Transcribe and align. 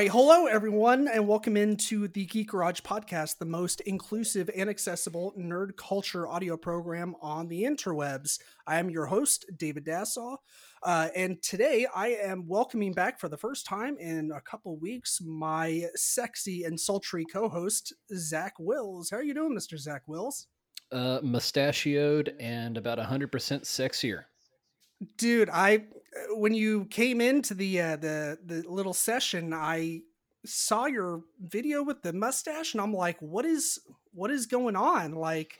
Right, 0.00 0.10
hello 0.10 0.46
everyone, 0.46 1.08
and 1.08 1.28
welcome 1.28 1.58
into 1.58 2.08
the 2.08 2.24
Geek 2.24 2.48
Garage 2.48 2.80
podcast, 2.80 3.36
the 3.36 3.44
most 3.44 3.82
inclusive 3.82 4.48
and 4.56 4.70
accessible 4.70 5.34
nerd 5.38 5.76
culture 5.76 6.26
audio 6.26 6.56
program 6.56 7.14
on 7.20 7.48
the 7.48 7.64
interwebs. 7.64 8.38
I 8.66 8.78
am 8.78 8.88
your 8.88 9.04
host, 9.04 9.44
David 9.58 9.84
Dassaw, 9.84 10.38
uh, 10.82 11.08
and 11.14 11.42
today 11.42 11.86
I 11.94 12.14
am 12.14 12.48
welcoming 12.48 12.94
back 12.94 13.20
for 13.20 13.28
the 13.28 13.36
first 13.36 13.66
time 13.66 13.98
in 13.98 14.32
a 14.34 14.40
couple 14.40 14.78
weeks 14.78 15.20
my 15.20 15.84
sexy 15.94 16.64
and 16.64 16.80
sultry 16.80 17.26
co-host, 17.26 17.92
Zach 18.16 18.54
Wills. 18.58 19.10
How 19.10 19.18
are 19.18 19.22
you 19.22 19.34
doing, 19.34 19.52
Mister 19.52 19.76
Zach 19.76 20.08
Wills? 20.08 20.46
Uh, 20.90 21.20
mustachioed 21.22 22.34
and 22.40 22.78
about 22.78 22.98
hundred 23.00 23.30
percent 23.30 23.64
sexier. 23.64 24.22
Dude, 25.18 25.50
I 25.50 25.84
when 26.30 26.54
you 26.54 26.86
came 26.86 27.20
into 27.20 27.54
the 27.54 27.80
uh, 27.80 27.96
the 27.96 28.38
the 28.44 28.64
little 28.68 28.94
session, 28.94 29.52
I 29.52 30.02
saw 30.44 30.86
your 30.86 31.22
video 31.40 31.82
with 31.82 32.02
the 32.02 32.12
mustache, 32.12 32.74
and 32.74 32.80
I'm 32.80 32.94
like, 32.94 33.18
what 33.20 33.44
is 33.44 33.78
what 34.12 34.30
is 34.30 34.46
going 34.46 34.76
on? 34.76 35.12
Like, 35.12 35.58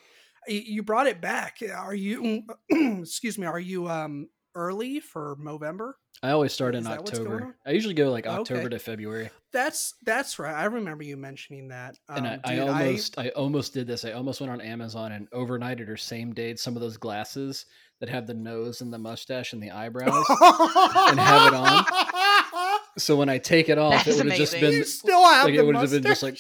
you 0.48 0.83
brought 0.83 1.06
it 1.06 1.21
back. 1.21 1.59
Are 1.75 1.95
you? 1.95 2.43
excuse 2.71 3.39
me. 3.39 3.47
Are 3.47 3.61
you 3.61 3.89
um 3.89 4.28
early 4.55 5.01
for 5.01 5.37
November? 5.41 5.97
I 6.23 6.31
always 6.31 6.53
start 6.53 6.75
in 6.75 6.87
October. 6.87 7.56
I 7.67 7.70
usually 7.70 7.95
go 7.95 8.11
like 8.11 8.27
October 8.27 8.61
okay. 8.61 8.69
to 8.70 8.79
February. 8.79 9.31
That's 9.53 9.95
that's 10.05 10.39
right. 10.39 10.55
I 10.55 10.65
remember 10.65 11.03
you 11.03 11.17
mentioning 11.17 11.69
that. 11.69 11.97
Um, 12.09 12.19
and 12.19 12.27
I, 12.27 12.37
dude, 12.37 12.45
I 12.45 12.69
almost 12.69 13.19
I, 13.19 13.27
I, 13.27 13.28
almost 13.31 13.73
did 13.73 13.87
this. 13.87 14.05
I 14.05 14.12
almost 14.12 14.41
went 14.41 14.53
on 14.53 14.61
Amazon 14.61 15.12
and 15.12 15.31
overnighted 15.31 15.89
or 15.89 15.97
same 15.97 16.34
day 16.34 16.55
some 16.56 16.77
of 16.77 16.83
those 16.83 16.98
glasses 16.98 17.65
that 18.01 18.11
have 18.11 18.27
the 18.27 18.34
nose 18.34 18.83
and 18.83 18.93
the 18.93 18.98
mustache 18.98 19.55
and 19.55 19.62
the 19.62 19.71
eyebrows 19.71 20.27
and 20.28 21.19
have 21.21 21.48
it 21.48 21.55
on. 21.55 21.84
So 22.98 23.17
when 23.17 23.28
I 23.28 23.39
take 23.39 23.69
it 23.69 23.78
off, 23.78 24.05
That's 24.05 24.09
it 24.09 24.25
would 24.25 24.33
have 24.33 24.37
just 24.37 24.61
been 24.61 24.73
you 24.73 24.84
still 24.84 25.25
have 25.25 25.47
like, 25.47 25.55
it 25.55 25.65
would 25.65 25.77
have 25.77 25.91
been 25.91 26.03
just 26.03 26.23
like 26.23 26.39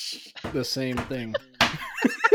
the 0.52 0.64
same 0.64 0.96
thing. 0.96 1.34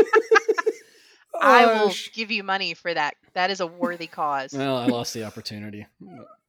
I 1.46 1.66
will 1.66 1.92
give 2.12 2.30
you 2.30 2.42
money 2.42 2.74
for 2.74 2.92
that. 2.92 3.14
That 3.34 3.50
is 3.50 3.60
a 3.60 3.66
worthy 3.66 4.06
cause. 4.06 4.52
Well, 4.52 4.76
I 4.76 4.86
lost 4.86 5.14
the 5.14 5.24
opportunity. 5.24 5.86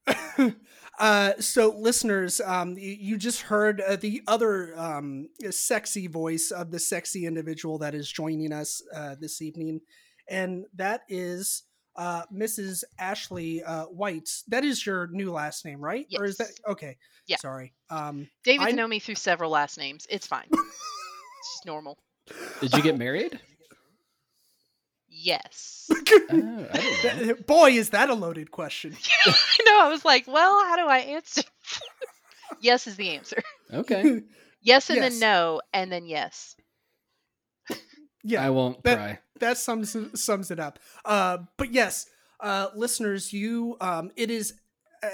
uh, 0.99 1.33
so, 1.39 1.75
listeners, 1.77 2.41
um, 2.41 2.77
you, 2.77 2.95
you, 2.99 3.17
just 3.17 3.41
heard 3.41 3.81
uh, 3.81 3.95
the 3.95 4.21
other 4.27 4.77
um, 4.79 5.29
sexy 5.49 6.07
voice 6.07 6.51
of 6.51 6.71
the 6.71 6.79
sexy 6.79 7.25
individual 7.25 7.77
that 7.79 7.93
is 7.93 8.09
joining 8.11 8.53
us 8.53 8.81
uh, 8.95 9.15
this 9.19 9.41
evening, 9.41 9.81
and 10.29 10.65
that 10.75 11.01
is 11.09 11.63
uh, 11.97 12.23
Mrs. 12.33 12.83
Ashley 12.99 13.63
uh, 13.63 13.85
White. 13.85 14.29
That 14.47 14.63
is 14.63 14.85
your 14.85 15.07
new 15.07 15.31
last 15.31 15.65
name, 15.65 15.81
right? 15.81 16.05
Yes. 16.09 16.21
Or 16.21 16.25
is 16.25 16.37
that 16.37 16.51
okay? 16.67 16.97
Yeah. 17.27 17.37
Sorry. 17.37 17.73
Um, 17.89 18.29
David's 18.43 18.69
I... 18.69 18.71
known 18.71 18.89
me 18.89 18.99
through 18.99 19.15
several 19.15 19.51
last 19.51 19.77
names. 19.77 20.07
It's 20.09 20.27
fine. 20.27 20.47
it's 20.51 21.65
normal. 21.65 21.97
Did 22.61 22.73
you 22.73 22.81
get 22.81 22.97
married? 22.97 23.39
Yes. 25.19 25.89
oh, 26.31 27.33
Boy, 27.47 27.71
is 27.71 27.89
that 27.89 28.09
a 28.09 28.13
loaded 28.13 28.51
question. 28.51 28.95
I 29.25 29.57
know. 29.65 29.81
I 29.81 29.89
was 29.89 30.05
like, 30.05 30.27
well, 30.27 30.63
how 30.65 30.75
do 30.75 30.87
I 30.87 30.99
answer? 30.99 31.41
yes 32.61 32.87
is 32.87 32.95
the 32.97 33.09
answer. 33.09 33.41
Okay. 33.73 34.21
yes 34.61 34.89
and 34.89 34.97
yes. 34.97 35.11
then 35.11 35.19
no 35.19 35.61
and 35.73 35.91
then 35.91 36.05
yes. 36.05 36.55
Yeah, 38.23 38.45
I 38.45 38.49
won't 38.49 38.83
that, 38.83 38.97
cry. 38.97 39.19
That 39.39 39.57
sums 39.57 39.95
sums 40.21 40.51
it 40.51 40.59
up. 40.59 40.79
Uh, 41.05 41.39
but 41.57 41.71
yes, 41.71 42.07
uh, 42.41 42.67
listeners, 42.75 43.31
you 43.31 43.77
um, 43.79 44.11
it 44.17 44.29
is 44.29 44.53
uh, 45.01 45.07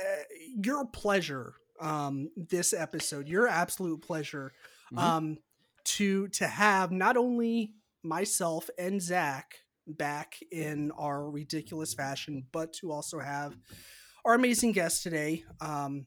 your 0.55 0.87
pleasure. 0.87 1.53
Um, 1.79 2.29
this 2.35 2.73
episode, 2.73 3.27
your 3.27 3.47
absolute 3.47 4.01
pleasure, 4.01 4.51
mm-hmm. 4.91 4.97
um, 4.97 5.37
to 5.83 6.27
to 6.29 6.47
have 6.47 6.91
not 6.91 7.15
only 7.15 7.73
myself 8.03 8.69
and 8.79 9.01
Zach 9.01 9.62
back 9.87 10.37
in 10.51 10.91
our 10.97 11.29
ridiculous 11.29 11.93
fashion, 11.93 12.45
but 12.51 12.73
to 12.73 12.91
also 12.91 13.19
have 13.19 13.55
our 14.25 14.33
amazing 14.33 14.71
guest 14.71 15.03
today. 15.03 15.43
Um, 15.61 16.05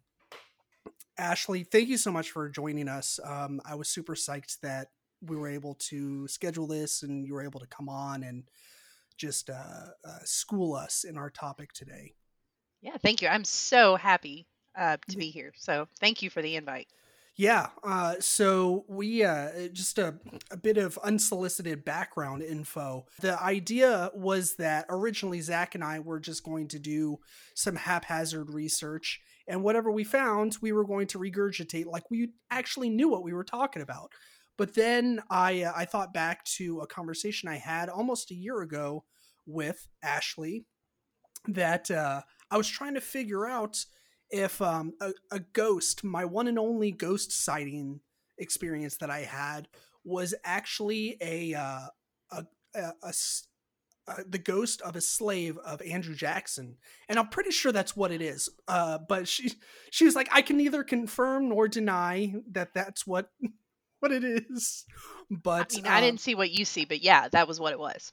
Ashley, 1.19 1.65
thank 1.65 1.89
you 1.89 1.97
so 1.97 2.11
much 2.11 2.31
for 2.31 2.49
joining 2.49 2.89
us. 2.89 3.19
Um, 3.25 3.61
I 3.65 3.75
was 3.75 3.89
super 3.89 4.15
psyched 4.15 4.61
that 4.61 4.89
we 5.23 5.37
were 5.37 5.49
able 5.49 5.75
to 5.75 6.29
schedule 6.29 6.67
this 6.67 7.03
and 7.03 7.27
you 7.27 7.35
were 7.35 7.45
able 7.45 7.61
to 7.61 7.67
come 7.67 7.89
on 7.89 8.23
and 8.23 8.45
just 9.17 9.49
uh, 9.49 9.87
uh, 10.05 10.19
school 10.25 10.75
us 10.75 11.05
in 11.05 11.17
our 11.17 11.31
topic 11.31 11.73
today. 11.73 12.15
Yeah, 12.83 12.97
thank 12.99 13.23
you. 13.23 13.29
I'm 13.29 13.45
so 13.45 13.97
happy 13.97 14.47
uh, 14.77 14.99
to 15.09 15.17
be 15.17 15.31
here. 15.31 15.53
So 15.57 15.89
thank 16.01 16.23
you 16.23 16.29
for 16.29 16.43
the 16.43 16.57
invite. 16.57 16.89
Yeah. 17.37 17.69
Uh, 17.85 18.15
so 18.19 18.87
we 18.89 19.23
uh, 19.23 19.69
just 19.73 19.99
a, 19.99 20.15
a 20.51 20.57
bit 20.57 20.79
of 20.79 20.99
unsolicited 21.05 21.85
background 21.85 22.43
info. 22.43 23.07
The 23.21 23.41
idea 23.43 24.11
was 24.15 24.57
that 24.57 24.87
originally 24.89 25.43
Zach 25.43 25.75
and 25.75 25.85
I 25.85 26.01
were 26.01 26.19
just 26.19 26.43
going 26.45 26.69
to 26.69 26.79
do 26.79 27.19
some 27.55 27.77
haphazard 27.77 28.51
research, 28.51 29.21
and 29.47 29.63
whatever 29.63 29.93
we 29.93 30.03
found, 30.03 30.57
we 30.63 30.73
were 30.73 30.87
going 30.87 31.07
to 31.09 31.19
regurgitate 31.19 31.85
like 31.85 32.11
we 32.11 32.31
actually 32.51 32.89
knew 32.89 33.11
what 33.11 33.23
we 33.23 33.35
were 33.35 33.45
talking 33.45 33.83
about. 33.83 34.13
But 34.57 34.75
then 34.75 35.23
I 35.29 35.65
uh, 35.65 35.73
I 35.77 35.85
thought 35.85 36.15
back 36.15 36.43
to 36.57 36.81
a 36.81 36.87
conversation 36.87 37.51
I 37.51 37.59
had 37.59 37.91
almost 37.91 38.31
a 38.31 38.35
year 38.35 38.63
ago 38.63 39.05
with 39.45 39.87
Ashley 40.03 40.65
that 41.49 41.91
uh, 41.91 42.23
I 42.51 42.57
was 42.57 42.67
trying 42.67 42.95
to 42.95 43.01
figure 43.03 43.47
out 43.47 43.85
if 44.31 44.61
um, 44.61 44.95
a, 45.01 45.13
a 45.31 45.41
ghost, 45.41 46.05
my 46.05 46.25
one 46.25 46.49
and 46.49 46.59
only 46.59 46.91
ghost 46.91 47.33
sighting 47.33 48.01
experience 48.39 48.97
that 48.99 49.11
I 49.11 49.21
had, 49.21 49.69
was 50.05 50.35
actually 50.45 51.17
a 51.21 51.55
uh, 51.55 51.87
a, 52.31 52.45
a, 52.75 52.93
a 53.03 53.13
uh, 54.09 54.23
the 54.29 54.39
ghost 54.39 54.81
of 54.83 54.95
a 54.95 55.01
slave 55.01 55.59
of 55.59 55.83
Andrew 55.83 56.15
Jackson, 56.15 56.77
and 57.09 57.19
I'm 57.19 57.29
pretty 57.29 57.51
sure 57.51 57.73
that's 57.73 57.97
what 57.97 58.13
it 58.13 58.23
is. 58.23 58.49
Uh, 58.69 58.99
but 58.99 59.27
she 59.27 59.53
she 59.91 60.05
was 60.05 60.15
like, 60.15 60.29
I 60.31 60.43
can 60.43 60.57
neither 60.57 60.85
confirm 60.85 61.49
nor 61.49 61.67
deny 61.67 62.35
that 62.53 62.73
that's 62.73 63.07
what 63.07 63.31
what 64.01 64.13
it 64.13 64.23
is. 64.25 64.85
But 65.29 65.73
I 65.73 65.77
mean, 65.77 65.87
I 65.87 66.01
didn't 66.01 66.15
um 66.15 66.19
see 66.19 66.37
what 66.37 66.51
you 66.51 66.65
see, 66.65 66.85
but 66.85 67.03
yeah, 67.03 67.29
that 67.29 67.49
was 67.49 67.59
what 67.59 67.73
it 67.73 67.81
was. 67.81 68.13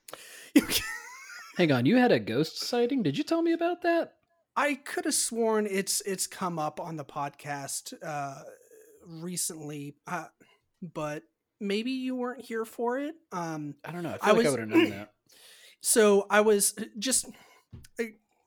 Hang 1.58 1.72
on, 1.72 1.86
you 1.86 1.98
had 1.98 2.12
a 2.12 2.20
ghost 2.20 2.60
sighting? 2.62 3.04
Did 3.04 3.16
you 3.16 3.24
tell 3.24 3.44
me 3.44 3.54
about 3.54 3.84
that? 3.84 4.16
I 4.56 4.76
could 4.76 5.06
have 5.06 5.14
sworn 5.14 5.68
it's 5.70 6.02
it's 6.02 6.28
come 6.28 6.60
up 6.60 6.80
on 6.80 6.96
the 6.96 7.06
podcast 7.06 7.94
uh, 8.06 8.42
recently, 9.08 9.96
uh, 10.08 10.26
but 10.82 11.24
maybe 11.60 11.92
you 11.92 12.16
weren't 12.16 12.46
here 12.46 12.66
for 12.66 13.00
it. 13.00 13.16
Um, 13.32 13.76
I 13.84 13.92
don't 13.92 14.04
know. 14.04 14.10
I 14.10 14.18
feel 14.18 14.20
I 14.22 14.28
like 14.30 14.38
was, 14.38 14.48
I 14.48 14.50
would 14.52 14.60
have 14.60 14.70
known 14.70 14.90
that. 14.92 15.12
So 15.86 16.28
I 16.30 16.40
was 16.40 16.76
just 16.98 17.26
uh, 18.00 18.04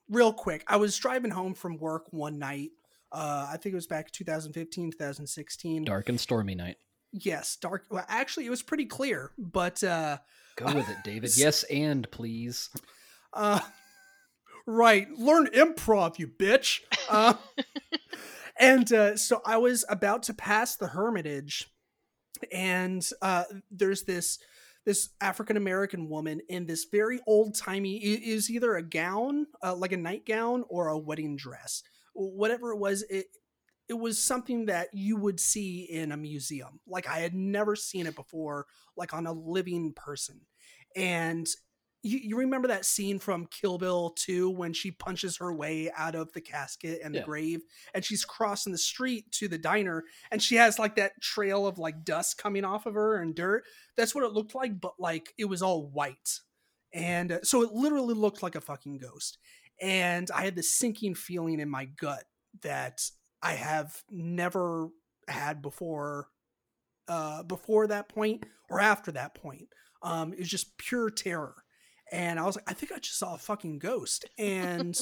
real 0.08 0.32
quick. 0.32 0.64
I 0.66 0.76
was 0.76 0.96
driving 0.96 1.30
home 1.30 1.52
from 1.52 1.76
work 1.76 2.10
one 2.10 2.38
night. 2.38 2.70
Uh, 3.12 3.48
I 3.52 3.58
think 3.58 3.74
it 3.74 3.76
was 3.76 3.86
back 3.86 4.10
2015, 4.10 4.92
2016. 4.92 5.84
Dark 5.84 6.08
and 6.08 6.18
stormy 6.18 6.54
night. 6.54 6.76
Yes, 7.12 7.56
dark. 7.56 7.84
Well, 7.90 8.06
actually, 8.08 8.46
it 8.46 8.50
was 8.50 8.62
pretty 8.62 8.86
clear, 8.86 9.32
but 9.36 9.84
uh, 9.84 10.16
go 10.56 10.64
with 10.66 10.88
it, 10.88 10.96
David. 11.04 11.36
yes, 11.36 11.62
and 11.64 12.10
please. 12.10 12.70
Uh, 13.34 13.60
right. 14.66 15.08
Learn 15.16 15.46
improv, 15.48 16.18
you 16.18 16.28
bitch. 16.28 16.80
Uh, 17.08 17.34
and 18.58 18.92
uh, 18.92 19.16
so 19.16 19.40
I 19.44 19.56
was 19.58 19.84
about 19.88 20.24
to 20.24 20.34
pass 20.34 20.76
the 20.76 20.88
Hermitage, 20.88 21.68
and 22.52 23.06
uh, 23.22 23.44
there's 23.70 24.02
this 24.02 24.38
this 24.84 25.10
African 25.20 25.56
American 25.56 26.08
woman 26.08 26.40
in 26.48 26.66
this 26.66 26.86
very 26.90 27.20
old 27.26 27.56
timey 27.56 27.96
is 27.96 28.48
either 28.50 28.76
a 28.76 28.82
gown, 28.82 29.46
uh, 29.62 29.74
like 29.74 29.92
a 29.92 29.96
nightgown, 29.96 30.64
or 30.68 30.88
a 30.88 30.98
wedding 30.98 31.36
dress, 31.36 31.82
whatever 32.14 32.72
it 32.72 32.78
was. 32.78 33.02
It 33.10 33.26
it 33.88 33.94
was 33.94 34.22
something 34.22 34.66
that 34.66 34.88
you 34.92 35.16
would 35.16 35.38
see 35.38 35.82
in 35.82 36.12
a 36.12 36.16
museum. 36.16 36.80
Like 36.86 37.08
I 37.08 37.18
had 37.18 37.34
never 37.34 37.76
seen 37.76 38.06
it 38.06 38.16
before, 38.16 38.66
like 38.96 39.14
on 39.14 39.26
a 39.26 39.32
living 39.32 39.92
person. 39.92 40.40
And 40.94 41.46
you, 42.06 42.20
you 42.22 42.36
remember 42.36 42.68
that 42.68 42.84
scene 42.84 43.18
from 43.18 43.46
Kill 43.46 43.78
Bill 43.78 44.10
2 44.10 44.50
when 44.50 44.72
she 44.72 44.90
punches 44.90 45.36
her 45.38 45.52
way 45.52 45.90
out 45.96 46.14
of 46.14 46.32
the 46.32 46.40
casket 46.40 47.00
and 47.02 47.14
the 47.14 47.20
grave 47.20 47.62
and 47.94 48.04
she's 48.04 48.24
crossing 48.24 48.72
the 48.72 48.78
street 48.78 49.30
to 49.32 49.48
the 49.48 49.58
diner 49.58 50.04
and 50.30 50.42
she 50.42 50.54
has 50.56 50.78
like 50.78 50.96
that 50.96 51.20
trail 51.20 51.66
of 51.66 51.78
like 51.78 52.04
dust 52.04 52.38
coming 52.38 52.64
off 52.64 52.86
of 52.86 52.94
her 52.94 53.20
and 53.20 53.34
dirt. 53.34 53.64
That's 53.96 54.14
what 54.14 54.24
it 54.24 54.32
looked 54.32 54.54
like, 54.54 54.80
but 54.80 54.94
like 54.98 55.34
it 55.36 55.46
was 55.46 55.62
all 55.62 55.88
white. 55.88 56.40
And 56.92 57.32
uh, 57.32 57.38
so 57.42 57.62
it 57.62 57.72
literally 57.72 58.14
looked 58.14 58.42
like 58.42 58.54
a 58.54 58.60
fucking 58.60 58.98
ghost. 58.98 59.38
And 59.80 60.30
I 60.30 60.42
had 60.42 60.56
this 60.56 60.74
sinking 60.76 61.16
feeling 61.16 61.60
in 61.60 61.68
my 61.68 61.86
gut 61.86 62.24
that 62.62 63.00
I 63.42 63.52
have 63.52 64.02
never 64.10 64.88
had 65.28 65.60
before 65.60 66.28
uh 67.08 67.42
before 67.42 67.86
that 67.88 68.08
point 68.08 68.46
or 68.70 68.80
after 68.80 69.12
that 69.12 69.34
point. 69.34 69.68
Um 70.02 70.32
was 70.38 70.48
just 70.48 70.78
pure 70.78 71.10
terror. 71.10 71.54
And 72.12 72.38
I 72.38 72.44
was 72.44 72.56
like, 72.56 72.70
I 72.70 72.74
think 72.74 72.92
I 72.92 72.98
just 72.98 73.18
saw 73.18 73.34
a 73.34 73.38
fucking 73.38 73.78
ghost. 73.78 74.24
And 74.38 74.98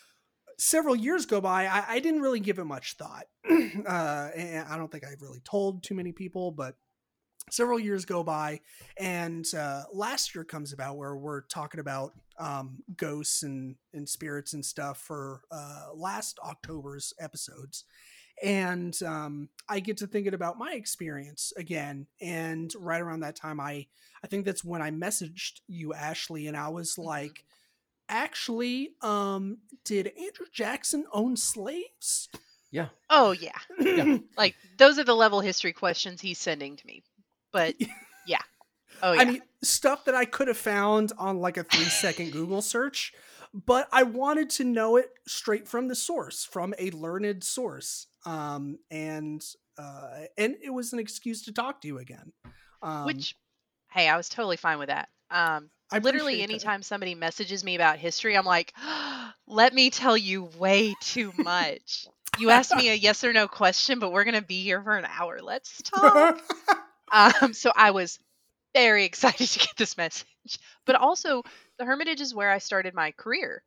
several 0.58 0.96
years 0.96 1.26
go 1.26 1.40
by. 1.40 1.66
I, 1.66 1.84
I 1.88 2.00
didn't 2.00 2.20
really 2.20 2.40
give 2.40 2.58
it 2.58 2.64
much 2.64 2.96
thought. 2.96 3.26
uh, 3.48 4.28
and 4.36 4.68
I 4.68 4.76
don't 4.76 4.90
think 4.90 5.04
I've 5.04 5.22
really 5.22 5.40
told 5.40 5.82
too 5.82 5.94
many 5.94 6.12
people, 6.12 6.50
but 6.52 6.76
several 7.50 7.78
years 7.78 8.04
go 8.04 8.22
by 8.22 8.60
and 8.96 9.46
uh, 9.54 9.82
last 9.92 10.34
year 10.34 10.44
comes 10.44 10.72
about 10.72 10.96
where 10.96 11.16
we're 11.16 11.42
talking 11.42 11.80
about 11.80 12.12
um, 12.38 12.78
ghosts 12.96 13.42
and, 13.42 13.76
and 13.92 14.08
spirits 14.08 14.52
and 14.52 14.64
stuff 14.64 14.98
for 14.98 15.42
uh, 15.50 15.86
last 15.94 16.38
october's 16.44 17.12
episodes 17.18 17.84
and 18.42 19.02
um, 19.02 19.48
i 19.68 19.80
get 19.80 19.96
to 19.98 20.06
thinking 20.06 20.34
about 20.34 20.58
my 20.58 20.72
experience 20.72 21.52
again 21.56 22.06
and 22.20 22.72
right 22.78 23.00
around 23.00 23.20
that 23.20 23.36
time 23.36 23.60
i 23.60 23.86
i 24.22 24.26
think 24.26 24.44
that's 24.44 24.64
when 24.64 24.80
i 24.82 24.90
messaged 24.90 25.60
you 25.68 25.92
ashley 25.94 26.46
and 26.46 26.56
i 26.56 26.68
was 26.68 26.94
Mhm. 26.96 27.04
like 27.04 27.44
actually 28.08 28.90
um 29.02 29.58
did 29.84 30.08
andrew 30.08 30.46
jackson 30.52 31.04
own 31.12 31.36
slaves 31.36 32.28
Yeah. 32.72 32.88
Oh 33.08 33.32
yeah. 33.32 33.58
Yeah. 33.80 34.18
Like 34.36 34.54
those 34.78 34.98
are 35.00 35.04
the 35.04 35.14
level 35.14 35.40
history 35.40 35.72
questions 35.72 36.20
he's 36.20 36.38
sending 36.38 36.76
to 36.76 36.86
me. 36.86 37.02
But 37.52 37.74
yeah. 38.28 38.42
Oh 39.02 39.12
yeah. 39.12 39.20
I 39.20 39.24
mean, 39.24 39.42
stuff 39.62 40.04
that 40.04 40.14
I 40.14 40.24
could 40.24 40.46
have 40.46 40.56
found 40.56 41.12
on 41.18 41.38
like 41.40 41.56
a 41.56 41.64
three 41.64 41.86
second 41.86 42.30
Google 42.36 42.62
search, 42.62 43.12
but 43.52 43.88
I 43.90 44.04
wanted 44.04 44.50
to 44.50 44.64
know 44.64 44.96
it 44.98 45.10
straight 45.26 45.66
from 45.66 45.88
the 45.88 45.96
source, 45.96 46.44
from 46.44 46.72
a 46.78 46.90
learned 46.92 47.42
source. 47.42 48.06
Um, 48.26 48.78
and 48.90 49.42
uh, 49.78 50.20
and 50.36 50.56
it 50.62 50.70
was 50.70 50.92
an 50.92 50.98
excuse 50.98 51.42
to 51.44 51.52
talk 51.52 51.80
to 51.82 51.88
you 51.88 51.98
again. 51.98 52.32
Um, 52.82 53.06
Which 53.06 53.36
hey, 53.90 54.08
I 54.08 54.16
was 54.16 54.28
totally 54.28 54.56
fine 54.56 54.78
with 54.78 54.88
that. 54.88 55.08
Um 55.30 55.70
I 55.92 55.98
literally 55.98 56.34
appreciate 56.34 56.46
that. 56.46 56.52
anytime 56.52 56.82
somebody 56.82 57.14
messages 57.14 57.64
me 57.64 57.74
about 57.74 57.98
history, 57.98 58.36
I'm 58.36 58.44
like, 58.44 58.74
let 59.46 59.74
me 59.74 59.90
tell 59.90 60.16
you 60.16 60.44
way 60.58 60.94
too 61.00 61.32
much. 61.36 62.06
You 62.38 62.50
asked 62.50 62.74
me 62.76 62.90
a 62.90 62.94
yes 62.94 63.24
or 63.24 63.32
no 63.32 63.48
question, 63.48 63.98
but 63.98 64.12
we're 64.12 64.24
gonna 64.24 64.42
be 64.42 64.62
here 64.62 64.82
for 64.82 64.96
an 64.96 65.06
hour. 65.06 65.40
Let's 65.42 65.82
talk. 65.82 66.40
um, 67.12 67.52
so 67.54 67.72
I 67.74 67.90
was 67.90 68.18
very 68.74 69.04
excited 69.06 69.48
to 69.48 69.58
get 69.58 69.76
this 69.76 69.96
message. 69.96 70.26
But 70.86 70.96
also, 70.96 71.42
the 71.78 71.84
Hermitage 71.84 72.20
is 72.20 72.34
where 72.34 72.50
I 72.50 72.58
started 72.58 72.94
my 72.94 73.12
career. 73.12 73.62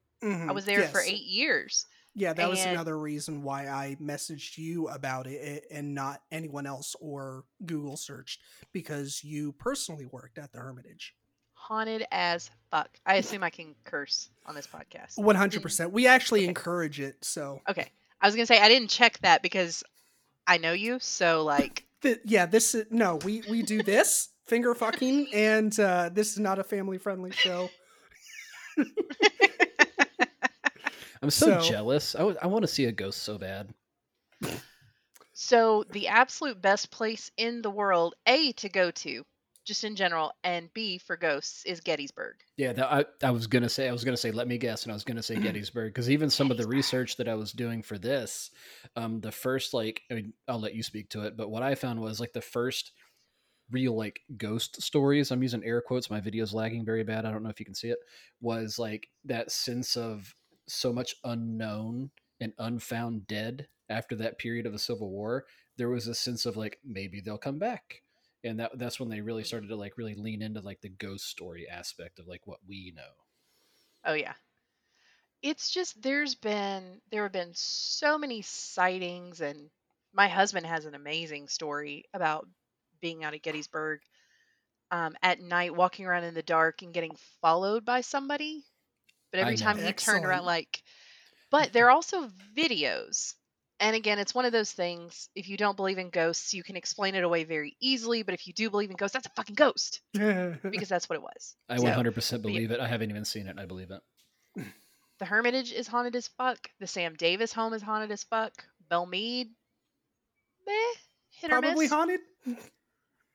I 0.47 0.51
Mhm, 0.51 0.55
was 0.55 0.65
there 0.65 0.83
for 0.85 1.01
eight 1.01 1.25
years. 1.25 1.85
Yeah, 2.15 2.33
that 2.33 2.47
was 2.49 2.63
another 2.65 2.97
reason 2.99 3.41
why 3.41 3.67
I 3.67 3.97
messaged 4.01 4.57
you 4.57 4.87
about 4.87 5.25
it 5.25 5.39
eh, 5.71 5.75
and 5.77 5.95
not 5.95 6.21
anyone 6.31 6.65
else 6.67 6.95
or 7.01 7.43
Google 7.65 7.97
searched 7.97 8.41
because 8.71 9.23
you 9.23 9.51
personally 9.53 10.05
worked 10.05 10.37
at 10.37 10.51
the 10.51 10.59
Hermitage. 10.59 11.15
Haunted 11.53 12.05
as 12.11 12.51
fuck. 12.69 12.89
I 13.05 13.15
assume 13.15 13.41
I 13.41 13.49
can 13.49 13.73
curse 13.83 14.29
on 14.45 14.53
this 14.53 14.67
podcast. 14.67 15.17
One 15.17 15.35
hundred 15.35 15.61
percent. 15.63 15.91
We 15.91 16.05
actually 16.07 16.41
Okay. 16.41 16.49
encourage 16.49 16.99
it. 16.99 17.23
So 17.23 17.61
Okay. 17.67 17.89
I 18.21 18.27
was 18.27 18.35
gonna 18.35 18.45
say 18.45 18.59
I 18.59 18.69
didn't 18.69 18.89
check 18.89 19.17
that 19.19 19.41
because 19.41 19.83
I 20.45 20.57
know 20.57 20.73
you, 20.73 20.99
so 20.99 21.43
like 21.43 21.85
Th- 22.01 22.19
yeah, 22.25 22.45
this 22.45 22.75
is 22.75 22.85
no. 22.91 23.15
We 23.15 23.43
we 23.49 23.61
do 23.63 23.81
this 23.81 24.29
finger 24.45 24.75
fucking, 24.75 25.27
and 25.33 25.79
uh, 25.79 26.09
this 26.13 26.33
is 26.33 26.39
not 26.39 26.59
a 26.59 26.63
family 26.63 26.97
friendly 26.97 27.31
show. 27.31 27.69
I'm 31.23 31.29
so, 31.31 31.59
So- 31.61 31.61
jealous. 31.69 32.13
I, 32.15 32.19
w- 32.19 32.37
I 32.41 32.47
want 32.47 32.63
to 32.63 32.67
see 32.67 32.85
a 32.85 32.91
ghost 32.91 33.23
so 33.23 33.37
bad. 33.37 33.73
So 35.33 35.83
the 35.91 36.09
absolute 36.09 36.61
best 36.61 36.91
place 36.91 37.31
in 37.37 37.61
the 37.61 37.71
world, 37.71 38.13
A, 38.27 38.51
to 38.53 38.69
go 38.69 38.91
to, 38.91 39.23
just 39.65 39.83
in 39.83 39.95
general, 39.95 40.31
and 40.43 40.71
B 40.73 40.99
for 40.99 41.17
ghosts 41.17 41.65
is 41.65 41.79
Gettysburg. 41.79 42.35
Yeah, 42.57 42.73
that, 42.73 42.91
I, 42.91 43.05
I 43.23 43.31
was 43.31 43.47
gonna 43.47 43.69
say 43.69 43.87
I 43.89 43.91
was 43.91 44.03
gonna 44.03 44.17
say 44.17 44.31
let 44.31 44.47
me 44.47 44.57
guess, 44.57 44.83
and 44.83 44.91
I 44.91 44.93
was 44.93 45.03
gonna 45.05 45.23
say 45.23 45.35
Gettysburg 45.41 45.93
because 45.93 46.09
even 46.09 46.29
some 46.29 46.51
of 46.51 46.57
the 46.57 46.67
research 46.67 47.17
that 47.17 47.27
I 47.27 47.33
was 47.35 47.51
doing 47.51 47.81
for 47.81 47.97
this, 47.97 48.51
um, 48.95 49.21
the 49.21 49.31
first 49.31 49.73
like 49.73 50.01
I 50.11 50.15
mean, 50.15 50.33
I'll 50.47 50.59
let 50.59 50.75
you 50.75 50.83
speak 50.83 51.09
to 51.11 51.23
it, 51.23 51.35
but 51.35 51.49
what 51.49 51.63
I 51.63 51.75
found 51.75 51.99
was 51.99 52.19
like 52.19 52.33
the 52.33 52.41
first 52.41 52.91
real 53.71 53.95
like 53.97 54.19
ghost 54.37 54.81
stories. 54.83 55.31
I'm 55.31 55.41
using 55.41 55.63
air 55.63 55.81
quotes. 55.81 56.11
My 56.11 56.19
video's 56.19 56.53
lagging 56.53 56.85
very 56.85 57.03
bad. 57.03 57.25
I 57.25 57.31
don't 57.31 57.41
know 57.43 57.49
if 57.49 57.59
you 57.59 57.65
can 57.65 57.75
see 57.75 57.89
it. 57.89 57.99
Was 58.41 58.77
like 58.77 59.07
that 59.25 59.51
sense 59.51 59.95
of 59.95 60.35
so 60.67 60.93
much 60.93 61.15
unknown 61.23 62.11
and 62.39 62.53
unfound 62.57 63.27
dead 63.27 63.67
after 63.89 64.15
that 64.15 64.39
period 64.39 64.65
of 64.65 64.73
the 64.73 64.79
Civil 64.79 65.09
War. 65.09 65.45
There 65.77 65.89
was 65.89 66.07
a 66.07 66.15
sense 66.15 66.45
of 66.45 66.57
like 66.57 66.79
maybe 66.83 67.21
they'll 67.21 67.37
come 67.37 67.59
back 67.59 68.01
and 68.43 68.59
that 68.59 68.77
that's 68.77 68.99
when 68.99 69.09
they 69.09 69.21
really 69.21 69.43
started 69.43 69.69
to 69.69 69.75
like 69.75 69.97
really 69.97 70.15
lean 70.15 70.41
into 70.41 70.61
like 70.61 70.81
the 70.81 70.89
ghost 70.89 71.27
story 71.27 71.67
aspect 71.69 72.19
of 72.19 72.27
like 72.27 72.45
what 72.45 72.59
we 72.67 72.93
know. 72.95 73.01
Oh 74.05 74.13
yeah. 74.13 74.33
It's 75.41 75.71
just 75.71 76.01
there's 76.01 76.35
been 76.35 77.01
there 77.11 77.23
have 77.23 77.31
been 77.31 77.53
so 77.53 78.17
many 78.17 78.41
sightings 78.41 79.41
and 79.41 79.69
my 80.13 80.27
husband 80.27 80.65
has 80.65 80.85
an 80.85 80.95
amazing 80.95 81.47
story 81.47 82.05
about 82.13 82.47
being 83.01 83.23
out 83.23 83.33
at 83.33 83.41
Gettysburg 83.41 84.01
um, 84.91 85.15
at 85.23 85.41
night 85.41 85.75
walking 85.75 86.05
around 86.05 86.23
in 86.23 86.33
the 86.33 86.43
dark 86.43 86.81
and 86.81 86.93
getting 86.93 87.15
followed 87.41 87.83
by 87.83 88.01
somebody. 88.01 88.63
But 89.33 89.41
every 89.41 89.55
know. 89.55 89.61
time 89.61 89.77
he 89.79 89.91
turn 89.91 90.23
around 90.23 90.45
like 90.45 90.81
but 91.51 91.71
there 91.71 91.85
are 91.87 91.91
also 91.91 92.29
videos. 92.57 93.35
And 93.79 93.95
again, 93.95 94.17
it's 94.17 94.33
one 94.33 94.45
of 94.45 94.51
those 94.51 94.71
things 94.71 95.29
if 95.35 95.47
you 95.47 95.55
don't 95.57 95.75
believe 95.75 95.97
in 95.99 96.09
ghosts, 96.09 96.53
you 96.53 96.63
can 96.63 96.75
explain 96.75 97.13
it 97.13 97.23
away 97.23 97.43
very 97.43 97.75
easily, 97.79 98.23
but 98.23 98.33
if 98.33 98.47
you 98.47 98.53
do 98.53 98.69
believe 98.71 98.89
in 98.89 98.95
ghosts, 98.95 99.13
that's 99.13 99.27
a 99.27 99.31
fucking 99.35 99.55
ghost 99.55 100.01
because 100.13 100.87
that's 100.89 101.09
what 101.09 101.15
it 101.17 101.21
was. 101.21 101.55
I 101.69 101.77
So, 101.77 101.83
100% 101.83 102.13
but 102.15 102.25
yeah. 102.31 102.37
believe 102.37 102.71
it. 102.71 102.79
I 102.79 102.87
haven't 102.87 103.11
even 103.11 103.25
seen 103.25 103.45
it. 103.47 103.51
and 103.51 103.59
I 103.59 103.65
believe 103.65 103.91
it. 103.91 104.65
The 105.19 105.25
Hermitage 105.25 105.71
is 105.71 105.87
haunted 105.87 106.15
as 106.15 106.27
fuck. 106.27 106.57
The 106.79 106.87
Sam 106.87 107.13
Davis 107.15 107.53
home 107.53 107.73
is 107.73 107.81
haunted 107.83 108.11
as 108.11 108.23
fuck. 108.23 108.53
Belle 108.89 109.05
Meade, 109.05 109.49
meh, 110.65 110.73
hit 111.29 111.51
or 111.51 111.59
Probably 111.61 111.85
miss. 111.85 111.91
haunted. 111.91 112.19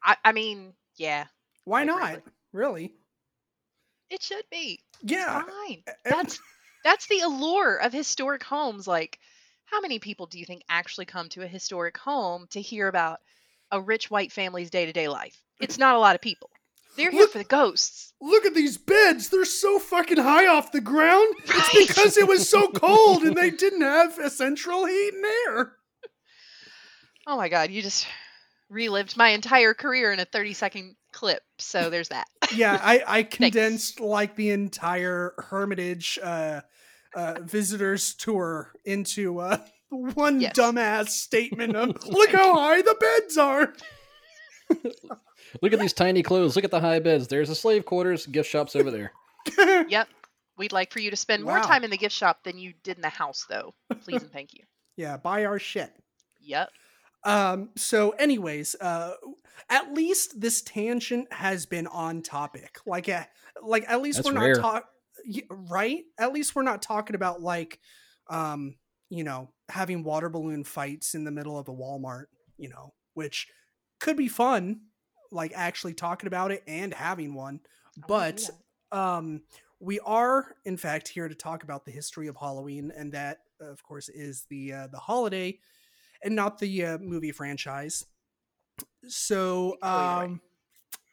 I, 0.03 0.17
I 0.25 0.33
mean, 0.33 0.73
yeah, 0.97 1.27
Why 1.65 1.85
quite 1.85 1.87
not? 1.87 2.01
frankly. 2.01 2.33
Really? 2.53 2.93
It 4.11 4.23
should 4.23 4.45
be. 4.51 4.81
Yeah. 5.03 5.43
Fine. 5.43 5.83
e- 5.89 5.93
That's 6.05 6.41
that's 6.85 7.07
the 7.09 7.21
allure 7.21 7.77
of 7.77 7.93
historic 7.93 8.43
homes. 8.43 8.87
Like, 8.87 9.19
how 9.65 9.81
many 9.81 9.99
people 9.99 10.27
do 10.27 10.39
you 10.39 10.45
think 10.47 10.63
actually 10.69 11.05
come 11.07 11.29
to 11.31 11.43
a 11.43 11.47
historic 11.47 11.97
home 11.99 12.47
to 12.51 12.61
hear 12.61 12.89
about 12.89 13.19
a 13.71 13.81
rich 13.81 14.11
white 14.11 14.33
family's 14.33 14.71
day 14.71 14.87
to 14.87 14.93
day 14.93 15.09
life? 15.09 15.37
Uh, 15.61 15.65
it's 15.65 15.79
not 15.79 15.95
a 15.97 15.99
lot 15.99 16.15
of 16.15 16.21
people. 16.21 16.51
They're 16.97 17.11
here 17.11 17.21
Look- 17.23 17.33
for 17.33 17.39
the 17.39 17.45
ghosts. 17.45 18.13
Look 18.21 18.45
at 18.45 18.55
these 18.55 18.77
beds. 18.79 19.29
They're 19.29 19.45
so 19.45 19.79
fucking 19.79 20.17
high 20.19 20.49
off 20.49 20.73
the 20.73 20.81
ground. 20.81 21.35
Right. 21.49 21.69
It's 21.75 21.89
because 21.89 22.17
it 22.17 22.27
was 22.27 22.49
so 22.49 22.67
cold 22.69 23.23
and 23.23 23.37
they 23.37 23.51
didn't 23.51 23.83
have 23.83 24.19
a 24.19 24.29
central 24.31 24.85
heat 24.87 25.13
and 25.15 25.25
air. 25.25 25.73
Oh 27.27 27.37
my 27.37 27.49
god, 27.49 27.71
you 27.71 27.83
just 27.83 28.07
relived 28.71 29.17
my 29.17 29.29
entire 29.31 29.75
career 29.75 30.13
in 30.13 30.19
a 30.21 30.25
30 30.25 30.53
second 30.55 30.97
clip. 31.13 31.43
So 31.59 31.91
there's 31.91 32.09
that. 32.09 32.27
Yeah, 32.55 32.79
I, 32.83 33.03
I 33.07 33.23
condensed 33.25 34.01
like 34.01 34.37
the 34.37 34.51
entire 34.51 35.35
Hermitage 35.39 36.19
uh, 36.23 36.61
uh, 37.15 37.35
visitors 37.43 38.15
tour 38.15 38.73
into 38.85 39.39
uh, 39.41 39.59
one 39.91 40.41
Yes. 40.41 40.57
dumbass 40.57 41.09
statement 41.09 41.77
of 41.77 42.05
look 42.07 42.31
how 42.31 42.55
high 42.55 42.83
the 42.83 42.97
beds 43.01 43.39
are. 43.39 43.73
Look 45.63 45.73
at 45.73 45.79
these 45.81 45.95
tiny 45.95 46.23
clothes. 46.23 46.57
Look 46.57 46.65
at 46.65 46.71
the 46.71 46.81
high 46.81 46.99
beds. 46.99 47.27
There's 47.29 47.49
a 47.51 47.55
slave 47.55 47.87
quarters, 47.87 48.27
gift 48.27 48.51
shops 48.51 48.77
over 48.77 48.91
there. 48.91 49.13
Yep. 49.89 50.09
We'd 50.59 50.73
like 50.73 50.93
for 50.93 50.99
you 51.01 51.11
to 51.11 51.17
spend 51.17 51.45
more 51.45 51.61
time 51.61 51.85
in 51.85 51.91
the 51.91 51.97
gift 51.97 52.15
shop 52.15 52.43
than 52.45 52.59
you 52.59 52.75
did 52.83 52.97
in 52.97 53.03
the 53.03 53.09
house, 53.09 53.47
though. 53.49 53.73
Please 54.03 54.23
and 54.23 54.31
thank 54.33 54.53
you. 54.55 54.65
yeah, 54.97 55.17
buy 55.17 55.45
our 55.47 55.59
shit. 55.59 55.91
Yep. 56.41 56.69
Um, 57.25 57.71
so 57.77 58.11
anyways, 58.11 58.77
uh 58.81 59.15
at 59.71 59.93
least 59.93 60.41
this 60.41 60.63
tangent 60.63 61.33
has 61.33 61.67
been 61.67 61.87
on 61.89 62.23
topic. 62.23 62.79
Like 62.87 63.09
uh, 63.09 63.25
like 63.63 63.85
at 63.89 64.01
least 64.01 64.19
That's 64.19 64.29
we're 64.33 64.41
rare. 64.41 64.55
not 64.55 64.63
talking 64.63 64.89
right? 65.51 66.05
At 66.19 66.33
least 66.33 66.55
we're 66.55 66.63
not 66.63 66.83
talking 66.83 67.17
about 67.17 67.43
like 67.43 67.81
um, 68.29 68.77
you 69.11 69.25
know, 69.25 69.51
having 69.69 70.05
water 70.05 70.29
balloon 70.29 70.65
fights 70.65 71.15
in 71.15 71.25
the 71.25 71.31
middle 71.31 71.59
of 71.59 71.69
a 71.69 71.73
Walmart, 71.73 72.27
you 72.59 72.69
know, 72.69 72.93
which 73.15 73.49
could 74.01 74.17
be 74.17 74.29
fun, 74.29 74.81
like 75.31 75.53
actually 75.55 75.95
talking 75.95 76.27
about 76.27 76.51
it 76.51 76.63
and 76.67 76.93
having 76.95 77.35
one. 77.35 77.61
I 78.03 78.07
wanna 78.13 78.33
do 78.33 78.47
But 78.91 78.97
um 78.97 79.43
we 79.81 80.01
are 80.01 80.57
in 80.65 80.77
fact 80.77 81.09
here 81.09 81.29
to 81.29 81.35
talk 81.35 81.63
about 81.63 81.85
the 81.85 81.91
history 81.93 82.27
of 82.27 82.37
Halloween 82.37 82.93
and 82.97 83.13
that 83.13 83.39
of 83.61 83.83
course 83.83 84.09
is 84.09 84.47
the 84.49 84.73
uh, 84.73 84.87
the 84.89 84.99
holiday 84.99 85.59
and 86.23 86.35
not 86.35 86.59
the 86.59 86.85
uh, 86.85 86.99
movie 86.99 87.33
franchise. 87.33 88.05
So 89.07 89.73
It 89.75 89.81
could 89.81 89.81
go 89.81 89.97
either 90.01 90.17
way. 90.19 90.25
um 90.25 90.41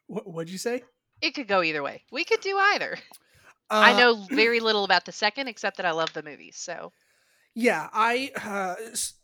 what 0.08 0.28
what'd 0.28 0.52
you 0.52 0.58
say? 0.58 0.84
it 1.22 1.32
could 1.32 1.48
go 1.48 1.64
either 1.64 1.82
way. 1.82 2.04
We 2.12 2.24
could 2.26 2.42
do 2.42 2.58
either. 2.58 2.98
Uh, 3.70 3.82
I 3.84 3.98
know 3.98 4.14
very 4.30 4.60
little 4.60 4.84
about 4.84 5.06
the 5.06 5.12
second, 5.12 5.48
except 5.48 5.78
that 5.78 5.86
I 5.86 5.92
love 5.92 6.14
the 6.14 6.22
movies. 6.22 6.56
So 6.58 6.92
Yeah, 7.56 7.90
I 7.94 8.32
uh, 8.44 8.76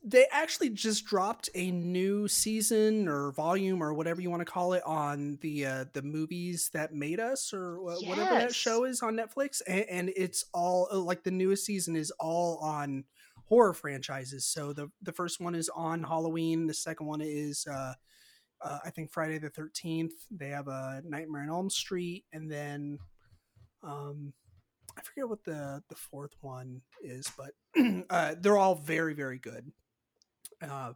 they 0.03 0.25
actually 0.31 0.69
just 0.69 1.05
dropped 1.05 1.49
a 1.53 1.69
new 1.69 2.27
season 2.27 3.07
or 3.07 3.31
volume 3.33 3.83
or 3.83 3.93
whatever 3.93 4.21
you 4.21 4.29
want 4.31 4.39
to 4.41 4.51
call 4.51 4.73
it 4.73 4.83
on 4.85 5.37
the 5.41 5.65
uh, 5.65 5.85
the 5.93 6.01
movies 6.01 6.69
that 6.73 6.93
made 6.93 7.19
us 7.19 7.53
or 7.53 7.81
wha- 7.81 7.99
whatever 8.07 8.29
that 8.39 8.55
show 8.55 8.85
is 8.85 9.01
on 9.03 9.15
Netflix, 9.17 9.61
and, 9.67 9.85
and 9.89 10.13
it's 10.15 10.45
all 10.53 10.87
uh, 10.91 10.97
like 10.97 11.23
the 11.23 11.31
newest 11.31 11.65
season 11.65 11.95
is 11.95 12.09
all 12.19 12.57
on 12.59 13.03
horror 13.51 13.73
franchises. 13.73 14.45
So 14.47 14.71
the 14.71 14.89
the 15.01 15.11
first 15.11 15.41
one 15.41 15.53
is 15.55 15.69
on 15.75 16.01
Halloween, 16.03 16.65
the 16.67 16.73
second 16.73 17.05
one 17.05 17.19
is 17.21 17.67
uh, 17.69 17.93
uh, 18.61 18.79
I 18.85 18.89
think 18.89 19.11
Friday 19.11 19.37
the 19.39 19.49
Thirteenth. 19.49 20.13
They 20.31 20.47
have 20.49 20.69
a 20.69 21.01
Nightmare 21.05 21.41
on 21.43 21.49
Elm 21.49 21.69
Street, 21.69 22.23
and 22.31 22.49
then 22.49 22.97
um, 23.83 24.31
I 24.97 25.01
forget 25.01 25.27
what 25.27 25.43
the 25.43 25.83
the 25.89 25.95
fourth 25.95 26.33
one 26.39 26.81
is, 27.03 27.29
but 27.37 27.51
uh, 28.09 28.35
they're 28.39 28.57
all 28.57 28.75
very 28.75 29.13
very 29.13 29.37
good. 29.39 29.69
Uh, 30.61 30.93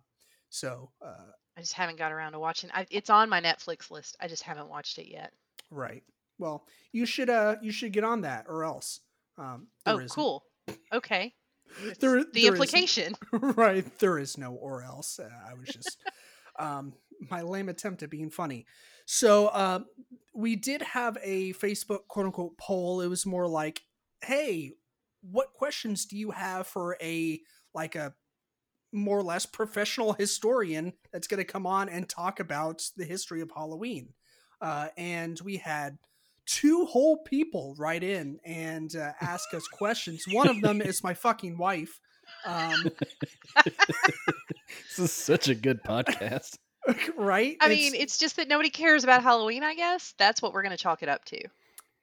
so 0.49 0.91
uh, 1.05 1.31
I 1.57 1.61
just 1.61 1.73
haven't 1.73 1.97
got 1.97 2.13
around 2.13 2.31
to 2.31 2.39
watching. 2.39 2.69
I, 2.73 2.85
it's 2.89 3.09
on 3.09 3.27
my 3.29 3.41
Netflix 3.41 3.91
list. 3.91 4.15
I 4.21 4.29
just 4.29 4.43
haven't 4.43 4.69
watched 4.69 4.97
it 4.97 5.07
yet. 5.11 5.33
right. 5.71 6.03
Well, 6.37 6.65
you 6.93 7.05
should 7.05 7.29
uh 7.29 7.55
you 7.61 7.71
should 7.71 7.91
get 7.93 8.03
on 8.05 8.21
that, 8.21 8.45
or 8.47 8.63
else. 8.63 9.01
Um, 9.37 9.67
Oh, 9.85 9.97
is- 9.99 10.11
cool. 10.11 10.43
Okay. 10.93 11.33
There, 11.99 12.23
The 12.23 12.29
there 12.31 12.41
is- 12.41 12.47
implication. 12.47 13.15
right. 13.31 13.85
There 13.99 14.17
is 14.19 14.37
no 14.37 14.53
or 14.53 14.83
else. 14.83 15.19
Uh, 15.19 15.29
I 15.49 15.53
was 15.53 15.67
just 15.67 15.97
um, 16.59 16.93
my 17.29 17.41
lame 17.41 17.69
attempt 17.69 18.03
at 18.03 18.09
being 18.09 18.29
funny. 18.29 18.65
So 19.05 19.47
uh, 19.47 19.79
we 20.33 20.55
did 20.55 20.81
have 20.81 21.17
a 21.21 21.53
Facebook 21.53 22.07
quote 22.07 22.25
unquote 22.27 22.57
poll. 22.57 23.01
It 23.01 23.07
was 23.07 23.25
more 23.25 23.47
like, 23.47 23.81
hey, 24.23 24.71
what 25.21 25.53
questions 25.53 26.05
do 26.05 26.17
you 26.17 26.31
have 26.31 26.67
for 26.67 26.97
a 27.01 27.39
like 27.73 27.95
a 27.95 28.13
more 28.91 29.17
or 29.19 29.23
less 29.23 29.45
professional 29.45 30.13
historian 30.13 30.93
that's 31.11 31.27
going 31.27 31.39
to 31.39 31.43
come 31.51 31.65
on 31.67 31.89
and 31.89 32.07
talk 32.07 32.39
about 32.39 32.83
the 32.95 33.05
history 33.05 33.41
of 33.41 33.51
Halloween? 33.53 34.13
Uh, 34.61 34.87
and 34.97 35.39
we 35.41 35.57
had 35.57 35.97
two 36.45 36.85
whole 36.85 37.17
people 37.17 37.75
write 37.77 38.03
in 38.03 38.39
and 38.45 38.95
uh, 38.95 39.11
ask 39.21 39.53
us 39.53 39.67
questions. 39.67 40.25
One 40.31 40.47
of 40.49 40.61
them 40.61 40.81
is 40.81 41.03
my 41.03 41.13
fucking 41.13 41.57
wife. 41.57 41.99
Um, 42.45 42.85
This 44.89 44.99
is 44.99 45.11
such 45.11 45.47
a 45.47 45.55
good 45.55 45.83
podcast. 45.83 46.57
right? 47.17 47.57
I 47.61 47.69
mean, 47.69 47.93
it's 47.95 48.17
just 48.17 48.35
that 48.37 48.47
nobody 48.47 48.69
cares 48.69 49.03
about 49.03 49.23
Halloween, 49.23 49.63
I 49.63 49.75
guess. 49.75 50.13
That's 50.17 50.41
what 50.41 50.53
we're 50.53 50.61
going 50.63 50.71
to 50.75 50.81
chalk 50.81 51.03
it 51.03 51.09
up 51.09 51.23
to. 51.25 51.43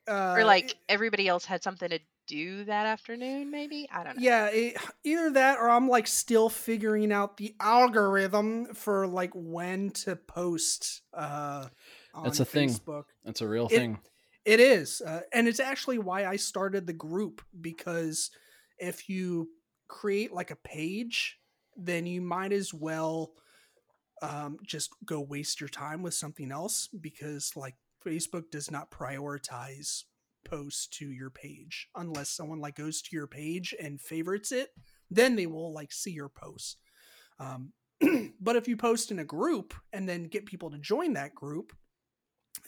uh, 0.09 0.35
or 0.39 0.45
like 0.45 0.77
everybody 0.89 1.27
else 1.29 1.45
had 1.45 1.63
something 1.63 1.89
to 1.89 1.99
do 2.29 2.65
that 2.65 2.87
afternoon, 2.87 3.51
maybe? 3.51 3.89
I 3.93 4.05
don't 4.05 4.17
know. 4.17 4.23
yeah, 4.23 4.47
it, 4.47 4.77
either 5.05 5.31
that 5.33 5.59
or 5.59 5.69
I'm 5.71 5.89
like 5.89 6.07
still 6.07 6.49
figuring 6.49 7.13
out 7.13 7.37
the 7.37 7.55
algorithm 7.61 8.67
for 8.75 9.07
like 9.07 9.31
when 9.35 9.91
to 9.91 10.17
post. 10.17 11.03
Uh, 11.15 11.67
on 12.15 12.25
That's 12.25 12.41
a 12.41 12.45
thing. 12.45 12.69
Facebook. 12.69 13.05
That's 13.25 13.41
a 13.41 13.49
real 13.49 13.67
It- 13.67 13.77
thing. 13.77 13.99
It 14.45 14.59
is, 14.59 15.01
uh, 15.01 15.21
and 15.33 15.47
it's 15.47 15.61
actually 15.61 15.99
why 15.99 16.27
I 16.27 16.37
started 16.37 16.87
the 16.87 16.93
group 16.93 17.43
because 17.61 18.31
if 18.79 19.09
you 19.09 19.51
create 19.89 20.33
like 20.33 20.51
a 20.51 20.57
page, 20.57 21.39
then 21.77 22.07
you 22.07 22.21
might 22.21 22.53
as 22.53 22.75
well 22.75 23.33
um, 24.21 24.59
just 24.67 24.91
go 25.05 25.21
waste 25.21 25.61
your 25.61 25.69
time 25.69 26.03
with 26.03 26.15
something 26.15 26.51
else 26.51 26.89
because 27.01 27.53
like 27.57 27.77
Facebook 28.05 28.51
does 28.51 28.71
not 28.71 28.91
prioritize 28.91 30.05
posts 30.45 30.87
to 30.89 31.11
your 31.11 31.31
page 31.31 31.89
unless 31.97 32.31
someone 32.31 32.61
like 32.61 32.77
goes 32.77 33.01
to 33.03 33.17
your 33.17 33.27
page 33.27 33.75
and 33.81 34.01
favorites 34.01 34.53
it, 34.53 34.71
then 35.11 35.37
they 35.37 35.47
will 35.47 35.73
like 35.73 35.93
see 35.93 36.11
your 36.11 36.29
posts. 36.29 36.77
Um, 37.39 37.73
but 38.41 38.57
if 38.57 38.67
you 38.67 38.77
post 38.77 39.11
in 39.11 39.19
a 39.19 39.25
group 39.25 39.75
and 39.93 40.09
then 40.09 40.25
get 40.25 40.47
people 40.47 40.71
to 40.71 40.79
join 40.79 41.13
that 41.13 41.35
group, 41.35 41.73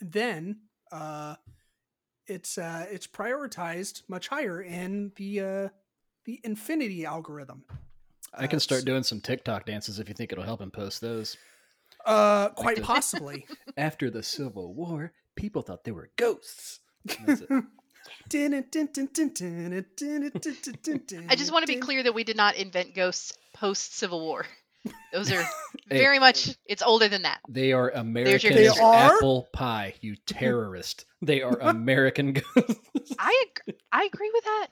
then 0.01 0.59
uh, 0.91 1.35
it's 2.27 2.57
uh, 2.57 2.85
it's 2.89 3.07
prioritized 3.07 4.03
much 4.07 4.27
higher 4.27 4.61
in 4.61 5.11
the 5.15 5.41
uh, 5.41 5.69
the 6.25 6.39
infinity 6.43 7.05
algorithm. 7.05 7.63
I 8.33 8.47
can 8.47 8.59
start 8.59 8.85
doing 8.85 9.03
some 9.03 9.21
TikTok 9.21 9.65
dances 9.65 9.99
if 9.99 10.09
you 10.09 10.15
think 10.15 10.31
it'll 10.31 10.43
help 10.43 10.61
him 10.61 10.71
post 10.71 10.99
those. 11.01 11.37
Uh, 12.05 12.49
quite 12.49 12.83
possibly. 12.83 13.47
After 13.77 14.09
the 14.09 14.21
Civil 14.21 14.73
War, 14.73 15.13
people 15.35 15.61
thought 15.61 15.83
they 15.83 15.91
were 15.91 16.09
ghosts. 16.17 16.79
I 21.29 21.35
just 21.35 21.51
want 21.51 21.65
to 21.65 21.71
be 21.71 21.79
clear 21.79 22.03
that 22.03 22.13
we 22.13 22.23
did 22.23 22.37
not 22.37 22.55
invent 22.55 22.93
ghosts 22.93 23.37
post 23.53 23.95
Civil 23.95 24.21
War. 24.21 24.45
Those 25.13 25.31
are 25.31 25.43
Hey. 25.89 25.99
very 25.99 26.17
much, 26.17 26.49
it's 26.65 26.81
older 26.81 27.07
than 27.07 27.21
that. 27.23 27.41
They 27.47 27.71
are 27.71 27.85
your 27.85 27.89
American 27.89 28.55
They 28.55 28.67
are? 28.67 28.93
apple 28.95 29.47
pie, 29.53 29.93
you 30.01 30.15
terrorist. 30.25 31.05
They 31.21 31.43
are 31.43 31.57
American 31.61 32.33
ghosts. 32.33 33.13
I 33.19 33.45
ag- 33.67 33.75
I 33.91 34.05
agree 34.05 34.31
with 34.33 34.43
that. 34.45 34.67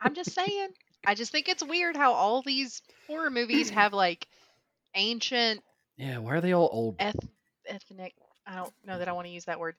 I'm 0.00 0.14
just 0.14 0.32
saying. 0.32 0.68
I 1.06 1.14
just 1.14 1.30
think 1.30 1.48
it's 1.48 1.62
weird 1.64 1.96
how 1.96 2.14
all 2.14 2.42
these 2.42 2.82
horror 3.06 3.30
movies 3.30 3.70
have 3.70 3.92
like 3.92 4.26
ancient 4.96 5.62
yeah, 5.96 6.18
why 6.18 6.34
are 6.34 6.40
they 6.40 6.52
all 6.52 6.68
old? 6.72 6.96
eth- 6.98 7.28
ethnic. 7.66 8.14
I 8.46 8.56
don't 8.56 8.72
know 8.84 8.98
that 8.98 9.08
I 9.08 9.12
want 9.12 9.28
to 9.28 9.32
use 9.32 9.44
that 9.46 9.60
word. 9.60 9.76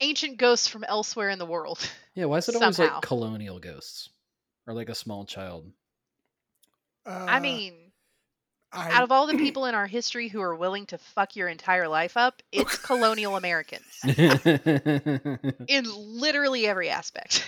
Ancient 0.00 0.38
ghosts 0.38 0.68
from 0.68 0.84
elsewhere 0.84 1.28
in 1.30 1.38
the 1.40 1.44
world. 1.46 1.86
Yeah, 2.14 2.26
why 2.26 2.38
is 2.38 2.48
it 2.48 2.54
always 2.54 2.76
somehow. 2.76 2.94
like 2.94 3.02
colonial 3.02 3.58
ghosts? 3.58 4.08
Or 4.66 4.74
like 4.74 4.88
a 4.88 4.94
small 4.94 5.24
child? 5.24 5.70
I 7.06 7.36
Uh, 7.36 7.40
mean, 7.40 7.74
I, 8.72 8.90
out 8.90 9.02
of 9.02 9.12
all 9.12 9.26
the 9.26 9.36
people 9.38 9.66
in 9.66 9.74
our 9.74 9.86
history 9.86 10.28
who 10.28 10.40
are 10.40 10.54
willing 10.54 10.86
to 10.86 10.98
fuck 10.98 11.36
your 11.36 11.48
entire 11.48 11.88
life 11.88 12.16
up, 12.16 12.42
it's 12.52 12.78
colonial 12.86 13.36
Americans 13.36 13.84
in 14.04 15.84
literally 15.94 16.66
every 16.66 16.88
aspect. 16.88 17.44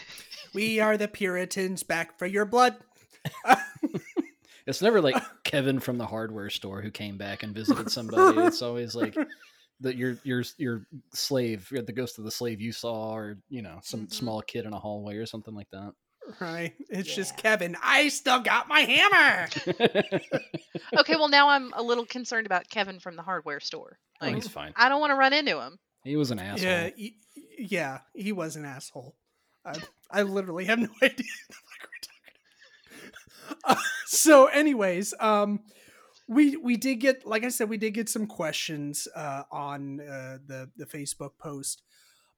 we 0.54 0.80
are 0.80 0.96
the 0.96 1.08
Puritans 1.08 1.82
back 1.82 2.18
for 2.18 2.26
your 2.26 2.44
blood. 2.44 2.76
it's 4.66 4.82
never 4.82 5.00
like 5.00 5.16
Kevin 5.44 5.80
from 5.80 5.98
the 5.98 6.06
hardware 6.06 6.50
store 6.50 6.82
who 6.82 6.90
came 6.90 7.16
back 7.18 7.42
and 7.42 7.54
visited 7.54 7.90
somebody. 7.90 8.38
It's 8.38 8.62
always 8.62 8.94
like 8.94 9.16
the 9.80 9.94
your 9.96 10.18
your 10.24 10.42
your 10.58 10.86
slave, 11.14 11.68
the 11.70 11.92
ghost 11.92 12.18
of 12.18 12.24
the 12.24 12.30
slave 12.30 12.60
you 12.60 12.72
saw, 12.72 13.14
or 13.14 13.38
you 13.48 13.62
know, 13.62 13.78
some 13.82 14.06
Mhm. 14.06 14.12
small 14.12 14.42
kid 14.42 14.64
in 14.64 14.72
a 14.72 14.78
hallway 14.78 15.16
or 15.16 15.26
something 15.26 15.54
like 15.54 15.70
that. 15.70 15.92
Right? 16.40 16.72
It's 16.88 17.12
just 17.14 17.36
Kevin. 17.36 17.76
I 17.82 18.08
still 18.08 18.40
got 18.40 18.68
my 18.68 18.80
hammer. 18.80 19.48
okay, 20.98 21.16
well 21.16 21.28
now 21.28 21.48
I'm 21.48 21.72
a 21.74 21.82
little 21.82 22.06
concerned 22.06 22.46
about 22.46 22.68
Kevin 22.68 23.00
from 23.00 23.16
the 23.16 23.22
hardware 23.22 23.60
store. 23.60 23.98
oh, 24.20 24.26
he's 24.32 24.48
fine. 24.48 24.72
I 24.76 24.88
don't 24.88 25.00
want 25.00 25.10
to 25.10 25.16
run 25.16 25.32
into 25.32 25.60
him. 25.60 25.78
He 26.04 26.16
was 26.16 26.30
an 26.30 26.38
asshole. 26.38 26.68
Yeah, 26.68 26.90
y- 26.98 27.14
yeah, 27.58 27.98
he 28.14 28.32
was 28.32 28.56
an 28.56 28.64
asshole. 28.64 29.16
I, 29.64 29.74
I 30.10 30.22
literally 30.22 30.64
have 30.66 30.78
no 30.78 30.88
idea 31.02 31.10
the 31.48 31.56
we're 31.80 32.00
talking. 32.00 33.12
Uh, 33.64 33.76
so, 34.06 34.46
anyways, 34.46 35.14
um, 35.20 35.60
we 36.28 36.56
we 36.56 36.76
did 36.76 36.96
get, 36.96 37.26
like 37.26 37.44
I 37.44 37.48
said, 37.48 37.68
we 37.68 37.76
did 37.76 37.92
get 37.92 38.08
some 38.08 38.26
questions 38.26 39.06
uh, 39.14 39.42
on 39.50 40.00
uh, 40.00 40.38
the 40.46 40.70
the 40.76 40.86
Facebook 40.86 41.32
post, 41.38 41.82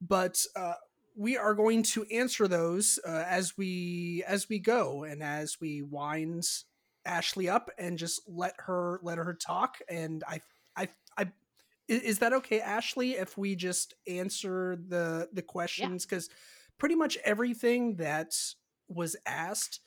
but 0.00 0.42
uh, 0.56 0.74
we 1.14 1.36
are 1.36 1.54
going 1.54 1.82
to 1.82 2.04
answer 2.04 2.48
those 2.48 2.98
uh, 3.06 3.24
as 3.26 3.56
we 3.56 4.24
as 4.26 4.48
we 4.48 4.58
go 4.58 5.04
and 5.04 5.22
as 5.22 5.60
we 5.60 5.82
wind 5.82 6.44
Ashley 7.06 7.48
up 7.48 7.70
and 7.78 7.98
just 7.98 8.22
let 8.26 8.54
her 8.58 9.00
let 9.02 9.18
her 9.18 9.34
talk. 9.34 9.78
And 9.88 10.24
I 10.26 10.40
I 10.76 10.88
I 11.16 11.32
is 11.88 12.18
that 12.18 12.32
okay 12.32 12.60
ashley 12.60 13.12
if 13.12 13.36
we 13.36 13.54
just 13.54 13.94
answer 14.06 14.78
the 14.88 15.28
the 15.32 15.42
questions 15.42 16.06
because 16.06 16.30
pretty 16.78 16.94
much 16.94 17.18
everything 17.24 17.96
that 17.96 18.32
was 18.88 19.16
asked 19.26 19.80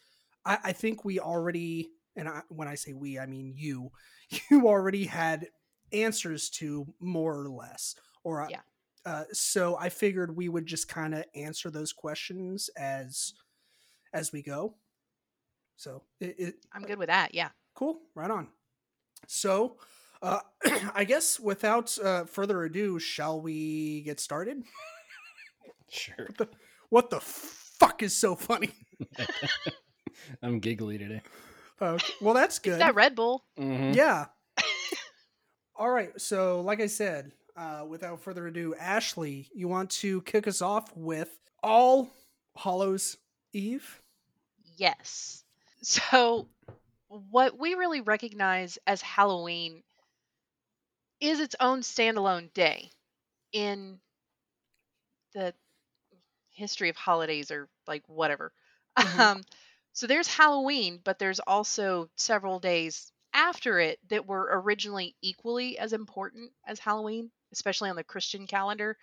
i 0.46 0.58
i 0.66 0.72
think 0.72 1.04
we 1.04 1.20
already 1.20 1.90
and 2.16 2.30
I, 2.30 2.42
when 2.50 2.68
i 2.68 2.76
say 2.76 2.94
we 2.94 3.18
i 3.18 3.26
mean 3.26 3.54
you 3.56 3.92
you 4.52 4.68
already 4.68 5.06
had 5.06 5.48
answers 5.92 6.50
to 6.52 6.86
more 7.00 7.40
or 7.40 7.50
less 7.50 7.96
or 8.24 8.48
Yeah. 8.50 8.60
Uh, 9.08 9.24
so 9.32 9.76
i 9.80 9.90
figured 9.90 10.36
we 10.36 10.50
would 10.50 10.66
just 10.66 10.88
kind 10.88 11.14
of 11.16 11.24
answer 11.36 11.70
those 11.72 11.92
questions 11.94 12.70
as 12.78 13.34
as 14.14 14.32
we 14.32 14.42
go 14.44 14.76
so 15.80 16.02
it, 16.20 16.36
it 16.40 16.56
I'm 16.74 16.82
good 16.82 16.98
with 16.98 17.10
that. 17.10 17.36
Yeah. 17.36 17.50
Cool. 17.76 18.00
Right 18.16 18.32
on. 18.32 18.48
So, 19.28 19.78
uh, 20.24 20.40
I 20.96 21.04
guess 21.04 21.40
without 21.40 21.96
uh, 22.04 22.26
further 22.26 22.64
ado, 22.64 22.98
shall 22.98 23.40
we 23.40 24.02
get 24.02 24.20
started? 24.20 24.64
Sure. 25.90 26.28
What 26.90 27.12
the 27.12 27.20
fuck 27.22 28.02
is 28.02 28.18
so 28.18 28.34
funny? 28.36 28.72
I'm 30.42 30.60
giggly 30.60 30.98
today. 30.98 31.22
Uh, 31.80 32.00
well, 32.22 32.34
that's 32.34 32.58
It's 32.58 32.66
good. 32.66 32.82
that 32.82 32.96
Red 32.96 33.14
Bull. 33.16 33.44
Mhm. 33.60 33.94
Yeah. 33.96 34.26
All 35.76 35.92
right. 35.92 36.20
So, 36.20 36.62
like 36.62 36.82
I 36.82 36.88
said, 36.88 37.32
uh, 37.58 37.86
without 37.88 38.22
further 38.22 38.48
ado, 38.48 38.76
Ashley, 38.76 39.50
you 39.54 39.68
want 39.68 39.92
to 39.92 40.22
kick 40.24 40.48
us 40.48 40.62
off 40.62 40.96
with 40.96 41.38
All 41.64 42.10
Hallows 42.58 43.18
Eve? 43.54 44.02
Yes. 44.78 45.44
So 45.84 46.48
what 47.10 47.58
we 47.58 47.76
really 47.76 48.02
recognize 48.02 48.78
as 48.88 49.02
Halloween 49.02 49.84
is 51.22 51.40
its 51.40 51.56
own 51.60 51.82
standalone 51.82 52.54
day 52.54 52.92
in 53.52 54.00
the 55.34 55.54
history 56.52 56.90
of 56.90 56.96
holidays 56.98 57.52
or 57.52 57.70
like 57.88 58.04
whatever. 58.08 58.54
Mhm. 59.02 59.30
Um, 59.30 59.44
so 59.94 60.08
there's 60.08 60.28
Halloween, 60.28 61.00
but 61.04 61.20
there's 61.20 61.40
also 61.40 62.10
several 62.16 62.60
days 62.60 63.12
after 63.34 63.80
it 63.80 64.00
that 64.10 64.26
were 64.28 64.50
originally 64.62 65.16
equally 65.22 65.78
as 65.78 65.94
important 65.94 66.52
as 66.66 66.80
Halloween, 66.80 67.32
especially 67.51 67.89
on 67.89 67.96
the 67.96 68.04
Christian 68.04 68.48
calendar. 68.48 68.98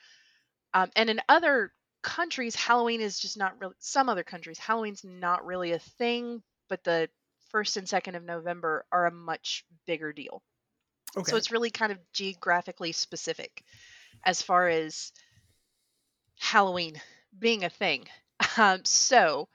Um, 0.73 0.91
and 0.97 1.09
in 1.11 1.21
other 1.29 1.73
countries, 2.03 2.55
Halloween 2.55 3.01
is 3.01 3.19
just 3.19 3.37
not 3.37 3.61
really, 3.61 3.75
some 3.79 4.09
other 4.09 4.25
countries, 4.25 4.59
Halloween's 4.59 5.05
not 5.05 5.47
really 5.47 5.73
a 5.73 5.79
thing, 5.79 6.43
but 6.69 6.85
the 6.85 7.09
first 7.51 7.77
and 7.77 7.89
second 7.89 8.17
of 8.17 8.25
November 8.25 8.85
are 8.91 9.07
a 9.07 9.13
much 9.13 9.65
bigger 9.87 10.13
deal. 10.13 10.43
Okay. 11.17 11.31
So 11.31 11.37
it's 11.37 11.53
really 11.53 11.71
kind 11.71 11.93
of 11.93 11.99
geographically 12.13 12.93
specific 12.93 13.63
as 14.25 14.43
far 14.43 14.69
as 14.69 15.13
Halloween 16.39 17.01
being 17.39 17.65
a 17.65 17.71
thing. 17.71 18.07
Um, 18.57 18.85
so, 18.85 19.49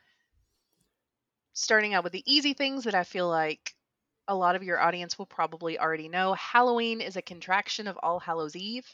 starting 1.53 1.93
out 1.93 2.03
with 2.03 2.12
the 2.12 2.24
easy 2.25 2.53
things 2.53 2.86
that 2.86 2.96
I 2.96 3.03
feel 3.03 3.29
like 3.29 3.74
a 4.29 4.36
lot 4.36 4.55
of 4.55 4.63
your 4.63 4.79
audience 4.79 5.17
will 5.17 5.25
probably 5.25 5.79
already 5.79 6.07
know 6.07 6.36
Halloween 6.36 7.01
is 7.01 7.17
a 7.17 7.21
contraction 7.21 7.88
of 7.88 7.98
All 8.01 8.19
Hallows 8.19 8.55
Eve 8.55 8.86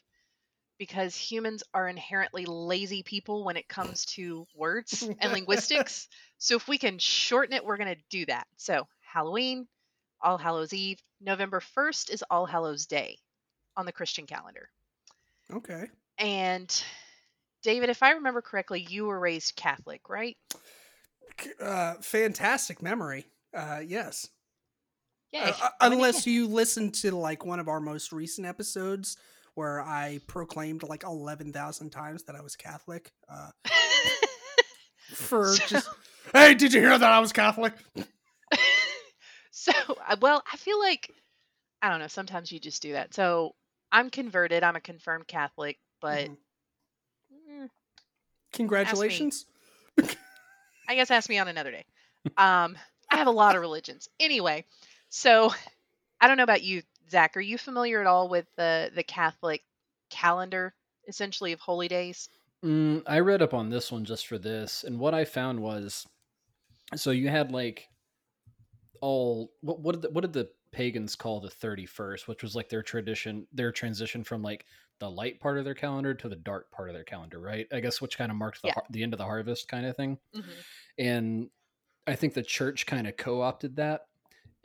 because 0.79 1.13
humans 1.13 1.61
are 1.73 1.89
inherently 1.89 2.45
lazy 2.45 3.03
people 3.03 3.43
when 3.43 3.57
it 3.57 3.67
comes 3.67 4.05
to 4.05 4.47
words 4.55 5.07
and 5.19 5.31
linguistics. 5.31 6.07
So, 6.37 6.57
if 6.57 6.67
we 6.67 6.77
can 6.77 6.99
shorten 6.99 7.55
it, 7.55 7.65
we're 7.65 7.77
going 7.77 7.95
to 7.95 8.01
do 8.09 8.25
that. 8.25 8.45
So, 8.57 8.87
Halloween, 8.99 9.67
All 10.21 10.37
Hallows 10.37 10.73
Eve, 10.73 10.99
November 11.21 11.61
1st 11.61 12.11
is 12.11 12.23
All 12.29 12.45
Hallows 12.45 12.85
Day 12.87 13.17
on 13.77 13.85
the 13.85 13.93
Christian 13.93 14.27
calendar. 14.27 14.69
okay. 15.51 15.87
And 16.17 16.83
David, 17.63 17.89
if 17.89 18.03
I 18.03 18.11
remember 18.11 18.41
correctly, 18.41 18.85
you 18.87 19.05
were 19.05 19.19
raised 19.19 19.55
Catholic, 19.55 20.09
right? 20.09 20.35
Uh, 21.59 21.95
fantastic 22.01 22.81
memory. 22.81 23.25
Uh, 23.53 23.81
yes. 23.83 24.27
Uh, 25.43 25.69
unless 25.81 26.25
you 26.25 26.47
listen 26.47 26.91
to 26.91 27.11
like 27.15 27.45
one 27.45 27.59
of 27.59 27.67
our 27.67 27.79
most 27.81 28.11
recent 28.11 28.47
episodes 28.47 29.17
where 29.55 29.81
I 29.81 30.19
proclaimed 30.27 30.83
like 30.83 31.03
11,000 31.03 31.89
times 31.89 32.23
that 32.23 32.35
I 32.35 32.41
was 32.41 32.55
Catholic. 32.55 33.11
Uh, 33.29 33.49
for 35.13 35.47
So- 35.55 35.65
just, 35.67 35.89
hey, 36.33 36.53
did 36.53 36.73
you 36.73 36.81
hear 36.81 36.97
that 36.97 37.11
I 37.11 37.19
was 37.19 37.31
Catholic? 37.33 37.73
so, 39.51 39.71
uh, 40.07 40.15
well, 40.21 40.43
I 40.51 40.57
feel 40.57 40.79
like 40.79 41.11
I 41.81 41.89
don't 41.89 41.99
know. 41.99 42.07
Sometimes 42.07 42.51
you 42.51 42.59
just 42.59 42.81
do 42.81 42.93
that. 42.93 43.13
So 43.13 43.53
I'm 43.91 44.09
converted. 44.09 44.63
I'm 44.63 44.75
a 44.75 44.81
confirmed 44.81 45.27
Catholic, 45.27 45.77
but 46.01 46.27
Mhm. 46.29 46.37
mm, 47.51 47.69
Congratulations. 48.53 49.45
I 50.87 50.95
guess 50.95 51.11
ask 51.11 51.29
me 51.29 51.37
on 51.39 51.47
another 51.47 51.71
day. 51.71 51.85
Um, 52.37 52.77
I 53.09 53.17
have 53.17 53.27
a 53.27 53.31
lot 53.31 53.55
of 53.55 53.61
religions. 53.61 54.07
Anyway, 54.19 54.65
so 55.15 55.51
I 56.21 56.27
don't 56.27 56.37
know 56.37 56.43
about 56.43 56.63
you, 56.63 56.83
Zach. 57.09 57.37
Are 57.37 57.41
you 57.41 57.57
familiar 57.57 58.01
at 58.01 58.07
all 58.07 58.29
with 58.29 58.47
the 58.57 58.91
the 58.93 59.03
Catholic 59.03 59.63
calendar, 60.09 60.75
essentially 61.07 61.53
of 61.53 61.59
holy 61.61 61.87
days? 61.89 62.29
Mm, 62.63 63.03
I 63.05 63.19
read 63.19 63.41
up 63.41 63.53
on 63.53 63.69
this 63.69 63.91
one 63.91 64.03
just 64.05 64.27
for 64.27 64.37
this, 64.37 64.83
and 64.83 64.99
what 64.99 65.13
I 65.13 65.23
found 65.25 65.61
was, 65.61 66.05
so 66.95 67.11
you 67.11 67.29
had 67.29 67.51
like 67.51 67.89
all 69.01 69.51
what 69.61 69.79
what 69.81 69.93
did 69.93 70.01
the, 70.03 70.09
what 70.11 70.21
did 70.21 70.33
the 70.33 70.49
pagans 70.71 71.15
call 71.15 71.39
the 71.39 71.49
thirty 71.49 71.85
first, 71.85 72.27
which 72.27 72.43
was 72.43 72.55
like 72.55 72.69
their 72.69 72.83
tradition, 72.83 73.47
their 73.51 73.71
transition 73.71 74.23
from 74.23 74.41
like 74.41 74.65
the 74.99 75.09
light 75.09 75.39
part 75.39 75.57
of 75.57 75.65
their 75.65 75.73
calendar 75.75 76.13
to 76.13 76.29
the 76.29 76.35
dark 76.35 76.71
part 76.71 76.89
of 76.89 76.95
their 76.95 77.03
calendar, 77.03 77.39
right? 77.39 77.67
I 77.71 77.79
guess 77.79 78.01
which 78.01 78.17
kind 78.17 78.31
of 78.31 78.37
marked 78.37 78.61
the 78.61 78.67
Yeah. 78.67 78.73
har- 78.73 78.85
the 78.89 79.03
end 79.03 79.13
of 79.13 79.17
the 79.17 79.25
harvest 79.25 79.67
kind 79.67 79.85
of 79.85 79.95
thing, 79.95 80.17
Mm-hmm. 80.35 80.61
and 80.97 81.49
I 82.07 82.15
think 82.15 82.33
the 82.35 82.43
church 82.43 82.85
kind 82.87 83.07
of 83.07 83.17
co 83.17 83.41
opted 83.41 83.77
that, 83.77 84.07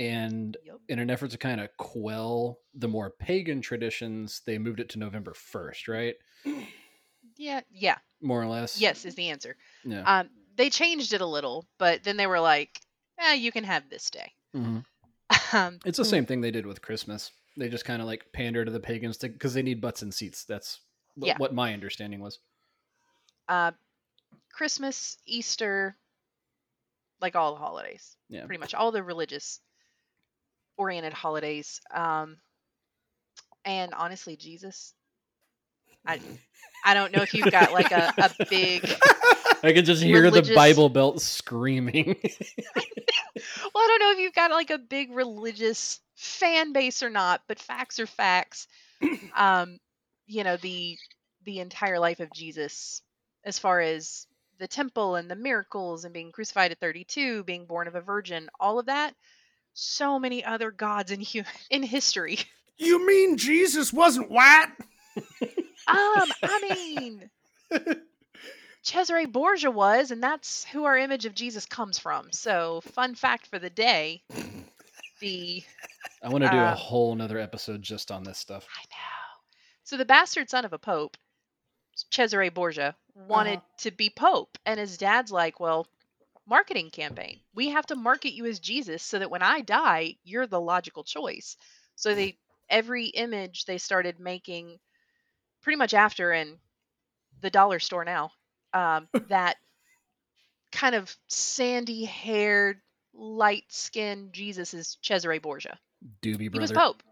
and 0.00 0.56
Yep. 0.64 0.76
in 0.88 0.98
an 0.98 1.10
effort 1.10 1.30
to 1.30 1.38
kind 1.38 1.60
of 1.60 1.68
quell 1.76 2.58
the 2.74 2.88
more 2.88 3.10
pagan 3.10 3.60
traditions, 3.60 4.40
they 4.46 4.58
moved 4.58 4.80
it 4.80 4.88
to 4.90 4.98
November 4.98 5.34
first, 5.34 5.86
right? 5.86 6.16
Yeah. 7.36 7.60
Yeah. 7.70 7.96
More 8.20 8.42
or 8.42 8.46
less. 8.46 8.78
Yes 8.80 9.04
is 9.04 9.14
the 9.14 9.28
answer. 9.30 9.56
Yeah. 9.84 10.02
Um, 10.20 10.30
they 10.56 10.68
changed 10.68 11.12
it 11.14 11.20
a 11.20 11.26
little, 11.26 11.66
but 11.78 12.02
then 12.02 12.16
they 12.18 12.26
were 12.26 12.40
like, 12.40 12.80
"Eh, 13.18 13.34
you 13.34 13.50
can 13.52 13.64
have 13.64 13.88
this 13.88 14.10
day." 14.10 14.32
Mhm. 14.54 14.84
Um, 15.54 15.78
It's 15.86 15.96
the 15.98 16.04
same 16.04 16.26
thing 16.26 16.40
they 16.40 16.50
did 16.50 16.66
with 16.66 16.82
Christmas. 16.82 17.30
They 17.56 17.68
just 17.68 17.84
kind 17.84 18.00
of 18.02 18.06
like 18.08 18.30
pander 18.32 18.64
to 18.64 18.70
the 18.70 18.80
pagans 18.80 19.16
because 19.18 19.54
they 19.54 19.62
need 19.62 19.80
butts 19.80 20.02
and 20.02 20.12
seats. 20.12 20.44
That's 20.44 20.80
wh- 21.20 21.26
Yeah. 21.26 21.38
what 21.38 21.54
my 21.54 21.72
understanding 21.72 22.20
was. 22.20 22.38
uh, 23.48 23.72
Christmas, 24.52 25.16
Easter, 25.26 25.96
like 27.20 27.36
all 27.36 27.54
the 27.54 27.60
holidays, 27.60 28.16
Yeah. 28.28 28.44
pretty 28.46 28.60
much 28.60 28.74
all 28.74 28.92
the 28.92 29.02
religious 29.02 29.60
oriented 30.80 31.12
holidays. 31.12 31.80
Um, 31.92 32.38
and 33.66 33.92
honestly, 33.92 34.36
Jesus, 34.36 34.94
I 36.06 36.18
I 36.84 36.94
don't 36.94 37.14
know 37.14 37.22
if 37.22 37.34
you've 37.34 37.50
got 37.50 37.72
like 37.72 37.92
a, 37.92 38.12
a 38.16 38.46
big. 38.48 38.90
I 39.62 39.74
can 39.74 39.84
just 39.84 40.02
hear 40.02 40.22
Religious- 40.22 40.48
the 40.48 40.54
Bible 40.54 40.88
Belt 40.88 41.20
screaming. 41.20 42.16
Well, 43.74 43.84
I 43.84 43.86
don't 43.88 44.00
know 44.00 44.12
if 44.12 44.18
you've 44.18 44.34
got 44.34 44.50
like 44.50 44.70
a 44.70 44.78
big 44.78 45.12
religious 45.12 46.00
fan 46.14 46.72
base 46.72 47.02
or 47.02 47.08
not, 47.08 47.42
but 47.48 47.58
facts 47.58 47.98
are 48.00 48.06
facts. 48.06 48.66
Um, 49.36 49.78
you 50.26 50.44
know 50.44 50.56
the 50.58 50.98
the 51.44 51.60
entire 51.60 51.98
life 51.98 52.20
of 52.20 52.32
Jesus, 52.32 53.00
as 53.44 53.58
far 53.58 53.80
as 53.80 54.26
the 54.58 54.68
temple 54.68 55.14
and 55.14 55.30
the 55.30 55.36
miracles 55.36 56.04
and 56.04 56.12
being 56.12 56.32
crucified 56.32 56.70
at 56.70 56.80
32, 56.80 57.44
being 57.44 57.64
born 57.64 57.88
of 57.88 57.94
a 57.94 58.00
virgin, 58.00 58.48
all 58.58 58.78
of 58.78 58.86
that. 58.86 59.14
So 59.74 60.18
many 60.18 60.44
other 60.44 60.70
gods 60.70 61.10
in 61.10 61.20
hu- 61.20 61.42
in 61.70 61.82
history. 61.82 62.38
You 62.78 63.06
mean 63.06 63.36
Jesus 63.36 63.92
wasn't 63.92 64.30
white? 64.30 64.68
Um, 65.86 66.32
I 66.42 66.58
mean, 66.62 67.30
Cesare 68.82 69.26
Borgia 69.26 69.70
was, 69.70 70.10
and 70.10 70.22
that's 70.22 70.64
who 70.64 70.84
our 70.84 70.96
image 70.96 71.26
of 71.26 71.34
Jesus 71.34 71.66
comes 71.66 71.98
from. 71.98 72.32
So, 72.32 72.80
fun 72.92 73.14
fact 73.14 73.46
for 73.48 73.58
the 73.58 73.68
day: 73.70 74.22
the 75.20 75.62
I 76.22 76.28
want 76.28 76.44
to 76.44 76.50
do 76.50 76.56
a 76.56 76.60
Uh, 76.60 76.74
whole 76.74 77.14
nother 77.14 77.38
episode 77.38 77.82
just 77.82 78.10
on 78.10 78.24
this 78.24 78.38
stuff. 78.38 78.66
I 78.76 78.82
know. 78.90 79.40
So 79.84 79.96
the 79.96 80.04
bastard 80.04 80.48
son 80.48 80.64
of 80.64 80.72
a 80.72 80.78
pope, 80.78 81.16
Cesare 82.10 82.50
Borgia, 82.50 82.94
wanted 83.14 83.58
Uh-huh. 83.58 83.66
to 83.78 83.90
be 83.90 84.08
pope, 84.10 84.56
and 84.64 84.78
his 84.80 84.96
dad's 84.96 85.32
like, 85.32 85.60
"Well, 85.60 85.86
marketing 86.50 86.90
campaign. 86.90 87.40
We 87.54 87.70
have 87.70 87.86
to 87.86 87.96
market 87.96 88.34
you 88.34 88.44
as 88.46 88.60
Jesus 88.60 89.02
so 89.02 89.18
that 89.20 89.30
when 89.30 89.42
I 89.42 89.62
die, 89.62 90.16
you're 90.24 90.46
the 90.46 90.60
logical 90.60 91.04
choice." 91.04 91.56
So 91.96 92.14
they 92.14 92.36
every 92.70 93.06
image 93.06 93.64
they 93.64 93.78
started 93.78 94.20
making 94.20 94.78
pretty 95.62 95.76
much 95.76 95.94
after 95.94 96.32
in 96.32 96.58
the 97.40 97.50
dollar 97.50 97.78
store 97.80 98.04
now 98.04 98.30
um, 98.72 99.08
that 99.28 99.56
kind 100.72 100.94
of 100.94 101.14
sandy 101.28 102.04
haired 102.04 102.80
light 103.12 103.64
skinned 103.68 104.32
jesus 104.32 104.72
is 104.72 104.98
cesare 105.02 105.40
borgia 105.40 105.78
Doobie 106.22 106.50
brother. 106.50 106.52
he 106.52 106.58
was 106.60 106.70
pope 106.70 107.02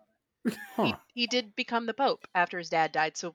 Huh. 0.77 0.85
he, 0.85 0.95
he 1.23 1.27
did 1.27 1.57
become 1.57 1.87
the 1.87 1.95
pope 1.95 2.27
after 2.35 2.59
his 2.59 2.71
dad 2.71 2.93
died 2.93 3.17
so 3.17 3.35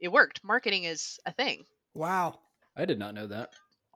it 0.00 0.08
worked 0.08 0.42
marketing 0.42 0.84
is 0.84 1.18
a 1.26 1.32
thing 1.32 1.64
Wow. 1.94 2.38
I 2.76 2.84
did 2.84 2.98
not 2.98 3.14
know 3.14 3.26
that. 3.26 3.50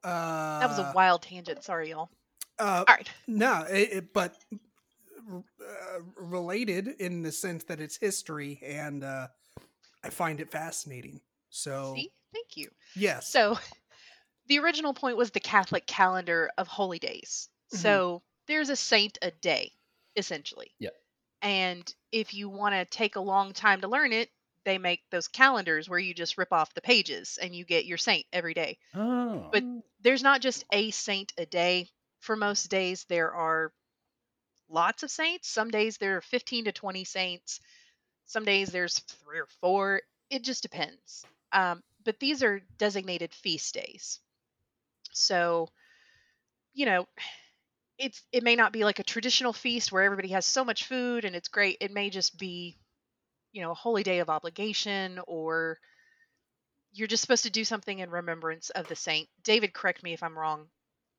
Uh, 0.05 0.61
that 0.61 0.69
was 0.69 0.79
a 0.79 0.93
wild 0.95 1.23
tangent 1.23 1.63
sorry 1.65 1.91
y'all 1.91 2.11
Uh, 2.59 2.85
all 2.87 2.95
right 2.95 3.11
no, 3.27 3.65
it, 3.71 3.89
it- 3.93 4.13
but 4.13 4.37
uh, 5.29 6.01
related 6.17 6.89
in 7.01 7.23
the 7.23 7.33
sense 7.33 7.65
that 7.65 7.81
it's 7.81 7.97
history, 7.97 8.61
and 8.63 9.03
uh, 9.05 9.29
I 10.03 10.11
find 10.11 10.41
it 10.41 10.51
fascinating. 10.51 11.21
So 11.51 11.95
see 11.97 12.11
thank 12.33 12.57
you 12.57 12.71
yes, 12.97 13.31
So, 13.31 13.59
the 14.49 14.59
original 14.59 14.93
point 14.95 15.17
was 15.17 15.31
the 15.31 15.41
Catholic 15.41 15.87
calendar 15.87 16.51
of 16.59 16.69
holy 16.69 16.99
days. 16.99 17.49
Mhm. 17.73 17.79
So, 17.79 18.23
there's 18.47 18.69
a 18.71 18.77
saint 18.77 19.19
a 19.23 19.31
day, 19.31 19.73
essentially. 20.17 20.75
Yeah. 20.79 20.91
And 21.43 21.93
if 22.13 22.35
you 22.35 22.49
want 22.49 22.75
to 22.75 22.85
take 22.85 23.17
a 23.17 23.21
long 23.21 23.53
time 23.53 23.81
to 23.83 23.89
learn 23.89 24.13
it, 24.13 24.31
they 24.65 24.79
make 24.79 25.03
those 25.11 25.29
calendars 25.29 25.89
where 25.89 25.99
you 25.99 26.15
just 26.15 26.39
rip 26.39 26.53
off 26.53 26.75
the 26.75 26.81
pages 26.81 27.39
and 27.41 27.55
you 27.55 27.65
get 27.65 27.85
your 27.85 27.99
saint 27.99 28.27
every 28.33 28.55
day. 28.55 28.79
Oh. 28.95 29.49
But 29.53 29.65
there's 30.01 30.23
not 30.23 30.41
just 30.41 30.65
a 30.73 30.91
saint 30.91 31.33
a 31.39 31.47
day. 31.47 31.89
For 32.21 32.37
most 32.37 32.71
days, 32.71 33.05
there 33.09 33.33
are 33.33 33.73
lots 34.69 35.03
of 35.03 35.11
saints. 35.11 35.49
Some 35.49 35.71
days 35.71 35.99
there 35.99 36.17
are 36.17 36.23
15 36.23 36.65
to 36.67 36.73
20 36.73 37.05
saints. 37.05 37.61
Some 38.27 38.45
days 38.45 38.71
there's 38.71 38.99
three 38.99 39.39
or 39.39 39.49
four. 39.61 40.01
It 40.31 40.43
just 40.43 40.63
depends. 40.63 41.25
Um, 41.53 41.83
but 42.05 42.19
these 42.19 42.43
are 42.43 42.63
designated 42.79 43.35
feast 43.35 43.75
days. 43.75 44.21
So, 45.13 45.69
you 46.73 46.87
know, 46.87 47.07
it's 47.99 48.23
it 48.33 48.43
may 48.43 48.57
not 48.57 48.73
be 48.73 48.85
like 48.85 48.99
a 48.99 49.05
traditional 49.05 49.53
feast 49.53 49.93
where 49.93 50.03
everybody 50.03 50.29
has 50.29 50.45
so 50.45 50.65
much 50.65 50.85
food 50.85 51.25
and 51.25 51.37
it's 51.37 51.49
great. 51.49 51.79
It 51.81 51.93
may 51.93 52.11
just 52.11 52.39
be, 52.39 52.77
you 53.55 53.63
know, 53.63 53.71
a 53.71 53.75
holy 53.75 54.03
day 54.03 54.19
of 54.19 54.29
obligation 54.29 55.19
or 55.27 55.79
you're 56.93 57.09
just 57.09 57.23
supposed 57.23 57.45
to 57.45 57.51
do 57.51 57.65
something 57.65 58.01
in 58.01 58.11
remembrance 58.11 58.69
of 58.71 58.87
the 58.89 58.97
saint. 58.97 59.29
David, 59.43 59.73
correct 59.73 60.03
me 60.03 60.13
if 60.13 60.23
I'm 60.23 60.39
wrong. 60.39 60.67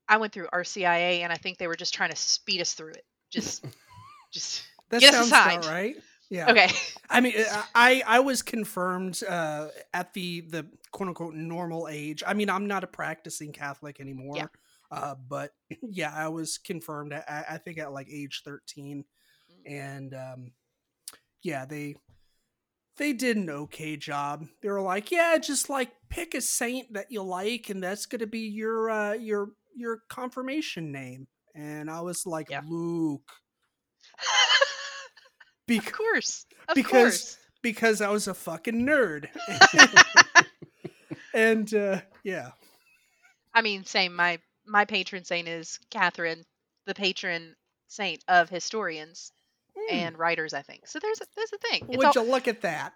I 0.07 0.17
went 0.17 0.33
through 0.33 0.47
RCIA 0.53 1.21
and 1.21 1.33
I 1.33 1.35
think 1.37 1.57
they 1.57 1.67
were 1.67 1.75
just 1.75 1.93
trying 1.93 2.11
to 2.11 2.15
speed 2.15 2.61
us 2.61 2.73
through 2.73 2.91
it. 2.91 3.05
Just 3.31 3.65
just 4.31 4.63
That 4.89 5.01
Get 5.01 5.13
us 5.15 5.15
sounds 5.15 5.31
aside. 5.31 5.53
about 5.59 5.71
right. 5.71 5.95
Yeah. 6.29 6.51
okay. 6.51 6.69
I 7.09 7.21
mean, 7.21 7.33
I 7.73 8.03
I 8.05 8.19
was 8.19 8.41
confirmed 8.41 9.21
uh, 9.27 9.67
at 9.93 10.13
the 10.13 10.41
the 10.41 10.65
quote 10.91 11.07
unquote 11.09 11.35
normal 11.35 11.87
age. 11.89 12.23
I 12.25 12.33
mean, 12.33 12.49
I'm 12.49 12.67
not 12.67 12.83
a 12.83 12.87
practicing 12.87 13.51
Catholic 13.51 13.99
anymore. 13.99 14.37
Yeah. 14.37 14.47
Uh, 14.91 15.15
but 15.27 15.53
yeah, 15.81 16.11
I 16.15 16.27
was 16.29 16.57
confirmed. 16.57 17.13
At, 17.13 17.25
I 17.29 17.45
I 17.55 17.57
think 17.57 17.77
at 17.77 17.91
like 17.93 18.07
age 18.11 18.41
13, 18.43 19.03
Mm. 19.67 19.71
and 19.71 20.13
um, 20.15 20.51
yeah, 21.43 21.65
they 21.65 21.95
they 22.97 23.13
did 23.13 23.37
an 23.37 23.49
okay 23.49 23.97
job. 23.97 24.45
They 24.61 24.69
were 24.69 24.81
like, 24.81 25.11
yeah, 25.11 25.37
just 25.37 25.69
like 25.69 25.91
pick 26.09 26.33
a 26.33 26.41
saint 26.41 26.93
that 26.93 27.11
you 27.11 27.21
like, 27.23 27.69
and 27.69 27.83
that's 27.83 28.05
gonna 28.05 28.27
be 28.27 28.39
your 28.47 28.89
uh, 28.89 29.13
your 29.13 29.49
your 29.75 29.99
confirmation 30.09 30.91
name. 30.91 31.27
And 31.53 31.89
I 31.89 32.01
was 32.01 32.25
like, 32.25 32.49
Yeah. 32.49 32.61
Luke, 32.67 33.21
of 34.19 35.67
because 35.67 35.91
course. 35.91 36.45
Of 36.69 36.75
Because- 36.75 36.91
course. 36.91 37.37
because 37.61 38.01
I 38.01 38.09
was 38.09 38.27
a 38.27 38.33
fucking 38.33 38.85
nerd. 38.85 39.27
and 41.33 41.73
uh, 41.73 42.01
yeah, 42.23 42.51
I 43.53 43.61
mean, 43.61 43.85
same. 43.85 44.15
My 44.15 44.39
my 44.65 44.85
patron 44.85 45.23
saint 45.25 45.47
is 45.47 45.79
Catherine, 45.89 46.43
the 46.85 46.93
patron 46.95 47.55
saint 47.87 48.23
of 48.27 48.49
historians 48.49 49.31
and 49.91 50.17
writers. 50.17 50.53
I 50.53 50.61
think 50.61 50.87
so. 50.87 50.99
There's 50.99 51.21
a, 51.21 51.25
there's 51.35 51.53
a 51.53 51.57
thing. 51.57 51.85
It's 51.89 51.97
would 51.97 52.05
all, 52.07 52.13
you 52.25 52.31
look 52.31 52.47
at 52.47 52.61
that? 52.61 52.93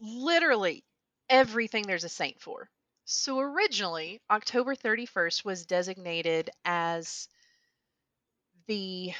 literally 0.00 0.84
everything 1.30 1.84
there's 1.86 2.04
a 2.04 2.08
saint 2.08 2.40
for. 2.40 2.68
So 3.06 3.38
originally, 3.40 4.20
October 4.30 4.74
31st 4.74 5.44
was 5.44 5.64
designated 5.66 6.50
as 6.64 7.28
the 8.66 9.12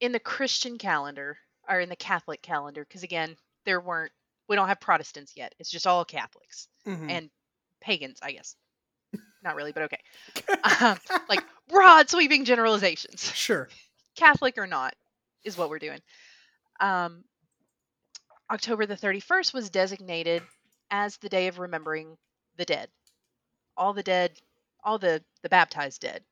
in 0.00 0.12
the 0.12 0.20
Christian 0.20 0.78
calendar 0.78 1.36
or 1.68 1.80
in 1.80 1.88
the 1.88 1.96
Catholic 1.96 2.40
calendar 2.42 2.84
because 2.84 3.02
again, 3.02 3.36
there 3.64 3.80
weren't 3.80 4.12
we 4.48 4.56
don't 4.56 4.68
have 4.68 4.80
Protestants 4.80 5.34
yet. 5.36 5.54
It's 5.58 5.70
just 5.70 5.86
all 5.86 6.04
Catholics 6.04 6.68
Mhm. 6.86 7.10
and 7.10 7.30
pagans, 7.80 8.18
I 8.22 8.32
guess. 8.32 8.56
Not 9.42 9.54
really, 9.56 9.72
but 9.72 9.84
okay. 9.84 10.00
Um, 10.80 10.98
like 11.28 11.44
broad 11.68 12.08
sweeping 12.10 12.44
generalizations. 12.44 13.30
sure. 13.34 13.68
Catholic 14.16 14.58
or 14.58 14.66
not, 14.66 14.94
is 15.48 15.58
what 15.58 15.70
we're 15.70 15.80
doing. 15.80 16.00
Um, 16.80 17.24
October 18.50 18.86
the 18.86 18.96
31st 18.96 19.52
was 19.52 19.70
designated 19.70 20.42
as 20.90 21.16
the 21.16 21.28
day 21.28 21.48
of 21.48 21.58
remembering 21.58 22.16
the 22.56 22.64
dead. 22.64 22.88
All 23.76 23.92
the 23.92 24.02
dead, 24.02 24.32
all 24.84 24.98
the, 24.98 25.22
the 25.42 25.48
baptized 25.48 26.00
dead. 26.00 26.22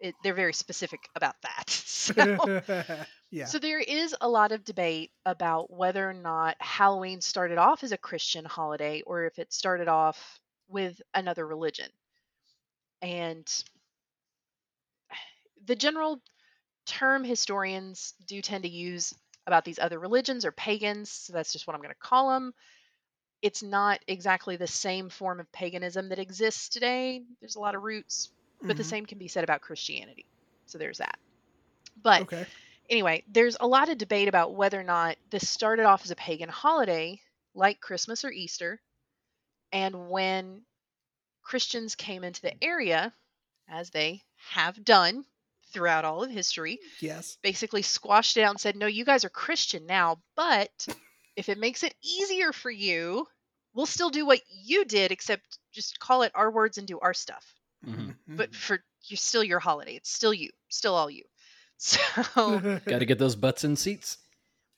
It, 0.00 0.14
they're 0.22 0.34
very 0.34 0.52
specific 0.52 1.08
about 1.14 1.36
that. 1.42 1.70
So, 2.04 2.60
yeah. 3.30 3.46
so 3.46 3.58
there 3.58 3.80
is 3.80 4.14
a 4.20 4.28
lot 4.28 4.52
of 4.52 4.62
debate 4.62 5.10
about 5.24 5.72
whether 5.72 6.06
or 6.06 6.12
not 6.12 6.54
Halloween 6.60 7.22
started 7.22 7.56
off 7.56 7.82
as 7.82 7.92
a 7.92 7.96
Christian 7.96 8.44
holiday 8.44 9.00
or 9.06 9.24
if 9.24 9.38
it 9.38 9.54
started 9.54 9.88
off 9.88 10.38
with 10.68 11.00
another 11.14 11.46
religion. 11.46 11.88
And 13.00 13.50
the 15.66 15.76
general 15.76 16.20
term 16.86 17.24
historians 17.24 18.14
do 18.26 18.40
tend 18.42 18.64
to 18.64 18.70
use 18.70 19.14
about 19.46 19.64
these 19.64 19.78
other 19.78 19.98
religions 19.98 20.44
or 20.44 20.52
pagans, 20.52 21.10
so 21.10 21.32
that's 21.32 21.52
just 21.52 21.66
what 21.66 21.74
I'm 21.74 21.82
going 21.82 21.94
to 21.94 22.00
call 22.00 22.30
them. 22.30 22.54
It's 23.42 23.62
not 23.62 24.00
exactly 24.08 24.56
the 24.56 24.66
same 24.66 25.08
form 25.10 25.40
of 25.40 25.52
paganism 25.52 26.08
that 26.10 26.18
exists 26.18 26.68
today. 26.68 27.22
There's 27.40 27.56
a 27.56 27.60
lot 27.60 27.74
of 27.74 27.82
roots, 27.82 28.32
but 28.66 28.76
the 28.76 28.84
Mhm. 28.84 28.84
same 28.84 29.06
can 29.06 29.18
be 29.18 29.28
said 29.28 29.44
about 29.44 29.62
Christianity. 29.62 30.26
So 30.66 30.78
there's 30.78 30.98
that. 30.98 31.18
But 31.96 32.24
Okay. 32.24 32.46
anyway, 32.90 33.24
there's 33.28 33.56
a 33.60 33.66
lot 33.66 33.88
of 33.90 33.98
debate 33.98 34.28
about 34.28 34.54
whether 34.54 34.80
or 34.80 34.84
not 34.84 35.16
this 35.30 35.48
started 35.48 35.84
off 35.86 36.04
as 36.04 36.10
a 36.10 36.16
pagan 36.16 36.48
holiday 36.48 37.20
like 37.54 37.80
Christmas 37.80 38.24
or 38.24 38.30
Easter. 38.30 38.80
And 39.72 40.10
when 40.10 40.64
Christians 41.42 41.94
came 41.96 42.24
into 42.24 42.42
the 42.42 42.54
area, 42.64 43.14
as 43.68 43.90
they 43.90 44.22
have 44.36 44.84
done 44.84 45.26
throughout 45.74 46.04
all 46.06 46.22
of 46.24 46.30
history, 46.30 46.78
Yes. 47.00 47.36
basically 47.42 47.82
squashed 47.82 48.36
it 48.38 48.42
out 48.42 48.50
and 48.52 48.60
said, 48.60 48.76
No, 48.76 48.86
you 48.86 49.04
guys 49.04 49.24
are 49.24 49.28
Christian 49.30 49.84
now, 49.86 50.22
but 50.36 50.88
if 51.36 51.48
it 51.50 51.58
makes 51.58 51.82
it 51.82 51.94
easier 52.02 52.52
for 52.52 52.70
you, 52.70 53.26
we'll 53.74 53.84
still 53.86 54.10
do 54.10 54.24
what 54.24 54.40
you 54.48 54.84
did, 54.86 55.10
except 55.12 55.58
just 55.72 55.98
call 55.98 56.22
it 56.22 56.32
our 56.34 56.50
words 56.50 56.78
and 56.78 56.86
do 56.86 56.98
our 57.00 57.12
stuff 57.12 57.44
Mhm. 57.84 58.14
but 58.26 58.54
for 58.54 58.82
you're 59.08 59.18
still 59.18 59.44
your 59.44 59.60
holiday. 59.60 59.96
It's 59.96 60.10
still 60.10 60.32
you, 60.32 60.48
still 60.68 60.94
all 60.94 61.10
you. 61.10 61.24
So 61.76 62.00
Got 62.86 63.00
to 63.00 63.04
get 63.04 63.18
those 63.18 63.36
butts 63.36 63.64
in 63.64 63.76
seats. 63.76 64.16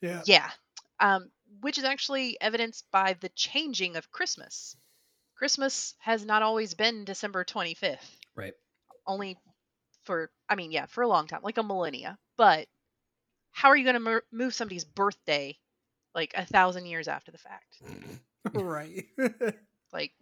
yeah. 0.01 0.23
yeah, 0.25 0.51
um, 0.99 1.31
which 1.61 1.79
is 1.79 1.85
actually 1.85 2.41
evidenced 2.41 2.87
by 2.91 3.13
the 3.21 3.29
changing 3.29 3.97
of 3.97 4.11
Christmas. 4.11 4.77
Christmas 5.37 5.95
has 5.99 6.25
not 6.25 6.43
always 6.43 6.75
been 6.75 7.05
December 7.05 7.45
25th, 7.45 8.19
Right. 8.35 8.55
only 9.07 9.37
for 10.07 10.31
I 10.49 10.57
mean, 10.57 10.73
yeah, 10.73 10.87
for 10.87 11.03
a 11.03 11.09
long 11.09 11.29
time, 11.29 11.41
like 11.45 11.59
a 11.59 11.65
millennia. 11.65 12.19
But 12.39 12.69
how 13.53 13.71
are 13.71 13.77
you 13.77 13.85
going 13.85 13.95
to 13.95 14.01
mer- 14.01 14.25
move 14.33 14.55
somebody's 14.55 14.85
birthday 14.85 15.59
like 16.15 16.33
a 16.37 16.47
thousand 16.47 16.87
years 16.87 17.09
after 17.09 17.33
the 17.33 17.39
fact? 17.39 17.83
right. 18.55 19.07
like 19.93 20.13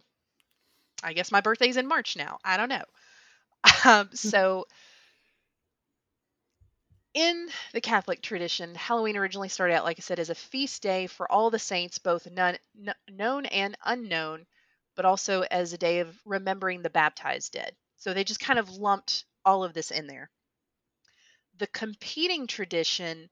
i 1.03 1.13
guess 1.13 1.33
my 1.33 1.41
birthday's 1.41 1.77
in 1.77 1.87
march 1.87 2.17
now 2.17 2.39
i 2.45 2.57
don't 2.57 2.69
know 2.69 2.85
um, 3.85 4.09
so 4.13 4.67
in 7.15 7.49
the 7.73 7.81
catholic 7.81 8.23
tradition 8.23 8.75
halloween 8.75 9.17
originally 9.17 9.49
started 9.49 9.75
out 9.75 9.85
like 9.85 9.99
i 9.99 10.03
said 10.03 10.19
as 10.19 10.31
a 10.31 10.35
feast 10.35 10.83
day 10.83 11.07
for 11.07 11.31
all 11.31 11.51
the 11.51 11.59
saints 11.59 11.99
both 11.99 12.31
none, 12.31 12.57
kn- 12.83 12.95
known 13.11 13.47
and 13.47 13.77
unknown 13.85 14.47
but 14.97 15.05
also 15.05 15.43
as 15.43 15.73
a 15.73 15.79
day 15.79 16.01
of 16.01 16.17
remembering 16.25 16.83
the 16.83 16.91
baptized 16.91 17.53
dead 17.53 17.75
so 17.97 18.13
they 18.13 18.25
just 18.25 18.41
kind 18.41 18.59
of 18.59 18.71
lumped 18.71 19.25
all 19.45 19.65
of 19.65 19.75
this 19.75 19.91
in 19.91 20.07
there 20.07 20.31
the 21.59 21.67
competing 21.69 22.47
tradition 22.47 23.29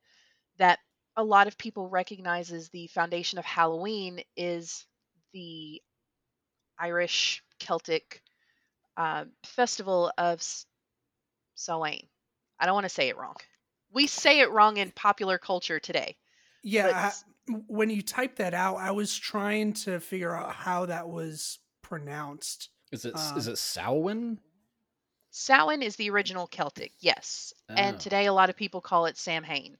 that 0.58 0.78
a 1.16 1.24
lot 1.24 1.46
of 1.46 1.58
people 1.58 1.88
recognize 1.88 2.52
as 2.52 2.68
the 2.70 2.86
foundation 2.88 3.38
of 3.38 3.44
halloween 3.44 4.20
is 4.36 4.86
the 5.32 5.80
Irish 6.78 7.42
Celtic 7.60 8.22
uh, 8.96 9.24
festival 9.44 10.12
of 10.18 10.38
S- 10.40 10.66
Samhain. 11.54 12.08
I 12.58 12.66
don't 12.66 12.74
want 12.74 12.84
to 12.86 12.90
say 12.90 13.08
it 13.08 13.16
wrong. 13.16 13.36
We 13.92 14.06
say 14.06 14.40
it 14.40 14.50
wrong 14.50 14.78
in 14.78 14.90
popular 14.90 15.38
culture 15.38 15.78
today. 15.78 16.16
yeah. 16.62 16.86
But 16.86 16.94
I- 16.94 17.06
s- 17.06 17.24
when 17.68 17.90
you 17.90 18.02
type 18.02 18.36
that 18.36 18.54
out, 18.54 18.76
I 18.76 18.90
was 18.90 19.16
trying 19.16 19.74
to 19.74 20.00
figure 20.00 20.34
out 20.34 20.54
how 20.54 20.86
that 20.86 21.08
was 21.08 21.58
pronounced. 21.82 22.70
Is 22.90 23.04
it 23.04 23.14
Um, 23.14 23.38
is 23.38 23.46
it 23.48 23.58
Samhain? 23.58 24.40
Samhain 25.32 25.82
is 25.82 25.96
the 25.96 26.10
original 26.10 26.46
Celtic, 26.46 26.92
yes. 27.00 27.54
And 27.68 27.96
Oh. 27.96 27.98
today 27.98 28.26
a 28.26 28.32
lot 28.32 28.50
of 28.50 28.56
people 28.56 28.82
call 28.82 29.06
it 29.06 29.16
Samhain 29.16 29.78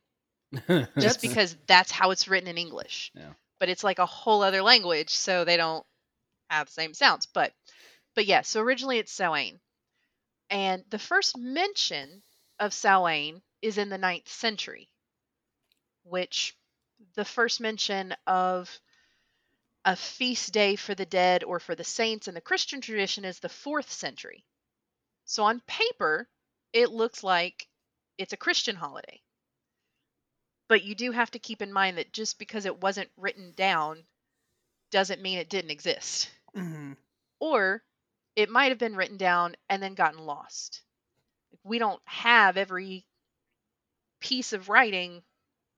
just 0.99 1.21
because 1.21 1.57
that's 1.67 1.91
how 1.93 2.11
it's 2.11 2.27
written 2.27 2.49
in 2.49 2.59
English. 2.59 3.13
Yeah. 3.15 3.35
But 3.61 3.69
it's 3.69 3.85
like 3.85 3.99
a 3.99 4.07
whole 4.07 4.43
other 4.43 4.63
language, 4.63 5.11
so 5.11 5.45
they 5.45 5.59
don't 5.59 5.87
have 6.51 6.67
the 6.67 6.73
same 6.73 6.95
sounds. 6.95 7.27
But 7.27 7.55
but 8.15 8.27
yeah, 8.27 8.43
so 8.43 8.61
originally 8.61 8.99
it's 8.99 9.13
Samhain. 9.13 9.61
And 10.51 10.85
the 10.91 10.99
first 10.99 11.37
mention 11.37 12.23
of 12.59 12.73
Samhain 12.73 13.43
is 13.61 13.79
in 13.79 13.91
the 13.91 13.99
ninth 13.99 14.29
century, 14.29 14.89
which 16.05 16.57
the 17.15 17.25
first 17.25 17.61
mention 17.61 18.15
of 18.27 18.81
a 19.85 19.97
feast 19.97 20.53
day 20.53 20.77
for 20.77 20.95
the 20.95 21.07
dead 21.07 21.45
or 21.45 21.61
for 21.61 21.75
the 21.75 21.85
saints 21.85 22.27
in 22.29 22.35
the 22.35 22.41
Christian 22.41 22.81
tradition 22.81 23.25
is 23.25 23.39
the 23.41 23.49
fourth 23.49 23.91
century. 23.91 24.45
So 25.33 25.45
on 25.45 25.61
paper, 25.61 26.29
it 26.75 26.91
looks 26.91 27.25
like 27.25 27.67
it's 28.19 28.35
a 28.35 28.37
Christian 28.37 28.77
holiday. 28.77 29.19
But 30.69 30.83
you 30.85 30.95
do 30.95 31.11
have 31.11 31.31
to 31.31 31.39
keep 31.39 31.63
in 31.63 31.73
mind 31.73 31.97
that 31.97 32.13
just 32.13 32.39
because 32.39 32.67
it 32.67 32.83
wasn't 32.83 33.11
written 33.17 33.53
down 33.57 34.05
doesn't 34.91 35.23
mean 35.23 35.39
it 35.39 35.49
didn't 35.49 35.71
exist. 35.71 36.31
Mhm. 36.55 36.99
Or 37.41 37.83
it 38.37 38.51
might 38.51 38.73
have 38.73 38.79
been 38.79 38.95
written 38.95 39.17
down 39.17 39.57
and 39.71 39.83
then 39.83 39.95
gotten 39.95 40.21
lost. 40.21 40.83
We 41.65 41.79
don't 41.79 42.03
have 42.07 42.59
every 42.59 43.07
piece 44.21 44.53
of 44.53 44.69
writing, 44.69 45.25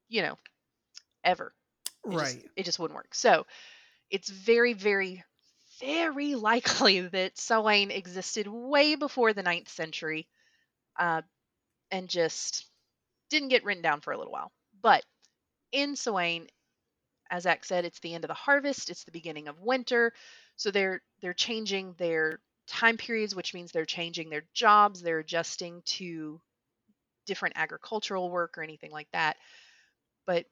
you 0.09 0.23
know, 0.23 0.37
ever. 1.23 1.55
It 2.05 2.11
just- 2.11 2.35
Right. 2.35 2.51
it 2.57 2.65
just 2.65 2.81
wouldn't 2.81 2.97
work. 2.97 3.15
So 3.15 3.47
it's 4.11 4.29
very, 4.29 4.73
very, 4.73 5.23
very 5.81 6.35
likely 6.37 7.01
that 7.01 7.39
Samhain 7.39 7.91
existed 7.91 8.47
way 8.47 8.95
before 8.95 9.33
the 9.33 9.43
ninth 9.43 9.69
century. 9.69 10.29
Uh, 10.99 11.23
and 11.91 12.09
just 12.09 12.67
didn't 13.31 13.49
get 13.49 13.65
written 13.65 13.83
down 13.83 14.01
for 14.01 14.13
a 14.13 14.19
little 14.19 14.33
while. 14.33 14.53
But 14.83 15.05
in 15.73 15.97
Samhain, 15.97 16.49
as 17.31 17.45
Zach 17.45 17.65
said, 17.65 17.85
it's 17.85 18.01
the 18.01 18.15
end 18.15 18.25
of 18.25 18.29
the 18.29 18.35
harvest, 18.35 18.91
it's 18.91 19.05
the 19.05 19.13
beginning 19.13 19.49
of 19.49 19.61
winter. 19.61 20.13
So 20.57 20.71
they're 20.71 21.03
they're 21.21 21.35
changing 21.35 21.95
their 21.99 22.41
time 22.67 22.97
periods, 22.97 23.35
which 23.35 23.55
means 23.55 23.73
they're 23.73 23.85
changing 23.85 24.31
their 24.31 24.45
jobs, 24.55 25.03
they're 25.03 25.21
adjusting 25.21 25.83
to 25.87 26.41
different 27.27 27.57
agricultural 27.57 28.31
work 28.31 28.59
or 28.59 28.63
anything 28.63 28.93
like 28.93 29.09
that. 29.13 29.37
But 30.27 30.47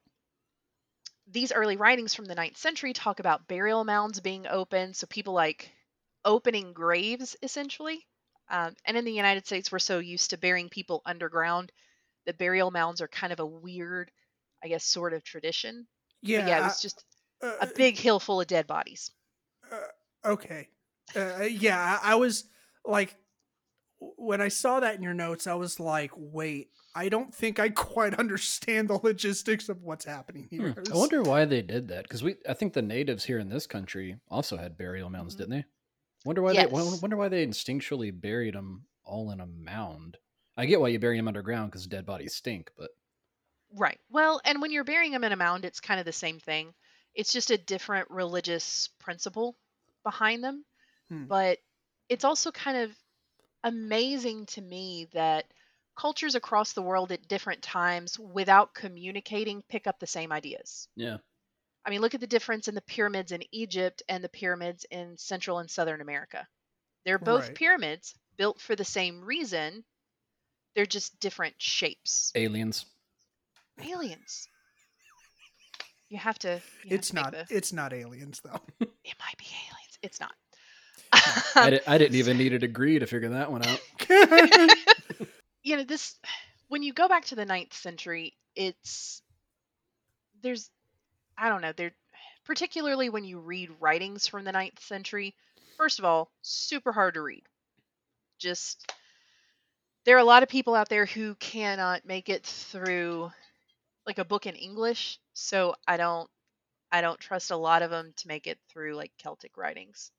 these 1.27 1.53
early 1.53 1.77
writings 1.77 2.15
from 2.15 2.25
the 2.25 2.35
ninth 2.35 2.57
century 2.57 2.93
talk 2.93 3.21
about 3.21 3.47
burial 3.49 3.85
mounds 3.85 4.21
being 4.21 4.47
open. 4.47 4.95
So 4.95 5.07
people 5.07 5.35
like 5.35 5.71
opening 6.25 6.73
graves 6.73 7.37
essentially. 7.43 8.07
Um, 8.51 8.75
and 8.85 8.97
in 8.97 9.05
the 9.05 9.13
United 9.13 9.47
States, 9.47 9.73
we're 9.73 9.79
so 9.79 9.99
used 9.99 10.31
to 10.31 10.37
burying 10.37 10.69
people 10.69 11.01
underground 11.07 11.73
that 12.27 12.39
burial 12.39 12.71
mounds 12.71 13.01
are 13.01 13.09
kind 13.09 13.33
of 13.33 13.41
a 13.41 13.47
weird, 13.47 14.11
I 14.63 14.69
guess, 14.69 14.85
sort 14.85 15.13
of 15.15 15.25
tradition. 15.25 15.87
Yeah, 16.23 16.41
But 16.41 16.49
yeah, 16.49 16.61
it 16.61 16.63
was 16.65 16.83
just 16.83 17.05
uh, 17.43 17.53
a 17.61 17.67
big 17.67 17.97
hill 17.97 18.21
full 18.21 18.41
of 18.41 18.47
dead 18.47 18.67
bodies. 18.67 19.11
uh, 19.71 20.29
okay. 20.29 20.69
Uh, 21.17 21.43
yeah, 21.43 21.99
I, 22.03 22.15
was 22.15 22.45
like, 22.85 23.17
when 24.17 24.41
I 24.41 24.49
saw 24.49 24.81
that 24.81 24.97
in 24.97 25.03
your 25.03 25.15
notes, 25.15 25.47
I 25.47 25.55
was 25.55 25.79
like, 25.81 26.11
wait, 26.17 26.71
I 26.95 27.09
don't 27.09 27.35
think 27.35 27.59
I 27.59 27.69
quite 27.71 28.15
understand 28.15 28.89
the 28.89 28.95
logistics 29.03 29.69
of 29.69 29.83
what's 29.83 30.05
happening 30.05 30.49
Hmm, 30.59 30.73
here. 30.73 30.75
I 30.91 30.95
wonder 30.97 31.23
why 31.25 31.45
they 31.45 31.63
did 31.63 31.89
that 31.89 32.05
because 32.05 32.23
we 32.23 32.37
I 32.49 32.55
think 32.55 32.73
the 32.73 32.83
natives 32.83 33.25
here 33.25 33.39
in 33.39 33.49
this 33.49 33.67
country 33.67 34.19
also 34.29 34.57
had 34.57 34.77
burial 34.79 35.11
mounds, 35.11 35.35
Mhm. 35.35 35.37
didn't 35.37 35.51
they? 35.51 35.65
Wonder 36.25 36.43
why 36.43 36.55
they 36.55 36.67
wonder 36.67 37.17
why 37.17 37.29
they 37.29 37.47
instinctually 37.47 38.19
buried 38.19 38.55
them 38.55 38.89
all 39.05 39.31
in 39.33 39.41
a 39.41 39.47
mound. 39.47 40.19
I 40.57 40.67
get 40.67 40.81
why 40.81 40.89
you 40.89 40.99
bury 41.01 41.19
them 41.19 41.29
underground 41.29 41.73
because 41.73 41.87
dead 41.87 42.07
bodies 42.07 42.35
stink, 42.37 42.73
but 42.77 42.93
Right. 43.75 44.01
Well, 44.11 44.41
and 44.45 44.61
when 44.61 44.71
you're 44.71 44.85
burying 44.85 45.13
them 45.13 45.25
in 45.25 45.33
a 45.33 45.37
mound, 45.37 45.65
it's 45.65 45.81
kind 45.81 45.99
of 45.99 46.05
the 46.07 46.13
same 46.13 46.39
thing. 46.39 46.75
It's 47.15 47.33
just 47.33 47.51
a 47.51 47.59
different 47.59 48.11
religious 48.11 48.89
principle 48.99 49.59
behind 50.03 50.45
them. 50.45 50.65
Hmm. 51.09 51.27
But 51.29 51.61
it's 52.09 52.25
also 52.25 52.53
kind 52.53 52.79
of 52.79 53.02
amazing 53.65 54.47
to 54.47 54.61
me 54.61 55.09
that 55.13 55.45
cultures 55.97 56.35
across 56.35 56.73
the 56.73 56.83
world 56.83 57.13
at 57.13 57.29
different 57.29 57.63
times, 57.63 58.19
without 58.19 58.75
communicating, 58.75 59.63
pick 59.69 59.87
up 59.87 59.99
the 60.01 60.07
same 60.07 60.33
ideas. 60.33 60.89
yeah, 60.97 61.19
I 61.85 61.91
mean, 61.91 62.01
look 62.01 62.15
at 62.15 62.21
the 62.21 62.27
difference 62.27 62.69
in 62.69 62.75
the 62.75 62.81
pyramids 62.83 63.33
in 63.33 63.43
Egypt 63.53 64.03
and 64.09 64.23
the 64.23 64.29
pyramids 64.29 64.87
in 64.91 65.17
Central 65.19 65.59
and 65.59 65.71
Southern 65.71 66.01
America. 66.01 66.47
They're 67.05 67.19
both 67.19 67.49
Right. 67.49 67.55
pyramids 67.57 68.15
built 68.37 68.61
for 68.61 68.77
the 68.77 68.85
same 68.85 69.21
reason, 69.25 69.85
they're 70.75 70.87
just 70.87 71.19
different 71.21 71.55
shapes. 71.61 72.31
aliens. 72.35 72.87
aliens. 73.81 74.49
You 76.09 76.19
have 76.19 76.39
to. 76.41 76.49
you 76.85 76.91
have 76.91 76.99
It's 76.99 77.09
to 77.09 77.15
not. 77.15 77.33
the- 77.33 77.47
It's 77.51 77.73
not 77.73 77.93
aliens 77.93 78.41
though. 78.45 78.61
it 78.81 79.15
might 79.19 79.37
be 79.39 79.47
aliens. 79.47 79.99
It's 80.03 80.21
not. 80.21 80.35
I, 81.13 81.71
di- 81.71 81.81
I 81.87 81.99
didn't 81.99 82.15
even 82.19 82.39
need 82.39 82.53
a 82.53 82.59
degree 82.59 82.99
to 82.99 83.07
figure 83.07 83.31
that 83.31 83.51
one 83.51 83.63
out. 83.67 83.81
you 85.63 85.77
know 85.77 85.85
this. 85.85 86.17
When 86.69 86.83
you 86.83 86.93
go 86.93 87.09
back 87.09 87.27
to 87.27 87.35
the 87.35 87.45
ninth 87.45 87.75
century, 87.75 88.35
it's 88.57 89.23
there's, 90.43 90.71
I 91.37 91.49
don't 91.49 91.61
know. 91.61 91.73
There, 91.73 91.93
particularly 92.45 93.11
when 93.11 93.25
you 93.25 93.39
read 93.39 93.71
writings 93.81 94.27
from 94.27 94.45
the 94.45 94.53
ninth 94.53 94.81
century. 94.83 95.35
First 95.77 95.99
of 95.99 96.05
all, 96.05 96.31
super 96.43 96.93
hard 96.93 97.15
to 97.15 97.23
read. 97.23 97.43
Just 98.39 98.93
there 100.05 100.17
are 100.17 100.21
a 100.21 100.25
lot 100.25 100.43
of 100.43 100.49
people 100.49 100.75
out 100.75 100.89
there 100.89 101.07
who 101.07 101.35
cannot 101.37 102.05
make 102.05 102.29
it 102.29 102.45
through 102.45 103.31
like 104.07 104.19
a 104.19 104.25
book 104.25 104.47
in 104.47 104.55
English, 104.55 105.19
so 105.33 105.75
I 105.87 105.97
don't 105.97 106.29
I 106.91 107.01
don't 107.01 107.21
trust 107.21 107.51
a 107.51 107.57
lot 107.57 107.83
of 107.83 107.91
them 107.91 108.13
to 108.17 108.29
make 108.29 108.47
it 108.47 108.59
through 108.69 108.95
like 108.95 109.13
Celtic 109.19 109.57
writings. 109.57 110.11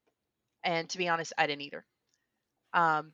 And 0.64 0.90
to 0.90 0.98
be 0.98 1.08
honest, 1.10 1.34
I 1.38 1.48
didn't 1.48 1.62
either. 1.64 1.86
Um, 2.74 3.14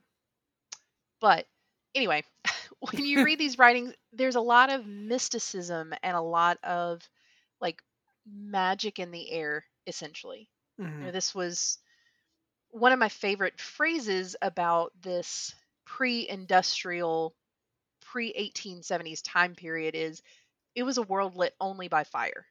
but 1.20 1.46
anyway, 1.94 2.22
when 2.80 3.04
you 3.04 3.20
read 3.20 3.38
these 3.40 3.58
writings, 3.58 3.94
there's 4.12 4.36
a 4.36 4.40
lot 4.40 4.70
of 4.70 4.86
mysticism 4.86 5.94
and 6.02 6.16
a 6.16 6.20
lot 6.20 6.58
of 6.64 7.08
like 7.60 7.82
magic 8.26 8.98
in 8.98 9.10
the 9.10 9.30
air, 9.30 9.64
essentially. 9.86 10.48
You 10.98 11.06
Mhm. 11.06 11.08
know, 11.08 11.12
this 11.12 11.34
was 11.34 11.78
one 12.70 12.92
of 12.92 12.98
my 12.98 13.08
favorite 13.08 13.60
phrases 13.60 14.36
about 14.42 14.92
this 15.02 15.54
pre-industrial, 15.86 17.34
pre-1870s 18.00 19.22
time 19.22 19.54
period 19.54 19.94
is 19.94 20.22
it 20.74 20.82
was 20.84 20.98
a 20.98 21.02
world 21.02 21.36
lit 21.36 21.54
only 21.60 21.88
by 21.88 22.04
fire. 22.04 22.46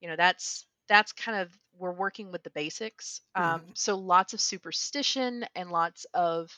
You 0.00 0.08
know, 0.08 0.16
that's 0.16 0.66
that's 0.90 1.12
kind 1.12 1.40
of 1.40 1.48
we're 1.78 1.92
working 1.92 2.32
with 2.32 2.42
the 2.42 2.50
basics. 2.50 3.22
Um, 3.34 3.62
so 3.74 3.96
lots 3.96 4.34
of 4.34 4.40
superstition 4.40 5.46
and 5.54 5.70
lots 5.70 6.04
of 6.12 6.50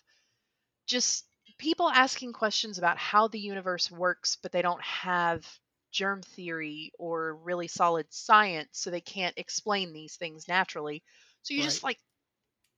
just 0.87 1.27
people 1.59 1.89
asking 1.89 2.33
questions 2.33 2.79
about 2.79 2.97
how 2.97 3.29
the 3.29 3.39
universe 3.39 3.91
works, 3.91 4.37
but 4.43 4.51
they 4.51 4.63
don't 4.63 4.83
have 4.83 5.47
germ 5.93 6.23
theory 6.23 6.91
or 6.99 7.37
really 7.37 7.69
solid 7.69 8.07
science, 8.11 8.71
so 8.73 8.91
they 8.91 9.03
can't 9.03 9.37
explain 9.37 9.93
these 9.93 10.17
things 10.17 10.49
naturally. 10.49 11.03
So 11.43 11.55
you 11.55 11.63
just 11.63 11.85
like 11.85 11.99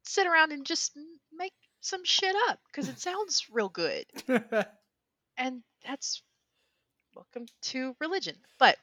sit 0.02 0.26
around 0.26 0.52
and 0.52 0.66
just 0.66 0.98
make 1.32 1.52
some 1.80 2.04
shit 2.04 2.34
up 2.48 2.58
because 2.66 2.88
it 2.88 2.98
sounds 2.98 3.46
real 3.50 3.68
good. 3.68 4.04
And 5.36 5.62
that's 5.84 6.22
welcome 7.14 7.46
to 7.62 7.94
religion. 8.00 8.36
But 8.58 8.76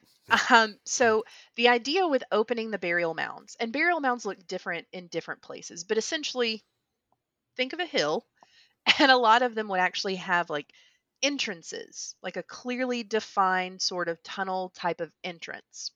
um, 0.50 0.76
so 0.84 1.24
the 1.56 1.68
idea 1.68 2.06
with 2.06 2.24
opening 2.32 2.70
the 2.70 2.78
burial 2.78 3.14
mounds, 3.14 3.56
and 3.60 3.72
burial 3.72 4.00
mounds 4.00 4.24
look 4.24 4.46
different 4.46 4.86
in 4.92 5.08
different 5.08 5.42
places, 5.42 5.84
but 5.84 5.98
essentially 5.98 6.62
think 7.56 7.72
of 7.72 7.80
a 7.80 7.86
hill, 7.86 8.24
and 8.98 9.10
a 9.10 9.16
lot 9.16 9.42
of 9.42 9.54
them 9.54 9.68
would 9.68 9.80
actually 9.80 10.16
have 10.16 10.50
like 10.50 10.72
entrances, 11.22 12.14
like 12.22 12.36
a 12.36 12.42
clearly 12.42 13.02
defined 13.02 13.80
sort 13.80 14.08
of 14.08 14.22
tunnel 14.22 14.70
type 14.74 15.00
of 15.00 15.12
entrance, 15.22 15.90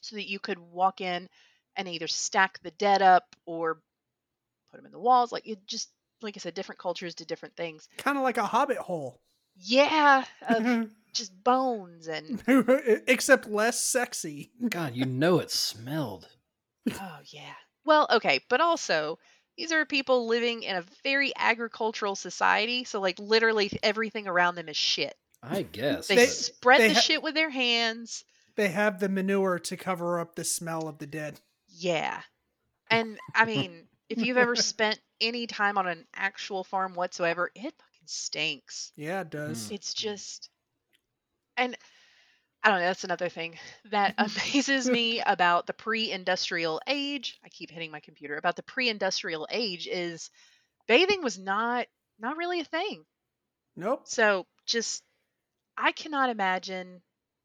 so 0.00 0.16
that 0.16 0.28
you 0.28 0.38
could 0.38 0.58
walk 0.58 1.00
in 1.00 1.28
and 1.76 1.88
either 1.88 2.06
stack 2.06 2.60
the 2.62 2.70
dead 2.72 3.02
up 3.02 3.36
or 3.44 3.80
put 4.70 4.76
them 4.76 4.86
in 4.86 4.92
the 4.92 4.98
walls. 4.98 5.32
Like 5.32 5.46
it 5.46 5.66
just, 5.66 5.90
like 6.22 6.36
I 6.36 6.40
said, 6.40 6.54
different 6.54 6.78
cultures 6.78 7.14
do 7.14 7.24
different 7.24 7.56
things. 7.56 7.88
kind 7.98 8.16
of 8.16 8.22
like 8.22 8.38
a 8.38 8.44
hobbit 8.44 8.78
hole, 8.78 9.20
Yeah, 9.56 10.24
of 10.48 10.88
just 11.16 11.32
bones 11.44 12.08
and 12.08 12.42
except 13.06 13.48
less 13.48 13.82
sexy. 13.82 14.50
God, 14.68 14.94
you 14.94 15.04
know 15.04 15.38
it 15.38 15.50
smelled. 15.50 16.28
oh 16.92 17.18
yeah. 17.26 17.54
Well, 17.84 18.06
okay, 18.12 18.40
but 18.48 18.60
also 18.60 19.18
these 19.56 19.72
are 19.72 19.84
people 19.86 20.26
living 20.26 20.62
in 20.62 20.76
a 20.76 20.84
very 21.02 21.32
agricultural 21.36 22.14
society, 22.16 22.84
so 22.84 23.00
like 23.00 23.18
literally 23.18 23.70
everything 23.82 24.26
around 24.28 24.54
them 24.56 24.68
is 24.68 24.76
shit. 24.76 25.14
I 25.42 25.62
guess. 25.62 26.08
They, 26.08 26.16
They- 26.16 26.26
spread 26.26 26.80
they 26.80 26.88
the 26.88 26.94
ha- 26.94 27.00
shit 27.00 27.22
with 27.22 27.34
their 27.34 27.50
hands. 27.50 28.24
They 28.56 28.68
have 28.68 29.00
the 29.00 29.08
manure 29.08 29.58
to 29.60 29.76
cover 29.76 30.18
up 30.18 30.34
the 30.34 30.44
smell 30.44 30.88
of 30.88 30.98
the 30.98 31.06
dead. 31.06 31.40
Yeah. 31.68 32.20
And 32.90 33.18
I 33.34 33.44
mean, 33.44 33.86
if 34.08 34.18
you've 34.18 34.38
ever 34.38 34.56
spent 34.56 34.98
any 35.20 35.46
time 35.46 35.76
on 35.76 35.86
an 35.86 36.06
actual 36.14 36.64
farm 36.64 36.94
whatsoever, 36.94 37.50
it 37.54 37.62
fucking 37.62 38.06
stinks. 38.06 38.92
Yeah, 38.96 39.20
it 39.20 39.30
does. 39.30 39.68
Mm. 39.68 39.72
It's 39.72 39.92
just 39.92 40.48
and 41.56 41.76
I 42.62 42.70
don't 42.70 42.80
know, 42.80 42.86
that's 42.86 43.04
another 43.04 43.28
thing 43.28 43.56
that 43.90 44.14
amazes 44.18 44.88
me 44.88 45.20
about 45.20 45.66
the 45.66 45.72
pre-industrial 45.72 46.80
age. 46.86 47.38
I 47.44 47.48
keep 47.48 47.70
hitting 47.70 47.90
my 47.90 48.00
computer. 48.00 48.36
About 48.36 48.56
the 48.56 48.62
pre-industrial 48.62 49.46
age 49.50 49.86
is 49.86 50.30
bathing 50.88 51.22
was 51.22 51.38
not 51.38 51.86
not 52.18 52.36
really 52.36 52.60
a 52.60 52.64
thing. 52.64 53.04
Nope. 53.76 54.02
So 54.04 54.46
just 54.66 55.02
I 55.76 55.92
cannot 55.92 56.30
imagine 56.30 57.02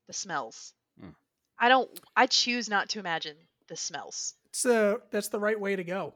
the 0.08 0.13
smells. 0.13 0.74
Mm. 1.02 1.13
I 1.60 1.69
don't 1.69 1.89
I 2.15 2.26
choose 2.28 2.69
not 2.69 2.89
to 2.89 3.00
imagine 3.00 3.36
the 3.67 3.78
smells. 3.78 4.34
So 4.54 5.02
that's 5.12 5.28
the 5.30 5.39
right 5.39 5.60
way 5.60 5.76
to 5.76 5.84
go. 5.84 6.15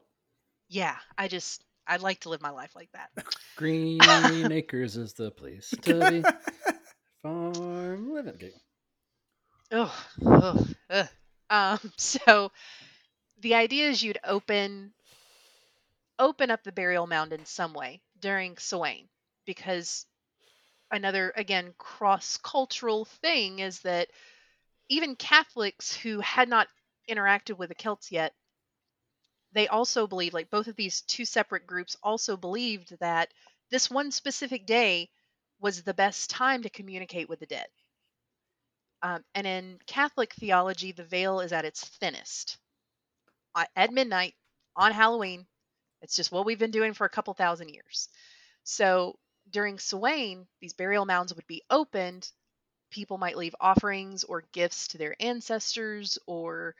Yeah, 0.68 0.96
I 1.16 1.28
just 1.28 1.62
I'd 1.86 2.00
like 2.00 2.20
to 2.20 2.28
live 2.30 2.42
my 2.42 2.50
life 2.50 2.74
like 2.74 2.90
that. 2.92 3.10
Green 3.56 4.00
Acres 4.52 4.96
is 4.96 5.12
the 5.12 5.30
place 5.30 5.72
to 5.82 6.10
be. 6.10 6.24
Farm 7.26 8.12
living. 8.12 8.52
Oh, 9.72 10.06
ugh. 10.24 11.08
Um, 11.50 11.80
so 11.96 12.52
the 13.40 13.56
idea 13.56 13.88
is 13.88 14.00
you'd 14.00 14.20
open 14.22 14.92
open 16.20 16.52
up 16.52 16.62
the 16.62 16.70
burial 16.70 17.08
mound 17.08 17.32
in 17.32 17.44
some 17.44 17.74
way 17.74 18.00
during 18.20 18.56
Samhain, 18.58 19.08
because 19.44 20.06
another 20.92 21.32
again 21.34 21.74
cross 21.78 22.36
cultural 22.36 23.06
thing 23.06 23.58
is 23.58 23.80
that 23.80 24.08
even 24.88 25.16
Catholics 25.16 25.96
who 25.96 26.20
had 26.20 26.48
not 26.48 26.68
interacted 27.10 27.58
with 27.58 27.70
the 27.70 27.74
Celts 27.74 28.12
yet, 28.12 28.34
they 29.50 29.66
also 29.66 30.06
believe 30.06 30.32
like 30.32 30.48
both 30.48 30.68
of 30.68 30.76
these 30.76 31.00
two 31.02 31.24
separate 31.24 31.66
groups 31.66 31.96
also 32.04 32.36
believed 32.36 32.96
that 33.00 33.34
this 33.70 33.90
one 33.90 34.12
specific 34.12 34.64
day 34.64 35.10
was 35.60 35.82
the 35.82 35.94
best 35.94 36.30
time 36.30 36.62
to 36.62 36.70
communicate 36.70 37.28
with 37.28 37.40
the 37.40 37.46
dead. 37.46 37.66
Um, 39.02 39.22
and 39.34 39.46
in 39.46 39.78
Catholic 39.86 40.32
theology, 40.34 40.92
the 40.92 41.04
veil 41.04 41.40
is 41.40 41.52
at 41.52 41.64
its 41.64 41.84
thinnest. 41.84 42.58
Uh, 43.54 43.64
At 43.74 43.92
midnight 43.92 44.34
on 44.74 44.92
Halloween, 44.92 45.46
it's 46.02 46.16
just 46.16 46.32
what 46.32 46.44
we've 46.44 46.58
been 46.58 46.70
doing 46.70 46.92
for 46.92 47.04
a 47.04 47.10
couple 47.10 47.32
thousand 47.34 47.70
years. 47.70 48.08
So 48.64 49.18
during 49.50 49.78
Samhain, 49.78 50.46
these 50.60 50.74
burial 50.74 51.06
mounds 51.06 51.34
would 51.34 51.46
be 51.46 51.62
opened. 51.70 52.30
People 52.90 53.18
might 53.18 53.36
leave 53.36 53.54
offerings 53.60 54.24
or 54.24 54.44
gifts 54.52 54.88
to 54.88 54.98
their 54.98 55.16
ancestors, 55.20 56.18
or 56.26 56.74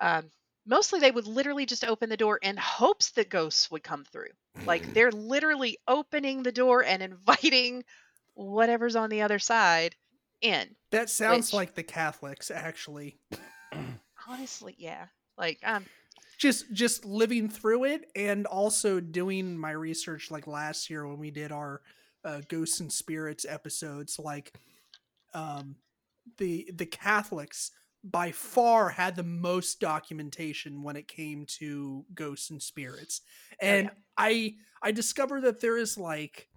um, 0.00 0.30
mostly 0.66 1.00
they 1.00 1.10
would 1.10 1.26
literally 1.26 1.66
just 1.66 1.84
open 1.84 2.08
the 2.08 2.16
door 2.16 2.36
in 2.38 2.56
hopes 2.56 3.10
that 3.12 3.30
ghosts 3.30 3.70
would 3.70 3.82
come 3.82 4.04
through. 4.04 4.30
Like 4.66 4.92
they're 4.94 5.10
literally 5.12 5.78
opening 5.88 6.42
the 6.42 6.52
door 6.52 6.84
and 6.84 7.02
inviting 7.02 7.84
whatever's 8.34 8.96
on 8.96 9.10
the 9.10 9.22
other 9.22 9.38
side 9.38 9.94
in. 10.40 10.74
That 10.90 11.10
sounds 11.10 11.48
Which- 11.48 11.54
like 11.54 11.74
the 11.74 11.82
Catholics, 11.82 12.50
actually. 12.50 13.18
Honestly, 14.28 14.74
yeah. 14.78 15.06
Like 15.38 15.58
um 15.64 15.84
Just 16.38 16.72
just 16.72 17.04
living 17.04 17.48
through 17.48 17.84
it 17.84 18.10
and 18.14 18.46
also 18.46 19.00
doing 19.00 19.56
my 19.56 19.72
research 19.72 20.30
like 20.30 20.46
last 20.46 20.90
year 20.90 21.06
when 21.06 21.18
we 21.18 21.30
did 21.30 21.50
our 21.52 21.80
uh, 22.24 22.40
ghosts 22.48 22.78
and 22.78 22.92
spirits 22.92 23.44
episodes 23.48 24.16
like 24.18 24.52
um 25.34 25.74
the 26.38 26.70
the 26.72 26.86
Catholics 26.86 27.72
by 28.04 28.32
far 28.32 28.88
had 28.90 29.14
the 29.16 29.22
most 29.22 29.80
documentation 29.80 30.82
when 30.82 30.96
it 30.96 31.06
came 31.08 31.46
to 31.46 32.04
ghosts 32.14 32.50
and 32.50 32.60
spirits. 32.62 33.20
And 33.60 33.84
yeah. 33.86 33.90
I 34.18 34.54
I 34.82 34.90
discovered 34.92 35.42
that 35.42 35.60
there 35.60 35.78
is 35.78 35.96
like 35.96 36.48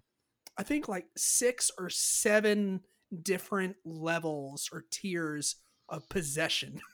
I 0.58 0.62
think 0.62 0.88
like 0.88 1.06
6 1.16 1.70
or 1.78 1.90
7 1.90 2.80
different 3.22 3.76
levels 3.84 4.68
or 4.72 4.84
tiers 4.90 5.56
of 5.88 6.08
possession. 6.08 6.80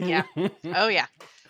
Yeah. 0.00 0.22
oh 0.76 0.86
yeah. 0.86 1.06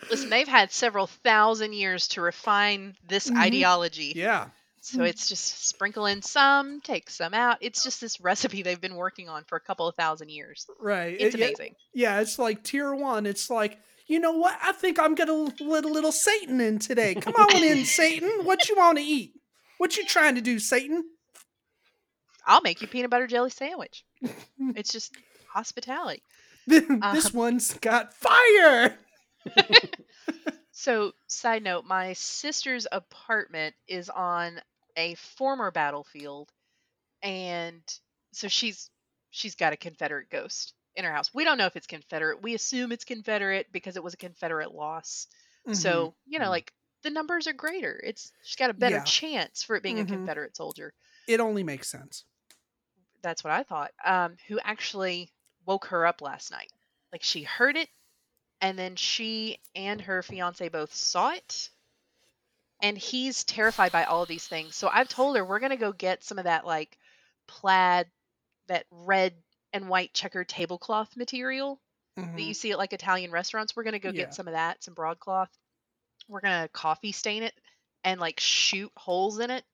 Listen, 0.09 0.31
they've 0.31 0.47
had 0.47 0.71
several 0.71 1.05
thousand 1.05 1.73
years 1.73 2.07
to 2.09 2.21
refine 2.21 2.95
this 3.07 3.29
Mhm. 3.29 3.37
ideology. 3.37 4.13
Yeah. 4.15 4.47
So 4.91 5.03
it's 5.03 5.29
just 5.29 5.65
sprinkle 5.67 6.05
in 6.07 6.21
some, 6.21 6.81
take 6.81 7.09
some 7.09 7.33
out. 7.33 7.57
It's 7.61 7.83
just 7.83 8.01
this 8.01 8.19
recipe 8.19 8.61
they've 8.63 8.79
been 8.81 8.95
working 8.95 9.29
on 9.29 9.43
for 9.43 9.55
a 9.55 9.59
couple 9.59 9.87
of 9.87 9.95
thousand 9.95 10.29
years. 10.29 10.65
Right. 10.79 11.15
It's 11.19 11.35
It- 11.35 11.41
amazing. 11.41 11.75
Yeah, 11.93 12.19
it's 12.21 12.39
like 12.39 12.63
tier 12.63 12.93
one. 12.95 13.25
It's 13.25 13.49
like, 13.49 13.77
you 14.07 14.19
know 14.19 14.31
what? 14.31 14.57
I 14.63 14.71
think 14.71 14.97
I'm 14.99 15.13
gonna 15.15 15.53
let 15.59 15.85
a 15.85 15.87
little 15.87 16.11
Satan 16.11 16.59
in 16.59 16.79
today. 16.79 17.13
Come 17.15 17.35
on 17.35 17.63
in, 17.63 17.85
Satan. 17.85 18.43
What 18.43 18.67
you 18.67 18.75
want 18.75 18.97
to 18.97 19.03
eat? 19.03 19.33
What 19.77 19.95
you 19.97 20.05
trying 20.05 20.35
to 20.35 20.41
do, 20.41 20.57
Satan? 20.59 21.03
I'll 22.45 22.61
make 22.61 22.81
you 22.81 22.87
peanut 22.87 23.11
butter 23.11 23.27
jelly 23.27 23.51
sandwich. 23.51 24.03
It's 24.75 24.91
just 24.91 25.13
hospitality. 25.53 26.23
this 26.67 26.83
Uh-huh. 26.89 27.29
one's 27.33 27.73
got 27.75 28.13
fire. 28.13 28.97
So, 30.71 31.11
side 31.27 31.61
note, 31.63 31.83
my 31.83 32.13
sister's 32.13 32.87
apartment 32.89 33.75
is 33.89 34.09
on 34.09 34.61
a 34.99 35.15
former 35.15 35.71
battlefield 35.71 36.51
and 37.21 37.83
so 38.33 38.47
she's 38.47 38.89
she's 39.31 39.55
got 39.55 39.73
a 39.73 39.77
Confederate 39.77 40.29
ghost 40.29 40.73
in 40.95 41.05
her 41.05 41.11
house. 41.13 41.33
We 41.33 41.43
don't 41.43 41.57
know 41.57 41.65
if 41.67 41.75
it's 41.75 41.87
Confederate. 41.87 42.41
We 42.41 42.55
assume 42.55 42.91
it's 42.91 43.05
Confederate 43.05 43.67
because 43.71 43.95
it 43.97 44.03
was 44.03 44.13
a 44.13 44.17
Confederate 44.17 44.73
loss. 44.73 45.27
Mhm. 45.65 45.75
So, 45.75 46.15
you 46.25 46.39
know, 46.39 46.47
Mm. 46.47 46.49
like 46.49 46.73
the 47.03 47.09
numbers 47.11 47.47
are 47.47 47.53
greater. 47.53 47.99
It's 48.03 48.31
she's 48.43 48.55
got 48.57 48.69
a 48.71 48.73
better 48.73 48.95
Yeah. 48.95 49.03
chance 49.05 49.63
for 49.63 49.75
it 49.75 49.83
being 49.83 49.97
Mhm. 49.97 50.01
a 50.01 50.05
Confederate 50.05 50.55
soldier. 50.57 50.93
it 51.27 51.39
only 51.39 51.63
makes 51.63 51.87
sense. 51.89 52.25
That's 53.21 53.43
what 53.43 53.51
I 53.53 53.63
thought. 53.63 53.93
Um, 54.03 54.37
who 54.47 54.59
actually 54.59 55.31
woke 55.65 55.85
her 55.87 56.05
up 56.05 56.21
last 56.21 56.51
night. 56.51 56.71
Like 57.11 57.23
she 57.23 57.43
heard 57.43 57.77
it 57.77 57.89
and 58.61 58.79
then 58.79 58.95
she 58.97 59.59
and 59.75 60.01
her 60.01 60.23
fiance 60.23 60.67
both 60.69 60.93
saw 60.93 61.31
it. 61.31 61.69
And 62.81 62.97
he's 62.97 63.43
terrified 63.43 63.91
by 63.91 64.05
all 64.05 64.21
of 64.23 64.29
these 64.29 64.47
things. 64.47 64.75
So 64.75 64.87
I've 64.91 65.09
told 65.09 65.35
her 65.35 65.43
we're 65.43 65.59
gonna 65.59 65.75
go 65.77 65.91
get 65.91 66.23
some 66.23 66.37
of 66.37 66.45
that 66.45 66.65
like 66.65 66.97
plaid, 67.47 68.07
that 68.67 68.85
red 68.91 69.33
and 69.73 69.89
white 69.89 70.13
checkered 70.13 70.47
tablecloth 70.47 71.15
material 71.17 71.79
that 72.15 72.25
Mhm. 72.35 72.45
you 72.47 72.53
see 72.53 72.71
at 72.71 72.77
like 72.77 72.93
Italian 72.93 73.31
restaurants. 73.31 73.75
We're 73.75 73.83
gonna 73.83 73.99
go 73.99 74.09
Yeah. 74.09 74.23
get 74.25 74.33
some 74.33 74.47
of 74.47 74.53
that, 74.53 74.83
some 74.83 74.93
broadcloth. 74.93 75.49
We're 76.27 76.41
gonna 76.41 76.69
coffee 76.69 77.11
stain 77.11 77.43
it 77.43 77.53
and 78.03 78.19
like 78.19 78.39
shoot 78.39 78.91
holes 78.95 79.39
in 79.39 79.51
it. 79.51 79.65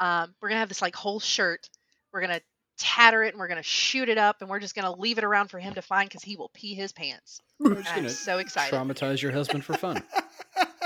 Um, 0.00 0.34
we're 0.40 0.48
gonna 0.48 0.60
have 0.60 0.68
this 0.68 0.82
like 0.82 0.94
whole 0.96 1.20
shirt. 1.20 1.68
We're 2.12 2.20
gonna 2.20 2.40
tatter 2.78 3.22
it 3.22 3.28
and 3.34 3.38
we're 3.38 3.48
gonna 3.48 3.62
shoot 3.62 4.08
it 4.08 4.18
up 4.18 4.40
and 4.42 4.50
we're 4.50 4.60
just 4.60 4.74
gonna 4.74 4.92
leave 4.92 5.18
it 5.18 5.24
around 5.24 5.48
for 5.48 5.58
him 5.58 5.74
to 5.74 5.82
find 5.82 6.08
because 6.08 6.22
he 6.22 6.36
will 6.36 6.50
pee 6.50 6.74
his 6.74 6.92
pants. 6.92 7.40
We're 7.58 7.76
just 7.76 7.88
I'm 7.90 7.96
gonna 7.96 8.10
so 8.10 8.38
excited. 8.38 8.74
traumatize 8.74 9.20
your 9.22 9.32
husband 9.32 9.64
for 9.64 9.74
fun. 9.76 10.02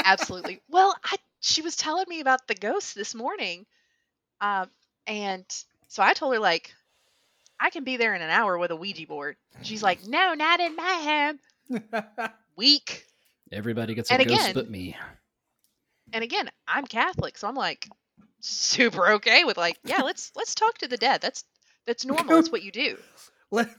Absolutely. 0.04 0.60
Well, 0.68 0.94
I 1.04 1.16
she 1.46 1.62
was 1.62 1.76
telling 1.76 2.06
me 2.08 2.20
about 2.20 2.46
the 2.48 2.54
ghost 2.54 2.94
this 2.94 3.14
morning, 3.14 3.66
um, 4.40 4.68
and 5.06 5.44
so 5.88 6.02
I 6.02 6.12
told 6.14 6.34
her 6.34 6.40
like, 6.40 6.74
I 7.60 7.70
can 7.70 7.84
be 7.84 7.96
there 7.96 8.14
in 8.14 8.22
an 8.22 8.30
hour 8.30 8.58
with 8.58 8.70
a 8.70 8.76
Ouija 8.76 9.06
board. 9.06 9.36
She's 9.62 9.82
like, 9.82 10.06
No, 10.06 10.34
not 10.34 10.60
in 10.60 10.76
my 10.76 11.36
home. 11.70 11.82
Weak. 12.56 13.04
Everybody 13.52 13.94
gets 13.94 14.10
a 14.10 14.14
And 14.14 14.26
ghost 14.26 14.40
again- 14.40 14.54
but 14.54 14.70
me. 14.70 14.96
And 16.12 16.22
again, 16.22 16.48
I'm 16.68 16.86
Catholic, 16.86 17.36
so 17.38 17.48
I'm 17.48 17.54
like 17.56 17.88
super 18.40 19.08
okay 19.14 19.44
with 19.44 19.56
like, 19.56 19.78
yeah, 19.84 20.02
let's 20.02 20.30
let's 20.36 20.54
talk 20.54 20.78
to 20.78 20.88
the 20.88 20.96
dead. 20.96 21.20
That's 21.20 21.44
that's 21.86 22.04
normal. 22.04 22.38
It's 22.38 22.50
what 22.50 22.62
you 22.62 22.70
do. 22.72 22.96
Let- 23.50 23.74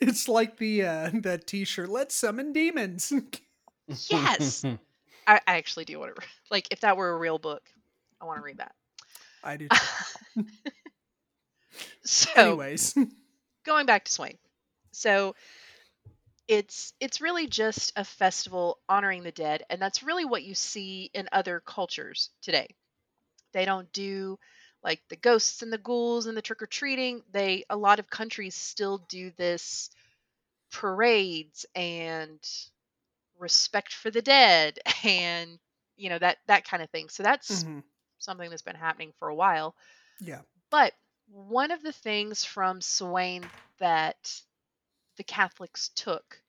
it's 0.00 0.28
like 0.28 0.56
the 0.56 0.84
uh, 0.84 1.10
that 1.22 1.46
T-shirt. 1.46 1.88
Let's 1.88 2.14
summon 2.14 2.52
demons. 2.52 3.12
Yes. 4.10 4.64
I, 5.28 5.40
I 5.46 5.56
actually 5.58 5.84
do 5.84 6.00
want 6.00 6.16
to 6.16 6.22
like 6.50 6.68
if 6.70 6.80
that 6.80 6.96
were 6.96 7.10
a 7.10 7.18
real 7.18 7.38
book, 7.38 7.62
I 8.20 8.24
want 8.24 8.38
to 8.38 8.42
read 8.42 8.58
that. 8.58 8.72
I 9.44 9.56
do. 9.56 9.68
so 12.04 12.30
Anyways, 12.36 12.96
going 13.64 13.86
back 13.86 14.04
to 14.06 14.12
Samhain. 14.12 14.38
So 14.90 15.34
it's 16.48 16.94
it's 16.98 17.20
really 17.20 17.46
just 17.46 17.92
a 17.94 18.04
festival 18.04 18.78
honoring 18.88 19.22
the 19.22 19.30
dead 19.30 19.62
and 19.68 19.80
that's 19.80 20.02
really 20.02 20.24
what 20.24 20.42
you 20.42 20.54
see 20.54 21.10
in 21.12 21.28
other 21.30 21.60
cultures 21.60 22.30
today. 22.42 22.74
They 23.52 23.66
don't 23.66 23.92
do 23.92 24.38
like 24.82 25.00
the 25.08 25.16
ghosts 25.16 25.62
and 25.62 25.72
the 25.72 25.78
ghouls 25.78 26.26
and 26.26 26.36
the 26.36 26.42
trick 26.42 26.62
or 26.62 26.66
treating. 26.66 27.22
They 27.32 27.64
a 27.68 27.76
lot 27.76 27.98
of 27.98 28.08
countries 28.08 28.54
still 28.54 28.98
do 29.08 29.30
this 29.36 29.90
parades 30.72 31.66
and 31.74 32.40
respect 33.38 33.92
for 33.94 34.10
the 34.10 34.22
dead 34.22 34.78
and 35.04 35.58
you 35.96 36.10
know 36.10 36.18
that 36.18 36.38
that 36.46 36.64
kind 36.66 36.82
of 36.82 36.90
thing. 36.90 37.08
So 37.08 37.22
that's 37.22 37.66
Mhm. 37.66 37.82
something 38.18 38.50
that's 38.50 38.62
been 38.62 38.76
happening 38.76 39.12
for 39.18 39.28
a 39.28 39.34
while. 39.34 39.76
yeah. 40.20 40.42
But 40.70 40.94
one 41.28 41.70
of 41.70 41.82
the 41.82 41.92
things 41.92 42.44
from 42.44 42.80
Samhain 42.80 43.50
that 43.78 44.42
the 45.16 45.24
Catholics 45.24 45.88
took 45.90 46.42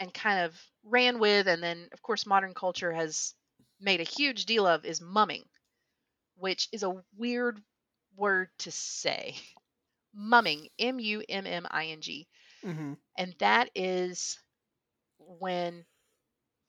and 0.00 0.12
kind 0.14 0.40
of 0.46 0.60
ran 0.84 1.18
with, 1.18 1.48
and 1.48 1.62
then 1.62 1.88
of 1.92 2.02
course 2.02 2.26
modern 2.26 2.54
culture 2.54 2.92
has 2.92 3.34
made 3.80 4.00
a 4.00 4.04
huge 4.04 4.46
deal 4.46 4.66
of, 4.66 4.84
is 4.84 5.00
mumming, 5.00 5.48
which 6.36 6.68
is 6.72 6.82
a 6.82 7.02
weird 7.16 7.62
word 8.16 8.50
to 8.58 8.70
say. 8.70 9.36
Mumming, 10.14 10.68
M 10.78 10.98
U 11.00 11.22
M 11.28 11.46
M 11.46 11.66
I 11.70 11.86
N 11.88 12.00
G. 12.02 12.28
hmm 12.64 12.92
And 13.16 13.34
that 13.38 13.70
is 13.74 14.38
when 15.18 15.84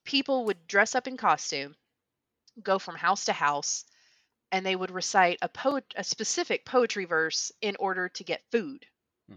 people 0.04 0.46
would 0.46 0.66
dress 0.66 0.94
up 0.94 1.06
in 1.08 1.16
costume, 1.16 1.76
go 2.62 2.78
from 2.78 2.96
house 2.96 3.26
to 3.26 3.32
house, 3.32 3.84
and 4.52 4.64
they 4.66 4.76
would 4.76 4.90
recite 4.90 5.38
a 5.42 5.48
poet 5.48 5.92
a 5.96 6.04
specific 6.04 6.64
poetry 6.64 7.04
verse 7.06 7.52
in 7.60 7.76
order 7.76 8.08
to 8.10 8.24
get 8.24 8.50
food. 8.50 8.86
Hmm. 9.28 9.36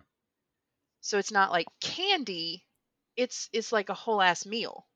So 1.02 1.18
it's 1.18 1.32
not 1.32 1.52
like 1.52 1.72
candy, 1.80 2.68
it's 3.16 3.50
it's 3.52 3.72
like 3.72 3.90
a 3.90 3.96
whole 3.96 4.22
ass 4.22 4.46
meal. 4.46 4.88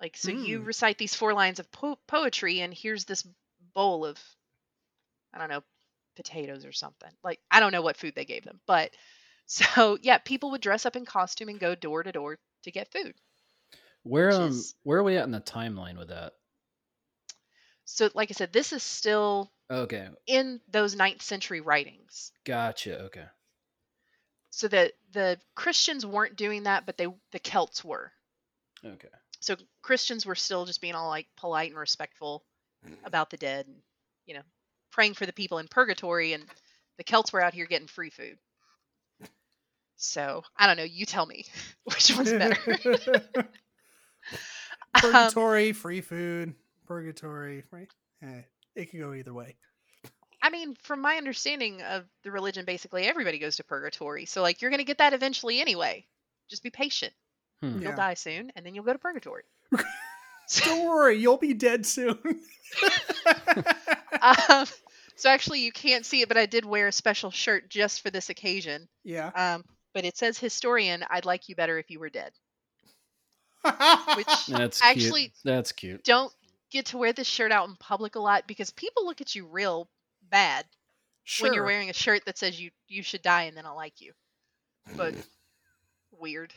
Like 0.00 0.16
so 0.16 0.32
you 0.32 0.60
Mm. 0.60 0.66
recite 0.66 0.98
these 0.98 1.14
four 1.14 1.34
lines 1.34 1.60
of 1.60 1.70
po- 1.70 2.00
poetry 2.08 2.60
and 2.62 2.74
here's 2.74 3.04
this 3.04 3.22
bowl 3.74 4.04
of 4.04 4.20
I 5.32 5.38
don't 5.38 5.48
know, 5.48 5.62
potatoes 6.16 6.64
or 6.64 6.72
something. 6.72 7.10
Like 7.22 7.40
I 7.50 7.60
don't 7.60 7.72
know 7.72 7.82
what 7.82 7.96
food 7.96 8.14
they 8.14 8.24
gave 8.24 8.44
them, 8.44 8.60
but 8.66 8.94
so 9.46 9.98
yeah, 10.02 10.18
people 10.18 10.50
would 10.50 10.60
dress 10.60 10.84
up 10.86 10.96
in 10.96 11.04
costume 11.06 11.48
and 11.48 11.58
go 11.60 11.74
door 11.74 12.02
to 12.02 12.12
door 12.12 12.38
to 12.64 12.70
get 12.70 12.92
food. 12.92 13.14
Where 14.08 14.30
um 14.30 14.48
is- 14.48 14.74
where 14.84 14.98
are 14.98 15.02
we 15.04 15.16
at 15.16 15.24
in 15.24 15.30
the 15.32 15.40
timeline 15.40 15.98
with 15.98 16.08
that? 16.08 16.32
So 17.84 18.10
like 18.14 18.30
I 18.30 18.34
said, 18.34 18.52
this 18.52 18.72
is 18.72 18.82
still 18.84 19.52
Okay, 19.70 20.08
in 20.26 20.60
those 20.68 20.94
ninth 20.94 21.22
century 21.22 21.60
writings. 21.60 22.32
gotcha. 22.44 23.00
Okay, 23.04 23.26
So 24.50 24.68
that 24.68 24.92
the 25.12 25.40
Christians 25.54 26.04
weren't 26.04 26.36
doing 26.36 26.64
that, 26.64 26.84
but 26.86 26.98
they 26.98 27.06
the 27.32 27.38
Celts 27.38 27.82
were. 27.82 28.12
okay. 28.84 29.08
So 29.40 29.56
Christians 29.82 30.26
were 30.26 30.34
still 30.34 30.64
just 30.64 30.80
being 30.80 30.94
all 30.94 31.08
like 31.08 31.26
polite 31.36 31.70
and 31.70 31.78
respectful 31.78 32.44
about 33.04 33.30
the 33.30 33.36
dead 33.36 33.66
and 33.66 33.82
you 34.26 34.34
know, 34.34 34.42
praying 34.90 35.14
for 35.14 35.26
the 35.26 35.32
people 35.32 35.58
in 35.58 35.68
purgatory 35.68 36.32
and 36.34 36.48
The 36.98 37.04
Celts 37.04 37.32
were 37.32 37.42
out 37.42 37.54
here 37.54 37.66
getting 37.66 37.88
free 37.88 38.10
food. 38.10 38.38
So 39.96 40.42
I 40.56 40.66
don't 40.66 40.76
know. 40.76 40.84
You 40.84 41.04
tell 41.06 41.26
me 41.26 41.44
which 41.84 42.14
one's 42.16 42.32
better. 42.32 42.58
Um, 44.94 45.12
purgatory, 45.12 45.72
free 45.72 46.00
food, 46.00 46.54
purgatory, 46.86 47.62
right? 47.70 47.90
Eh, 48.22 48.40
it 48.74 48.90
can 48.90 49.00
go 49.00 49.12
either 49.12 49.34
way. 49.34 49.54
I 50.42 50.48
mean, 50.50 50.74
from 50.82 51.02
my 51.02 51.16
understanding 51.16 51.82
of 51.82 52.04
the 52.24 52.30
religion, 52.30 52.64
basically 52.64 53.04
everybody 53.04 53.38
goes 53.38 53.56
to 53.56 53.64
purgatory. 53.64 54.24
So 54.24 54.40
like 54.40 54.62
you're 54.62 54.70
gonna 54.70 54.84
get 54.84 54.98
that 54.98 55.12
eventually 55.12 55.60
anyway. 55.60 56.06
Just 56.48 56.62
be 56.62 56.70
patient. 56.70 57.12
Hmm. 57.60 57.74
You'll 57.82 57.90
Yeah. 57.90 57.96
die 57.96 58.14
soon, 58.14 58.50
and 58.56 58.64
then 58.64 58.74
you'll 58.74 58.84
go 58.84 58.94
to 58.94 58.98
purgatory. 58.98 59.42
Don't 60.64 60.86
worry, 60.86 61.16
you'll 61.18 61.36
be 61.36 61.52
dead 61.54 61.84
soon. 61.84 62.18
um, 64.22 64.66
so 65.16 65.28
actually, 65.28 65.60
you 65.60 65.72
can't 65.72 66.06
see 66.06 66.22
it, 66.22 66.28
but 66.28 66.36
I 66.38 66.46
did 66.46 66.64
wear 66.64 66.88
a 66.88 66.92
special 66.92 67.30
shirt 67.30 67.68
just 67.68 68.00
for 68.00 68.10
this 68.10 68.30
occasion. 68.30 68.88
yeah. 69.04 69.28
Um, 69.54 69.64
but 69.94 70.04
it 70.04 70.16
says 70.16 70.38
historian. 70.38 71.04
I'd 71.10 71.24
like 71.24 71.48
you 71.48 71.56
better 71.56 71.78
if 71.78 71.90
you 71.90 71.98
were 71.98 72.10
dead. 72.10 72.32
Which 74.16 74.46
That's 74.48 74.82
Actually- 74.82 75.20
cute. 75.28 75.32
That's 75.44 75.72
cute. 75.72 76.04
don't 76.04 76.32
get 76.70 76.86
to 76.86 76.98
wear 76.98 77.12
this 77.12 77.26
shirt 77.26 77.50
out 77.52 77.68
in 77.68 77.76
public 77.76 78.14
a 78.16 78.20
lot 78.20 78.46
because 78.46 78.70
people 78.70 79.06
look 79.06 79.20
at 79.20 79.34
you 79.34 79.46
real 79.46 79.88
bad 80.30 80.64
when 81.40 81.54
you're 81.54 81.64
wearing 81.64 81.90
a 81.90 81.94
shirt 81.94 82.24
that 82.26 82.36
says 82.38 82.60
you 82.60 82.70
you 82.88 83.02
should 83.02 83.22
die 83.22 83.44
and 83.44 83.56
then 83.56 83.66
I'll 83.66 83.76
like 83.76 84.00
you. 84.00 84.12
But 84.96 85.14
weird. 86.12 86.52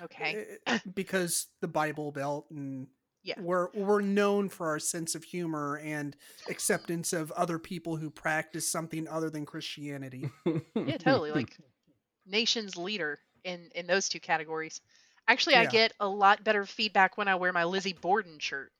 Okay. 0.00 0.46
Eh, 0.66 0.78
because 0.94 1.46
the 1.60 1.68
Bible 1.68 2.10
Belt 2.12 2.46
and 2.50 2.86
Yeah. 3.22 3.34
we're 3.40 3.68
we're 3.74 4.00
known 4.00 4.48
for 4.48 4.68
our 4.68 4.78
sense 4.78 5.14
of 5.14 5.22
humor 5.24 5.80
and 5.84 6.16
acceptance 6.48 7.12
of 7.12 7.30
other 7.32 7.58
people 7.58 7.96
who 7.96 8.10
practice 8.10 8.68
something 8.68 9.06
other 9.08 9.30
than 9.30 9.44
Christianity. 9.46 10.30
Yeah, 10.74 10.98
totally. 10.98 11.30
Like 11.34 11.56
nation's 12.26 12.76
leader 12.76 13.18
in 13.44 13.70
in 13.74 13.86
those 13.86 14.08
two 14.08 14.20
categories. 14.20 14.80
Actually, 15.28 15.56
I 15.56 15.64
Yeah. 15.64 15.70
get 15.70 15.92
a 16.00 16.08
lot 16.08 16.44
better 16.44 16.66
feedback 16.66 17.16
when 17.16 17.28
I 17.28 17.36
wear 17.36 17.52
my 17.52 17.64
Lizzie 17.64 17.92
Borden 17.92 18.38
shirt, 18.38 18.72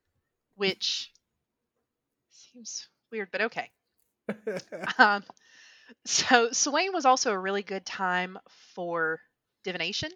which 0.56 1.12
seems 2.30 2.88
weird, 3.10 3.30
but 3.30 3.42
okay. 3.42 3.70
Um, 4.98 5.24
so 6.04 6.50
Samhain 6.52 6.92
was 6.92 7.04
also 7.06 7.32
a 7.32 7.38
really 7.38 7.62
good 7.62 7.84
time 7.86 8.38
for 8.74 9.20
divination. 9.64 10.10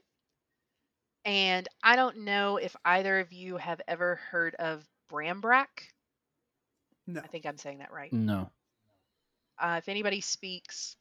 And 1.25 1.69
I 1.83 1.97
don't 1.97 2.19
know 2.19 2.57
if 2.57 2.75
either 2.85 3.19
of 3.21 3.33
you 3.33 3.57
have 3.59 3.81
ever 3.87 4.17
heard 4.17 4.55
of 4.55 4.89
Brambrack. 5.11 5.93
no. 7.07 7.23
I 7.23 7.27
think 7.29 7.47
I'm 7.47 7.59
saying 7.59 7.79
that 7.79 7.93
right. 7.93 8.13
no. 8.13 8.51
Uh, 9.59 9.77
if 9.79 9.89
anybody 9.89 10.21
speaks, 10.21 10.97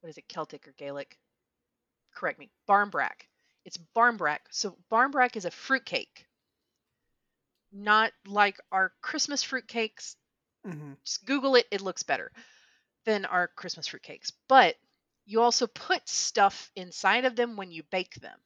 what 0.00 0.10
is 0.10 0.18
it, 0.18 0.28
Celtic 0.28 0.66
or 0.68 0.72
Gaelic? 0.72 1.18
Correct 2.14 2.38
me. 2.38 2.50
Barmbrack. 2.68 3.28
It's 3.64 3.78
barmbrack. 3.78 4.40
So 4.50 4.76
barmbrack 4.90 5.36
is 5.36 5.44
a 5.44 5.50
fruitcake. 5.50 6.26
Not 7.72 8.12
like 8.26 8.58
our 8.72 8.92
Christmas 9.02 9.42
fruitcakes. 9.44 10.16
Mhm. 10.64 10.96
Just 11.04 11.24
Google 11.24 11.56
it. 11.56 11.66
It 11.70 11.80
looks 11.80 12.02
better 12.02 12.32
than 13.04 13.24
our 13.24 13.48
Christmas 13.48 13.88
fruitcakes. 13.88 14.32
But 14.48 14.76
you 15.26 15.40
also 15.42 15.66
put 15.66 16.08
stuff 16.08 16.70
inside 16.76 17.24
of 17.24 17.36
them 17.36 17.56
when 17.56 17.70
you 17.72 17.82
bake 17.84 18.14
them, 18.16 18.40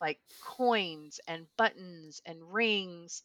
like 0.00 0.20
coins 0.40 1.20
and 1.26 1.46
buttons 1.56 2.20
and 2.26 2.52
rings 2.52 3.22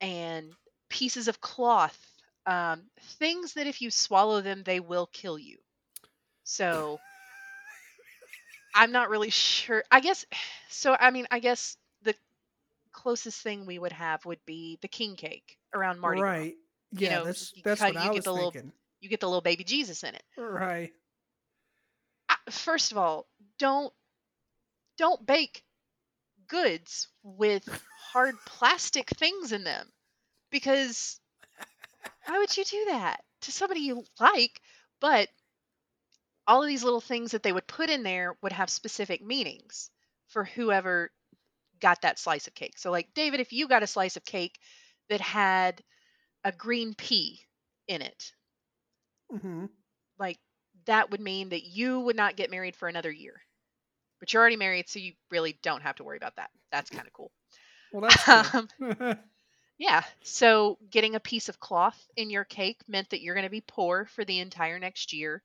and 0.00 0.54
pieces 0.88 1.28
of 1.28 1.40
cloth, 1.40 1.98
um, 2.46 2.90
things 3.18 3.54
that 3.54 3.66
if 3.66 3.80
you 3.82 3.90
swallow 3.90 4.40
them, 4.40 4.62
they 4.64 4.80
will 4.80 5.06
kill 5.06 5.38
you. 5.38 5.58
So 6.44 7.00
I'm 8.76 8.92
not 8.92 9.10
really 9.10 9.30
sure. 9.30 9.82
I 9.90 10.00
guess 10.00 10.24
so. 10.68 10.96
I 10.98 11.10
mean, 11.10 11.26
I 11.30 11.38
guess 11.40 11.76
the 12.02 12.14
closest 12.92 13.42
thing 13.42 13.66
we 13.66 13.78
would 13.78 13.92
have 13.92 14.24
would 14.26 14.40
be 14.46 14.78
the 14.82 14.88
king 14.88 15.16
cake 15.16 15.58
around 15.74 15.98
Mardi 16.00 16.20
Gras. 16.20 16.30
right. 16.30 16.54
Yeah, 16.92 17.18
know, 17.18 17.24
that's 17.24 17.52
you 17.56 17.62
that's 17.64 17.80
what 17.80 17.94
you 17.94 17.98
I 18.00 18.04
get 18.04 18.14
was 18.14 18.24
the 18.24 18.32
little- 18.32 18.50
thinking. 18.52 18.72
You 19.00 19.08
get 19.10 19.20
the 19.20 19.26
little 19.28 19.40
baby 19.42 19.64
Jesus 19.64 20.02
in 20.04 20.14
it. 20.14 20.22
Right. 20.38 20.92
I- 22.28 22.36
First 22.50 22.92
of 22.92 22.98
all, 22.98 23.26
don't 23.58 23.92
don't 24.96 25.24
bake 25.26 25.62
goods 26.48 27.08
with 27.22 27.68
hard 28.12 28.36
plastic 28.46 29.08
things 29.10 29.52
in 29.52 29.64
them 29.64 29.86
because 30.50 31.20
why 32.24 32.38
would 32.38 32.56
you 32.56 32.64
do 32.64 32.84
that 32.90 33.20
to 33.42 33.52
somebody 33.52 33.80
you 33.80 34.04
like? 34.20 34.60
But 35.00 35.28
all 36.46 36.62
of 36.62 36.68
these 36.68 36.84
little 36.84 37.00
things 37.00 37.32
that 37.32 37.42
they 37.42 37.52
would 37.52 37.66
put 37.66 37.90
in 37.90 38.02
there 38.02 38.36
would 38.42 38.52
have 38.52 38.70
specific 38.70 39.22
meanings 39.22 39.90
for 40.28 40.44
whoever 40.44 41.10
got 41.80 42.02
that 42.02 42.18
slice 42.18 42.46
of 42.46 42.54
cake. 42.54 42.78
So, 42.78 42.90
like 42.90 43.12
David, 43.14 43.40
if 43.40 43.52
you 43.52 43.68
got 43.68 43.82
a 43.82 43.86
slice 43.88 44.16
of 44.16 44.24
cake 44.24 44.58
that 45.08 45.20
had 45.20 45.82
a 46.44 46.52
green 46.52 46.94
pea 46.94 47.40
in 47.88 48.02
it, 48.02 48.32
hmm 49.30 49.66
like 50.18 50.38
that 50.86 51.10
would 51.10 51.20
mean 51.20 51.50
that 51.50 51.64
you 51.64 52.00
would 52.00 52.16
not 52.16 52.36
get 52.36 52.50
married 52.50 52.76
for 52.76 52.88
another 52.88 53.10
year. 53.10 53.40
But 54.20 54.32
you're 54.32 54.40
already 54.40 54.56
married, 54.56 54.88
so 54.88 54.98
you 54.98 55.12
really 55.30 55.58
don't 55.62 55.82
have 55.82 55.96
to 55.96 56.04
worry 56.04 56.16
about 56.16 56.36
that. 56.36 56.50
That's 56.72 56.90
kind 56.90 57.06
of 57.06 57.12
cool. 57.12 57.30
Well, 57.90 58.02
that's 58.02 58.28
Um, 58.54 58.68
yeah. 59.78 60.02
So 60.22 60.78
getting 60.90 61.14
a 61.14 61.20
piece 61.20 61.48
of 61.48 61.60
cloth 61.60 61.98
in 62.16 62.30
your 62.30 62.44
cake 62.44 62.80
meant 62.88 63.10
that 63.10 63.20
you're 63.22 63.34
going 63.34 63.44
to 63.46 63.50
be 63.50 63.60
poor 63.66 64.06
for 64.06 64.24
the 64.24 64.40
entire 64.40 64.78
next 64.78 65.12
year. 65.12 65.42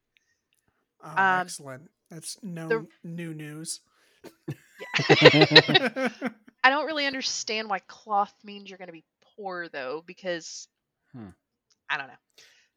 Oh, 1.04 1.24
um, 1.24 1.34
excellent. 1.34 1.90
That's 2.10 2.38
no 2.44 2.88
new 3.04 3.34
news. 3.34 3.82
I 6.64 6.70
don't 6.70 6.86
really 6.88 7.06
understand 7.06 7.70
why 7.70 7.80
cloth 7.80 8.34
means 8.44 8.70
you're 8.70 8.78
going 8.78 8.88
to 8.88 8.94
be 8.94 9.06
poor 9.36 9.68
though, 9.70 10.04
because 10.06 10.68
Hmm. 11.14 11.30
I 11.90 11.98
don't 11.98 12.08
know. 12.08 12.14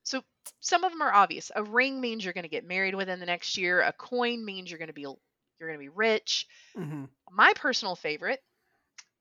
So 0.05 0.23
some 0.61 0.85
of 0.85 0.93
them 0.93 1.03
are 1.03 1.13
obvious. 1.13 1.51
A 1.55 1.63
ring 1.63 2.01
means 2.01 2.25
you're 2.25 2.35
going 2.35 2.45
to 2.45 2.49
get 2.49 2.67
married 2.67 2.95
within 2.95 3.21
the 3.21 3.27
next 3.27 3.57
year. 3.59 3.83
A 3.83 3.93
coin 3.93 4.45
means 4.45 4.71
you're 4.71 4.79
going 4.79 4.89
to 4.89 4.95
be 4.95 5.03
you're 5.03 5.69
going 5.69 5.79
to 5.79 5.85
be 5.85 5.89
rich. 5.89 6.47
hmm 6.77 7.05
My 7.31 7.53
personal 7.55 7.97
favorite, 7.97 8.43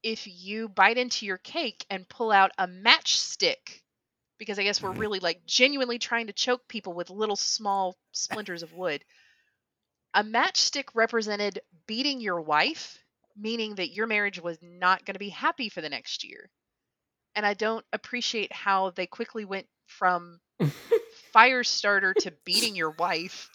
if 0.04 0.28
you 0.28 0.70
bite 0.70 0.98
into 0.98 1.26
your 1.26 1.38
cake 1.38 1.86
and 1.90 2.08
pull 2.10 2.32
out 2.32 2.52
a 2.58 2.68
matchstick, 2.68 3.83
because 4.44 4.60
I 4.60 4.64
guess 4.64 4.82
we're 4.82 4.90
mm-hmm. 4.90 5.00
really 5.00 5.20
like 5.20 5.46
genuinely 5.46 5.98
trying 5.98 6.28
to 6.28 6.34
choke 6.34 6.68
people 6.68 6.94
with 6.94 7.10
little 7.10 7.38
small 7.38 7.96
splinters 8.12 8.62
of 8.62 8.74
wood. 8.74 9.04
A 10.14 10.24
matchstick 10.24 10.90
represented 10.94 11.62
beating 11.88 12.20
your 12.20 12.42
wife, 12.42 13.00
meaning 13.38 13.76
that 13.76 13.94
your 13.94 14.06
marriage 14.06 14.42
was 14.42 14.58
not 14.62 15.06
going 15.06 15.16
to 15.16 15.20
be 15.20 15.30
happy 15.30 15.70
for 15.70 15.80
the 15.80 15.90
next 15.90 16.26
year. 16.26 16.50
And 17.36 17.46
I 17.46 17.54
don't 17.54 17.86
appreciate 17.94 18.52
how 18.52 18.90
they 18.92 19.08
quickly 19.08 19.46
went 19.46 19.66
from 19.88 20.40
fire 21.32 21.64
starter 21.64 22.14
to 22.14 22.34
beating 22.44 22.76
your 22.76 22.92
wife. 22.92 23.50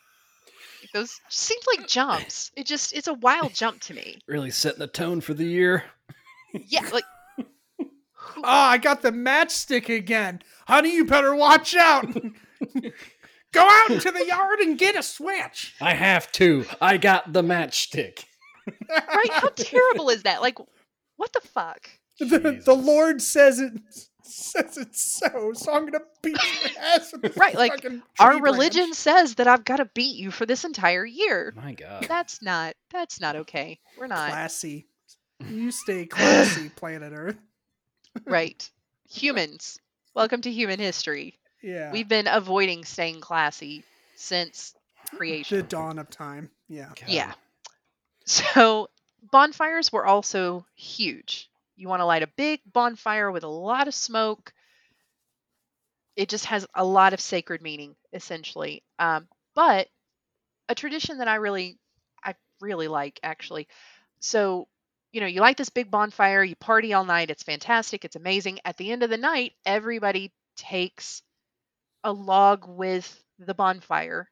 Those 0.95 1.21
seems 1.29 1.65
like 1.77 1.87
jumps. 1.87 2.51
It 2.57 2.67
just 2.67 2.95
it's 2.95 3.09
a 3.09 3.15
wild 3.15 3.53
jump 3.53 3.81
to 3.83 3.95
me. 3.95 4.19
Really 4.27 4.51
setting 4.51 4.79
the 4.79 4.87
tone 4.87 5.21
for 5.21 5.35
the 5.35 5.45
year. 5.45 5.85
Yeah, 6.53 6.89
like 6.93 7.05
Oh, 8.39 8.43
I 8.45 8.79
got 8.79 9.03
the 9.03 9.11
matchstick 9.11 9.95
again. 9.95 10.43
Honey, 10.69 10.95
you 10.95 11.05
better 11.07 11.35
watch 11.35 11.75
out. 11.75 12.07
Go 13.53 13.67
out 13.67 13.91
into 13.91 14.11
the 14.11 14.27
yard 14.27 14.59
and 14.61 14.77
get 14.79 14.95
a 14.95 15.03
switch. 15.03 15.75
I 15.81 15.95
have 15.95 16.31
to. 16.33 16.67
I 16.81 16.99
got 16.99 17.33
the 17.33 17.43
matchstick. 17.43 18.25
right? 18.91 19.33
How 19.33 19.49
terrible 19.49 20.11
is 20.11 20.25
that? 20.25 20.43
Like, 20.43 20.59
what 21.17 21.33
the 21.33 21.41
fuck? 21.41 21.89
the, 22.21 22.61
the 22.65 22.75
Lord 22.75 23.23
says 23.23 23.59
it 23.61 23.73
says 24.23 24.77
it 24.77 24.95
so, 24.95 25.53
so 25.55 25.73
I'm 25.73 25.87
gonna 25.87 26.05
beat 26.23 26.37
your 26.37 26.83
ass 26.83 27.15
Right, 27.37 27.55
like, 27.55 27.87
Our 28.19 28.33
tree 28.33 28.41
religion 28.43 28.83
branch. 28.85 28.97
says 28.97 29.35
that 29.37 29.47
I've 29.47 29.65
got 29.65 29.79
to 29.79 29.87
beat 29.95 30.17
you 30.17 30.31
for 30.31 30.45
this 30.45 30.65
entire 30.65 31.07
year. 31.07 31.55
My 31.57 31.73
God. 31.73 32.05
That's 32.07 32.43
not. 32.43 32.75
That's 32.91 33.21
not 33.23 33.37
okay. 33.37 33.79
We're 33.99 34.09
not 34.09 34.29
classy. 34.29 34.87
You 35.49 35.71
stay 35.71 36.05
classy, 36.05 36.69
planet 36.77 37.13
Earth. 37.15 37.39
right. 38.27 38.71
Humans, 39.09 39.79
welcome 40.19 40.41
to 40.41 40.51
human 40.51 40.81
history. 40.81 41.39
Yeah. 41.63 41.93
We've 41.93 42.09
been 42.09 42.27
avoiding 42.27 42.85
staying 42.85 43.21
classy 43.21 43.85
since 44.17 44.75
creation. 45.15 45.59
the 45.59 45.63
dawn 45.63 46.01
of 46.01 46.11
time. 46.11 46.51
Yeah. 46.69 46.89
God. 46.89 47.09
Yeah. 47.09 47.33
So 48.25 48.91
bonfires 49.31 49.91
were 49.91 50.05
also 50.05 50.67
huge. 50.75 51.49
You 51.77 51.89
want 51.89 52.01
to 52.01 52.05
light 52.05 52.23
a 52.23 52.27
big 52.27 52.61
bonfire 52.71 53.31
with 53.31 53.45
a 53.45 53.49
lot 53.49 53.89
of 53.89 53.95
smoke. 53.95 54.53
It 56.17 56.29
just 56.29 56.47
has 56.47 56.67
a 56.75 56.85
lot 56.85 57.15
of 57.15 57.21
sacred 57.21 57.63
meaning, 57.63 57.95
essentially. 58.13 58.83
Um, 58.99 59.29
but 59.55 59.87
a 60.69 60.75
tradition 60.75 61.19
that 61.19 61.29
I 61.29 61.37
really, 61.37 61.79
I 62.23 62.35
really 62.61 62.89
like 62.89 63.21
actually. 63.23 63.69
So, 64.19 64.67
you 65.13 65.21
know, 65.21 65.27
you 65.27 65.41
light 65.41 65.57
this 65.57 65.69
big 65.71 65.91
bonfire, 65.91 66.43
you 66.43 66.57
party 66.57 66.93
all 66.93 67.05
night. 67.05 67.31
It's 67.31 67.43
fantastic. 67.43 68.05
It's 68.05 68.17
amazing. 68.17 68.61
At 68.65 68.77
the 68.77 68.91
end 68.93 69.03
of 69.03 69.11
the 69.11 69.17
night, 69.19 69.55
everybody 69.65 70.33
takes 70.57 71.23
a 72.05 72.13
log 72.13 72.67
with 72.67 73.25
the 73.39 73.55
bonfire, 73.55 74.31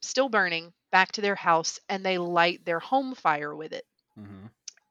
still 0.00 0.28
burning, 0.28 0.72
back 0.92 1.12
to 1.12 1.20
their 1.20 1.34
house 1.36 1.78
and 1.88 2.04
they 2.04 2.18
light 2.18 2.64
their 2.64 2.80
home 2.80 3.14
fire 3.14 3.54
with 3.54 3.72
it. 3.72 3.84
Mm-hmm. 4.18 4.46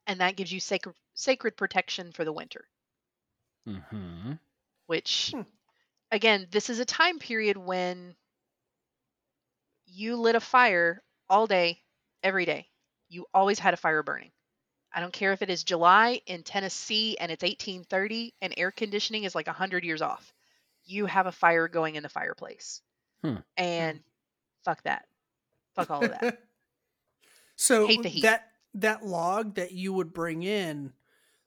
And 0.06 0.20
that 0.20 0.36
gives 0.36 0.52
you 0.52 0.60
sacred 0.60 0.96
sacred 1.14 1.56
protection 1.56 2.12
for 2.12 2.24
the 2.24 2.32
winter, 2.32 2.68
Mm-hmm. 3.66 4.32
which 4.86 5.34
Hmm. 5.34 5.42
again, 6.10 6.46
this 6.50 6.68
is 6.70 6.78
a 6.80 6.84
time 6.84 7.18
period 7.18 7.56
when 7.56 8.16
you 9.86 10.16
lit 10.16 10.34
a 10.36 10.40
fire 10.40 11.02
all 11.28 11.46
day, 11.46 11.82
every 12.22 12.44
day. 12.44 12.68
You 13.08 13.26
always 13.34 13.58
had 13.58 13.74
a 13.74 13.76
fire 13.78 14.02
burning. 14.02 14.32
I 14.96 15.00
don't 15.00 15.12
care 15.12 15.32
if 15.34 15.42
it 15.42 15.50
is 15.50 15.62
July 15.62 16.22
in 16.26 16.42
Tennessee 16.42 17.18
and 17.20 17.30
it's 17.30 17.42
1830 17.42 18.32
and 18.40 18.54
air 18.56 18.70
conditioning 18.70 19.24
is 19.24 19.34
like 19.34 19.46
100 19.46 19.84
years 19.84 20.00
off. 20.00 20.32
You 20.86 21.04
have 21.04 21.26
a 21.26 21.32
fire 21.32 21.68
going 21.68 21.96
in 21.96 22.02
the 22.02 22.08
fireplace. 22.08 22.80
Hmm. 23.22 23.36
And 23.58 24.00
fuck 24.64 24.82
that. 24.84 25.04
Fuck 25.74 25.90
all 25.90 26.02
of 26.02 26.10
that. 26.12 26.38
so 27.56 27.86
Hate 27.86 28.02
the 28.02 28.08
heat. 28.08 28.22
that 28.22 28.52
that 28.72 29.04
log 29.04 29.56
that 29.56 29.72
you 29.72 29.92
would 29.92 30.14
bring 30.14 30.42
in, 30.42 30.94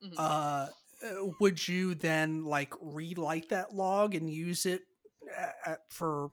Mhm. 0.03 0.13
uh, 0.17 0.67
uh, 1.03 1.25
would 1.39 1.67
you 1.67 1.95
then 1.95 2.45
like 2.45 2.73
relight 2.81 3.49
that 3.49 3.73
log 3.73 4.13
and 4.13 4.29
use 4.29 4.67
it 4.67 4.83
uh, 5.35 5.71
uh, 5.71 5.75
for 5.89 6.31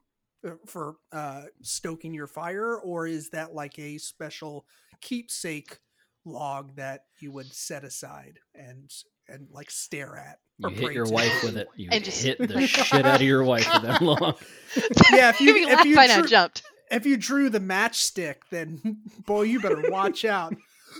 for 0.66 0.96
uh, 1.12 1.44
stoking 1.62 2.12
your 2.12 2.26
fire, 2.26 2.78
or 2.78 3.06
is 3.06 3.30
that 3.30 3.54
like 3.54 3.78
a 3.78 3.96
special 3.98 4.66
keepsake 5.00 5.78
log 6.26 6.76
that 6.76 7.04
you 7.20 7.32
would 7.32 7.52
set 7.54 7.84
aside 7.84 8.38
and 8.54 8.90
and 9.28 9.48
like 9.50 9.70
stare 9.70 10.16
at? 10.18 10.38
You 10.58 10.68
hit 10.70 10.92
your 10.92 11.06
to? 11.06 11.12
wife 11.12 11.42
with 11.42 11.56
it. 11.56 11.68
You 11.76 11.88
And 11.92 12.04
just- 12.04 12.22
hit 12.22 12.38
the 12.38 12.66
shit 12.66 13.04
out 13.06 13.16
of 13.16 13.22
your 13.26 13.44
wife 13.44 13.68
with 13.72 13.82
that 13.82 14.02
long. 14.02 14.34
Yeah, 15.12 15.30
if 15.30 15.40
you- 15.40 15.54
Made 15.54 15.66
me 15.66 15.72
if 15.72 15.84
you 15.84 16.14
drew- 16.20 16.28
jumped. 16.28 16.62
if 16.90 17.06
you 17.06 17.16
drew 17.16 17.48
the 17.50 17.60
matchstick, 17.60 18.36
then 18.50 18.98
boy, 19.26 19.42
you 19.42 19.60
better 19.60 19.90
watch 19.90 20.24
out. 20.24 20.54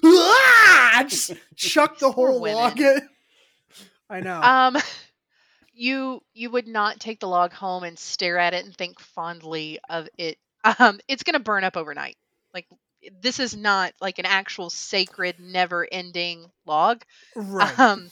Ah! 0.05 1.05
Just 1.09 1.33
chuck 1.55 1.99
the 1.99 2.11
whole 2.13 2.41
log. 2.43 2.79
women. 2.79 2.97
in. 2.99 3.09
I 4.11 4.21
know. 4.21 4.41
Um, 4.41 4.77
you 5.75 6.23
you 6.35 6.51
would 6.51 6.67
not 6.67 7.01
take 7.01 7.21
the 7.21 7.29
log 7.29 7.53
home 7.53 7.83
and 7.85 7.99
stare 7.99 8.39
at 8.39 8.55
it 8.55 8.65
and 8.65 8.75
think 8.77 8.99
fondly 9.01 9.79
of 9.89 10.09
it. 10.19 10.39
Um, 10.79 11.01
it's 11.09 11.23
gonna 11.23 11.41
burn 11.41 11.65
up 11.65 11.77
overnight. 11.77 12.17
Like 12.55 12.67
this 13.21 13.41
is 13.41 13.57
not 13.57 13.93
like 14.01 14.19
an 14.19 14.27
actual 14.27 14.71
sacred, 14.71 15.39
never-ending 15.41 16.51
log. 16.65 17.03
right. 17.35 17.79
Um, 17.79 18.11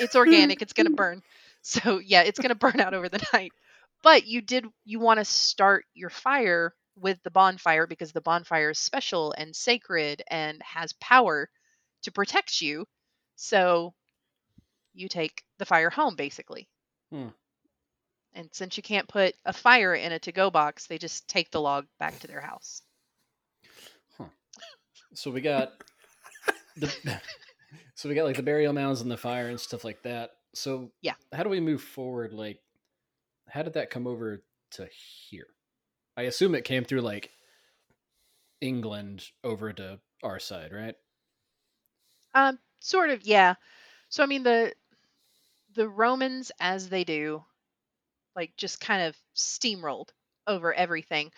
it's 0.00 0.16
organic. 0.16 0.62
it's 0.62 0.72
gonna 0.72 0.90
burn. 0.96 1.22
So 1.62 1.98
yeah, 1.98 2.22
it's 2.22 2.38
gonna 2.38 2.54
burn 2.54 2.80
out 2.80 2.94
over 2.94 3.08
the 3.08 3.24
night. 3.32 3.52
But 4.02 4.26
you 4.26 4.40
did 4.40 4.66
you 4.84 4.98
want 4.98 5.18
to 5.18 5.24
start 5.24 5.84
your 5.94 6.10
fire 6.10 6.74
with 6.96 7.22
the 7.22 7.30
bonfire 7.30 7.86
because 7.86 8.12
the 8.12 8.20
bonfire 8.20 8.70
is 8.70 8.78
special 8.78 9.32
and 9.36 9.54
sacred 9.54 10.22
and 10.28 10.60
has 10.62 10.92
power 10.94 11.48
to 12.02 12.12
protect 12.12 12.60
you. 12.60 12.86
So 13.36 13.94
you 14.94 15.08
take 15.08 15.42
the 15.58 15.64
fire 15.64 15.90
home 15.90 16.16
basically. 16.16 16.68
Hmm. 17.10 17.28
And 18.34 18.48
since 18.52 18.76
you 18.76 18.82
can't 18.82 19.08
put 19.08 19.34
a 19.44 19.52
fire 19.52 19.94
in 19.94 20.12
a 20.12 20.18
to-go 20.18 20.50
box, 20.50 20.86
they 20.86 20.98
just 20.98 21.28
take 21.28 21.50
the 21.50 21.60
log 21.60 21.86
back 21.98 22.18
to 22.20 22.26
their 22.26 22.40
house. 22.40 22.82
So 25.14 25.30
we 25.30 25.40
got 25.40 25.72
the 26.76 26.94
so 27.96 28.08
we 28.08 28.14
got 28.14 28.24
like 28.24 28.36
the 28.36 28.42
burial 28.42 28.72
mounds 28.72 29.00
and 29.00 29.10
the 29.10 29.16
fire 29.16 29.48
and 29.48 29.60
stuff 29.60 29.84
like 29.84 30.02
that. 30.04 30.32
So 30.54 30.92
Yeah. 31.02 31.14
how 31.32 31.42
do 31.42 31.50
we 31.50 31.60
move 31.60 31.82
forward? 31.82 32.32
Like, 32.34 32.60
how 33.48 33.62
did 33.62 33.74
that 33.74 33.90
come 33.90 34.06
over 34.06 34.44
to 34.72 34.88
here? 35.30 35.48
I 36.16 36.22
assume 36.24 36.54
it 36.54 36.64
came 36.64 36.84
through 36.84 37.02
like 37.02 37.32
England 38.62 39.30
over 39.44 39.72
to 39.74 40.00
our 40.22 40.38
side, 40.38 40.72
right? 40.72 40.96
Um, 42.34 42.58
sort 42.80 43.10
of, 43.10 43.22
yeah. 43.22 43.54
So 44.10 44.22
I 44.22 44.26
mean 44.26 44.42
the 44.44 44.74
the 45.70 45.88
Romans, 45.88 46.52
as 46.60 46.88
they 46.88 47.04
do, 47.04 47.44
like 48.36 48.56
just 48.56 48.80
kind 48.80 49.02
of 49.02 49.18
steamrolled 49.36 50.10
over 50.46 50.74
everything. 50.74 51.32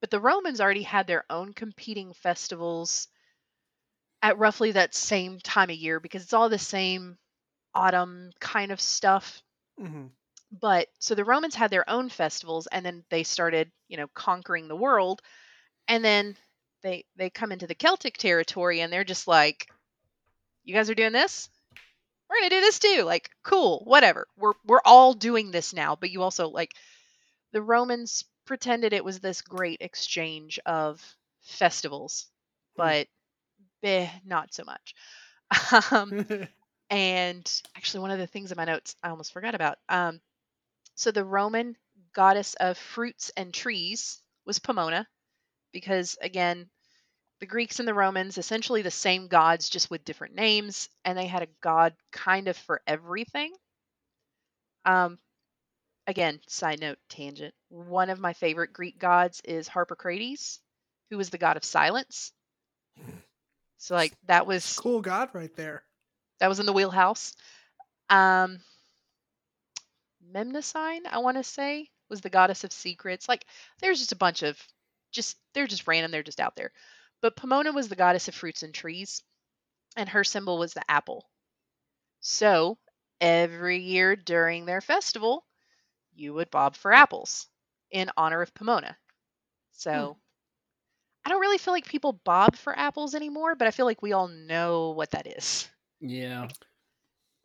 But 0.00 0.10
the 0.10 0.20
Romans 0.20 0.60
already 0.60 0.82
had 0.84 1.06
their 1.06 1.26
own 1.30 1.54
competing 1.54 2.14
festivals 2.14 3.08
at 4.22 4.38
roughly 4.38 4.72
that 4.72 4.94
same 4.94 5.40
time 5.40 5.70
of 5.70 5.76
year 5.76 6.00
because 6.00 6.22
it's 6.22 6.32
all 6.32 6.48
the 6.48 6.58
same 6.58 7.18
autumn 7.74 8.32
kind 8.40 8.72
of 8.72 8.80
stuff. 8.80 9.42
Mhm. 9.78 10.10
But 10.52 10.88
so 10.98 11.14
the 11.14 11.24
Romans 11.24 11.54
had 11.54 11.70
their 11.70 11.88
own 11.88 12.08
festivals 12.08 12.66
and 12.66 12.84
then 12.84 13.04
they 13.08 13.22
started, 13.22 13.70
you 13.88 13.96
know, 13.96 14.08
conquering 14.14 14.68
the 14.68 14.76
world. 14.76 15.22
And 15.88 16.04
then 16.04 16.36
they 16.82 17.04
they 17.16 17.30
come 17.30 17.52
into 17.52 17.66
the 17.66 17.74
Celtic 17.74 18.16
territory 18.18 18.80
and 18.80 18.92
they're 18.92 19.04
just 19.04 19.28
like 19.28 19.68
you 20.64 20.74
guys 20.74 20.90
are 20.90 20.94
doing 20.94 21.12
this? 21.12 21.48
We're 22.28 22.40
going 22.40 22.50
to 22.50 22.56
do 22.56 22.60
this 22.60 22.78
too. 22.78 23.02
Like 23.02 23.30
cool, 23.42 23.82
whatever. 23.84 24.26
We're 24.36 24.54
we're 24.64 24.82
all 24.84 25.14
doing 25.14 25.50
this 25.50 25.72
now, 25.72 25.96
but 25.96 26.10
you 26.10 26.22
also 26.22 26.48
like 26.48 26.74
the 27.52 27.62
Romans 27.62 28.24
pretended 28.46 28.92
it 28.92 29.04
was 29.04 29.20
this 29.20 29.42
great 29.42 29.80
exchange 29.80 30.58
of 30.66 31.02
festivals, 31.42 32.28
but 32.76 33.08
eh, 33.82 34.08
not 34.24 34.52
so 34.54 34.64
much. 34.64 34.94
Um, 35.92 36.26
and 36.90 37.62
actually, 37.76 38.00
one 38.00 38.10
of 38.12 38.18
the 38.18 38.26
things 38.26 38.52
in 38.52 38.56
my 38.56 38.64
notes 38.64 38.96
I 39.02 39.10
almost 39.10 39.32
forgot 39.32 39.54
about. 39.54 39.78
Um, 39.88 40.20
so 40.96 41.10
the 41.12 41.24
Roman 41.24 41.76
goddess 42.14 42.54
of 42.54 42.78
fruits 42.78 43.30
and 43.36 43.54
trees 43.54 44.20
was 44.46 44.58
Pomona, 44.60 45.06
because 45.72 46.18
again, 46.22 46.70
the 47.40 47.46
Greeks 47.46 47.78
and 47.80 47.88
the 47.88 47.94
Romans 47.94 48.38
essentially 48.38 48.82
the 48.82 48.90
same 48.92 49.28
gods, 49.28 49.68
just 49.70 49.90
with 49.90 50.04
different 50.04 50.34
names, 50.36 50.88
and 51.04 51.18
they 51.18 51.26
had 51.26 51.42
a 51.42 51.48
god 51.62 51.94
kind 52.12 52.48
of 52.48 52.56
for 52.56 52.82
everything. 52.86 53.52
Um, 54.84 55.18
again, 56.06 56.40
side 56.48 56.80
note, 56.80 56.98
tangent. 57.08 57.54
One 57.68 58.10
of 58.10 58.20
my 58.20 58.32
favorite 58.34 58.72
Greek 58.72 58.98
gods 58.98 59.40
is 59.44 59.68
Harpocrates, 59.68 60.60
who 61.10 61.18
was 61.18 61.30
the 61.30 61.38
god 61.38 61.56
of 61.58 61.64
silence. 61.64 62.32
So 63.80 63.94
like 63.94 64.12
that 64.26 64.46
was 64.46 64.78
cool 64.78 65.00
God 65.00 65.30
right 65.32 65.54
there. 65.56 65.82
that 66.38 66.48
was 66.48 66.60
in 66.60 66.66
the 66.66 66.72
wheelhouse. 66.74 67.34
Um, 68.10 68.60
Memnosine, 70.32 71.06
I 71.10 71.18
want 71.18 71.38
to 71.38 71.42
say, 71.42 71.88
was 72.10 72.20
the 72.20 72.28
goddess 72.28 72.62
of 72.62 72.72
secrets. 72.72 73.26
Like, 73.26 73.46
there's 73.80 73.98
just 73.98 74.12
a 74.12 74.16
bunch 74.16 74.42
of, 74.42 74.58
just 75.12 75.38
they're 75.54 75.66
just 75.66 75.86
random. 75.88 76.10
They're 76.12 76.22
just 76.22 76.40
out 76.40 76.56
there. 76.56 76.72
But 77.22 77.36
Pomona 77.36 77.72
was 77.72 77.88
the 77.88 77.96
goddess 77.96 78.28
of 78.28 78.34
fruits 78.34 78.62
and 78.62 78.74
trees, 78.74 79.22
and 79.96 80.10
her 80.10 80.24
symbol 80.24 80.58
was 80.58 80.74
the 80.74 80.88
apple. 80.90 81.30
So 82.20 82.76
every 83.18 83.78
year 83.78 84.14
during 84.14 84.66
their 84.66 84.82
festival, 84.82 85.46
you 86.14 86.34
would 86.34 86.50
bob 86.50 86.76
for 86.76 86.92
apples 86.92 87.48
in 87.90 88.10
honor 88.14 88.42
of 88.42 88.52
Pomona. 88.52 88.94
So. 89.72 90.18
I 91.30 91.32
don't 91.32 91.42
really 91.42 91.58
feel 91.58 91.72
like 91.72 91.86
people 91.86 92.12
bob 92.24 92.56
for 92.56 92.76
apples 92.76 93.14
anymore, 93.14 93.54
but 93.54 93.68
I 93.68 93.70
feel 93.70 93.86
like 93.86 94.02
we 94.02 94.12
all 94.12 94.26
know 94.26 94.90
what 94.90 95.12
that 95.12 95.28
is 95.28 95.68
Yeah. 96.00 96.48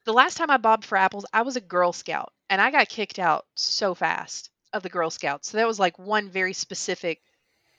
the 0.06 0.12
last 0.14 0.38
time 0.38 0.50
I 0.50 0.58
bobbed 0.58 0.86
for 0.86 0.98
apples, 0.98 1.24
I 1.32 1.44
was 1.44 1.56
a 1.56 1.62
Girl 1.62 1.94
Scout 1.94 2.34
and 2.50 2.60
I 2.60 2.72
got 2.72 2.90
kicked 2.90 3.20
out 3.20 3.46
so 3.54 3.94
fast 3.94 4.50
of 4.74 4.82
the 4.82 4.90
Girl 4.90 5.12
Scouts. 5.12 5.52
So 5.52 5.58
that 5.58 5.68
was 5.68 5.78
like 5.80 6.00
one 6.00 6.32
very 6.32 6.54
specific 6.54 7.22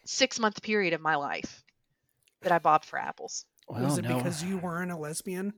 six 0.05 0.39
month 0.39 0.63
period 0.63 0.93
of 0.93 1.01
my 1.01 1.17
life 1.17 1.65
that 2.43 2.53
I 2.53 2.61
bobbed 2.61 2.85
for 2.85 3.01
apples. 3.01 3.45
Well, 3.67 3.83
was 3.83 3.99
it 3.99 4.03
no. 4.03 4.17
because 4.19 4.45
you 4.45 4.59
weren't 4.59 4.93
a 4.93 4.97
lesbian? 4.97 5.55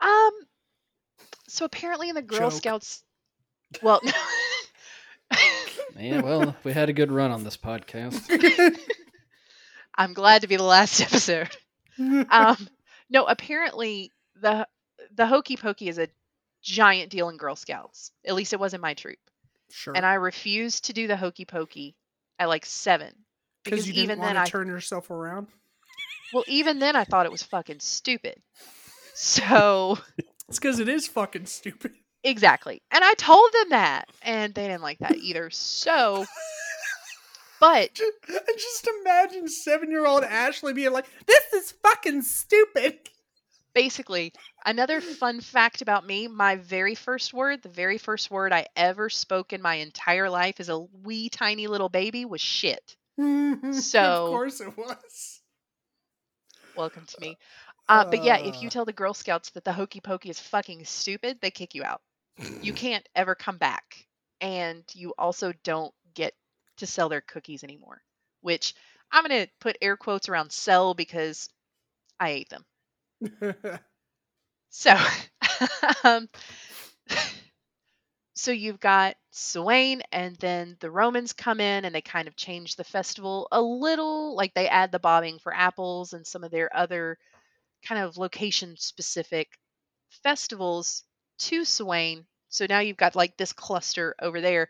Um, 0.00 0.30
so 1.48 1.64
apparently 1.64 2.08
in 2.08 2.14
the 2.14 2.22
Girl 2.22 2.50
Joke. 2.50 2.52
Scouts, 2.52 3.02
well, 3.82 4.00
Yeah, 6.02 6.20
well, 6.20 6.56
we 6.64 6.72
had 6.72 6.88
a 6.88 6.92
good 6.92 7.12
run 7.12 7.30
on 7.30 7.44
this 7.44 7.56
podcast. 7.56 8.28
I'm 9.94 10.14
glad 10.14 10.42
to 10.42 10.48
be 10.48 10.56
the 10.56 10.62
last 10.62 11.00
episode. 11.00 11.48
Um, 11.98 12.56
no, 13.10 13.26
apparently 13.26 14.10
the 14.40 14.66
the 15.14 15.26
hokey 15.26 15.58
pokey 15.58 15.88
is 15.88 15.98
a 15.98 16.08
giant 16.62 17.10
deal 17.10 17.28
in 17.28 17.36
Girl 17.36 17.54
Scouts. 17.54 18.12
At 18.26 18.34
least 18.34 18.54
it 18.54 18.58
was 18.58 18.72
in 18.72 18.80
my 18.80 18.94
troop. 18.94 19.18
sure. 19.70 19.94
and 19.94 20.04
I 20.06 20.14
refused 20.14 20.86
to 20.86 20.94
do 20.94 21.06
the 21.06 21.16
hokey 21.18 21.44
pokey 21.44 21.94
at 22.38 22.48
like 22.48 22.64
seven 22.64 23.12
because 23.62 23.86
you 23.86 23.92
didn't 23.92 24.04
even 24.04 24.18
want 24.20 24.28
then 24.30 24.34
to 24.36 24.40
I 24.40 24.44
turn 24.46 24.68
yourself 24.68 25.10
around. 25.10 25.48
well 26.32 26.44
even 26.48 26.78
then 26.78 26.96
I 26.96 27.04
thought 27.04 27.26
it 27.26 27.32
was 27.32 27.42
fucking 27.42 27.80
stupid. 27.80 28.40
So 29.14 29.98
It's 30.48 30.58
because 30.58 30.80
it 30.80 30.88
is 30.88 31.06
fucking 31.06 31.44
stupid. 31.44 31.92
Exactly, 32.24 32.82
and 32.90 33.02
I 33.04 33.14
told 33.14 33.52
them 33.52 33.68
that, 33.70 34.08
and 34.22 34.54
they 34.54 34.66
didn't 34.68 34.82
like 34.82 34.98
that 34.98 35.16
either. 35.16 35.50
So, 35.50 36.24
but 37.60 37.94
Just, 37.94 38.12
just 38.56 38.88
imagine 39.00 39.48
seven-year-old 39.48 40.24
Ashley 40.24 40.72
being 40.72 40.92
like, 40.92 41.06
"This 41.26 41.52
is 41.52 41.72
fucking 41.82 42.22
stupid." 42.22 42.98
basically, 43.74 44.34
another 44.66 45.00
fun 45.00 45.40
fact 45.40 45.80
about 45.80 46.06
me 46.06 46.28
my 46.28 46.56
very 46.56 46.94
first 46.94 47.32
word, 47.32 47.62
the 47.62 47.70
very 47.70 47.96
first 47.96 48.30
word 48.30 48.52
I 48.52 48.66
ever 48.76 49.08
spoke 49.08 49.54
in 49.54 49.62
my 49.62 49.76
entire 49.76 50.28
life 50.28 50.60
as 50.60 50.68
a 50.68 50.78
wee 50.78 51.30
tiny 51.30 51.66
little 51.68 51.88
baby 51.88 52.26
was 52.26 52.40
shit. 52.42 52.96
So- 53.72 54.24
of 54.26 54.28
course 54.30 54.60
it 54.60 54.76
was. 54.76 55.40
Welcome 56.76 57.06
to 57.06 57.20
me. 57.20 57.36
Uh, 57.88 58.04
but 58.04 58.22
yeah, 58.24 58.36
if 58.38 58.60
you 58.60 58.68
Uh. 58.68 58.70
tell 58.70 58.84
the 58.84 58.92
Girl 58.92 59.14
Scouts 59.14 59.50
that 59.50 59.64
the 59.64 59.72
hokey 59.72 60.00
pokey 60.00 60.28
is 60.30 60.38
fucking 60.38 60.84
stupid, 60.84 61.38
they 61.40 61.50
kick 61.50 61.74
you 61.74 61.82
out. 61.82 62.00
You 62.60 62.72
can't 62.74 63.08
ever 63.14 63.34
come 63.34 63.58
back. 63.58 64.06
And 64.40 64.84
you 64.94 65.14
also 65.18 65.52
don't 65.64 65.94
get 66.14 66.34
to 66.78 66.86
sell 66.86 67.08
their 67.08 67.20
cookies 67.20 67.62
anymore, 67.64 68.02
which 68.40 68.74
I'm 69.10 69.24
going 69.26 69.46
to 69.46 69.52
put 69.60 69.78
air 69.80 69.96
quotes 69.96 70.28
around 70.28 70.52
sell 70.52 70.94
because 70.94 71.48
I 72.20 72.30
ate 72.30 72.50
them. 72.50 72.64
So, 74.70 74.96
um, 76.04 76.28
so 78.34 78.50
you've 78.50 78.80
got 78.80 79.16
Samhain, 79.30 80.02
and 80.12 80.36
then 80.36 80.76
the 80.80 80.90
Romans 80.90 81.32
come 81.32 81.60
in 81.60 81.84
and 81.84 81.94
they 81.94 82.00
kind 82.02 82.28
of 82.28 82.36
change 82.36 82.76
the 82.76 82.84
festival 82.84 83.48
a 83.52 83.60
little. 83.60 84.34
Like 84.34 84.54
they 84.54 84.68
add 84.68 84.90
the 84.92 84.98
bobbing 84.98 85.38
for 85.38 85.54
apples 85.54 86.12
and 86.12 86.26
some 86.26 86.44
of 86.44 86.50
their 86.50 86.74
other 86.74 87.18
kind 87.86 88.02
of 88.02 88.16
location 88.18 88.76
specific 88.78 89.58
festivals 90.24 91.04
to 91.46 91.64
Samhain. 91.64 92.26
So 92.48 92.66
now 92.68 92.80
you've 92.80 92.96
got 92.96 93.16
like 93.16 93.36
this 93.36 93.52
cluster 93.52 94.14
over 94.20 94.40
there. 94.40 94.68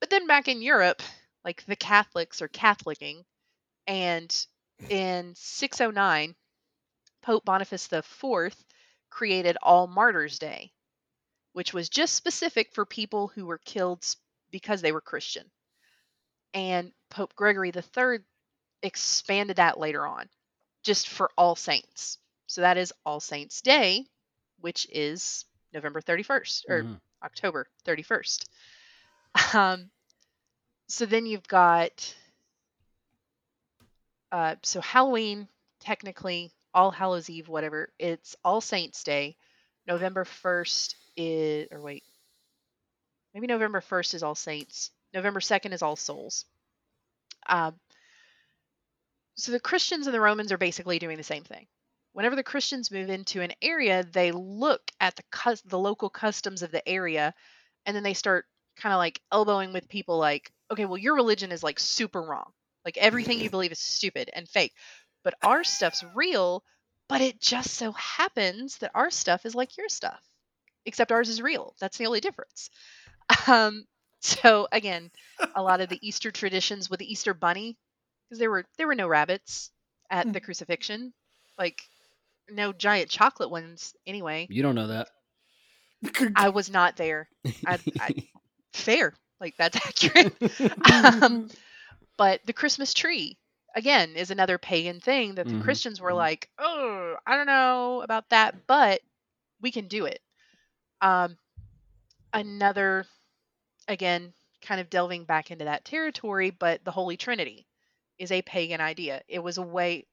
But 0.00 0.10
then 0.10 0.26
back 0.26 0.48
in 0.48 0.62
Europe, 0.62 1.02
like 1.44 1.64
the 1.66 1.76
Catholics 1.76 2.42
are 2.42 2.48
Catholicing, 2.48 3.24
and 3.86 4.28
mm. 4.28 4.90
in 4.90 5.34
609, 5.34 6.34
Pope 7.22 7.44
Boniface 7.44 7.90
IV 7.92 8.54
created 9.10 9.56
All 9.62 9.86
Martyrs 9.86 10.38
Day, 10.38 10.72
which 11.52 11.72
was 11.72 11.88
just 11.88 12.14
specific 12.14 12.72
for 12.72 12.84
people 12.84 13.28
who 13.28 13.46
were 13.46 13.58
killed 13.58 14.04
because 14.50 14.82
they 14.82 14.92
were 14.92 15.00
Christian. 15.00 15.50
And 16.52 16.92
Pope 17.10 17.34
Gregory 17.34 17.72
III 17.74 18.18
expanded 18.82 19.56
that 19.56 19.78
later 19.78 20.06
on, 20.06 20.28
just 20.82 21.08
for 21.08 21.30
All 21.36 21.56
Saints. 21.56 22.18
So 22.46 22.60
that 22.60 22.76
is 22.76 22.92
All 23.04 23.20
Saints 23.20 23.60
Day, 23.60 24.06
which 24.60 24.86
is 24.90 25.44
November 25.72 26.00
31st 26.00 26.64
or 26.68 26.82
Mhm. 26.82 27.00
October 27.22 27.68
31st. 27.84 28.48
Um, 29.54 29.90
so 30.88 31.06
then 31.06 31.26
you've 31.26 31.46
got, 31.48 32.14
uh, 34.32 34.56
so 34.62 34.80
Halloween, 34.80 35.48
technically, 35.80 36.52
All 36.72 36.90
Hallows 36.90 37.28
Eve, 37.30 37.48
whatever, 37.48 37.92
it's 37.98 38.36
All 38.44 38.60
Saints 38.60 39.02
Day. 39.04 39.36
November 39.86 40.24
1st 40.24 40.96
is, 41.16 41.68
or 41.70 41.80
wait, 41.80 42.04
maybe 43.34 43.46
November 43.46 43.80
1st 43.80 44.14
is 44.14 44.22
All 44.22 44.34
Saints. 44.34 44.90
November 45.14 45.40
2nd 45.40 45.72
is 45.72 45.82
All 45.82 45.96
Souls. 45.96 46.44
Um, 47.46 47.78
so 49.36 49.52
the 49.52 49.60
Christians 49.60 50.06
and 50.06 50.14
the 50.14 50.20
Romans 50.20 50.50
are 50.50 50.58
basically 50.58 50.98
doing 50.98 51.16
the 51.16 51.22
same 51.22 51.44
thing. 51.44 51.66
Whenever 52.16 52.34
the 52.34 52.42
Christians 52.42 52.90
move 52.90 53.10
into 53.10 53.42
an 53.42 53.52
area, 53.60 54.02
they 54.02 54.32
look 54.32 54.90
at 55.00 55.14
the 55.16 55.22
cus- 55.30 55.60
the 55.66 55.78
local 55.78 56.08
customs 56.08 56.62
of 56.62 56.70
the 56.70 56.88
area, 56.88 57.34
and 57.84 57.94
then 57.94 58.02
they 58.02 58.14
start 58.14 58.46
kind 58.76 58.94
of 58.94 58.96
like 58.96 59.20
elbowing 59.30 59.70
with 59.74 59.86
people 59.86 60.16
like, 60.16 60.50
okay, 60.70 60.86
well 60.86 60.96
your 60.96 61.14
religion 61.14 61.52
is 61.52 61.62
like 61.62 61.78
super 61.78 62.22
wrong. 62.22 62.52
Like 62.86 62.96
everything 62.96 63.38
you 63.38 63.50
believe 63.50 63.70
is 63.70 63.80
stupid 63.80 64.30
and 64.32 64.48
fake. 64.48 64.72
But 65.24 65.34
our 65.42 65.62
stuff's 65.62 66.02
real, 66.14 66.64
but 67.06 67.20
it 67.20 67.38
just 67.38 67.74
so 67.74 67.92
happens 67.92 68.78
that 68.78 68.92
our 68.94 69.10
stuff 69.10 69.44
is 69.44 69.54
like 69.54 69.76
your 69.76 69.90
stuff. 69.90 70.22
Except 70.86 71.12
ours 71.12 71.28
is 71.28 71.42
real. 71.42 71.74
That's 71.80 71.98
the 71.98 72.06
only 72.06 72.20
difference. 72.20 72.70
Um 73.46 73.84
so 74.20 74.68
again, 74.72 75.10
a 75.54 75.62
lot 75.62 75.82
of 75.82 75.90
the 75.90 75.98
Easter 76.00 76.30
traditions 76.30 76.88
with 76.88 77.00
the 77.00 77.12
Easter 77.12 77.34
bunny 77.34 77.76
because 78.24 78.38
there 78.38 78.50
were 78.50 78.64
there 78.78 78.86
were 78.86 78.94
no 78.94 79.06
rabbits 79.06 79.70
at 80.10 80.32
the 80.32 80.40
crucifixion. 80.40 81.12
Like 81.58 81.82
no 82.50 82.72
giant 82.72 83.10
chocolate 83.10 83.50
ones 83.50 83.94
anyway. 84.06 84.50
You 84.50 84.62
don't 84.62 84.74
know 84.74 84.88
that. 84.88 85.08
I 86.34 86.48
was 86.50 86.70
not 86.70 86.96
there. 86.96 87.28
I, 87.64 87.78
I 87.98 88.14
fair. 88.72 89.14
Like 89.40 89.56
that's 89.58 89.76
accurate. 89.86 90.30
um, 90.92 91.50
but 92.18 92.40
the 92.46 92.52
Christmas 92.52 92.94
tree, 92.94 93.38
again, 93.74 94.16
is 94.16 94.30
another 94.30 94.58
pagan 94.58 95.00
thing 95.00 95.34
that 95.36 95.48
the 95.48 95.54
Mhm, 95.54 95.56
Christians 95.56 96.00
were 96.00 96.12
mhm. 96.12 96.14
like, 96.14 96.48
oh, 96.58 97.16
I 97.26 97.36
don't 97.36 97.46
know 97.46 98.02
about 98.02 98.28
that, 98.30 98.66
but 98.66 99.00
we 99.60 99.70
can 99.70 99.88
do 99.88 100.06
it. 100.06 100.20
Um, 101.00 101.36
another, 102.32 103.06
again, 103.88 104.32
kind 104.62 104.80
of 104.80 104.90
delving 104.90 105.24
back 105.24 105.50
into 105.50 105.64
that 105.64 105.84
territory, 105.84 106.50
but 106.50 106.84
the 106.84 106.90
Holy 106.92 107.16
Trinity 107.16 107.66
is 108.18 108.32
a 108.32 108.42
pagan 108.42 108.80
idea. 108.80 109.22
It 109.28 109.40
was 109.40 109.58
a 109.58 109.62
way, 109.62 110.06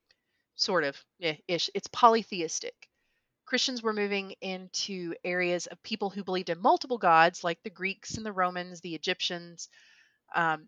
sort 0.56 0.84
of, 0.84 0.98
eh, 1.22 1.36
ish. 1.48 1.70
It's 1.74 1.88
polytheistic. 1.88 2.90
Christians 3.46 3.84
were 3.84 3.94
moving 3.94 4.36
into 4.42 5.14
areas 5.24 5.68
of 5.68 5.82
people 5.84 6.10
who 6.10 6.24
believed 6.24 6.50
in 6.50 6.62
multiple 6.62 6.98
gods, 6.98 7.44
like 7.44 7.62
the 7.64 7.70
Greeks 7.70 8.16
and 8.16 8.26
the 8.26 8.32
Romans, 8.32 8.82
the 8.82 8.96
Egyptians, 8.96 9.70
um, 10.34 10.68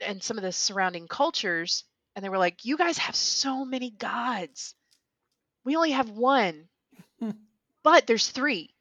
and 0.00 0.22
some 0.22 0.36
of 0.36 0.42
the 0.42 0.52
surrounding 0.52 1.08
cultures. 1.08 1.84
And 2.14 2.24
they 2.24 2.28
were 2.28 2.38
like, 2.38 2.64
You 2.64 2.76
guys 2.76 2.98
have 2.98 3.14
so 3.14 3.64
many 3.64 3.90
gods. 3.90 4.74
We 5.64 5.76
only 5.76 5.92
have 5.92 6.10
one, 6.10 6.68
but 7.82 8.06
there's 8.06 8.28
three, 8.30 8.74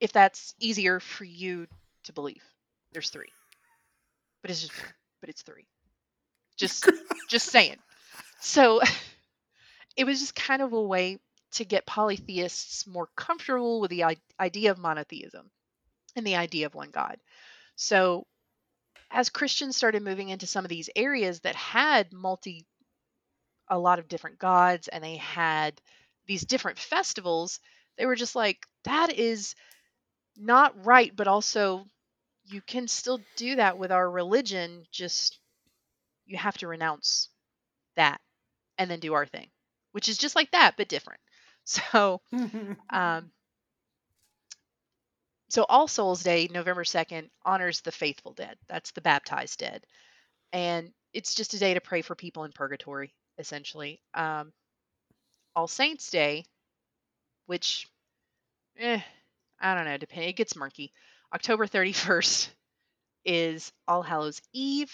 if 0.00 0.12
that's 0.12 0.54
easier 0.60 1.00
for 1.00 1.24
you 1.24 1.66
to 2.04 2.12
believe. 2.12 2.42
There's 2.92 3.10
three. 3.10 3.32
But 4.42 4.50
it's 4.50 4.60
just, 4.60 4.72
but 5.20 5.30
it's 5.30 5.42
three. 5.42 5.66
Just, 6.56 6.88
just 7.28 7.46
saying. 7.46 7.76
So 8.40 8.80
it 9.98 10.06
was 10.06 10.20
just 10.20 10.34
kind 10.34 10.62
of 10.62 10.72
a 10.72 10.82
way 10.82 11.18
to 11.50 11.64
get 11.64 11.84
polytheists 11.84 12.86
more 12.86 13.08
comfortable 13.16 13.80
with 13.80 13.90
the 13.90 14.16
idea 14.40 14.70
of 14.70 14.78
monotheism 14.78 15.50
and 16.16 16.26
the 16.26 16.36
idea 16.36 16.66
of 16.66 16.74
one 16.74 16.90
God. 16.90 17.18
So, 17.76 18.26
as 19.10 19.28
Christians 19.28 19.76
started 19.76 20.02
moving 20.02 20.28
into 20.28 20.46
some 20.46 20.64
of 20.64 20.68
these 20.68 20.88
areas 20.94 21.40
that 21.40 21.56
had 21.56 22.12
multi, 22.12 22.64
a 23.68 23.78
lot 23.78 23.98
of 23.98 24.08
different 24.08 24.38
gods, 24.38 24.88
and 24.88 25.02
they 25.02 25.16
had 25.16 25.80
these 26.26 26.44
different 26.44 26.78
festivals, 26.78 27.58
they 27.96 28.06
were 28.06 28.14
just 28.16 28.36
like, 28.36 28.66
that 28.84 29.12
is 29.12 29.54
not 30.36 30.86
right, 30.86 31.14
but 31.16 31.26
also 31.26 31.86
you 32.44 32.60
can 32.60 32.86
still 32.88 33.20
do 33.36 33.56
that 33.56 33.78
with 33.78 33.90
our 33.90 34.08
religion, 34.08 34.84
just 34.92 35.40
you 36.26 36.36
have 36.36 36.56
to 36.58 36.68
renounce 36.68 37.30
that 37.96 38.20
and 38.78 38.90
then 38.90 39.00
do 39.00 39.14
our 39.14 39.26
thing, 39.26 39.48
which 39.92 40.08
is 40.08 40.18
just 40.18 40.36
like 40.36 40.50
that, 40.52 40.74
but 40.76 40.88
different. 40.88 41.20
So, 41.68 42.22
um, 42.90 43.30
so 45.50 45.64
All 45.68 45.88
Souls 45.88 46.22
Day, 46.22 46.48
November 46.50 46.84
2nd, 46.84 47.30
honors 47.44 47.80
the 47.80 47.92
faithful 47.92 48.32
dead. 48.32 48.58
That's 48.68 48.90
the 48.92 49.00
baptized 49.00 49.58
dead. 49.58 49.84
And 50.52 50.92
it's 51.12 51.34
just 51.34 51.54
a 51.54 51.58
day 51.58 51.74
to 51.74 51.80
pray 51.80 52.02
for 52.02 52.14
people 52.14 52.44
in 52.44 52.52
purgatory, 52.52 53.14
essentially. 53.38 54.00
Um, 54.14 54.52
All 55.54 55.68
Saints 55.68 56.10
Day, 56.10 56.44
which, 57.46 57.88
eh, 58.78 59.00
I 59.60 59.74
don't 59.74 59.84
know, 59.86 59.98
depending, 59.98 60.30
It 60.30 60.36
gets 60.36 60.56
murky. 60.56 60.92
October 61.34 61.66
31st 61.66 62.50
is 63.24 63.72
All 63.88 64.02
Hallows 64.02 64.40
Eve, 64.52 64.92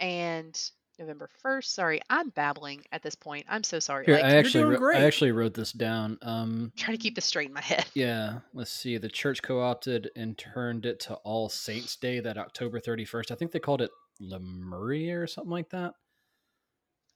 and 0.00 0.58
November 0.98 1.28
1st. 1.44 1.64
Sorry, 1.64 2.00
I'm 2.10 2.28
babbling 2.30 2.82
at 2.92 3.02
this 3.02 3.14
point. 3.14 3.46
I'm 3.48 3.64
so 3.64 3.78
sorry. 3.78 4.04
Here, 4.06 4.16
like, 4.16 4.24
I 4.24 4.36
actually, 4.36 4.64
wrote. 4.64 4.96
I 4.96 5.04
actually 5.04 5.32
wrote 5.32 5.54
this 5.54 5.72
down. 5.72 6.18
Um, 6.22 6.72
trying 6.76 6.96
to 6.96 7.02
keep 7.02 7.14
this 7.14 7.24
straight 7.24 7.48
in 7.48 7.54
my 7.54 7.60
head. 7.60 7.86
yeah, 7.94 8.40
let's 8.54 8.70
see. 8.72 8.96
The 8.98 9.08
church 9.08 9.42
co-opted 9.42 10.10
and 10.16 10.36
turned 10.38 10.86
it 10.86 11.00
to 11.00 11.14
All 11.16 11.48
Saints 11.48 11.96
Day, 11.96 12.20
that 12.20 12.38
October 12.38 12.78
thirty 12.80 13.04
first. 13.04 13.30
I 13.30 13.34
think 13.34 13.52
they 13.52 13.58
called 13.60 13.82
it 13.82 13.90
Lemuria 14.20 15.20
or 15.20 15.26
something 15.26 15.50
like 15.50 15.70
that. 15.70 15.94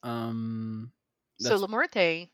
Um, 0.02 0.92
So 1.38 1.66
Muerte 1.66 2.28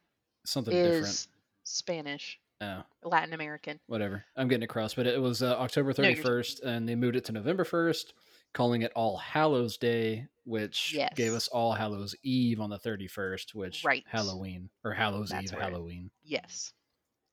something 0.44 0.74
is 0.74 0.96
different. 0.96 1.26
Spanish, 1.64 2.38
Oh, 2.60 2.82
Latin 3.04 3.32
American. 3.34 3.80
whatever. 3.86 4.24
I'm 4.36 4.48
getting 4.48 4.64
across, 4.64 4.94
but 4.94 5.06
it 5.06 5.20
was 5.20 5.42
uh, 5.42 5.56
October 5.58 5.94
No, 5.96 6.04
31st, 6.08 6.62
and 6.62 6.88
they 6.88 6.94
moved 6.94 7.16
it 7.16 7.24
to 7.26 7.32
November 7.32 7.64
1st, 7.64 8.12
calling 8.54 8.82
it 8.82 8.92
All 8.94 9.16
Hallows 9.16 9.76
Day, 9.78 10.26
which 10.44 10.96
gave 11.14 11.32
us 11.32 11.48
All 11.48 11.72
Hallows 11.72 12.14
Eve 12.22 12.60
on 12.60 12.70
the 12.70 12.78
31st, 12.78 13.54
which 13.54 13.84
Right. 13.84 14.04
Halloween 14.08 14.68
or 14.84 14.92
Hallows 14.92 15.30
That's 15.30 15.52
Eve, 15.52 15.58
right. 15.58 15.70
Halloween. 15.70 16.10
Yes. 16.22 16.72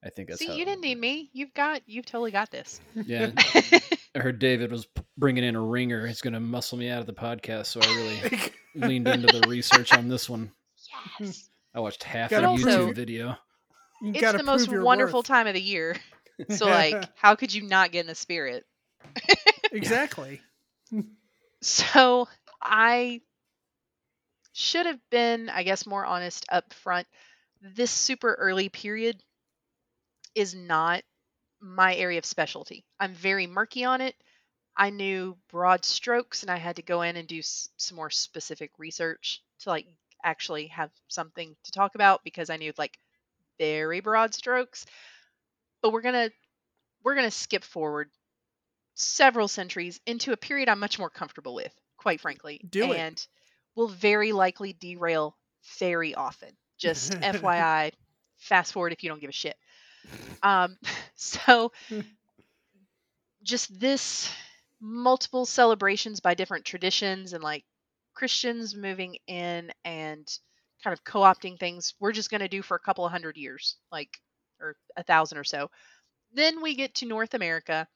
I 0.03 0.09
think 0.09 0.30
that's 0.30 0.39
See, 0.39 0.55
you 0.57 0.63
didn't 0.63 0.82
need 0.82 0.97
me. 0.97 1.30
You've 1.34 1.53
got, 1.53 1.82
you've 1.86 2.05
totally 2.05 2.32
got 2.32 2.51
this. 2.51 2.80
Yeah, 2.95 3.32
I 4.15 4.20
heard 4.20 4.39
David 4.39 4.72
was 4.72 4.88
bringing 5.17 5.43
in 5.43 5.55
a 5.57 5.61
ringer. 5.61 6.07
He's 6.07 6.22
going 6.22 6.34
to 6.36 6.39
muscle 6.39 6.78
me 6.78 6.89
out 6.89 7.01
of 7.01 7.05
the 7.05 7.11
podcast, 7.13 7.65
so 7.65 7.82
I 7.84 7.95
really 7.95 8.39
leaned 8.88 9.07
into 9.09 9.28
the 9.28 9.45
research 9.49 9.93
on 9.93 10.07
this 10.07 10.30
one. 10.30 10.51
yes. 11.20 11.49
I 11.76 11.82
watched 11.82 12.03
half 12.03 12.30
Got 12.30 12.41
the 12.41 12.47
also- 12.47 12.88
YouTube 12.88 12.95
video. 12.95 13.36
You 14.01 14.13
it's 14.15 14.32
the 14.32 14.43
most 14.43 14.72
wonderful 14.72 15.20
worth. 15.20 15.26
time 15.28 15.47
of 15.47 15.53
the 15.53 15.61
year. 15.61 15.97
So 16.49 16.67
like, 16.67 17.03
how 17.17 17.36
could 17.36 17.53
you 17.53 17.63
not 17.63 17.91
get 17.91 17.99
in 17.99 18.07
the 18.07 18.15
spirit? 18.15 18.63
exactly. 19.74 20.39
So 21.61 22.27
I 22.61 23.21
should 24.53 24.85
have 24.85 24.99
been, 25.09 25.49
I 25.49 25.63
guess, 25.63 25.85
more 25.87 26.05
honest 26.05 26.45
up 26.49 26.71
front. 26.73 27.07
This 27.61 27.91
super 27.91 28.33
early 28.35 28.69
period 28.69 29.23
is 30.35 30.55
not 30.55 31.03
my 31.61 31.95
area 31.95 32.19
of 32.19 32.25
specialty. 32.25 32.85
I'm 32.99 33.13
very 33.13 33.47
murky 33.47 33.85
on 33.85 34.01
it. 34.01 34.15
I 34.77 34.91
knew 34.91 35.37
broad 35.49 35.85
strokes 35.85 36.43
and 36.43 36.51
I 36.51 36.57
had 36.57 36.77
to 36.77 36.83
go 36.83 37.03
in 37.03 37.17
and 37.17 37.27
do 37.27 37.39
s- 37.39 37.69
some 37.77 37.97
more 37.97 38.09
specific 38.11 38.71
research 38.79 39.43
to 39.61 39.69
like 39.69 39.87
actually 40.23 40.67
have 40.67 40.91
something 41.09 41.55
to 41.63 41.71
talk 41.71 41.95
about 41.95 42.23
because 42.23 42.49
I 42.49 42.57
knew 42.57 42.73
like 42.77 42.99
very 43.59 44.01
broad 44.01 44.33
strokes. 44.35 44.85
But 45.81 45.91
we're 45.91 46.01
going 46.01 46.29
to 46.29 46.35
we're 47.03 47.15
going 47.15 47.27
to 47.27 47.31
skip 47.31 47.63
forward 47.63 48.11
several 48.99 49.47
centuries 49.47 49.99
into 50.05 50.33
a 50.33 50.37
period 50.37 50.69
I'm 50.69 50.79
much 50.79 50.99
more 50.99 51.09
comfortable 51.09 51.55
with, 51.55 51.73
quite 51.97 52.19
frankly. 52.19 52.61
Do 52.69 52.91
it. 52.91 52.99
and 52.99 53.27
will 53.75 53.87
very 53.87 54.33
likely 54.33 54.73
derail 54.73 55.37
very 55.79 56.13
often. 56.13 56.49
Just 56.77 57.11
FYI, 57.21 57.93
fast 58.37 58.73
forward 58.73 58.91
if 58.91 59.03
you 59.03 59.09
don't 59.09 59.21
give 59.21 59.29
a 59.29 59.33
shit. 59.33 59.55
Um, 60.43 60.77
so, 61.15 61.71
just 63.43 63.79
this 63.79 64.29
multiple 64.81 65.45
celebrations 65.45 66.19
by 66.19 66.33
different 66.33 66.65
traditions 66.65 67.33
and 67.33 67.43
like 67.43 67.63
Christians 68.13 68.75
moving 68.75 69.17
in 69.27 69.71
and 69.85 70.27
kind 70.83 70.93
of 70.93 71.03
co 71.03 71.21
opting 71.21 71.57
things, 71.57 71.93
we're 71.99 72.11
just 72.11 72.29
going 72.29 72.41
to 72.41 72.47
do 72.49 72.61
for 72.61 72.75
a 72.75 72.79
couple 72.79 73.05
of 73.05 73.11
hundred 73.11 73.37
years, 73.37 73.77
like, 73.91 74.19
or 74.59 74.75
a 74.97 75.03
thousand 75.03 75.37
or 75.37 75.43
so. 75.45 75.69
Then 76.33 76.61
we 76.61 76.75
get 76.75 76.95
to 76.95 77.05
North 77.05 77.33
America 77.33 77.87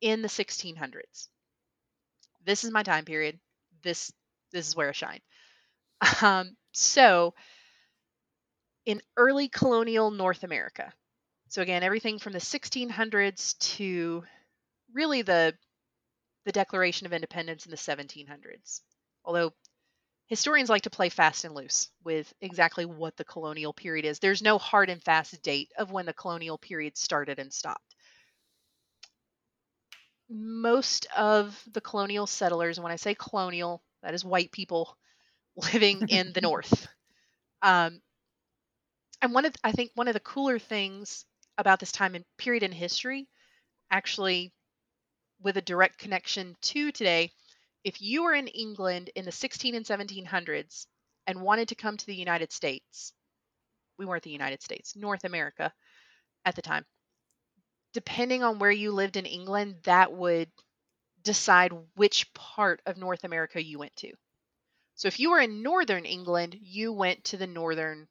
in 0.00 0.22
the 0.22 0.28
1600s. 0.28 1.28
This 2.44 2.64
is 2.64 2.70
my 2.70 2.82
time 2.82 3.04
period. 3.04 3.38
This 3.82 4.12
this 4.52 4.68
is 4.68 4.76
where 4.76 4.88
I 4.88 4.92
shine. 4.92 5.20
Um, 6.22 6.56
so 6.72 7.34
in 8.86 9.02
early 9.16 9.48
colonial 9.48 10.10
North 10.10 10.44
America. 10.44 10.92
So 11.48 11.62
again, 11.62 11.82
everything 11.82 12.18
from 12.18 12.32
the 12.32 12.40
1600s 12.40 13.54
to 13.76 14.24
really 14.94 15.22
the 15.22 15.54
the 16.44 16.52
Declaration 16.52 17.06
of 17.06 17.12
Independence 17.12 17.66
in 17.66 17.70
the 17.72 17.76
1700s. 17.76 18.82
Although 19.24 19.52
historians 20.28 20.70
like 20.70 20.82
to 20.82 20.90
play 20.90 21.08
fast 21.08 21.44
and 21.44 21.54
loose 21.54 21.90
with 22.04 22.32
exactly 22.40 22.84
what 22.84 23.16
the 23.16 23.24
colonial 23.24 23.74
period 23.74 24.04
is. 24.04 24.20
There's 24.20 24.42
no 24.42 24.58
hard 24.58 24.90
and 24.90 25.02
fast 25.02 25.42
date 25.42 25.72
of 25.78 25.92
when 25.92 26.06
the 26.06 26.14
colonial 26.14 26.58
period 26.58 26.96
started 26.96 27.40
and 27.40 27.52
stopped 27.52 27.95
most 30.28 31.06
of 31.16 31.60
the 31.72 31.80
colonial 31.80 32.26
settlers, 32.26 32.78
and 32.78 32.82
when 32.82 32.92
I 32.92 32.96
say 32.96 33.14
colonial, 33.14 33.82
that 34.02 34.14
is 34.14 34.24
white 34.24 34.52
people 34.52 34.96
living 35.56 36.08
in 36.08 36.32
the 36.32 36.40
north. 36.42 36.88
Um, 37.62 38.00
and 39.22 39.32
one 39.32 39.44
of 39.44 39.54
I 39.64 39.72
think 39.72 39.92
one 39.94 40.08
of 40.08 40.14
the 40.14 40.20
cooler 40.20 40.58
things 40.58 41.24
about 41.58 41.80
this 41.80 41.92
time 41.92 42.14
and 42.14 42.24
period 42.36 42.62
in 42.62 42.72
history, 42.72 43.28
actually, 43.90 44.52
with 45.40 45.56
a 45.56 45.62
direct 45.62 45.98
connection 45.98 46.56
to 46.60 46.92
today, 46.92 47.30
if 47.84 48.00
you 48.00 48.24
were 48.24 48.34
in 48.34 48.48
England 48.48 49.10
in 49.14 49.24
the 49.24 49.32
16 49.32 49.74
and 49.74 49.86
1700s 49.86 50.86
and 51.26 51.40
wanted 51.40 51.68
to 51.68 51.74
come 51.74 51.96
to 51.96 52.06
the 52.06 52.14
United 52.14 52.52
States, 52.52 53.12
we 53.98 54.06
weren't 54.06 54.22
the 54.22 54.30
United 54.30 54.62
States, 54.62 54.96
North 54.96 55.24
America 55.24 55.72
at 56.44 56.56
the 56.56 56.62
time. 56.62 56.84
Depending 57.96 58.42
on 58.44 58.58
where 58.58 58.70
you 58.70 58.92
lived 58.92 59.16
in 59.16 59.24
England, 59.24 59.82
that 59.84 60.12
would 60.12 60.52
decide 61.22 61.72
which 61.96 62.32
part 62.34 62.82
of 62.86 62.98
North 62.98 63.24
America 63.24 63.64
you 63.64 63.78
went 63.78 63.96
to. 63.96 64.12
So 64.96 65.08
if 65.08 65.20
you 65.20 65.30
were 65.30 65.40
in 65.40 65.62
northern 65.62 66.04
England, 66.06 66.58
you 66.60 66.92
went 66.92 67.24
to 67.26 67.38
the 67.38 67.46
northern 67.46 68.08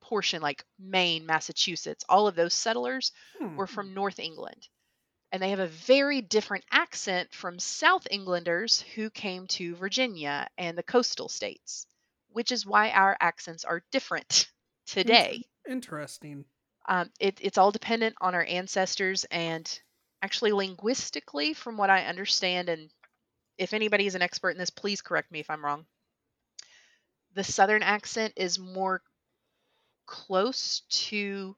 portion, 0.00 0.42
like 0.42 0.64
Maine, 0.78 1.26
Massachusetts. 1.26 2.04
All 2.08 2.28
of 2.28 2.34
those 2.36 2.54
settlers 2.54 3.12
Hmm. 3.38 3.56
were 3.56 3.66
from 3.68 3.94
North 3.94 4.18
England. 4.18 4.68
And 5.32 5.42
they 5.42 5.50
have 5.50 5.60
a 5.60 5.68
very 5.68 6.22
different 6.22 6.64
accent 6.70 7.34
from 7.34 7.58
South 7.60 8.08
Englanders 8.10 8.80
who 8.82 9.10
came 9.10 9.46
to 9.48 9.76
Virginia 9.76 10.48
and 10.58 10.78
the 10.78 10.82
coastal 10.82 11.28
states, 11.28 11.86
which 12.28 12.52
is 12.52 12.66
why 12.66 12.90
our 12.90 13.16
accents 13.20 13.64
are 13.64 13.84
different 13.92 14.50
today. 14.86 15.44
Interesting. 15.68 16.44
Um, 16.86 17.10
it, 17.20 17.38
it's 17.40 17.58
all 17.58 17.70
dependent 17.70 18.16
on 18.20 18.34
our 18.34 18.44
ancestors 18.44 19.24
and 19.30 19.68
actually 20.22 20.52
linguistically, 20.52 21.54
from 21.54 21.76
what 21.76 21.90
I 21.90 22.04
understand, 22.06 22.68
and 22.68 22.90
if 23.58 23.72
anybody 23.72 24.06
is 24.06 24.14
an 24.14 24.22
expert 24.22 24.50
in 24.50 24.58
this, 24.58 24.70
please 24.70 25.00
correct 25.02 25.30
me 25.32 25.40
if 25.40 25.50
I'm 25.50 25.64
wrong. 25.64 25.86
The 27.34 27.44
southern 27.44 27.82
accent 27.82 28.34
is 28.36 28.58
more 28.58 29.02
close 30.06 30.80
to 30.90 31.56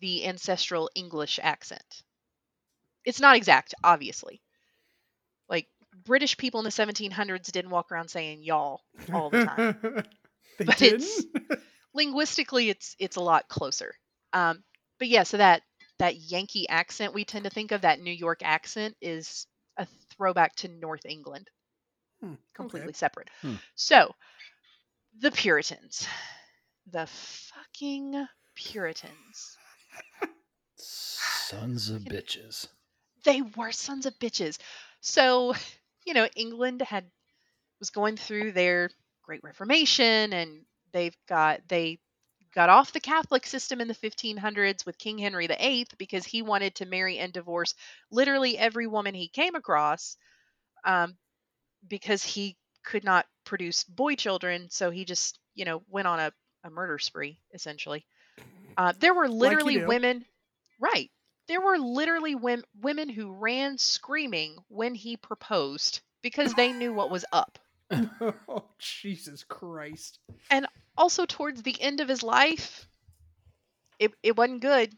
the 0.00 0.26
ancestral 0.26 0.90
English 0.94 1.38
accent. 1.42 2.02
It's 3.04 3.20
not 3.20 3.36
exact, 3.36 3.74
obviously. 3.82 4.42
Like 5.48 5.68
British 6.04 6.36
people 6.36 6.60
in 6.60 6.64
the 6.64 6.70
1700s 6.70 7.50
didn't 7.52 7.70
walk 7.70 7.90
around 7.90 8.08
saying 8.10 8.42
y'all 8.42 8.82
all 9.12 9.30
the 9.30 9.38
time 9.38 9.68
they 10.58 10.66
But 10.66 10.78
didn't. 10.78 11.02
it's- 11.04 11.24
linguistically 11.94 12.68
it's 12.70 12.94
it's 12.98 13.16
a 13.16 13.20
lot 13.20 13.48
closer 13.48 13.94
um 14.36 14.62
but 14.98 15.08
yeah 15.08 15.22
so 15.22 15.36
that 15.36 15.62
that 15.98 16.16
yankee 16.16 16.68
accent 16.68 17.14
we 17.14 17.24
tend 17.24 17.44
to 17.44 17.50
think 17.50 17.72
of 17.72 17.80
that 17.82 18.00
new 18.00 18.12
york 18.12 18.40
accent 18.44 18.94
is 19.00 19.46
a 19.78 19.86
throwback 20.10 20.54
to 20.56 20.68
north 20.68 21.04
england 21.06 21.48
Hmm, 22.20 22.26
okay. 22.32 22.38
completely 22.54 22.92
separate 22.92 23.28
Hmm. 23.42 23.54
so 23.74 24.14
the 25.20 25.30
puritans 25.30 26.06
the 26.90 27.06
fucking 27.06 28.26
puritans 28.54 29.56
Sons 30.78 31.88
of 31.90 32.02
bitches. 32.02 32.68
they 33.24 33.42
were 33.42 33.72
sons 33.72 34.06
of 34.06 34.18
bitches 34.18 34.58
so 35.00 35.54
you 36.06 36.14
know 36.14 36.28
england 36.36 36.82
had 36.82 37.04
was 37.80 37.90
going 37.90 38.16
through 38.16 38.52
their 38.52 38.90
great 39.22 39.40
reformation 39.42 40.32
and 40.32 40.64
they've 40.92 41.16
got 41.28 41.60
they 41.68 41.98
got 42.56 42.70
off 42.70 42.92
the 42.92 43.00
catholic 43.00 43.46
system 43.46 43.80
in 43.80 43.86
the 43.86 43.94
1500s 43.94 44.84
with 44.84 44.98
king 44.98 45.18
henry 45.18 45.46
viii 45.46 45.86
because 45.98 46.24
he 46.24 46.42
wanted 46.42 46.74
to 46.74 46.86
marry 46.86 47.18
and 47.18 47.32
divorce 47.32 47.74
literally 48.10 48.58
every 48.58 48.86
woman 48.86 49.14
he 49.14 49.28
came 49.28 49.54
across 49.54 50.16
um, 50.84 51.16
because 51.86 52.24
he 52.24 52.56
could 52.84 53.04
not 53.04 53.26
produce 53.44 53.84
boy 53.84 54.14
children 54.14 54.68
so 54.70 54.90
he 54.90 55.04
just 55.04 55.38
you 55.54 55.64
know 55.64 55.82
went 55.88 56.08
on 56.08 56.18
a, 56.18 56.32
a 56.64 56.70
murder 56.70 56.98
spree 56.98 57.38
essentially 57.54 58.04
uh, 58.78 58.92
there 58.98 59.14
were 59.14 59.28
literally 59.28 59.78
do. 59.78 59.86
women 59.86 60.24
right 60.80 61.10
there 61.48 61.60
were 61.60 61.78
literally 61.78 62.34
women, 62.34 62.64
women 62.80 63.08
who 63.08 63.32
ran 63.32 63.78
screaming 63.78 64.56
when 64.66 64.96
he 64.96 65.16
proposed 65.16 66.00
because 66.22 66.54
they 66.54 66.72
knew 66.72 66.92
what 66.92 67.10
was 67.10 67.24
up 67.32 67.58
oh 67.92 68.64
Jesus 68.78 69.44
Christ! 69.44 70.18
Also 70.96 71.26
towards 71.26 71.62
the 71.62 71.80
end 71.80 72.00
of 72.00 72.08
his 72.08 72.22
life 72.22 72.86
it, 73.98 74.12
it 74.22 74.36
wasn't 74.36 74.60
good. 74.60 74.92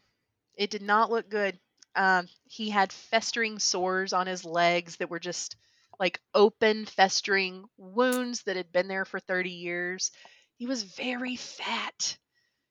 It 0.55 0.69
did 0.69 0.81
not 0.81 1.09
look 1.09 1.29
good. 1.29 1.57
Um, 1.95 2.27
he 2.45 2.69
had 2.69 2.91
festering 2.91 3.59
sores 3.59 4.13
on 4.13 4.27
his 4.27 4.45
legs 4.45 4.97
that 4.97 5.09
were 5.09 5.19
just 5.19 5.55
like 5.99 6.21
open 6.33 6.85
festering 6.85 7.65
wounds 7.77 8.43
that 8.43 8.55
had 8.55 8.71
been 8.71 8.87
there 8.87 9.05
for 9.05 9.19
30 9.19 9.51
years. 9.51 10.11
He 10.57 10.65
was 10.65 10.83
very 10.83 11.35
fat. 11.35 12.17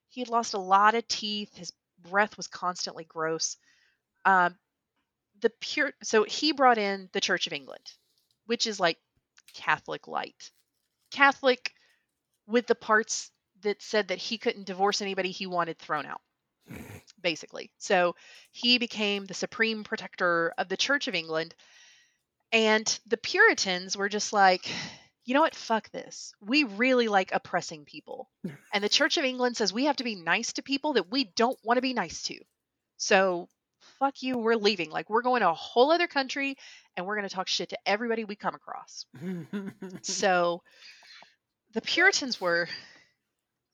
He 0.09 0.21
had 0.21 0.29
lost 0.29 0.53
a 0.53 0.59
lot 0.59 0.95
of 0.95 1.07
teeth. 1.07 1.55
His 1.55 1.71
breath 1.99 2.37
was 2.37 2.47
constantly 2.47 3.03
gross. 3.03 3.57
Um, 4.25 4.55
the 5.41 5.51
pure 5.61 5.93
so 6.03 6.23
he 6.23 6.51
brought 6.51 6.77
in 6.77 7.09
the 7.13 7.21
church 7.21 7.47
of 7.47 7.53
england 7.53 7.93
which 8.45 8.67
is 8.67 8.79
like 8.79 8.97
catholic 9.53 10.07
light. 10.07 10.51
Catholic 11.11 11.73
with 12.49 12.67
the 12.67 12.75
parts 12.75 13.31
that 13.61 13.81
said 13.81 14.07
that 14.07 14.17
he 14.17 14.37
couldn't 14.37 14.65
divorce 14.65 15.01
anybody 15.01 15.31
he 15.31 15.45
wanted 15.45 15.77
thrown 15.77 16.05
out 16.05 16.21
basically. 17.21 17.71
So 17.77 18.15
he 18.51 18.77
became 18.77 19.25
the 19.25 19.33
supreme 19.33 19.83
protector 19.83 20.53
of 20.57 20.67
the 20.69 20.77
church 20.77 21.07
of 21.07 21.15
england 21.15 21.53
and 22.51 22.99
the 23.07 23.17
puritans 23.17 23.95
were 23.95 24.09
just 24.09 24.33
like 24.33 24.69
you 25.25 25.35
know 25.35 25.41
what? 25.41 25.53
Fuck 25.53 25.91
this. 25.91 26.33
We 26.41 26.63
really 26.63 27.07
like 27.07 27.31
oppressing 27.31 27.85
people. 27.85 28.31
And 28.73 28.83
the 28.83 28.89
church 28.89 29.17
of 29.17 29.25
england 29.25 29.57
says 29.57 29.71
we 29.71 29.85
have 29.85 29.97
to 29.97 30.03
be 30.03 30.15
nice 30.15 30.53
to 30.53 30.63
people 30.63 30.93
that 30.93 31.11
we 31.11 31.25
don't 31.35 31.57
want 31.63 31.77
to 31.77 31.81
be 31.81 31.93
nice 31.93 32.23
to. 32.23 32.39
So 32.97 33.47
fuck 33.99 34.23
you. 34.23 34.37
We're 34.37 34.55
leaving. 34.55 34.89
Like 34.89 35.09
we're 35.09 35.21
going 35.21 35.41
to 35.41 35.49
a 35.49 35.53
whole 35.53 35.91
other 35.91 36.07
country 36.07 36.55
and 36.95 37.05
we're 37.05 37.15
going 37.15 37.27
to 37.27 37.35
talk 37.35 37.47
shit 37.47 37.69
to 37.69 37.77
everybody 37.85 38.25
we 38.25 38.35
come 38.35 38.55
across. 38.55 39.05
So 40.01 40.61
the 41.73 41.81
Puritans 41.81 42.39
were 42.39 42.67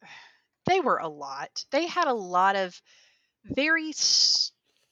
they 0.66 0.80
were 0.80 0.98
a 0.98 1.08
lot. 1.08 1.66
They 1.72 1.88
had 1.88 2.08
a 2.08 2.14
lot 2.14 2.56
of 2.56 2.80
very 3.44 3.94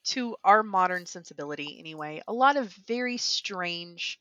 to 0.06 0.36
our 0.44 0.64
modern 0.64 1.06
sensibility 1.06 1.78
anyway, 1.80 2.22
a 2.28 2.34
lot 2.34 2.58
of 2.58 2.74
very 2.88 3.18
strange 3.18 4.20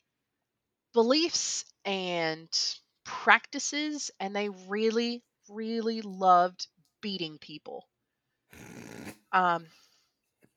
beliefs 0.95 1.64
and 1.85 2.49
practices 3.05 4.11
and 4.20 4.35
they 4.35 4.49
really 4.68 5.22
really 5.49 6.03
loved 6.03 6.68
beating 7.01 7.39
people. 7.39 7.89
Um 9.33 9.66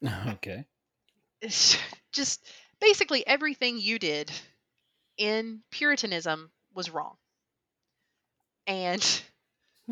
okay. 0.28 0.66
just 2.12 2.46
basically 2.80 3.26
everything 3.26 3.80
you 3.80 4.00
did 4.00 4.32
in 5.18 5.62
Puritanism 5.72 6.52
was 6.74 6.90
wrong. 6.90 7.16
And 8.68 9.22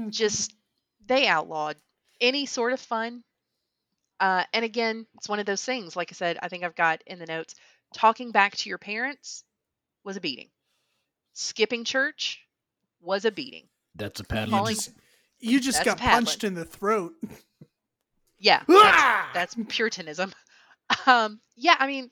just 0.09 0.53
they 1.05 1.27
outlawed 1.27 1.75
any 2.21 2.45
sort 2.45 2.73
of 2.73 2.79
fun. 2.79 3.23
Uh, 4.19 4.43
and 4.53 4.63
again, 4.63 5.05
it's 5.15 5.27
one 5.27 5.39
of 5.39 5.45
those 5.45 5.63
things. 5.63 5.95
Like 5.95 6.11
I 6.11 6.15
said, 6.15 6.37
I 6.41 6.47
think 6.47 6.63
I've 6.63 6.75
got 6.75 7.01
in 7.05 7.19
the 7.19 7.25
notes 7.25 7.55
talking 7.93 8.31
back 8.31 8.55
to 8.57 8.69
your 8.69 8.77
parents 8.77 9.43
was 10.03 10.17
a 10.17 10.21
beating, 10.21 10.49
skipping 11.33 11.83
church 11.83 12.41
was 13.01 13.25
a 13.25 13.31
beating. 13.31 13.67
That's 13.95 14.19
a 14.19 14.23
you 14.23 14.27
paddling. 14.27 14.51
Calling- 14.51 14.75
just, 14.75 14.91
you 15.39 15.59
just 15.59 15.83
That's 15.83 16.01
got 16.01 16.11
punched 16.11 16.43
in 16.43 16.53
the 16.53 16.65
throat. 16.65 17.13
Yeah, 18.39 18.63
Ah! 18.69 19.29
that's, 19.33 19.55
that's 19.55 19.67
Puritanism. 19.75 20.33
Um, 21.07 21.39
yeah, 21.55 21.75
I 21.79 21.87
mean, 21.87 22.11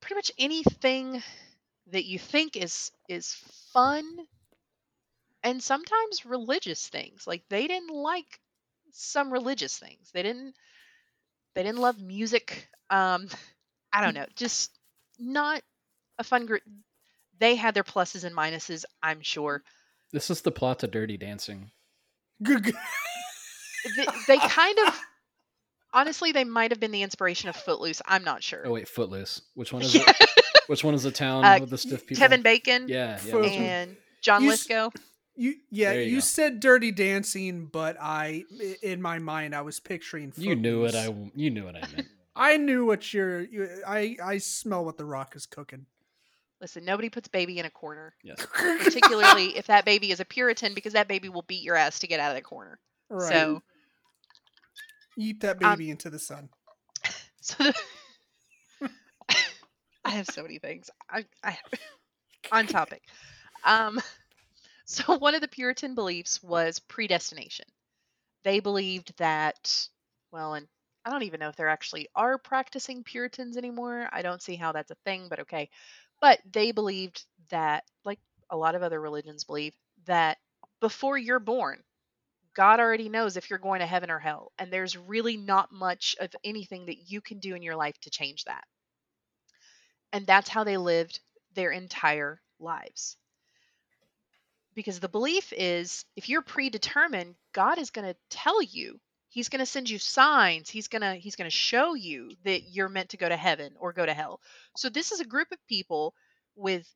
pretty 0.00 0.16
much 0.16 0.30
anything 0.38 1.22
that 1.90 2.04
you 2.04 2.18
think 2.18 2.56
is 2.56 2.92
is 3.08 3.32
fun 3.72 4.04
and 5.46 5.62
sometimes 5.62 6.26
religious 6.26 6.88
things. 6.88 7.26
Like 7.26 7.42
they 7.48 7.66
didn't 7.68 7.94
like 7.94 8.40
some 8.92 9.32
religious 9.32 9.78
things. 9.78 10.10
They 10.12 10.22
didn't 10.22 10.54
they 11.54 11.62
didn't 11.62 11.78
love 11.78 12.00
music. 12.00 12.68
Um 12.90 13.28
I 13.92 14.02
don't 14.04 14.14
know, 14.14 14.26
just 14.34 14.70
not 15.18 15.62
a 16.18 16.24
fun 16.24 16.46
group. 16.46 16.62
They 17.38 17.54
had 17.54 17.74
their 17.74 17.84
pluses 17.84 18.24
and 18.24 18.34
minuses, 18.36 18.84
I'm 19.02 19.20
sure. 19.20 19.62
This 20.12 20.30
is 20.30 20.40
the 20.42 20.50
plot 20.50 20.78
to 20.80 20.86
Dirty 20.86 21.16
Dancing. 21.16 21.70
Good- 22.42 22.64
good. 22.64 22.74
They, 23.96 24.06
they 24.26 24.38
kind 24.48 24.78
of 24.86 25.00
honestly 25.94 26.32
they 26.32 26.44
might 26.44 26.70
have 26.72 26.80
been 26.80 26.90
the 26.90 27.02
inspiration 27.02 27.48
of 27.48 27.56
Footloose. 27.56 28.02
I'm 28.06 28.24
not 28.24 28.42
sure. 28.42 28.62
Oh 28.66 28.72
wait, 28.72 28.88
Footloose. 28.88 29.42
Which 29.54 29.72
one 29.72 29.82
is 29.82 29.94
Yeah. 29.94 30.02
it? 30.08 30.30
Which 30.66 30.82
one 30.82 30.94
is 30.94 31.04
the 31.04 31.12
town 31.12 31.44
Uh, 31.44 31.58
with 31.60 31.70
the 31.70 31.78
stiff 31.78 32.06
people? 32.06 32.20
Kevin 32.20 32.42
Bacon 32.42 32.88
Yeah, 32.88 33.10
yeah. 33.10 33.16
Foot- 33.18 33.42
which 33.42 33.52
one? 33.52 33.62
and 33.62 33.96
John 34.22 34.42
You 34.42 34.50
s- 34.52 34.68
Lithgow. 34.68 34.90
You 35.36 35.54
yeah, 35.70 35.92
There 35.92 36.02
you 36.02 36.16
you, 36.16 36.20
said 36.22 36.60
Dirty 36.60 36.90
Dancing, 36.90 37.66
but 37.66 37.96
I 38.00 38.44
i- 38.60 38.76
in 38.82 39.02
my 39.02 39.18
mind 39.18 39.54
I 39.54 39.60
was 39.60 39.80
picturing. 39.80 40.32
You 40.36 40.56
knew 40.56 40.80
what 40.80 40.94
I. 40.94 41.14
You 41.34 41.50
knew 41.50 41.64
what 41.64 41.76
I 41.76 41.80
meant. 41.80 42.08
I 42.36 42.56
knew 42.56 42.84
what 42.86 43.12
you're. 43.12 43.42
You, 43.42 43.82
I 43.86 44.16
I 44.22 44.38
smell 44.38 44.84
what 44.84 44.96
the 44.96 45.04
Rock 45.04 45.36
is 45.36 45.44
cooking. 45.46 45.86
Listen, 46.60 46.86
nobody 46.86 47.10
puts 47.10 47.28
baby 47.28 47.58
in 47.58 47.66
a 47.66 47.70
corner. 47.70 48.14
Yes. 48.22 48.44
particularly 48.82 49.56
if 49.58 49.66
that 49.66 49.84
baby 49.84 50.10
is 50.10 50.20
a 50.20 50.24
Puritan, 50.24 50.72
because 50.72 50.94
that 50.94 51.06
baby 51.06 51.28
will 51.28 51.42
beat 51.42 51.62
your 51.62 51.76
ass 51.76 51.98
to 51.98 52.06
get 52.06 52.18
out 52.18 52.30
of 52.30 52.36
the 52.36 52.42
corner. 52.42 52.78
right. 53.10 53.28
So, 53.28 53.62
eat 55.18 55.40
that 55.40 55.62
um, 55.62 55.70
baby 55.76 55.90
into 55.90 56.08
the 56.08 56.18
sun. 56.18 56.48
so 57.42 57.62
the, 57.62 57.74
I 60.04 60.10
have 60.10 60.26
so 60.26 60.42
many 60.42 60.58
things. 60.58 60.88
I, 61.10 61.26
I 61.44 61.58
on 62.52 62.66
topic. 62.66 63.02
Um, 63.64 64.00
so 64.86 65.18
one 65.18 65.34
of 65.34 65.42
the 65.42 65.48
Puritan 65.48 65.94
beliefs 65.94 66.42
was 66.42 66.78
predestination. 66.78 67.66
They 68.44 68.60
believed 68.60 69.12
that, 69.18 69.88
well, 70.32 70.54
and 70.54 70.68
I 71.04 71.10
don't 71.10 71.24
even 71.24 71.40
know 71.40 71.48
if 71.48 71.56
there 71.56 71.68
actually 71.68 72.08
are 72.14 72.38
practicing 72.38 73.04
Puritans 73.04 73.56
anymore. 73.56 74.08
I 74.12 74.22
don't 74.22 74.42
see 74.42 74.56
how 74.56 74.72
that's 74.72 74.90
a 74.92 74.96
thing, 75.04 75.28
but 75.28 75.40
okay. 75.40 75.70
But 76.20 76.40
they 76.50 76.72
believed 76.72 77.24
that, 77.50 77.84
like 78.04 78.20
a 78.50 78.56
lot 78.56 78.74
of 78.74 78.82
other 78.82 79.00
religions 79.00 79.44
believe, 79.44 79.74
that 80.06 80.38
before 80.80 81.18
you're 81.18 81.40
born, 81.40 81.82
God 82.54 82.80
already 82.80 83.08
knows 83.08 83.36
if 83.36 83.50
you're 83.50 83.58
going 83.58 83.80
to 83.80 83.86
heaven 83.86 84.10
or 84.10 84.18
hell. 84.18 84.52
And 84.58 84.72
there's 84.72 84.96
really 84.96 85.36
not 85.36 85.72
much 85.72 86.16
of 86.20 86.34
anything 86.44 86.86
that 86.86 87.10
you 87.10 87.20
can 87.20 87.38
do 87.38 87.54
in 87.54 87.62
your 87.62 87.76
life 87.76 87.98
to 88.00 88.10
change 88.10 88.44
that. 88.44 88.64
And 90.12 90.26
that's 90.26 90.48
how 90.48 90.64
they 90.64 90.76
lived 90.76 91.20
their 91.54 91.70
entire 91.70 92.42
lives. 92.58 93.16
Because 94.76 95.00
the 95.00 95.08
belief 95.08 95.52
is 95.56 96.04
if 96.14 96.28
you're 96.28 96.42
predetermined, 96.42 97.34
God 97.52 97.78
is 97.78 97.90
going 97.90 98.06
to 98.06 98.16
tell 98.30 98.62
you. 98.62 99.00
He's 99.28 99.48
going 99.48 99.60
to 99.60 99.66
send 99.66 99.90
you 99.90 99.98
signs. 99.98 100.70
He's 100.70 100.88
going 100.88 101.02
to 101.02 101.14
he's 101.14 101.36
going 101.36 101.50
to 101.50 101.56
show 101.56 101.94
you 101.94 102.30
that 102.44 102.62
you're 102.70 102.88
meant 102.88 103.10
to 103.10 103.16
go 103.16 103.28
to 103.28 103.36
heaven 103.36 103.72
or 103.78 103.92
go 103.92 104.06
to 104.06 104.14
hell. 104.14 104.40
So 104.76 104.88
this 104.88 105.10
is 105.12 105.20
a 105.20 105.26
group 105.26 105.48
of 105.50 105.58
people 105.66 106.14
with 106.54 106.86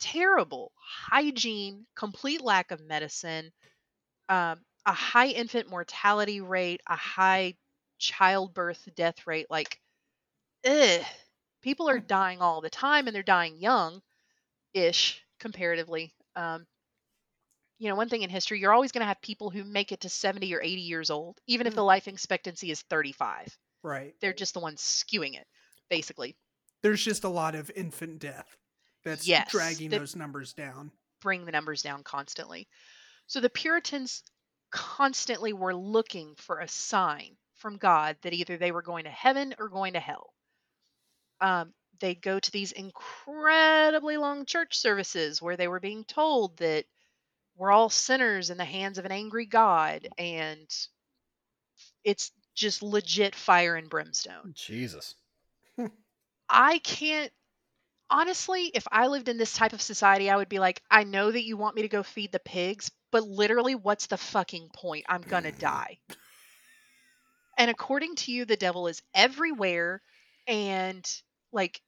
terrible 0.00 0.72
hygiene, 0.76 1.86
complete 1.94 2.42
lack 2.42 2.72
of 2.72 2.80
medicine, 2.80 3.52
um, 4.28 4.60
a 4.86 4.92
high 4.92 5.28
infant 5.28 5.70
mortality 5.70 6.40
rate, 6.40 6.80
a 6.88 6.96
high 6.96 7.54
childbirth 7.98 8.88
death 8.94 9.26
rate. 9.26 9.46
Like, 9.50 9.78
ugh, 10.66 11.02
people 11.62 11.88
are 11.88 11.98
dying 11.98 12.40
all 12.40 12.60
the 12.60 12.70
time 12.70 13.06
and 13.06 13.14
they're 13.14 13.22
dying 13.22 13.56
young 13.56 14.00
ish 14.74 15.22
comparatively. 15.40 16.12
Um, 16.36 16.66
you 17.78 17.88
know, 17.88 17.94
one 17.94 18.08
thing 18.08 18.22
in 18.22 18.30
history, 18.30 18.58
you're 18.60 18.72
always 18.72 18.92
going 18.92 19.02
to 19.02 19.06
have 19.06 19.20
people 19.22 19.50
who 19.50 19.62
make 19.64 19.92
it 19.92 20.00
to 20.00 20.08
70 20.08 20.52
or 20.54 20.60
80 20.60 20.80
years 20.82 21.10
old, 21.10 21.40
even 21.46 21.66
if 21.66 21.74
the 21.74 21.84
life 21.84 22.08
expectancy 22.08 22.70
is 22.70 22.82
35. 22.82 23.56
Right. 23.82 24.14
They're 24.20 24.32
just 24.32 24.54
the 24.54 24.60
ones 24.60 24.80
skewing 24.82 25.34
it, 25.38 25.46
basically. 25.88 26.36
There's 26.82 27.04
just 27.04 27.24
a 27.24 27.28
lot 27.28 27.54
of 27.54 27.70
infant 27.76 28.18
death 28.18 28.56
that's 29.04 29.26
Yes, 29.28 29.50
dragging 29.50 29.90
that- 29.90 29.98
those 30.00 30.16
numbers 30.16 30.52
down. 30.52 30.90
bring 31.20 31.44
the 31.44 31.52
numbers 31.52 31.82
down 31.82 32.02
constantly. 32.04 32.68
So 33.26 33.40
the 33.40 33.50
Puritans 33.50 34.22
constantly 34.70 35.52
were 35.52 35.74
looking 35.74 36.34
for 36.36 36.58
a 36.60 36.68
sign 36.68 37.36
from 37.54 37.76
God 37.76 38.16
that 38.22 38.32
either 38.32 38.56
they 38.56 38.70
were 38.72 38.82
going 38.82 39.04
to 39.04 39.10
heaven 39.10 39.54
or 39.58 39.68
going 39.68 39.94
to 39.94 40.00
hell. 40.00 40.32
Um, 41.40 41.72
they'd 42.00 42.20
go 42.22 42.38
to 42.38 42.50
these 42.52 42.72
incredibly 42.72 44.16
long 44.16 44.46
church 44.46 44.76
services 44.78 45.40
where 45.42 45.56
they 45.56 45.68
were 45.68 45.80
being 45.80 46.04
told 46.04 46.56
that 46.58 46.84
we're 47.58 47.72
all 47.72 47.90
sinners 47.90 48.50
in 48.50 48.56
the 48.56 48.64
hands 48.64 48.98
of 48.98 49.04
an 49.04 49.12
angry 49.12 49.44
God 49.44 50.08
and 50.16 50.68
it's 52.04 52.30
just 52.54 52.82
legit 52.82 53.34
fire 53.34 53.74
and 53.74 53.90
brimstone. 53.90 54.54
Jesus. 54.54 55.16
I 56.48 56.78
can't 56.78 57.32
honestly, 58.10 58.70
if 58.74 58.86
I 58.90 59.08
lived 59.08 59.28
in 59.28 59.36
this 59.36 59.52
type 59.52 59.72
of 59.72 59.82
society, 59.82 60.30
I 60.30 60.36
would 60.36 60.48
be 60.48 60.58
like, 60.58 60.82
I 60.90 61.04
know 61.04 61.30
that 61.30 61.44
you 61.44 61.56
want 61.56 61.76
me 61.76 61.82
to 61.82 61.88
go 61.88 62.02
feed 62.02 62.32
the 62.32 62.38
pigs, 62.38 62.90
but 63.10 63.24
literally, 63.24 63.74
what's 63.74 64.06
the 64.06 64.16
fucking 64.16 64.70
point? 64.72 65.04
I'm 65.08 65.22
gonna 65.22 65.52
die. 65.52 65.98
And 67.58 67.70
according 67.70 68.14
to 68.16 68.32
you, 68.32 68.44
the 68.44 68.56
devil 68.56 68.86
is 68.86 69.02
everywhere. 69.14 70.00
And 70.46 71.04
like, 71.52 71.80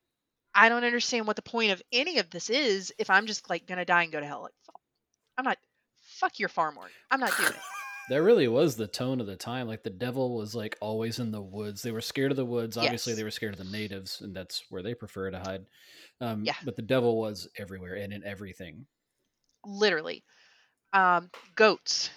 I 0.54 0.68
don't 0.68 0.84
understand 0.84 1.26
what 1.26 1.36
the 1.36 1.42
point 1.42 1.70
of 1.70 1.82
any 1.92 2.18
of 2.18 2.28
this 2.28 2.50
is 2.50 2.92
if 2.98 3.08
I'm 3.08 3.26
just 3.26 3.48
like 3.48 3.66
gonna 3.66 3.84
die 3.84 4.02
and 4.02 4.12
go 4.12 4.20
to 4.20 4.26
hell. 4.26 4.42
Like, 4.42 4.52
I'm 5.40 5.44
not, 5.44 5.58
fuck 6.02 6.38
your 6.38 6.48
farm 6.50 6.76
work. 6.76 6.90
I'm 7.10 7.20
not 7.20 7.36
doing 7.36 7.50
it. 7.50 7.56
That 8.08 8.22
really 8.22 8.48
was 8.48 8.74
the 8.74 8.88
tone 8.88 9.20
of 9.20 9.28
the 9.28 9.36
time. 9.36 9.68
Like 9.68 9.84
the 9.84 9.90
devil 9.90 10.34
was 10.34 10.52
like 10.52 10.76
always 10.80 11.20
in 11.20 11.30
the 11.30 11.40
woods. 11.40 11.80
They 11.80 11.92
were 11.92 12.00
scared 12.00 12.32
of 12.32 12.36
the 12.36 12.44
woods. 12.44 12.76
Obviously, 12.76 13.12
Yes. 13.12 13.18
they 13.18 13.22
were 13.24 13.30
scared 13.30 13.52
of 13.52 13.58
the 13.64 13.70
natives, 13.70 14.20
and 14.20 14.34
that's 14.34 14.64
where 14.68 14.82
they 14.82 14.94
prefer 14.94 15.30
to 15.30 15.38
hide. 15.38 15.64
Um, 16.20 16.42
Yeah. 16.44 16.56
But 16.64 16.74
the 16.74 16.82
devil 16.82 17.20
was 17.20 17.46
everywhere 17.56 17.94
and 17.94 18.12
in 18.12 18.24
everything. 18.24 18.86
literally 19.64 20.24
um, 20.92 21.30
goats 21.54 22.10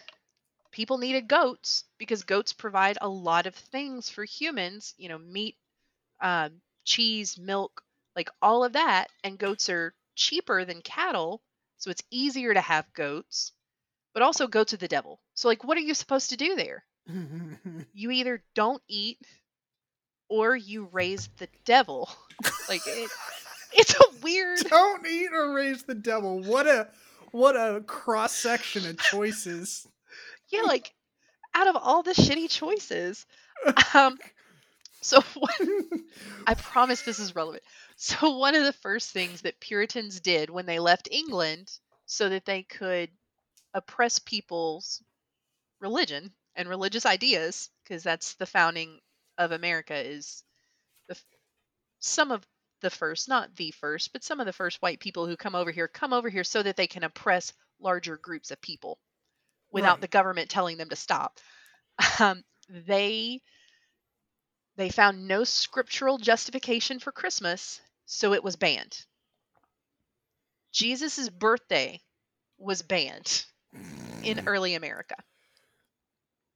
people 0.71 0.97
needed 0.97 1.27
goats 1.27 1.83
because 1.99 2.23
goats 2.23 2.53
provide 2.53 2.97
a 3.01 3.07
lot 3.07 3.45
of 3.45 3.53
things 3.53 4.09
for 4.09 4.23
humans 4.23 4.95
you 4.97 5.09
know 5.09 5.19
meat 5.19 5.57
um, 6.21 6.53
cheese 6.85 7.37
milk 7.37 7.83
like 8.15 8.29
all 8.41 8.63
of 8.63 8.73
that 8.73 9.09
and 9.23 9.37
goats 9.37 9.69
are 9.69 9.93
cheaper 10.15 10.65
than 10.65 10.81
cattle 10.81 11.43
so 11.83 11.91
it's 11.91 12.03
easier 12.09 12.53
to 12.53 12.61
have 12.61 12.93
goats 12.93 13.51
but 14.13 14.23
also 14.23 14.47
goats 14.47 14.73
are 14.73 14.77
the 14.77 14.87
devil 14.87 15.19
so 15.33 15.49
like 15.49 15.63
what 15.63 15.77
are 15.77 15.81
you 15.81 15.93
supposed 15.93 16.29
to 16.29 16.37
do 16.37 16.55
there 16.55 16.85
you 17.93 18.11
either 18.11 18.41
don't 18.55 18.81
eat 18.87 19.19
or 20.29 20.55
you 20.55 20.87
raise 20.91 21.27
the 21.37 21.49
devil 21.65 22.09
like 22.69 22.81
it, 22.87 23.09
it's 23.73 23.93
a 23.95 24.23
weird 24.23 24.59
Don't 24.69 25.05
eat 25.05 25.29
or 25.33 25.53
raise 25.53 25.83
the 25.83 25.95
devil. 25.95 26.39
What 26.41 26.67
a 26.67 26.87
what 27.31 27.55
a 27.55 27.81
cross 27.81 28.31
section 28.33 28.87
of 28.87 28.97
choices. 28.99 29.87
yeah, 30.49 30.61
like 30.61 30.93
out 31.53 31.67
of 31.67 31.75
all 31.75 32.03
the 32.03 32.11
shitty 32.13 32.49
choices. 32.49 33.25
Um 33.93 34.17
so 35.01 35.21
one, 35.35 35.89
I 36.47 36.53
promise 36.53 37.01
this 37.01 37.19
is 37.19 37.35
relevant. 37.35 37.63
So 37.97 38.37
one 38.37 38.55
of 38.55 38.63
the 38.63 38.73
first 38.73 39.11
things 39.11 39.41
that 39.41 39.59
Puritans 39.59 40.19
did 40.19 40.49
when 40.49 40.65
they 40.67 40.79
left 40.79 41.07
England 41.11 41.79
so 42.05 42.29
that 42.29 42.45
they 42.45 42.63
could 42.63 43.09
oppress 43.73 44.19
people's 44.19 45.03
religion 45.79 46.35
and 46.55 46.69
religious 46.69 47.05
ideas 47.05 47.69
because 47.83 48.03
that's 48.03 48.35
the 48.35 48.45
founding 48.47 49.01
of 49.37 49.51
America 49.51 49.95
is 49.95 50.43
the 51.07 51.21
some 51.99 52.31
of 52.31 52.47
the 52.81 52.89
first, 52.89 53.29
not 53.29 53.55
the 53.55 53.71
first, 53.71 54.13
but 54.13 54.23
some 54.23 54.39
of 54.39 54.45
the 54.45 54.53
first 54.53 54.81
white 54.81 54.99
people 54.99 55.27
who 55.27 55.37
come 55.37 55.55
over 55.55 55.71
here 55.71 55.87
come 55.87 56.13
over 56.13 56.29
here 56.29 56.43
so 56.43 56.63
that 56.63 56.75
they 56.75 56.87
can 56.87 57.03
oppress 57.03 57.53
larger 57.79 58.17
groups 58.17 58.51
of 58.51 58.61
people 58.61 58.99
without 59.71 59.99
Right. 59.99 60.01
the 60.01 60.07
government 60.07 60.49
telling 60.49 60.77
them 60.77 60.89
to 60.89 60.95
stop. 60.95 61.39
Um, 62.19 62.43
they 62.69 63.41
they 64.75 64.89
found 64.89 65.27
no 65.27 65.43
scriptural 65.43 66.17
justification 66.17 66.99
for 66.99 67.11
Christmas, 67.11 67.79
so 68.05 68.33
it 68.33 68.43
was 68.43 68.55
banned. 68.55 69.05
Jesus' 70.71 71.29
birthday 71.29 72.01
was 72.57 72.81
banned 72.81 73.45
in 74.23 74.37
mm. 74.37 74.43
early 74.47 74.73
America. 74.73 75.15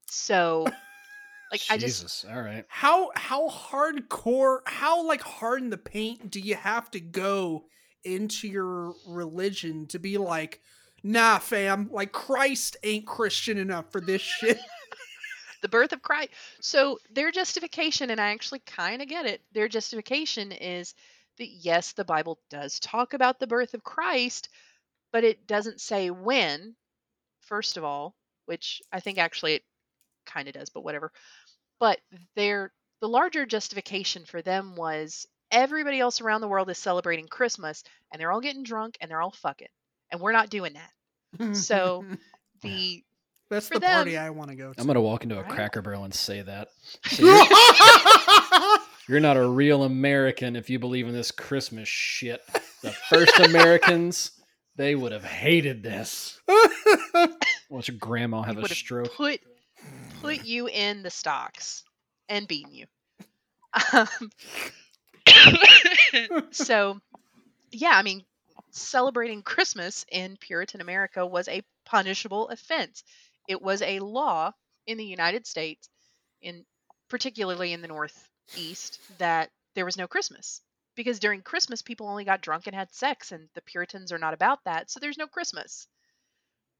So, 0.09 0.65
like, 1.51 1.61
I 1.69 1.77
just 1.77 2.25
All 2.25 2.41
right. 2.41 2.65
how 2.67 3.11
how 3.15 3.49
hardcore 3.49 4.59
how 4.65 5.05
like 5.05 5.21
hard 5.21 5.61
in 5.61 5.69
the 5.69 5.77
paint 5.77 6.31
do 6.31 6.39
you 6.39 6.55
have 6.55 6.89
to 6.91 6.99
go 6.99 7.65
into 8.03 8.47
your 8.47 8.93
religion 9.05 9.85
to 9.87 9.99
be 9.99 10.17
like 10.17 10.61
nah 11.03 11.37
fam 11.37 11.89
like 11.91 12.11
christ 12.11 12.77
ain't 12.83 13.05
christian 13.05 13.57
enough 13.57 13.91
for 13.91 13.99
this 13.99 14.21
shit 14.21 14.59
the 15.67 15.77
birth 15.77 15.91
of 15.91 16.01
Christ. 16.01 16.29
So 16.61 16.97
their 17.11 17.29
justification, 17.29 18.09
and 18.09 18.21
I 18.21 18.31
actually 18.31 18.59
kind 18.59 19.01
of 19.01 19.09
get 19.09 19.25
it, 19.25 19.41
their 19.51 19.67
justification 19.67 20.53
is 20.53 20.93
that 21.37 21.49
yes, 21.49 21.91
the 21.91 22.05
Bible 22.05 22.39
does 22.49 22.79
talk 22.79 23.13
about 23.13 23.39
the 23.39 23.47
birth 23.47 23.73
of 23.73 23.83
Christ, 23.83 24.47
but 25.11 25.25
it 25.25 25.45
doesn't 25.45 25.81
say 25.81 26.09
when, 26.09 26.75
first 27.41 27.75
of 27.75 27.83
all, 27.83 28.15
which 28.45 28.81
I 28.93 29.01
think 29.01 29.17
actually 29.17 29.55
it 29.55 29.63
kind 30.25 30.47
of 30.47 30.53
does, 30.53 30.69
but 30.69 30.85
whatever. 30.85 31.11
But 31.79 31.99
their 32.35 32.71
the 33.01 33.09
larger 33.09 33.45
justification 33.45 34.25
for 34.25 34.41
them 34.41 34.75
was 34.75 35.27
everybody 35.51 35.99
else 35.99 36.21
around 36.21 36.41
the 36.41 36.47
world 36.47 36.69
is 36.69 36.77
celebrating 36.77 37.27
Christmas 37.27 37.83
and 38.11 38.19
they're 38.19 38.31
all 38.31 38.41
getting 38.41 38.63
drunk 38.63 38.97
and 39.01 39.11
they're 39.11 39.21
all 39.21 39.31
fucking. 39.31 39.67
And 40.11 40.21
we're 40.21 40.31
not 40.31 40.49
doing 40.49 40.73
that. 40.73 40.91
So 41.53 42.05
The 42.63 43.03
that's 43.49 43.67
for 43.67 43.75
the 43.75 43.85
party 43.85 44.17
i 44.17 44.29
want 44.29 44.49
to 44.49 44.55
go 44.55 44.73
to 44.73 44.79
I'm 44.81 44.87
gonna 44.87 45.01
walk 45.01 45.23
into 45.23 45.37
a 45.37 45.41
Right. 45.43 45.49
Cracker 45.51 45.81
Barrel 45.81 46.03
and 46.03 46.13
say 46.13 46.41
that. 46.41 46.69
So 47.09 47.23
you're, 47.23 48.77
you're 49.07 49.19
not 49.19 49.37
a 49.37 49.47
real 49.47 49.83
American 49.83 50.55
if 50.55 50.69
you 50.69 50.79
believe 50.79 51.07
in 51.07 51.13
this 51.13 51.31
Christmas 51.31 51.87
shit. 51.87 52.41
The 52.81 52.91
first 52.91 53.39
Americans, 53.43 54.31
they 54.75 54.95
would 54.95 55.11
have 55.13 55.23
hated 55.23 55.81
this. 55.83 56.39
Watch 57.69 57.87
your 57.87 57.97
grandma 57.97 58.41
have 58.41 58.55
we 58.55 58.59
a 58.59 58.63
would 58.63 58.71
have 58.71 58.77
stroke. 58.77 59.13
put 59.13 59.39
put 60.21 60.43
you 60.45 60.67
in 60.67 61.03
the 61.03 61.09
stocks 61.09 61.83
and 62.27 62.47
beaten 62.47 62.73
you. 62.73 62.85
Um, 63.93 64.07
so, 66.51 66.99
yeah, 67.71 67.91
I 67.93 68.01
mean, 68.03 68.23
celebrating 68.71 69.41
Christmas 69.41 70.05
in 70.11 70.37
Puritan 70.37 70.81
America 70.81 71.25
was 71.25 71.47
a 71.47 71.61
punishable 71.85 72.49
offense. 72.49 73.03
It 73.47 73.61
was 73.61 73.81
a 73.81 73.99
law 73.99 74.51
in 74.85 74.97
the 74.97 75.05
United 75.05 75.47
States, 75.47 75.89
in 76.41 76.65
particularly 77.09 77.73
in 77.73 77.81
the 77.81 77.87
Northeast, 77.87 78.99
that 79.17 79.49
there 79.75 79.85
was 79.85 79.97
no 79.97 80.07
Christmas 80.07 80.61
because 80.95 81.19
during 81.19 81.41
Christmas 81.41 81.81
people 81.81 82.09
only 82.09 82.25
got 82.25 82.41
drunk 82.41 82.67
and 82.67 82.75
had 82.75 82.93
sex, 82.93 83.31
and 83.31 83.47
the 83.53 83.61
Puritans 83.61 84.11
are 84.11 84.17
not 84.17 84.33
about 84.33 84.63
that, 84.65 84.89
so 84.89 84.99
there's 84.99 85.17
no 85.17 85.27
Christmas. 85.27 85.87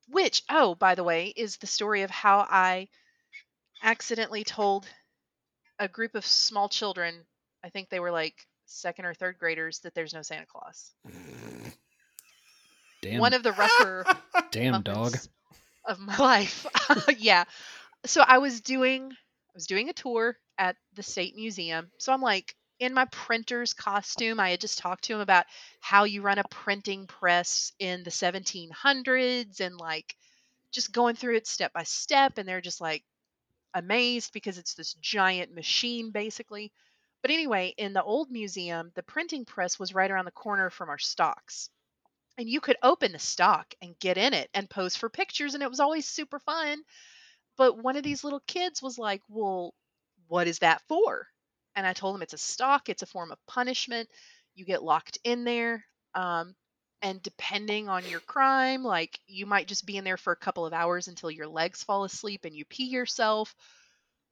Which, 0.09 0.43
oh, 0.49 0.75
by 0.75 0.95
the 0.95 1.03
way, 1.03 1.27
is 1.27 1.57
the 1.57 1.67
story 1.67 2.01
of 2.01 2.09
how 2.09 2.39
I 2.39 2.87
accidentally 3.83 4.43
told 4.43 4.87
a 5.79 5.87
group 5.87 6.15
of 6.15 6.25
small 6.25 6.67
children, 6.67 7.25
I 7.63 7.69
think 7.69 7.89
they 7.89 7.99
were 7.99 8.11
like 8.11 8.47
second 8.65 9.05
or 9.05 9.13
third 9.13 9.37
graders, 9.37 9.79
that 9.79 9.93
there's 9.93 10.13
no 10.13 10.23
Santa 10.23 10.47
Claus. 10.47 10.91
Damn, 13.03 13.19
One 13.19 13.33
of 13.33 13.43
the 13.43 13.51
rougher 13.51 14.05
damn 14.51 14.81
dog. 14.81 15.15
Of 15.87 15.99
my 15.99 16.17
life. 16.19 16.65
yeah. 17.17 17.45
So 18.05 18.23
I 18.25 18.39
was 18.39 18.61
doing 18.61 19.11
I 19.11 19.53
was 19.55 19.67
doing 19.67 19.89
a 19.89 19.93
tour 19.93 20.37
at 20.57 20.75
the 20.93 21.03
state 21.03 21.35
museum. 21.35 21.91
So 21.99 22.13
I'm 22.13 22.21
like 22.21 22.55
in 22.79 22.93
my 22.93 23.05
printer's 23.05 23.73
costume. 23.73 24.39
I 24.39 24.51
had 24.51 24.61
just 24.61 24.79
talked 24.79 25.05
to 25.05 25.13
him 25.15 25.19
about 25.21 25.45
how 25.81 26.03
you 26.03 26.21
run 26.21 26.39
a 26.39 26.43
printing 26.49 27.07
press 27.07 27.71
in 27.79 28.03
the 28.03 28.11
1700s 28.11 29.61
and 29.61 29.77
like 29.77 30.15
just 30.71 30.91
going 30.91 31.15
through 31.15 31.37
it 31.37 31.47
step 31.47 31.73
by 31.73 31.83
step 31.83 32.37
and 32.37 32.47
they're 32.47 32.61
just 32.61 32.81
like 32.81 33.03
amazed 33.73 34.33
because 34.33 34.57
it's 34.57 34.75
this 34.75 34.93
giant 34.95 35.53
machine 35.53 36.11
basically. 36.11 36.71
But 37.21 37.31
anyway, 37.31 37.73
in 37.77 37.93
the 37.93 38.03
old 38.03 38.31
museum, 38.31 38.91
the 38.95 39.03
printing 39.03 39.45
press 39.45 39.79
was 39.79 39.93
right 39.93 40.11
around 40.11 40.25
the 40.25 40.31
corner 40.31 40.69
from 40.69 40.89
our 40.89 40.99
stocks 40.99 41.69
and 42.37 42.49
you 42.49 42.61
could 42.61 42.77
open 42.83 43.11
the 43.11 43.19
stock 43.19 43.73
and 43.81 43.99
get 43.99 44.17
in 44.17 44.33
it 44.33 44.49
and 44.53 44.69
pose 44.69 44.95
for 44.95 45.09
pictures 45.09 45.53
and 45.53 45.63
it 45.63 45.69
was 45.69 45.79
always 45.79 46.07
super 46.07 46.39
fun. 46.39 46.83
But 47.57 47.77
one 47.83 47.97
of 47.97 48.03
these 48.03 48.23
little 48.23 48.41
kids 48.47 48.81
was 48.81 48.97
like 48.97 49.21
well 49.29 49.73
what 50.27 50.47
is 50.47 50.59
that 50.59 50.81
for? 50.87 51.27
And 51.75 51.85
i 51.87 51.93
told 51.93 52.15
him 52.15 52.21
it's 52.21 52.33
a 52.33 52.37
stock 52.37 52.89
it's 52.89 53.03
a 53.03 53.07
form 53.07 53.31
of 53.31 53.45
punishment 53.47 54.09
you 54.55 54.65
get 54.65 54.83
locked 54.83 55.19
in 55.23 55.43
there. 55.43 55.85
Um, 56.15 56.55
and 57.01 57.21
depending 57.21 57.89
on 57.89 58.05
your 58.07 58.21
crime 58.21 58.83
like 58.83 59.19
you 59.27 59.45
might 59.45 59.67
just 59.67 59.85
be 59.85 59.97
in 59.97 60.03
there 60.03 60.17
for 60.17 60.33
a 60.33 60.37
couple 60.37 60.65
of 60.65 60.73
hours 60.73 61.07
until 61.07 61.31
your 61.31 61.47
legs 61.47 61.83
fall 61.83 62.03
asleep 62.05 62.45
and 62.45 62.55
you 62.55 62.65
pee 62.65 62.85
yourself. 62.87 63.55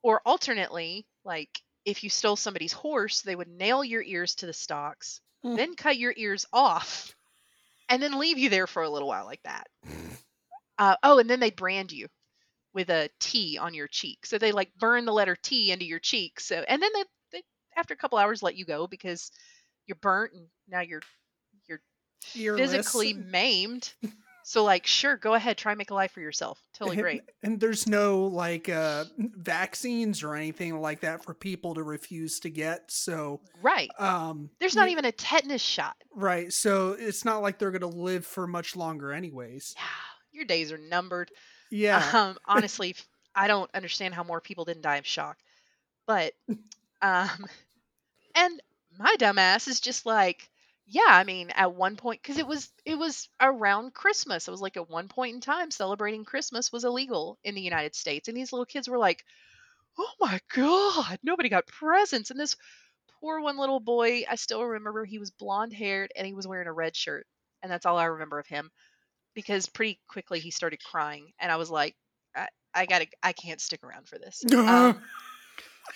Or 0.04 0.22
alternately 0.26 1.08
like 1.26 1.62
if 1.86 2.04
you 2.04 2.10
stole 2.10 2.36
somebody's 2.38 2.74
horse 2.74 3.22
they 3.22 3.36
would 3.36 3.48
nail 3.50 3.84
your 3.84 4.02
ears 4.04 4.36
to 4.36 4.46
the 4.46 4.54
stocks 4.54 5.22
Hmm. 5.44 5.56
then 5.56 5.76
cut 5.76 5.98
your 5.98 6.14
ears 6.16 6.46
off 6.54 7.16
and 7.90 8.02
then 8.02 8.20
leave 8.20 8.38
you 8.38 8.50
there 8.50 8.68
for 8.68 8.84
a 8.84 8.90
little 8.90 9.08
while 9.08 9.26
like 9.26 9.44
that. 9.44 9.68
Uh, 10.78 10.98
oh, 11.04 11.20
and 11.20 11.30
then 11.30 11.40
they 11.40 11.52
brand 11.52 11.90
you 11.94 12.06
with 12.74 12.90
a 12.90 13.10
T 13.22 13.58
on 13.58 13.74
your 13.74 13.88
cheek. 13.88 14.26
So 14.26 14.38
they 14.38 14.52
like 14.52 14.70
burn 14.78 15.06
the 15.06 15.14
letter 15.14 15.38
T 15.42 15.72
into 15.72 15.86
your 15.86 16.00
cheek. 16.00 16.38
So 16.38 16.66
and 16.68 16.84
then 16.84 16.92
they, 16.94 17.04
they 17.32 17.44
after 17.78 17.94
a 17.94 17.98
couple 17.98 18.18
hours 18.18 18.44
let 18.44 18.58
you 18.58 18.66
go 18.66 18.86
because 18.86 19.32
you're 19.88 19.96
burnt 20.02 20.34
and 20.34 20.48
now 20.68 20.82
you're 20.82 21.00
Earless. 22.38 22.72
physically 22.72 23.14
maimed. 23.14 23.94
So 24.48 24.64
like, 24.64 24.86
sure, 24.86 25.18
go 25.18 25.34
ahead, 25.34 25.58
try 25.58 25.74
make 25.74 25.90
a 25.90 25.96
life 25.96 26.12
for 26.12 26.20
yourself. 26.22 26.62
Totally 26.76 26.98
and, 26.98 27.02
great. 27.02 27.22
and 27.42 27.60
there's 27.60 27.88
no 27.88 28.26
like 28.26 28.70
uh 28.70 29.06
vaccines 29.18 30.22
or 30.22 30.36
anything 30.36 30.80
like 30.80 31.00
that 31.00 31.24
for 31.24 31.34
people 31.34 31.74
to 31.74 31.82
refuse 31.84 32.40
to 32.42 32.50
get 32.52 32.92
so 32.92 33.42
Right. 33.62 33.90
um 33.98 34.52
There's 34.60 34.76
not 34.76 34.86
you- 34.88 34.92
even 34.92 35.06
a 35.06 35.12
tetanus 35.12 35.62
shot. 35.64 35.96
right 36.14 36.54
so 36.54 36.92
it's 37.00 37.26
not 37.26 37.42
like 37.42 37.58
they're 37.58 37.72
gonna 37.72 37.88
live 37.88 38.24
for 38.26 38.46
much 38.46 38.76
longer 38.76 39.12
anyways 39.14 39.74
Yeah, 39.78 39.84
Your 40.32 40.46
days 40.46 40.72
are 40.72 40.78
numbered. 40.78 41.32
yeah 41.72 42.08
Um, 42.14 42.38
honestly, 42.46 42.96
I 43.34 43.48
don't 43.48 43.70
understand 43.74 44.14
how 44.14 44.24
more 44.24 44.42
people 44.42 44.64
didn't 44.66 44.84
die 44.84 44.98
of 44.98 45.08
shock. 45.08 45.38
But, 46.06 46.34
um, 47.02 47.30
and 48.36 48.62
my 48.98 49.16
dumbass 49.18 49.68
is 49.68 49.80
just 49.80 50.06
like, 50.06 50.50
yeah, 50.86 51.02
I 51.08 51.24
mean, 51.24 51.50
at 51.52 51.74
one 51.74 51.96
point, 51.96 52.22
because 52.22 52.38
it 52.38 52.48
was 52.48 52.70
it 52.86 52.96
was 52.96 53.30
around 53.42 53.94
Christmas. 53.94 54.48
It 54.48 54.52
was 54.52 54.62
like 54.62 54.78
at 54.78 54.90
one 54.90 55.08
point 55.08 55.36
in 55.36 55.42
time, 55.42 55.72
celebrating 55.72 56.26
Christmas 56.26 56.72
was 56.72 56.84
illegal 56.84 57.38
in 57.44 57.56
the 57.56 57.62
United 57.62 57.96
States, 57.96 58.28
and 58.28 58.38
these 58.38 58.54
little 58.54 58.66
kids 58.66 58.88
were 58.88 58.98
like, 58.98 59.24
"Oh 59.98 60.12
my 60.20 60.40
god, 60.54 61.20
nobody 61.24 61.50
got 61.50 61.68
presents!" 61.68 62.32
And 62.32 62.40
this 62.40 62.56
poor 63.20 63.42
one 63.42 63.58
little 63.58 63.80
boy, 63.80 64.24
I 64.30 64.36
still 64.36 64.64
remember 64.64 65.06
he 65.06 65.20
was 65.20 65.32
blonde 65.32 65.74
haired 65.74 66.12
and 66.16 66.28
he 66.28 66.34
was 66.34 66.48
wearing 66.48 66.68
a 66.68 66.74
red 66.74 66.96
shirt, 66.96 67.26
and 67.64 67.72
that's 67.72 67.86
all 67.86 67.98
I 67.98 68.06
remember 68.06 68.40
of 68.40 68.48
him 68.48 68.72
because 69.36 69.68
pretty 69.68 70.00
quickly 70.08 70.40
he 70.40 70.50
started 70.50 70.84
crying 70.84 71.32
and 71.40 71.52
i 71.52 71.58
was 71.58 71.70
like 71.70 71.94
i, 72.36 72.48
I 72.74 72.86
gotta 72.88 73.06
i 73.22 73.34
can't 73.34 73.62
stick 73.62 73.84
around 73.84 74.08
for 74.08 74.18
this 74.18 74.44
um, 74.56 75.00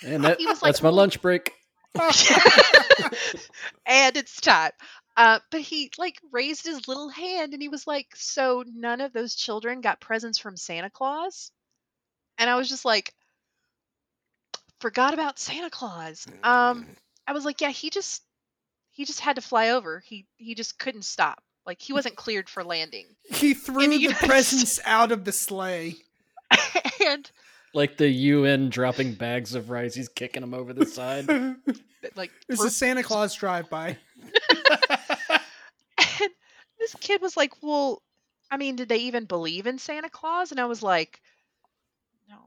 And 0.03 0.23
that, 0.23 0.39
he 0.39 0.45
was 0.45 0.61
like, 0.61 0.73
that's 0.73 0.83
my 0.83 0.89
lunch 0.89 1.21
break. 1.21 1.53
and 3.85 4.17
it's 4.17 4.39
time. 4.41 4.71
Uh, 5.17 5.39
but 5.51 5.61
he 5.61 5.91
like 5.97 6.17
raised 6.31 6.65
his 6.65 6.87
little 6.87 7.09
hand 7.09 7.53
and 7.53 7.61
he 7.61 7.67
was 7.67 7.85
like 7.85 8.07
so 8.15 8.63
none 8.73 9.01
of 9.01 9.11
those 9.11 9.35
children 9.35 9.81
got 9.81 9.99
presents 9.99 10.39
from 10.39 10.55
santa 10.55 10.89
claus? 10.89 11.51
And 12.37 12.49
i 12.49 12.55
was 12.55 12.69
just 12.69 12.85
like 12.85 13.13
forgot 14.79 15.13
about 15.13 15.39
santa 15.39 15.69
claus. 15.69 16.25
Um 16.43 16.85
i 17.27 17.33
was 17.33 17.43
like 17.43 17.59
yeah 17.59 17.71
he 17.71 17.89
just 17.89 18.23
he 18.91 19.05
just 19.05 19.19
had 19.19 19.35
to 19.35 19.41
fly 19.41 19.69
over. 19.69 20.01
He 20.05 20.25
he 20.37 20.55
just 20.55 20.79
couldn't 20.79 21.03
stop. 21.03 21.43
Like 21.65 21.81
he 21.81 21.91
wasn't 21.91 22.15
cleared 22.15 22.49
for 22.49 22.63
landing 22.63 23.05
he 23.29 23.53
threw 23.53 23.87
the 23.87 24.07
the 24.07 24.13
presents 24.25 24.79
out 24.85 25.11
of 25.11 25.25
the 25.25 25.31
sleigh. 25.31 25.95
And 27.05 27.29
Like 27.73 27.97
the 27.97 28.09
UN 28.09 28.69
dropping 28.69 29.13
bags 29.13 29.55
of 29.55 29.69
rice, 29.69 29.93
he's 29.93 30.09
kicking 30.09 30.41
them 30.41 30.53
over 30.53 30.73
the 30.73 30.85
side. 30.85 31.27
like 32.15 32.31
it's 32.47 32.63
a 32.63 32.69
santa 32.69 33.03
claus 33.03 33.35
drive-by 33.35 33.97
And 34.19 34.29
this 36.79 36.95
kid 36.99 37.21
was 37.21 37.35
like, 37.37 37.53
Well, 37.61 38.01
I 38.51 38.57
mean, 38.57 38.75
did 38.75 38.89
they 38.89 38.97
even 38.99 39.25
believe 39.25 39.67
in 39.67 39.77
Santa 39.77 40.09
Claus? 40.09 40.51
And 40.51 40.59
I 40.59 40.65
was 40.65 40.81
like, 40.81 41.21
No. 42.27 42.37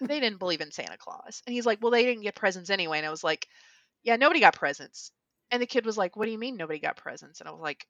they 0.00 0.20
didn't 0.20 0.38
believe 0.38 0.60
in 0.60 0.72
Santa 0.72 0.96
Claus. 0.98 1.42
And 1.46 1.54
he's 1.54 1.66
like, 1.66 1.78
well, 1.80 1.92
they 1.92 2.04
didn't 2.04 2.22
get 2.22 2.34
presents 2.34 2.70
anyway. 2.70 2.98
And 2.98 3.06
I 3.06 3.10
was 3.10 3.24
like, 3.24 3.46
yeah, 4.02 4.16
nobody 4.16 4.40
got 4.40 4.54
presents. 4.54 5.12
And 5.50 5.62
the 5.62 5.66
kid 5.66 5.86
was 5.86 5.96
like, 5.98 6.16
what 6.16 6.26
do 6.26 6.30
you 6.32 6.38
mean 6.38 6.56
nobody 6.56 6.78
got 6.78 6.96
presents? 6.96 7.40
And 7.40 7.48
I 7.48 7.52
was 7.52 7.60
like, 7.60 7.86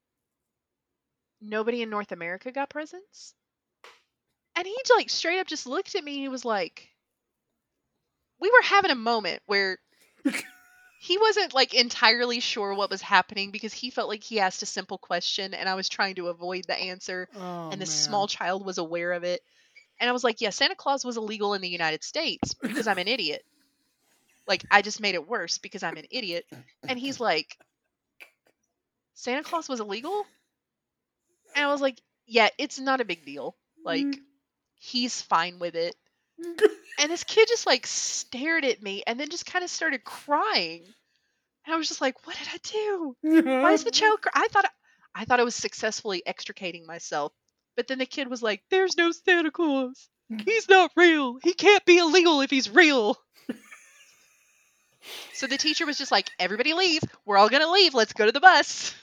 nobody 1.40 1.82
in 1.82 1.90
North 1.90 2.12
America 2.12 2.52
got 2.52 2.70
presents? 2.70 3.34
And 4.58 4.66
he 4.66 4.76
like 4.96 5.08
straight 5.08 5.38
up 5.38 5.46
just 5.46 5.68
looked 5.68 5.94
at 5.94 6.02
me 6.02 6.14
and 6.14 6.22
he 6.22 6.28
was 6.28 6.44
like, 6.44 6.88
we 8.40 8.50
were 8.50 8.62
having 8.64 8.90
a 8.90 8.96
moment 8.96 9.40
where 9.46 9.78
he 11.00 11.16
wasn't 11.16 11.54
like 11.54 11.74
entirely 11.74 12.40
sure 12.40 12.74
what 12.74 12.90
was 12.90 13.00
happening 13.00 13.52
because 13.52 13.72
he 13.72 13.90
felt 13.90 14.08
like 14.08 14.24
he 14.24 14.40
asked 14.40 14.62
a 14.62 14.66
simple 14.66 14.98
question 14.98 15.54
and 15.54 15.68
I 15.68 15.76
was 15.76 15.88
trying 15.88 16.16
to 16.16 16.26
avoid 16.26 16.64
the 16.64 16.74
answer 16.74 17.28
Oh, 17.36 17.70
and 17.70 17.80
this 17.80 17.90
man. 17.90 18.08
small 18.08 18.26
child 18.26 18.66
was 18.66 18.78
aware 18.78 19.12
of 19.12 19.22
it. 19.22 19.42
And 20.00 20.10
I 20.10 20.12
was 20.12 20.24
like, 20.24 20.40
yeah, 20.40 20.50
Santa 20.50 20.74
Claus 20.74 21.04
was 21.04 21.16
illegal 21.16 21.54
in 21.54 21.62
the 21.62 21.68
United 21.68 22.02
States 22.02 22.54
because 22.54 22.88
I'm 22.88 22.98
an 22.98 23.06
idiot. 23.08 23.44
Like, 24.48 24.64
I 24.72 24.82
just 24.82 25.00
made 25.00 25.14
it 25.14 25.28
worse 25.28 25.58
because 25.58 25.84
I'm 25.84 25.96
an 25.96 26.06
idiot. 26.10 26.46
And 26.88 26.98
he's 26.98 27.20
like, 27.20 27.56
Santa 29.14 29.44
Claus 29.44 29.68
was 29.68 29.78
illegal? 29.78 30.24
And 31.54 31.64
I 31.64 31.70
was 31.70 31.80
like, 31.80 32.00
yeah, 32.26 32.48
it's 32.58 32.80
not 32.80 33.00
a 33.00 33.04
big 33.04 33.24
deal. 33.24 33.56
Like, 33.84 34.04
mm. 34.04 34.18
He's 34.78 35.20
fine 35.22 35.58
with 35.58 35.74
it. 35.74 35.94
And 37.00 37.12
this 37.12 37.22
kid 37.22 37.46
just 37.46 37.64
like 37.64 37.86
stared 37.86 38.64
at 38.64 38.82
me 38.82 39.04
and 39.06 39.20
then 39.20 39.28
just 39.28 39.46
kind 39.46 39.64
of 39.64 39.70
started 39.70 40.02
crying. 40.02 40.82
And 41.64 41.72
I 41.72 41.76
was 41.76 41.86
just 41.86 42.00
like, 42.00 42.26
what 42.26 42.36
did 42.36 42.48
I 42.48 42.58
do? 42.64 43.16
Why 43.22 43.72
is 43.72 43.84
the 43.84 43.90
child 43.92 44.20
cry? 44.20 44.32
I 44.34 44.48
thought 44.48 44.64
I 45.14 45.24
thought 45.24 45.38
I 45.38 45.44
was 45.44 45.54
successfully 45.54 46.22
extricating 46.26 46.86
myself. 46.86 47.32
But 47.76 47.86
then 47.86 47.98
the 47.98 48.06
kid 48.06 48.28
was 48.28 48.42
like, 48.42 48.62
"There's 48.68 48.96
no 48.96 49.12
Santa 49.12 49.52
Claus. 49.52 50.08
He's 50.44 50.68
not 50.68 50.90
real. 50.96 51.38
He 51.42 51.54
can't 51.54 51.84
be 51.84 51.98
illegal 51.98 52.40
if 52.40 52.50
he's 52.50 52.68
real." 52.68 53.16
so 55.34 55.46
the 55.46 55.56
teacher 55.56 55.86
was 55.86 55.98
just 55.98 56.10
like, 56.10 56.28
"Everybody 56.40 56.74
leave. 56.74 57.02
We're 57.24 57.38
all 57.38 57.48
going 57.48 57.62
to 57.62 57.70
leave. 57.70 57.94
Let's 57.94 58.12
go 58.12 58.26
to 58.26 58.32
the 58.32 58.40
bus." 58.40 58.94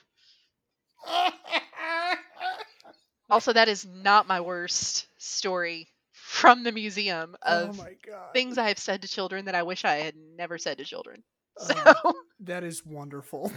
Also, 3.29 3.53
that 3.53 3.67
is 3.67 3.85
not 3.85 4.27
my 4.27 4.41
worst 4.41 5.07
story 5.17 5.87
from 6.11 6.63
the 6.63 6.71
museum 6.71 7.35
oh 7.45 7.69
of 7.69 7.77
god. 8.05 8.33
things 8.33 8.57
I 8.57 8.67
have 8.69 8.79
said 8.79 9.01
to 9.03 9.07
children 9.07 9.45
that 9.45 9.55
I 9.55 9.63
wish 9.63 9.85
I 9.85 9.95
had 9.97 10.15
never 10.37 10.57
said 10.57 10.77
to 10.79 10.85
children. 10.85 11.23
So 11.57 11.73
Oh, 12.03 12.13
that 12.41 12.63
is 12.65 12.85
wonderful. 12.85 13.51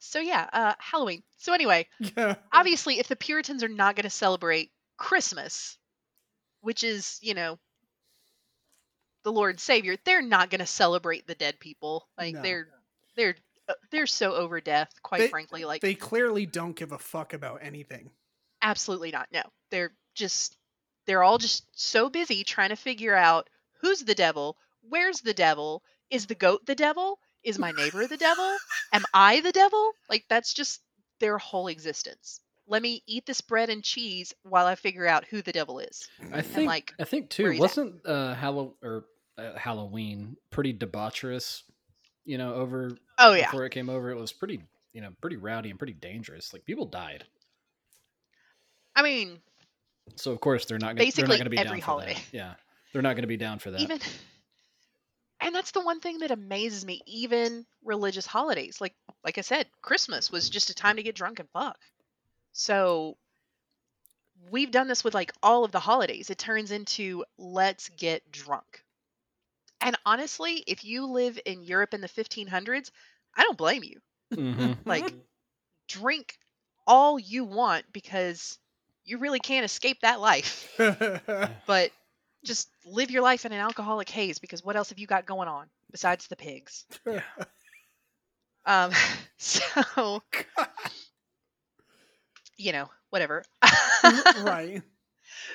So 0.00 0.18
yeah, 0.18 0.48
uh, 0.52 0.74
Halloween. 0.78 1.22
So 1.38 1.52
anyway, 1.54 1.86
yeah. 2.16 2.34
obviously, 2.52 2.98
if 2.98 3.06
the 3.08 3.16
Puritans 3.16 3.62
are 3.62 3.68
not 3.68 3.94
going 3.96 4.04
to 4.04 4.10
celebrate 4.10 4.70
Christmas, 4.98 5.78
which 6.62 6.82
is 6.84 7.18
you 7.22 7.34
know 7.34 7.58
the 9.22 9.32
Lord 9.32 9.60
Savior, 9.60 9.96
they're 10.04 10.20
not 10.20 10.50
going 10.50 10.58
to 10.60 10.66
celebrate 10.66 11.26
the 11.26 11.34
dead 11.34 11.58
people. 11.60 12.08
Like 12.18 12.34
No. 12.34 12.42
they're 12.42 12.68
they're 13.16 13.36
uh, 13.68 13.74
they're 13.90 14.06
so 14.06 14.34
over 14.34 14.60
death. 14.60 14.90
Quite 15.02 15.18
They- 15.20 15.28
frankly, 15.28 15.64
like 15.64 15.80
They 15.80 15.94
clearly 15.94 16.44
don't 16.44 16.76
give 16.76 16.92
a 16.92 16.98
fuck 16.98 17.32
about 17.32 17.60
anything. 17.62 18.10
Absolutely 18.64 19.12
not. 19.12 19.28
No, 19.32 19.42
they're 19.70 19.92
just 20.14 20.56
they're 21.06 21.22
all 21.22 21.38
just 21.38 21.64
so 21.72 22.08
busy 22.10 22.42
trying 22.42 22.70
to 22.70 22.76
figure 22.76 23.14
out 23.14 23.48
who's 23.80 24.00
the 24.00 24.14
devil, 24.14 24.56
where's 24.88 25.20
the 25.20 25.34
devil, 25.34 25.82
is 26.10 26.26
the 26.26 26.34
goat 26.34 26.66
the 26.66 26.74
devil, 26.74 27.18
is 27.44 27.58
my 27.58 27.70
neighbor 27.72 28.06
the 28.06 28.16
devil, 28.16 28.56
am 28.92 29.04
I 29.12 29.40
the 29.40 29.52
devil? 29.52 29.92
Like 30.08 30.24
that's 30.28 30.52
just 30.54 30.80
their 31.20 31.38
whole 31.38 31.68
existence. 31.68 32.40
Let 32.66 32.80
me 32.80 33.02
eat 33.06 33.26
this 33.26 33.42
bread 33.42 33.68
and 33.68 33.84
cheese 33.84 34.32
while 34.42 34.66
I 34.66 34.74
figure 34.74 35.06
out 35.06 35.26
who 35.26 35.42
the 35.42 35.52
devil 35.52 35.78
is. 35.80 36.08
I 36.32 36.40
think 36.40 36.66
like, 36.66 36.94
I 36.98 37.04
think 37.04 37.28
too 37.28 37.58
wasn't 37.58 38.04
uh 38.06 38.34
Hallow 38.34 38.74
or 38.82 39.04
uh, 39.36 39.58
Halloween 39.58 40.36
pretty 40.50 40.72
debaucherous, 40.72 41.62
you 42.24 42.38
know, 42.38 42.54
over 42.54 42.96
Oh 43.18 43.34
yeah. 43.34 43.46
before 43.46 43.66
it 43.66 43.70
came 43.70 43.90
over 43.90 44.10
it 44.10 44.16
was 44.16 44.32
pretty, 44.32 44.62
you 44.94 45.02
know, 45.02 45.10
pretty 45.20 45.36
rowdy 45.36 45.68
and 45.68 45.78
pretty 45.78 45.92
dangerous. 45.92 46.52
Like 46.54 46.64
people 46.64 46.86
died. 46.86 47.24
I 48.96 49.02
mean, 49.02 49.40
So 50.16 50.30
of 50.32 50.40
course 50.40 50.64
they're 50.66 50.78
not 50.78 50.88
gonna, 50.88 51.00
Basically 51.00 51.22
they're 51.22 51.28
not 51.28 51.38
going 51.38 51.44
to 51.44 51.50
be 51.50 51.58
every 51.58 51.80
down 51.80 51.86
holiday. 51.86 52.14
for 52.14 52.20
that. 52.20 52.36
Yeah. 52.36 52.54
They're 52.92 53.02
not 53.02 53.14
going 53.14 53.22
to 53.22 53.28
be 53.28 53.36
down 53.36 53.58
for 53.58 53.70
that. 53.72 53.80
even 53.80 53.98
and 55.40 55.54
that's 55.54 55.72
the 55.72 55.80
one 55.82 56.00
thing 56.00 56.18
that 56.20 56.30
amazes 56.30 56.86
me 56.86 57.00
even 57.06 57.66
religious 57.84 58.24
holidays 58.24 58.80
like 58.80 58.94
like 59.24 59.36
i 59.36 59.40
said 59.40 59.66
christmas 59.82 60.30
was 60.30 60.48
just 60.48 60.70
a 60.70 60.74
time 60.74 60.96
to 60.96 61.02
get 61.02 61.14
drunk 61.16 61.38
and 61.40 61.48
fuck 61.50 61.76
so 62.52 63.16
we've 64.50 64.70
done 64.70 64.88
this 64.88 65.02
with 65.04 65.12
like 65.14 65.32
all 65.42 65.64
of 65.64 65.72
the 65.72 65.80
holidays 65.80 66.30
it 66.30 66.38
turns 66.38 66.70
into 66.70 67.24
let's 67.36 67.88
get 67.90 68.30
drunk 68.30 68.84
and 69.80 69.96
honestly 70.06 70.62
if 70.66 70.84
you 70.84 71.06
live 71.06 71.38
in 71.44 71.62
europe 71.62 71.94
in 71.94 72.00
the 72.00 72.08
1500s 72.08 72.90
i 73.36 73.42
don't 73.42 73.58
blame 73.58 73.82
you 73.82 74.00
Mhm. 74.32 74.76
like 74.84 75.12
drink 75.88 76.38
all 76.86 77.18
you 77.18 77.44
want 77.44 77.84
because 77.92 78.58
you 79.04 79.18
really 79.18 79.40
can't 79.40 79.64
escape 79.64 80.00
that 80.02 80.20
life 80.20 80.72
but 81.66 81.90
just 82.44 82.68
live 82.84 83.10
your 83.10 83.22
life 83.22 83.44
in 83.44 83.52
an 83.52 83.60
alcoholic 83.60 84.08
haze 84.10 84.38
because 84.38 84.64
what 84.64 84.76
else 84.76 84.90
have 84.90 84.98
you 84.98 85.06
got 85.06 85.26
going 85.26 85.48
on 85.48 85.66
besides 85.90 86.26
the 86.26 86.36
pigs? 86.36 86.84
Um, 88.66 88.92
so 89.38 90.22
you 92.56 92.72
know, 92.72 92.88
whatever. 93.10 93.44
right. 94.42 94.82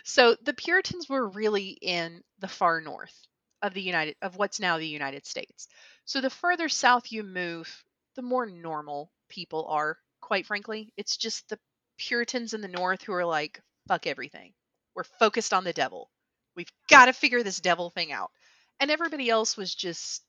So 0.04 0.36
the 0.43 0.54
Puritans 0.54 1.08
were 1.08 1.28
really 1.30 1.78
in 1.82 2.24
the 2.39 2.47
far 2.47 2.82
north 2.82 3.16
of 3.62 3.74
the 3.74 3.82
United 3.82 4.16
of 4.22 4.38
what's 4.38 4.60
now 4.60 4.78
the 4.78 4.88
United 4.88 5.26
States. 5.26 5.68
So 6.06 6.22
the 6.22 6.30
further 6.30 6.70
south 6.70 7.12
you 7.12 7.24
move, 7.24 7.84
the 8.16 8.22
more 8.22 8.45
normal 8.45 9.12
people 9.30 9.66
are, 9.70 9.97
quite 10.22 10.45
frankly. 10.45 10.93
It's 10.97 11.18
just 11.18 11.47
the 11.50 11.60
Puritans 12.00 12.54
in 12.54 12.62
the 12.62 12.68
north 12.68 13.04
who 13.04 13.14
are 13.14 13.26
like, 13.26 13.62
fuck 13.88 14.08
everything. 14.08 14.54
We're 14.95 15.04
focused 15.04 15.54
on 15.54 15.64
the 15.64 15.74
devil. 15.74 16.10
We've 16.56 16.72
got 16.89 17.06
to 17.06 17.14
figure 17.14 17.43
this 17.43 17.60
devil 17.60 17.91
thing 17.91 18.12
out. 18.12 18.32
And 18.80 18.89
everybody 18.89 19.30
else 19.30 19.56
was 19.58 19.76
just 19.76 20.24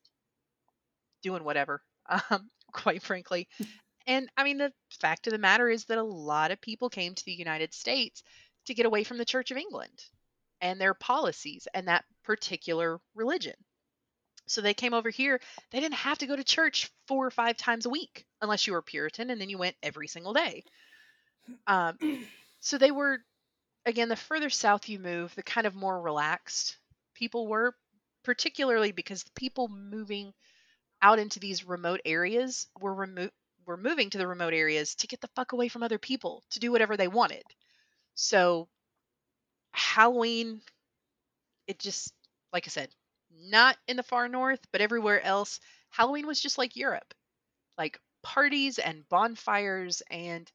doing 1.22 1.44
whatever, 1.44 1.82
um, 2.08 2.50
quite 2.72 3.02
frankly. 3.02 3.48
And 4.06 4.28
I 4.36 4.44
mean, 4.44 4.58
the 4.58 4.72
fact 5.00 5.26
of 5.26 5.32
the 5.32 5.38
matter 5.38 5.68
is 5.68 5.84
that 5.86 5.98
a 5.98 6.02
lot 6.02 6.50
of 6.50 6.60
people 6.60 6.90
came 6.90 7.14
to 7.14 7.24
the 7.24 7.32
United 7.32 7.72
States 7.72 8.22
to 8.66 8.74
get 8.74 8.86
away 8.86 9.04
from 9.04 9.18
the 9.18 9.24
Church 9.24 9.50
of 9.50 9.56
England 9.56 10.04
and 10.60 10.80
their 10.80 10.94
policies 10.94 11.66
and 11.74 11.88
that 11.88 12.04
particular 12.24 13.00
religion. 13.14 13.54
So 14.46 14.60
they 14.60 14.74
came 14.74 14.94
over 14.94 15.10
here. 15.10 15.40
They 15.70 15.80
didn't 15.80 15.94
have 15.94 16.18
to 16.18 16.26
go 16.26 16.34
to 16.34 16.42
church 16.42 16.90
four 17.06 17.24
or 17.24 17.30
five 17.30 17.56
times 17.56 17.86
a 17.86 17.90
week 17.90 18.26
unless 18.42 18.66
you 18.66 18.72
were 18.72 18.82
Puritan 18.82 19.30
and 19.30 19.40
then 19.40 19.48
you 19.48 19.58
went 19.58 19.76
every 19.82 20.08
single 20.08 20.32
day. 20.32 20.64
Um, 21.66 21.98
so 22.60 22.78
they 22.78 22.90
were, 22.90 23.18
again, 23.86 24.08
the 24.08 24.16
further 24.16 24.50
south 24.50 24.88
you 24.88 24.98
move, 24.98 25.34
the 25.34 25.42
kind 25.42 25.66
of 25.66 25.74
more 25.74 26.00
relaxed 26.00 26.76
people 27.14 27.46
were, 27.46 27.74
particularly 28.24 28.92
because 28.92 29.22
the 29.24 29.30
people 29.34 29.68
moving 29.68 30.32
out 31.02 31.18
into 31.18 31.40
these 31.40 31.64
remote 31.64 32.00
areas 32.04 32.66
were 32.80 33.08
were 33.66 33.76
moving 33.76 34.10
to 34.10 34.18
the 34.18 34.26
remote 34.26 34.54
areas 34.54 34.94
to 34.96 35.06
get 35.06 35.20
the 35.20 35.28
fuck 35.36 35.52
away 35.52 35.68
from 35.68 35.82
other 35.82 35.98
people 35.98 36.42
to 36.50 36.58
do 36.60 36.72
whatever 36.72 36.96
they 36.96 37.08
wanted. 37.08 37.44
So 38.14 38.68
Halloween, 39.72 40.60
it 41.66 41.78
just 41.78 42.12
like 42.52 42.66
I 42.66 42.70
said, 42.70 42.90
not 43.30 43.76
in 43.86 43.96
the 43.96 44.02
far 44.02 44.28
north, 44.28 44.60
but 44.72 44.80
everywhere 44.80 45.22
else, 45.22 45.60
Halloween 45.90 46.26
was 46.26 46.40
just 46.40 46.58
like 46.58 46.76
Europe. 46.76 47.14
Like 47.78 48.00
parties 48.22 48.78
and 48.78 49.08
bonfires 49.08 50.02
and 50.10 50.50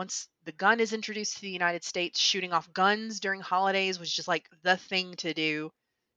once 0.00 0.28
the 0.46 0.52
gun 0.52 0.80
is 0.80 0.94
introduced 0.94 1.36
to 1.36 1.42
the 1.42 1.50
United 1.50 1.84
States, 1.84 2.18
shooting 2.18 2.54
off 2.54 2.72
guns 2.72 3.20
during 3.20 3.38
holidays 3.38 4.00
was 4.00 4.10
just 4.10 4.28
like 4.28 4.48
the 4.62 4.78
thing 4.78 5.12
to 5.16 5.34
do. 5.34 5.70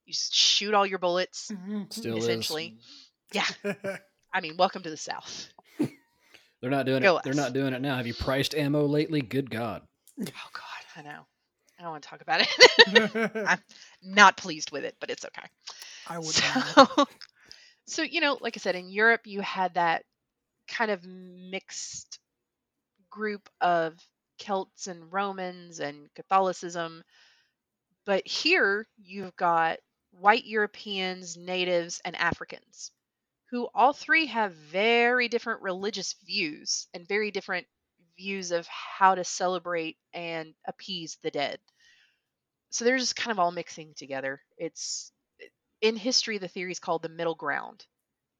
You 0.05 0.13
just 0.13 0.33
shoot 0.33 0.73
all 0.73 0.85
your 0.85 0.99
bullets. 0.99 1.51
Mm-hmm. 1.51 1.81
Still 1.89 2.15
essentially. 2.15 2.77
is. 3.33 3.45
Yeah, 3.65 3.73
I 4.33 4.39
mean, 4.39 4.55
welcome 4.55 4.83
to 4.83 4.89
the 4.89 4.95
South. 4.95 5.49
They're 6.61 6.71
not 6.71 6.85
doing 6.85 7.01
Go 7.01 7.17
it. 7.17 7.25
They're 7.25 7.33
not 7.33 7.51
doing 7.51 7.73
it 7.73 7.81
now. 7.81 7.97
Have 7.97 8.07
you 8.07 8.13
priced 8.13 8.55
ammo 8.55 8.85
lately? 8.85 9.21
Good 9.21 9.49
God. 9.49 9.81
Oh 10.17 10.49
God, 10.53 10.63
I 10.95 11.01
know. 11.01 11.25
I 11.77 11.81
don't 11.81 11.91
want 11.91 12.03
to 12.03 12.09
talk 12.09 12.21
about 12.21 12.39
it. 12.39 13.31
I'm 13.49 13.59
not 14.01 14.37
pleased 14.37 14.71
with 14.71 14.85
it, 14.85 14.95
but 15.01 15.09
it's 15.09 15.25
okay. 15.25 15.47
I 16.07 16.19
would. 16.19 16.27
So, 16.27 16.87
so 17.85 18.01
you 18.01 18.21
know, 18.21 18.37
like 18.39 18.55
I 18.55 18.59
said, 18.59 18.77
in 18.77 18.89
Europe, 18.89 19.23
you 19.25 19.41
had 19.41 19.73
that 19.73 20.05
kind 20.69 20.89
of 20.89 21.05
mixed 21.05 22.19
group 23.13 23.49
of 23.61 23.99
Celts 24.39 24.87
and 24.87 25.13
Romans 25.13 25.79
and 25.79 26.13
Catholicism, 26.15 27.03
but 28.05 28.27
here 28.27 28.87
you've 28.97 29.35
got 29.35 29.79
white 30.11 30.45
Europeans, 30.45 31.37
natives, 31.37 32.01
and 32.05 32.15
Africans, 32.15 32.91
who 33.51 33.69
all 33.75 33.93
three 33.93 34.27
have 34.27 34.53
very 34.55 35.27
different 35.29 35.61
religious 35.61 36.13
views 36.25 36.87
and 36.93 37.07
very 37.07 37.31
different 37.31 37.67
views 38.17 38.51
of 38.51 38.67
how 38.67 39.15
to 39.15 39.23
celebrate 39.23 39.97
and 40.13 40.55
appease 40.67 41.17
the 41.23 41.31
dead. 41.31 41.59
so 42.71 42.85
they're 42.85 42.97
just 42.97 43.15
kind 43.15 43.31
of 43.31 43.39
all 43.39 43.51
mixing 43.51 43.93
together. 43.95 44.41
It's 44.57 45.11
in 45.81 45.95
history 45.97 46.37
the 46.39 46.47
theory 46.49 46.71
is 46.71 46.79
called 46.79 47.03
the 47.03 47.09
middle 47.09 47.35
ground. 47.35 47.85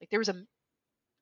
Like 0.00 0.10
there 0.10 0.20
was 0.20 0.28
a 0.30 0.44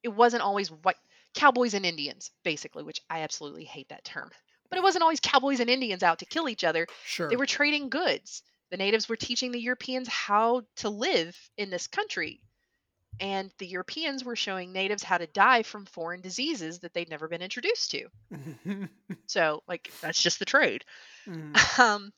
it 0.04 0.10
wasn't 0.10 0.42
always 0.44 0.70
white 0.70 0.96
cowboys 1.34 1.74
and 1.74 1.86
Indians, 1.86 2.30
basically, 2.44 2.82
which 2.82 3.00
I 3.08 3.20
absolutely 3.20 3.64
hate 3.64 3.88
that 3.88 4.04
term. 4.04 4.30
But 4.70 4.78
it 4.78 4.82
wasn't 4.82 5.02
always 5.02 5.20
cowboys 5.20 5.60
and 5.60 5.68
Indians 5.68 6.02
out 6.02 6.20
to 6.20 6.26
kill 6.26 6.48
each 6.48 6.64
other. 6.64 6.86
Sure. 7.04 7.28
They 7.28 7.36
were 7.36 7.46
trading 7.46 7.90
goods. 7.90 8.42
The 8.70 8.78
natives 8.78 9.08
were 9.08 9.16
teaching 9.16 9.52
the 9.52 9.60
Europeans 9.60 10.08
how 10.08 10.62
to 10.76 10.88
live 10.88 11.36
in 11.58 11.68
this 11.68 11.86
country. 11.86 12.40
And 13.20 13.52
the 13.58 13.66
Europeans 13.66 14.24
were 14.24 14.36
showing 14.36 14.72
natives 14.72 15.02
how 15.02 15.18
to 15.18 15.26
die 15.26 15.62
from 15.62 15.84
foreign 15.84 16.22
diseases 16.22 16.78
that 16.78 16.94
they'd 16.94 17.10
never 17.10 17.28
been 17.28 17.42
introduced 17.42 17.90
to. 17.90 18.08
So, 19.26 19.62
like, 19.68 19.90
that's 20.00 20.22
just 20.22 20.38
the 20.38 20.44
trade. 20.44 20.84
Mm. 21.26 21.52
Um, 21.78 22.12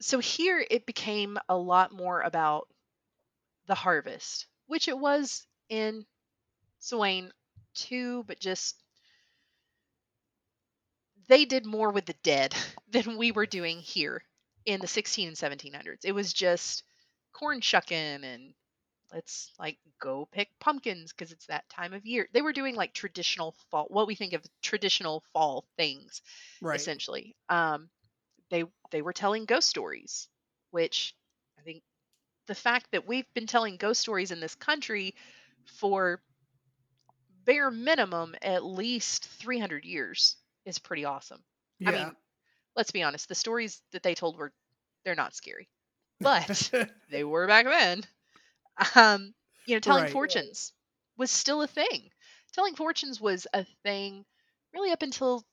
so 0.00 0.18
here 0.18 0.64
it 0.70 0.86
became 0.86 1.38
a 1.48 1.56
lot 1.56 1.92
more 1.92 2.22
about 2.22 2.68
the 3.66 3.74
harvest, 3.74 4.46
which 4.66 4.88
it 4.88 4.98
was 4.98 5.46
in 5.68 6.06
Samhain 6.78 7.32
too, 7.80 8.24
but 8.24 8.40
just 8.40 8.82
they 11.28 11.44
did 11.44 11.66
more 11.66 11.90
with 11.90 12.06
the 12.06 12.14
dead 12.22 12.54
than 12.88 13.16
we 13.16 13.32
were 13.32 13.46
doing 13.46 13.78
here 13.80 14.22
in 14.66 14.80
the 14.80 14.86
16 14.86 15.28
and 15.28 15.38
1700s. 15.38 16.04
It 16.04 16.12
was 16.12 16.32
just 16.32 16.84
corn 17.32 17.60
shucking 17.60 18.24
and 18.24 18.54
let's 19.12 19.52
like 19.58 19.78
go 20.00 20.26
pick 20.32 20.48
pumpkins 20.60 21.12
because 21.12 21.32
it's 21.32 21.46
that 21.46 21.68
time 21.68 21.92
of 21.94 22.06
year. 22.06 22.28
They 22.32 22.42
were 22.42 22.52
doing 22.52 22.74
like 22.74 22.94
traditional 22.94 23.54
fall, 23.70 23.86
what 23.90 24.06
we 24.06 24.14
think 24.14 24.32
of 24.34 24.44
traditional 24.62 25.24
fall 25.32 25.66
things 25.76 26.22
right. 26.60 26.76
essentially. 26.80 27.36
Um, 27.48 27.90
they 28.50 28.64
they 28.90 29.02
were 29.02 29.12
telling 29.12 29.46
ghost 29.46 29.68
stories, 29.68 30.28
which 30.70 31.14
I 31.58 31.62
think 31.62 31.82
the 32.46 32.54
fact 32.54 32.88
that 32.92 33.06
we've 33.06 33.32
been 33.34 33.46
telling 33.46 33.76
ghost 33.76 34.00
stories 34.00 34.32
in 34.32 34.40
this 34.40 34.54
country 34.54 35.14
for 35.78 36.22
bare 37.44 37.70
minimum 37.70 38.34
at 38.42 38.64
least 38.64 39.26
300 39.26 39.84
years 39.84 40.36
is 40.64 40.78
pretty 40.78 41.04
awesome. 41.04 41.42
Yeah. 41.78 41.86
I 41.86 41.92
mean, 41.92 42.16
let's 42.76 42.90
be 42.92 43.02
honest, 43.02 43.28
the 43.28 43.34
stories 43.34 43.82
that 43.92 44.02
they 44.02 44.14
told 44.14 44.36
were 44.36 44.52
they're 45.04 45.14
not 45.14 45.34
scary, 45.34 45.68
but 46.22 46.70
they 47.10 47.24
were 47.24 47.46
back 47.46 47.66
then. 47.66 48.04
Um, 48.94 49.34
you 49.66 49.74
know, 49.76 49.80
telling 49.80 50.06
Right. 50.06 50.06
fortunes 50.06 50.72
was 51.16 51.30
still 51.30 51.62
a 51.62 51.66
thing. 51.66 52.10
Telling 52.52 52.74
fortunes 52.76 53.20
was 53.20 53.46
a 53.52 53.64
thing 53.84 54.24
really 54.72 54.90
up 54.92 55.02
until 55.02 55.44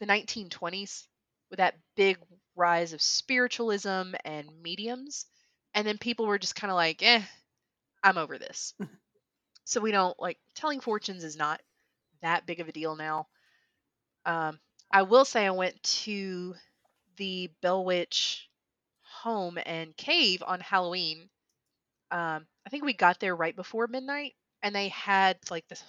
the 0.00 0.06
1920s 0.06 1.08
with 1.50 1.58
that 1.58 1.76
big 1.96 2.18
rise 2.56 2.92
of 2.92 3.02
spiritualism 3.02 4.14
and 4.24 4.62
mediums. 4.62 5.26
And 5.74 5.86
then 5.86 5.98
people 5.98 6.26
were 6.26 6.38
just 6.38 6.54
kind 6.56 6.70
of 6.70 6.76
like, 6.76 7.02
eh, 7.02 7.22
I'm 8.02 8.18
over 8.18 8.38
this. 8.38 8.74
so 9.64 9.80
we 9.80 9.92
don't 9.92 10.18
like 10.20 10.38
telling 10.54 10.80
fortunes 10.80 11.24
is 11.24 11.36
not 11.36 11.60
that 12.22 12.46
big 12.46 12.60
of 12.60 12.68
a 12.68 12.72
deal 12.72 12.96
now. 12.96 13.26
Um, 14.24 14.58
I 14.90 15.02
will 15.02 15.24
say 15.24 15.46
I 15.46 15.50
went 15.50 15.82
to 15.82 16.54
the 17.16 17.50
Bell 17.60 17.84
Witch 17.84 18.48
home 19.02 19.58
and 19.64 19.96
cave 19.96 20.42
on 20.46 20.60
Halloween. 20.60 21.28
Um, 22.10 22.46
I 22.66 22.70
think 22.70 22.84
we 22.84 22.92
got 22.92 23.20
there 23.20 23.34
right 23.34 23.54
before 23.54 23.86
midnight, 23.86 24.34
and 24.62 24.74
they 24.74 24.88
had 24.88 25.38
like 25.50 25.66
this. 25.68 25.82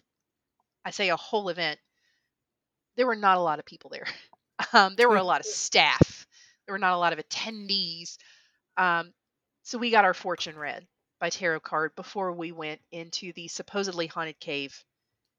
I 0.86 0.92
say 0.92 1.10
a 1.10 1.18
whole 1.18 1.50
event. 1.50 1.80
There 2.96 3.08
were 3.08 3.16
not 3.16 3.38
a 3.38 3.42
lot 3.42 3.60
of 3.60 3.66
people 3.66 3.90
there. 3.90 4.08
Um, 4.72 4.96
there 4.96 5.10
were 5.10 5.18
a 5.18 5.24
lot 5.24 5.42
of 5.42 5.46
staff. 5.46 6.26
There 6.66 6.74
were 6.74 6.80
not 6.80 6.94
a 6.94 6.98
lot 6.98 7.12
of 7.12 7.20
attendees. 7.20 8.18
Um, 8.78 9.12
so 9.64 9.78
we 9.78 9.92
got 9.92 10.06
our 10.06 10.14
fortune 10.14 10.56
read 10.58 10.88
by 11.24 11.30
tarot 11.30 11.62
card 11.62 11.96
before 11.96 12.34
we 12.34 12.52
went 12.52 12.82
into 12.92 13.32
the 13.32 13.48
supposedly 13.48 14.08
haunted 14.08 14.38
cave, 14.42 14.84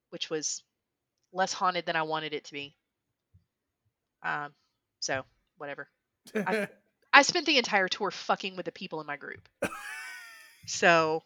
which 0.08 0.30
was 0.30 0.62
less 1.30 1.52
haunted 1.52 1.84
than 1.84 1.94
I 1.94 2.04
wanted 2.04 2.32
it 2.32 2.44
to 2.44 2.54
be. 2.54 2.74
Um, 4.22 4.54
so 5.00 5.26
whatever. 5.58 5.86
I 7.12 7.20
spent 7.20 7.44
the 7.44 7.58
entire 7.58 7.88
tour 7.88 8.10
fucking 8.10 8.56
with 8.56 8.64
the 8.64 8.72
people 8.72 9.02
in 9.02 9.06
my 9.06 9.18
group. 9.18 9.46
so 10.64 11.22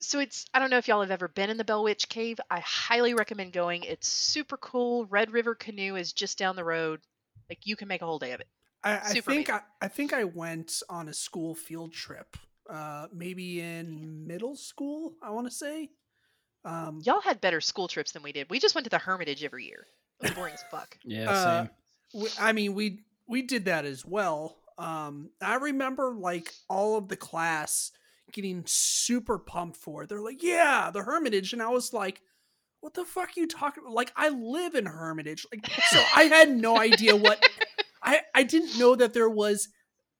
so 0.00 0.18
it's 0.18 0.46
I 0.52 0.58
don't 0.58 0.70
know 0.70 0.78
if 0.78 0.88
y'all 0.88 1.02
have 1.02 1.12
ever 1.12 1.28
been 1.28 1.48
in 1.48 1.56
the 1.56 1.62
Bell 1.62 1.84
Witch 1.84 2.08
Cave. 2.08 2.40
I 2.50 2.58
highly 2.58 3.14
recommend 3.14 3.52
going. 3.52 3.84
It's 3.84 4.08
super 4.08 4.56
cool. 4.56 5.06
Red 5.06 5.30
River 5.30 5.54
Canoe 5.54 5.94
is 5.94 6.12
just 6.12 6.36
down 6.36 6.56
the 6.56 6.64
road. 6.64 7.00
Like 7.48 7.60
you 7.62 7.76
can 7.76 7.86
make 7.86 8.02
a 8.02 8.06
whole 8.06 8.18
day 8.18 8.32
of 8.32 8.40
it. 8.40 8.48
I, 8.82 8.96
I 8.96 9.20
think 9.20 9.50
I. 9.50 9.60
I 9.80 9.86
think 9.86 10.12
I 10.12 10.24
went 10.24 10.82
on 10.88 11.08
a 11.08 11.14
school 11.14 11.54
field 11.54 11.92
trip, 11.92 12.36
uh, 12.70 13.06
maybe 13.12 13.60
in 13.60 14.26
middle 14.26 14.56
school. 14.56 15.14
I 15.22 15.30
want 15.30 15.46
to 15.46 15.52
say. 15.52 15.90
Um, 16.64 17.00
Y'all 17.04 17.20
had 17.20 17.40
better 17.40 17.60
school 17.60 17.86
trips 17.88 18.12
than 18.12 18.22
we 18.22 18.32
did. 18.32 18.48
We 18.50 18.58
just 18.58 18.74
went 18.74 18.84
to 18.86 18.90
the 18.90 18.98
Hermitage 18.98 19.44
every 19.44 19.66
year. 19.66 19.86
It 20.20 20.24
was 20.24 20.32
boring 20.32 20.54
as 20.54 20.64
fuck. 20.70 20.98
Yeah, 21.04 21.30
Uh, 21.30 21.60
same. 21.62 21.70
we, 22.22 22.28
I 22.40 22.52
mean, 22.52 22.74
we 22.74 23.04
we 23.28 23.42
did 23.42 23.66
that 23.66 23.84
as 23.84 24.04
well. 24.04 24.56
Um, 24.78 25.30
I 25.40 25.56
remember 25.56 26.14
like 26.14 26.52
all 26.68 26.96
of 26.96 27.08
the 27.08 27.16
class 27.16 27.92
getting 28.32 28.64
super 28.66 29.38
pumped 29.38 29.76
for 29.76 30.02
it. 30.02 30.08
They're 30.08 30.20
like, 30.20 30.42
"Yeah, 30.42 30.90
the 30.92 31.02
Hermitage," 31.02 31.52
and 31.52 31.62
I 31.62 31.68
was 31.68 31.92
like, 31.92 32.20
"What 32.80 32.94
the 32.94 33.04
fuck 33.04 33.28
are 33.36 33.40
you 33.40 33.46
talking 33.46 33.84
about?" 33.84 33.94
Like, 33.94 34.12
I 34.16 34.30
live 34.30 34.74
in 34.74 34.86
Hermitage, 34.86 35.46
like, 35.52 35.64
so 35.88 36.02
I 36.14 36.24
had 36.24 36.50
no 36.50 36.78
idea 36.78 37.14
what. 37.14 37.42
I 38.02 38.20
I 38.34 38.42
didn't 38.42 38.78
know 38.78 38.94
that 38.96 39.14
there 39.14 39.30
was 39.30 39.68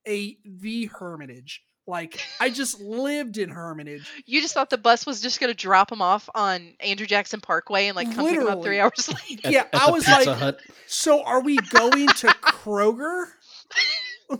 a 0.07 0.37
the 0.45 0.85
Hermitage. 0.85 1.61
Like, 1.87 2.19
I 2.41 2.49
just 2.49 2.81
lived 2.81 3.37
in 3.37 3.49
Hermitage. 3.49 4.09
You 4.25 4.41
just 4.41 4.53
thought 4.53 4.69
the 4.69 4.77
bus 4.77 5.05
was 5.05 5.21
just 5.21 5.39
going 5.39 5.49
to 5.51 5.55
drop 5.57 5.89
him 5.91 6.01
off 6.01 6.27
on 6.35 6.73
Andrew 6.81 7.07
Jackson 7.07 7.39
Parkway 7.39 7.87
and 7.87 7.95
like 7.95 8.13
come 8.13 8.27
pick 8.27 8.39
him 8.41 8.47
up 8.47 8.61
three 8.61 8.79
hours 8.79 9.09
later. 9.29 9.47
At- 9.47 9.53
yeah, 9.53 9.63
at 9.71 9.81
I 9.81 9.89
was 9.91 10.03
Pizza 10.03 10.31
like- 10.31 10.37
Hut. 10.39 10.59
So, 10.87 11.23
are 11.23 11.41
we 11.41 11.55
going 11.57 12.07
to 12.07 12.27
Kroger? 12.43 13.25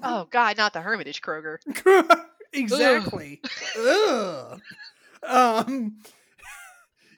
Oh 0.03 0.27
God, 0.29 0.57
not 0.57 0.73
the 0.73 0.81
Hermitage 0.81 1.21
Kroger. 1.21 1.57
exactly. 2.53 3.41
Ugh. 3.79 4.59
Um 5.25 5.97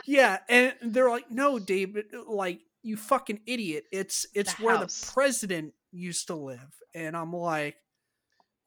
Yeah, 0.05 0.37
and 0.47 0.73
they're 0.81 1.09
like, 1.09 1.29
"No, 1.31 1.59
David, 1.59 2.05
like 2.27 2.59
you 2.83 2.97
fucking 2.97 3.41
idiot. 3.45 3.85
It's 3.91 4.25
it's 4.33 4.53
The 4.55 4.63
where 4.63 4.77
house. 4.77 4.99
the 5.01 5.11
president 5.11 5.73
used 5.91 6.27
to 6.27 6.35
live." 6.35 6.73
And 6.95 7.15
I'm 7.17 7.33
like, 7.33 7.75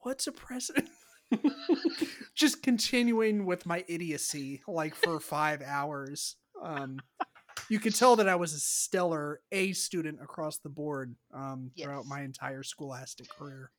"What's 0.01 0.27
a 0.27 0.33
president?" 0.33 0.89
Just 2.35 2.63
continuing 2.63 3.47
with 3.47 3.67
my 3.67 3.85
idiocy 3.89 4.63
like 4.67 4.95
for 4.95 5.21
5 5.21 5.63
hours. 5.63 6.37
Um 6.63 7.01
you 7.69 7.79
could 7.79 7.95
tell 7.95 8.17
that 8.17 8.29
I 8.29 8.35
was 8.35 8.55
a 8.55 8.61
stellar 8.61 9.41
A 9.53 9.73
student 9.73 10.21
across 10.23 10.59
the 10.59 10.69
board 10.69 11.15
um 11.33 11.71
throughout 11.81 12.07
my 12.07 12.23
entire 12.23 12.63
scholastic 12.63 13.29
career. 13.29 13.71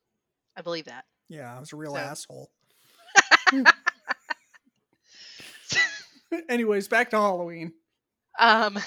I 0.56 0.62
believe 0.62 0.86
that. 0.86 1.06
Yeah, 1.30 1.56
I 1.56 1.60
was 1.60 1.74
a 1.74 1.76
real 1.76 1.94
So- 1.94 2.00
asshole. 2.00 2.52
Anyways, 6.50 6.88
back 6.88 7.10
to 7.12 7.18
Halloween. 7.18 7.74
Um, 8.40 8.80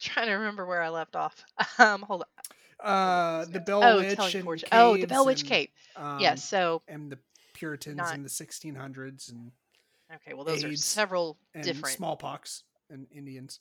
trying 0.00 0.26
to 0.26 0.32
remember 0.34 0.66
where 0.66 0.82
I 0.82 0.88
left 0.88 1.16
off. 1.16 1.44
Um, 1.78 2.02
hold 2.02 2.22
on. 2.22 2.28
Uh, 2.80 3.44
the 3.46 3.60
Bell 3.60 3.82
oh, 3.82 3.96
Witch 3.96 4.34
and. 4.34 4.64
Oh, 4.72 4.96
the 4.96 5.06
Bell 5.06 5.26
Witch 5.26 5.44
Cave. 5.44 5.68
Um, 5.96 6.20
yes. 6.20 6.44
So 6.44 6.82
and 6.88 7.10
the 7.10 7.18
Puritans 7.58 7.96
not- 7.96 8.14
in 8.14 8.22
the 8.22 8.28
1600s 8.28 9.30
and, 9.30 9.50
okay. 10.14 10.34
Well, 10.34 10.44
those 10.44 10.62
are 10.64 10.74
several 10.76 11.36
different. 11.60 11.96
smallpox 11.96 12.62
and 12.90 13.06
Indians. 13.10 13.60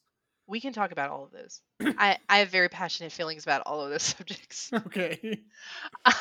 We 0.49 0.61
can 0.61 0.71
talk 0.71 0.91
about 0.93 1.09
all 1.09 1.25
of 1.25 1.31
those. 1.31 1.61
I 1.99 2.17
I 2.29 2.37
have 2.39 2.49
very 2.49 2.69
passionate 2.69 3.11
feelings 3.11 3.43
about 3.43 3.63
all 3.65 3.81
of 3.81 3.89
those 3.89 4.03
subjects. 4.17 4.71
Okay. 4.71 5.41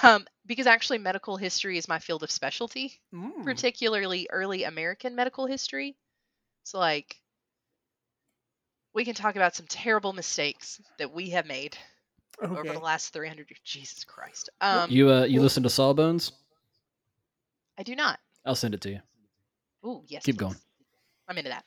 Um, 0.03 0.27
because 0.47 0.67
actually, 0.67 0.99
medical 0.99 1.37
history 1.37 1.79
is 1.79 1.87
my 1.87 1.99
field 2.01 2.23
of 2.25 2.31
specialty, 2.31 3.01
Mm, 3.15 3.45
particularly 3.45 4.27
early 4.31 4.65
American 4.65 5.15
medical 5.15 5.47
history. 5.47 5.97
So, 6.65 6.79
like, 6.79 7.15
we 8.95 9.05
can 9.05 9.15
talk 9.15 9.37
about 9.37 9.55
some 9.55 9.67
terrible 9.69 10.13
mistakes 10.13 10.81
that 10.99 11.13
we 11.13 11.31
have 11.31 11.47
made 11.47 11.77
over 12.43 12.65
the 12.65 12.79
last 12.81 13.13
300 13.13 13.49
years. 13.51 13.61
Jesus 13.63 14.03
Christ. 14.05 14.49
Um, 14.61 14.91
You 14.91 15.11
uh, 15.11 15.25
you 15.25 15.41
listen 15.41 15.63
to 15.63 15.71
Sawbones? 15.71 16.33
I 17.79 17.83
do 17.83 17.95
not. 17.95 18.19
I'll 18.45 18.55
send 18.55 18.75
it 18.75 18.81
to 18.83 18.91
you. 18.91 19.01
Ooh, 19.85 20.03
yes. 20.07 20.25
Keep 20.25 20.37
please. 20.37 20.41
going. 20.41 20.57
I'm 21.29 21.39
into 21.39 21.51
that. 21.51 21.65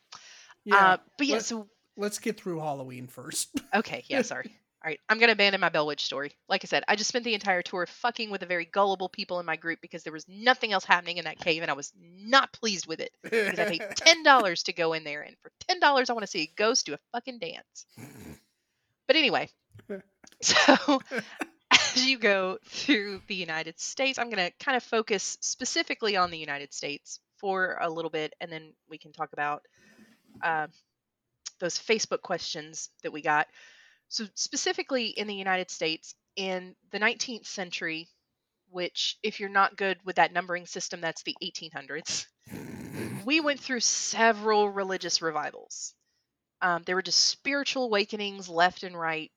Yeah. 0.66 0.76
Uh, 0.76 0.98
but 1.18 1.28
yeah, 1.28 1.36
let- 1.36 1.46
so 1.46 1.68
let's 1.98 2.20
get 2.20 2.40
through 2.40 2.60
Halloween 2.60 3.08
first. 3.08 3.50
okay, 3.76 4.04
yeah, 4.08 4.22
sorry. 4.22 4.52
All 4.82 4.90
right, 4.90 5.00
I'm 5.10 5.20
gonna 5.20 5.34
abandon 5.34 5.60
my 5.60 5.68
Bell 5.68 5.86
Witch 5.86 6.06
story. 6.06 6.32
Like 6.48 6.64
I 6.64 6.68
said, 6.68 6.86
I 6.88 6.96
just 6.96 7.10
spent 7.10 7.26
the 7.26 7.34
entire 7.34 7.62
tour 7.62 7.86
fucking 7.86 8.30
with 8.30 8.40
the 8.40 8.48
very 8.48 8.64
gullible 8.64 9.10
people 9.10 9.42
in 9.42 9.46
my 9.46 9.58
group 9.58 9.80
because 9.82 10.04
there 10.04 10.14
was 10.14 10.26
nothing 10.30 10.72
else 10.72 10.86
happening 10.86 11.18
in 11.18 11.26
that 11.26 11.38
cave, 11.38 11.62
and 11.62 11.70
I 11.70 11.74
was 11.74 11.92
not 12.00 12.54
pleased 12.54 12.88
with 12.88 13.02
it 13.02 13.12
because 13.22 13.60
I 13.60 13.66
paid 13.66 13.82
ten 13.96 14.24
dollars 14.24 14.64
to 14.64 14.74
go 14.74 14.94
in 14.94 15.04
there, 15.04 15.22
and 15.22 15.36
for 15.42 15.52
ten 15.68 15.82
dollars, 15.82 16.10
I 16.10 16.14
want 16.14 16.24
to 16.24 16.28
see 16.28 16.44
a 16.44 16.54
ghost 16.56 16.86
do 16.86 16.94
a 16.94 17.00
fucking 17.12 17.40
dance. 17.40 17.86
But 19.06 19.18
anyway, 19.18 19.50
so 20.42 21.02
as 22.00 22.06
you 22.06 22.18
go 22.18 22.58
through 22.66 23.22
the 23.28 23.36
United 23.36 23.80
States, 23.80 24.18
I'm 24.18 24.30
going 24.30 24.52
to 24.52 24.64
kind 24.64 24.78
of 24.78 24.84
focus 24.84 25.38
specifically 25.42 26.16
on 26.16 26.32
the 26.32 26.38
United 26.38 26.74
States 26.74 27.20
for 27.38 27.78
a 27.82 27.90
little 27.90 28.12
bit, 28.12 28.34
and 28.40 28.52
then 28.52 28.74
we 28.90 28.98
can 28.98 29.12
talk 29.12 29.34
about 29.34 29.64
uh, 30.42 30.68
those 31.60 31.78
Facebook 31.78 32.22
questions 32.22 32.90
that 33.04 33.12
we 33.12 33.22
got. 33.22 33.48
So, 34.08 34.26
specifically 34.34 35.08
in 35.08 35.28
the 35.28 35.36
United 35.36 35.70
States, 35.70 36.16
in 36.36 36.76
the 36.92 37.00
19th 37.00 37.46
century, 37.46 38.08
which, 38.70 39.18
if 39.24 39.40
you're 39.40 39.50
not 39.50 39.76
good 39.76 39.98
with 40.06 40.16
that 40.16 40.34
numbering 40.34 40.66
system, 40.66 41.02
that's 41.02 41.24
the 41.24 41.36
1800s, 41.44 42.26
we 43.26 43.42
went 43.42 43.60
through 43.60 43.82
several 43.82 44.70
religious 44.70 45.22
revivals. 45.22 45.94
Um, 46.62 46.84
there 46.86 46.96
were 46.96 47.02
just 47.02 47.22
spiritual 47.22 47.86
awakenings 47.86 48.50
left 48.50 48.84
and 48.84 48.98
right, 48.98 49.32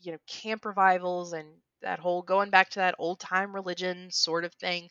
you 0.00 0.12
know, 0.12 0.18
camp 0.26 0.64
revivals 0.64 1.32
and 1.32 1.46
that 1.82 1.98
whole 1.98 2.22
going 2.22 2.50
back 2.50 2.70
to 2.70 2.80
that 2.80 2.96
old 2.98 3.20
time 3.20 3.54
religion 3.54 4.10
sort 4.10 4.44
of 4.44 4.54
thing. 4.54 4.88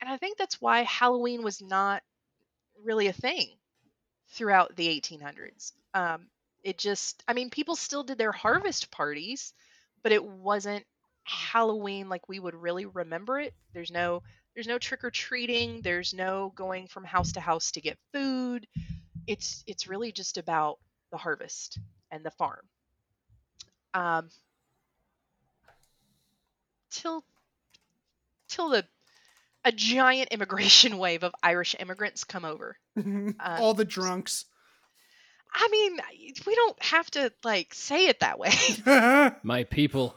And 0.00 0.10
I 0.10 0.16
think 0.18 0.38
that's 0.38 0.60
why 0.60 0.82
Halloween 0.82 1.42
was 1.42 1.62
not 1.62 2.02
really 2.84 3.06
a 3.08 3.12
thing 3.12 3.48
throughout 4.30 4.76
the 4.76 4.88
1800s. 4.88 5.72
Um, 5.94 6.28
it 6.62 6.78
just, 6.78 7.22
I 7.28 7.32
mean, 7.32 7.50
people 7.50 7.76
still 7.76 8.02
did 8.04 8.18
their 8.18 8.32
harvest 8.32 8.90
parties, 8.90 9.52
but 10.02 10.12
it 10.12 10.24
wasn't 10.24 10.84
Halloween 11.24 12.08
like 12.08 12.28
we 12.28 12.38
would 12.38 12.54
really 12.54 12.86
remember 12.86 13.40
it. 13.40 13.54
There's 13.72 13.90
no 13.90 14.22
there's 14.54 14.68
no 14.68 14.78
trick 14.78 15.04
or 15.04 15.10
treating, 15.10 15.82
there's 15.82 16.14
no 16.14 16.52
going 16.56 16.86
from 16.86 17.04
house 17.04 17.32
to 17.32 17.40
house 17.40 17.72
to 17.72 17.80
get 17.80 17.98
food. 18.12 18.66
It's 19.26 19.64
it's 19.66 19.88
really 19.88 20.12
just 20.12 20.38
about 20.38 20.78
the 21.10 21.18
harvest 21.18 21.78
and 22.10 22.24
the 22.24 22.30
farm. 22.30 22.68
Um 23.94 24.30
till 26.90 27.24
till 28.48 28.70
the 28.70 28.84
a 29.64 29.72
giant 29.72 30.28
immigration 30.30 30.98
wave 30.98 31.22
of 31.24 31.34
Irish 31.42 31.74
immigrants 31.78 32.24
come 32.24 32.44
over. 32.44 32.76
Mhm. 32.96 33.34
Uh, 33.40 33.58
All 33.60 33.74
the 33.74 33.84
drunks. 33.84 34.44
I 35.52 35.68
mean, 35.70 35.98
we 36.46 36.54
don't 36.54 36.82
have 36.82 37.10
to 37.12 37.32
like 37.42 37.72
say 37.74 38.06
it 38.08 38.20
that 38.20 38.38
way. 38.38 38.52
My 39.42 39.64
people. 39.64 40.14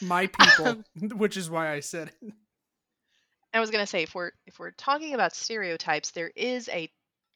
My 0.00 0.28
people, 0.28 0.84
which 1.16 1.36
is 1.36 1.50
why 1.50 1.72
I 1.72 1.80
said 1.80 2.10
it. 2.22 2.32
I 3.52 3.60
was 3.60 3.70
gonna 3.70 3.86
say 3.86 4.02
if 4.02 4.14
we're 4.14 4.30
if 4.46 4.58
we're 4.58 4.70
talking 4.70 5.14
about 5.14 5.34
stereotypes, 5.34 6.10
there 6.12 6.30
is 6.36 6.68
a 6.68 6.90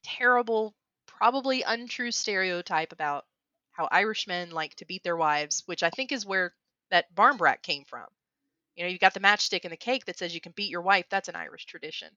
terrible, 0.04 0.74
probably 1.06 1.62
untrue 1.62 2.12
stereotype 2.12 2.92
about 2.92 3.24
how 3.72 3.88
Irishmen 3.90 4.50
like 4.50 4.74
to 4.76 4.84
beat 4.84 5.02
their 5.02 5.16
wives, 5.16 5.62
which 5.66 5.82
I 5.82 5.90
think 5.90 6.12
is 6.12 6.24
where 6.26 6.54
that 6.92 7.12
barmbrack 7.14 7.62
came 7.62 7.84
from. 7.84 8.06
You 8.76 8.84
know, 8.84 8.90
you've 8.90 9.00
got 9.00 9.14
the 9.14 9.20
matchstick 9.20 9.64
and 9.64 9.72
the 9.72 9.76
cake 9.76 10.04
that 10.06 10.18
says 10.18 10.34
you 10.34 10.40
can 10.40 10.52
beat 10.54 10.70
your 10.70 10.82
wife. 10.82 11.06
That's 11.10 11.28
an 11.28 11.36
Irish 11.36 11.66
tradition. 11.66 12.08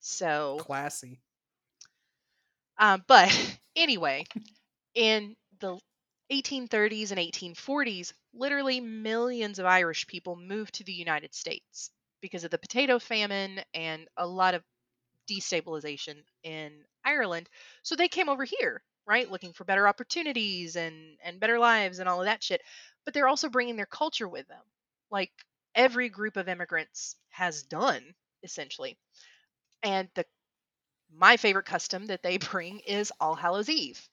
So, 0.00 0.58
Classy. 0.60 1.20
um, 2.78 3.04
but 3.06 3.30
anyway, 3.76 4.24
in 4.94 5.36
the 5.60 5.78
1830s 6.32 7.10
and 7.10 7.20
1840s, 7.20 8.12
literally 8.32 8.80
millions 8.80 9.58
of 9.58 9.66
Irish 9.66 10.06
people 10.06 10.36
moved 10.36 10.74
to 10.74 10.84
the 10.84 10.92
United 10.92 11.34
States 11.34 11.90
because 12.20 12.44
of 12.44 12.50
the 12.50 12.58
potato 12.58 12.98
famine 12.98 13.60
and 13.74 14.08
a 14.16 14.26
lot 14.26 14.54
of 14.54 14.62
destabilization 15.30 16.16
in 16.42 16.72
Ireland. 17.04 17.48
So 17.82 17.96
they 17.96 18.08
came 18.08 18.28
over 18.28 18.44
here, 18.44 18.82
right, 19.06 19.30
looking 19.30 19.52
for 19.52 19.64
better 19.64 19.86
opportunities 19.88 20.76
and 20.76 21.18
and 21.22 21.40
better 21.40 21.58
lives 21.58 21.98
and 21.98 22.08
all 22.08 22.20
of 22.20 22.26
that 22.26 22.42
shit. 22.42 22.62
But 23.04 23.14
they're 23.14 23.28
also 23.28 23.48
bringing 23.48 23.76
their 23.76 23.86
culture 23.86 24.28
with 24.28 24.48
them, 24.48 24.62
like 25.10 25.32
every 25.74 26.08
group 26.08 26.36
of 26.36 26.48
immigrants 26.48 27.16
has 27.30 27.62
done, 27.62 28.14
essentially. 28.42 28.96
And 29.82 30.08
the 30.14 30.24
my 31.16 31.36
favorite 31.36 31.66
custom 31.66 32.06
that 32.06 32.22
they 32.22 32.38
bring 32.52 32.80
is 32.80 33.12
All 33.20 33.34
Hallows 33.34 33.68
Eve. 33.68 34.08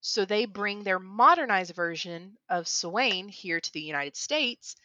So 0.00 0.24
they 0.24 0.44
bring 0.46 0.84
their 0.84 1.00
modernized 1.00 1.74
version 1.74 2.36
of 2.48 2.68
Samhain 2.68 3.28
here 3.28 3.60
to 3.60 3.72
the 3.72 3.82
United 3.82 4.16
States. 4.16 4.76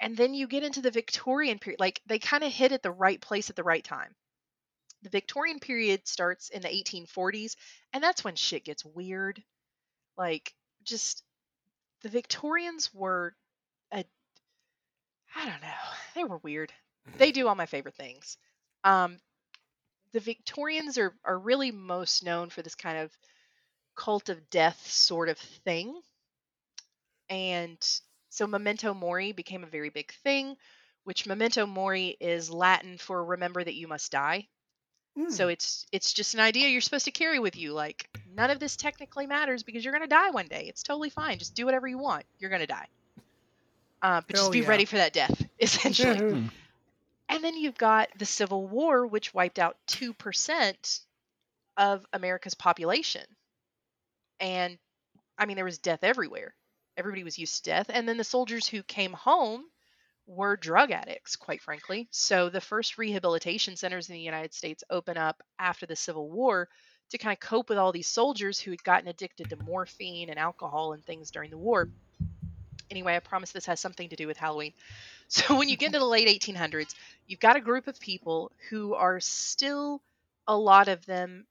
And 0.00 0.16
then 0.16 0.32
you 0.34 0.46
get 0.46 0.62
into 0.62 0.80
the 0.80 0.90
Victorian 0.90 1.58
period. 1.58 1.80
Like 1.80 2.00
they 2.06 2.18
kind 2.18 2.44
of 2.44 2.52
hit 2.52 2.72
at 2.72 2.82
the 2.82 2.90
right 2.90 3.20
place 3.20 3.50
at 3.50 3.56
the 3.56 3.64
right 3.64 3.84
time. 3.84 4.14
The 5.02 5.10
Victorian 5.10 5.60
period 5.60 6.06
starts 6.08 6.48
in 6.48 6.62
the 6.62 6.68
1840s, 6.68 7.56
and 7.92 8.02
that's 8.02 8.24
when 8.24 8.34
shit 8.34 8.64
gets 8.64 8.84
weird. 8.84 9.42
Like, 10.16 10.54
just 10.82 11.22
the 12.02 12.08
Victorians 12.08 12.92
were 12.92 13.34
a. 13.92 14.04
I 15.34 15.44
don't 15.44 15.62
know. 15.62 15.68
They 16.14 16.24
were 16.24 16.38
weird. 16.38 16.72
They 17.16 17.30
do 17.30 17.46
all 17.46 17.54
my 17.54 17.66
favorite 17.66 17.94
things. 17.94 18.38
Um, 18.82 19.20
the 20.12 20.18
Victorians 20.18 20.98
are, 20.98 21.14
are 21.24 21.38
really 21.38 21.70
most 21.70 22.24
known 22.24 22.50
for 22.50 22.60
this 22.62 22.74
kind 22.74 22.98
of 22.98 23.16
cult 23.94 24.28
of 24.28 24.50
death 24.50 24.84
sort 24.90 25.28
of 25.28 25.38
thing. 25.38 26.00
And 27.28 27.78
so 28.30 28.46
Memento 28.46 28.94
Mori 28.94 29.32
became 29.32 29.64
a 29.64 29.68
very 29.68 29.90
big 29.90 30.12
thing, 30.24 30.56
which 31.04 31.26
Memento 31.26 31.66
Mori 31.66 32.16
is 32.20 32.50
Latin 32.50 32.98
for 32.98 33.24
remember 33.24 33.62
that 33.62 33.74
you 33.74 33.86
must 33.86 34.10
die. 34.10 34.48
So 35.30 35.48
Mm. 35.48 35.52
it's 35.52 35.86
it's 35.90 36.12
just 36.12 36.34
an 36.34 36.40
idea 36.40 36.68
you're 36.68 36.80
supposed 36.80 37.06
to 37.06 37.10
carry 37.10 37.38
with 37.40 37.56
you. 37.56 37.72
Like 37.72 38.08
none 38.36 38.50
of 38.50 38.60
this 38.60 38.76
technically 38.76 39.26
matters 39.26 39.62
because 39.64 39.84
you're 39.84 39.92
gonna 39.92 40.06
die 40.06 40.30
one 40.30 40.46
day. 40.46 40.66
It's 40.68 40.82
totally 40.82 41.10
fine. 41.10 41.38
Just 41.38 41.54
do 41.54 41.64
whatever 41.64 41.88
you 41.88 41.98
want. 41.98 42.24
You're 42.38 42.50
gonna 42.50 42.66
die. 42.66 42.86
Uh, 44.00 44.20
but 44.26 44.36
Hell 44.36 44.44
just 44.44 44.52
be 44.52 44.60
yeah. 44.60 44.68
ready 44.68 44.84
for 44.84 44.96
that 44.96 45.12
death, 45.12 45.44
essentially. 45.58 46.18
Hmm. 46.18 46.46
And 47.28 47.42
then 47.44 47.56
you've 47.56 47.76
got 47.76 48.08
the 48.16 48.24
Civil 48.24 48.66
War, 48.68 49.06
which 49.06 49.34
wiped 49.34 49.58
out 49.58 49.76
2% 49.88 51.00
of 51.76 52.06
America's 52.12 52.54
population. 52.54 53.24
And 54.40 54.78
I 55.36 55.46
mean, 55.46 55.56
there 55.56 55.64
was 55.64 55.78
death 55.78 56.04
everywhere. 56.04 56.54
Everybody 56.96 57.24
was 57.24 57.38
used 57.38 57.64
to 57.64 57.70
death. 57.70 57.90
And 57.92 58.08
then 58.08 58.16
the 58.16 58.24
soldiers 58.24 58.66
who 58.66 58.82
came 58.82 59.12
home 59.12 59.64
were 60.28 60.56
drug 60.56 60.90
addicts, 60.90 61.36
quite 61.36 61.62
frankly. 61.62 62.06
So 62.10 62.50
the 62.50 62.60
first 62.60 62.98
rehabilitation 62.98 63.76
centers 63.76 64.08
in 64.08 64.14
the 64.14 64.20
United 64.20 64.52
States 64.52 64.84
open 64.90 65.16
up 65.16 65.42
after 65.58 65.86
the 65.86 65.96
Civil 65.96 66.28
War 66.28 66.68
to 67.10 67.18
kind 67.18 67.32
of 67.32 67.40
cope 67.40 67.70
with 67.70 67.78
all 67.78 67.90
these 67.90 68.06
soldiers 68.06 68.60
who 68.60 68.70
had 68.70 68.84
gotten 68.84 69.08
addicted 69.08 69.48
to 69.48 69.56
morphine 69.56 70.28
and 70.28 70.38
alcohol 70.38 70.92
and 70.92 71.04
things 71.04 71.30
during 71.30 71.50
the 71.50 71.56
war. 71.56 71.88
Anyway, 72.90 73.16
I 73.16 73.20
promise 73.20 73.52
this 73.52 73.66
has 73.66 73.80
something 73.80 74.10
to 74.10 74.16
do 74.16 74.26
with 74.26 74.36
Halloween. 74.36 74.72
So 75.30 75.58
when 75.58 75.68
you 75.68 75.76
get 75.76 75.88
into 75.88 75.98
the 75.98 76.06
late 76.06 76.26
1800s, 76.26 76.94
you've 77.26 77.38
got 77.38 77.56
a 77.56 77.60
group 77.60 77.86
of 77.86 78.00
people 78.00 78.50
who 78.70 78.94
are 78.94 79.20
still, 79.20 80.00
a 80.46 80.56
lot 80.56 80.88
of 80.88 81.04
them, 81.04 81.44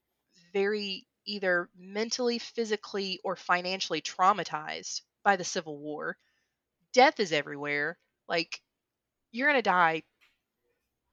very 0.52 1.06
either 1.26 1.70
mentally, 1.78 2.40
physically, 2.40 3.20
or 3.24 3.36
financially 3.36 4.02
traumatized 4.02 5.02
by 5.24 5.36
the 5.36 5.44
Civil 5.44 5.78
War. 5.78 6.18
Death 6.92 7.20
is 7.20 7.32
everywhere. 7.32 8.00
Like, 8.28 8.62
you're 9.38 9.48
going 9.48 9.60
to 9.60 9.70
die 9.70 10.04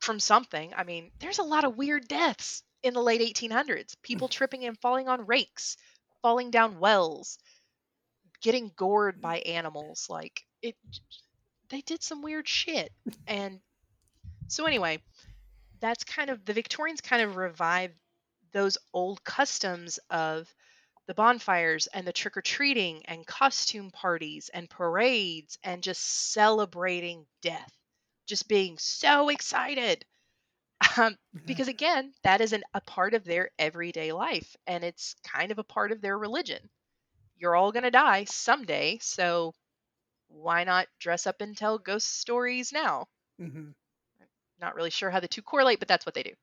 from 0.00 0.20
something. 0.20 0.72
I 0.76 0.84
mean, 0.84 1.10
there's 1.20 1.38
a 1.38 1.44
lot 1.44 1.64
of 1.64 1.76
weird 1.76 2.08
deaths 2.08 2.62
in 2.82 2.94
the 2.94 3.02
late 3.02 3.20
1800s. 3.20 3.94
People 4.02 4.28
tripping 4.28 4.64
and 4.64 4.78
falling 4.80 5.08
on 5.08 5.26
rakes, 5.26 5.76
falling 6.22 6.50
down 6.50 6.78
wells, 6.78 7.38
getting 8.42 8.72
gored 8.76 9.20
by 9.20 9.38
animals. 9.38 10.06
Like, 10.08 10.42
it 10.62 10.76
they 11.70 11.80
did 11.80 12.02
some 12.02 12.22
weird 12.22 12.46
shit. 12.46 12.92
And 13.26 13.60
so 14.48 14.66
anyway, 14.66 15.00
that's 15.80 16.04
kind 16.04 16.30
of 16.30 16.44
the 16.44 16.52
Victorians 16.52 17.00
kind 17.00 17.22
of 17.22 17.36
revived 17.36 17.94
those 18.52 18.78
old 18.92 19.24
customs 19.24 19.98
of 20.10 20.52
the 21.06 21.14
bonfires 21.14 21.86
and 21.88 22.06
the 22.06 22.12
trick 22.12 22.36
or 22.36 22.42
treating 22.42 23.04
and 23.06 23.26
costume 23.26 23.90
parties 23.90 24.48
and 24.54 24.70
parades 24.70 25.58
and 25.62 25.82
just 25.82 26.32
celebrating 26.32 27.26
death, 27.42 27.72
just 28.26 28.48
being 28.48 28.78
so 28.78 29.28
excited. 29.28 30.04
Um, 30.96 31.16
because 31.46 31.68
again, 31.68 32.14
that 32.22 32.40
is 32.40 32.52
an, 32.52 32.64
a 32.74 32.80
part 32.80 33.14
of 33.14 33.24
their 33.24 33.50
everyday 33.58 34.12
life 34.12 34.56
and 34.66 34.84
it's 34.84 35.14
kind 35.24 35.50
of 35.52 35.58
a 35.58 35.64
part 35.64 35.92
of 35.92 36.00
their 36.00 36.16
religion. 36.18 36.70
You're 37.36 37.56
all 37.56 37.72
going 37.72 37.84
to 37.84 37.90
die 37.90 38.24
someday, 38.24 38.98
so 39.00 39.54
why 40.28 40.64
not 40.64 40.88
dress 41.00 41.26
up 41.26 41.40
and 41.40 41.56
tell 41.56 41.78
ghost 41.78 42.08
stories 42.20 42.72
now? 42.72 43.08
Mhm. 43.38 43.74
Not 44.58 44.74
really 44.74 44.90
sure 44.90 45.10
how 45.10 45.20
the 45.20 45.28
two 45.28 45.42
correlate, 45.42 45.78
but 45.78 45.86
that's 45.86 46.04
what 46.04 46.14
they 46.16 46.24
do. 46.24 46.34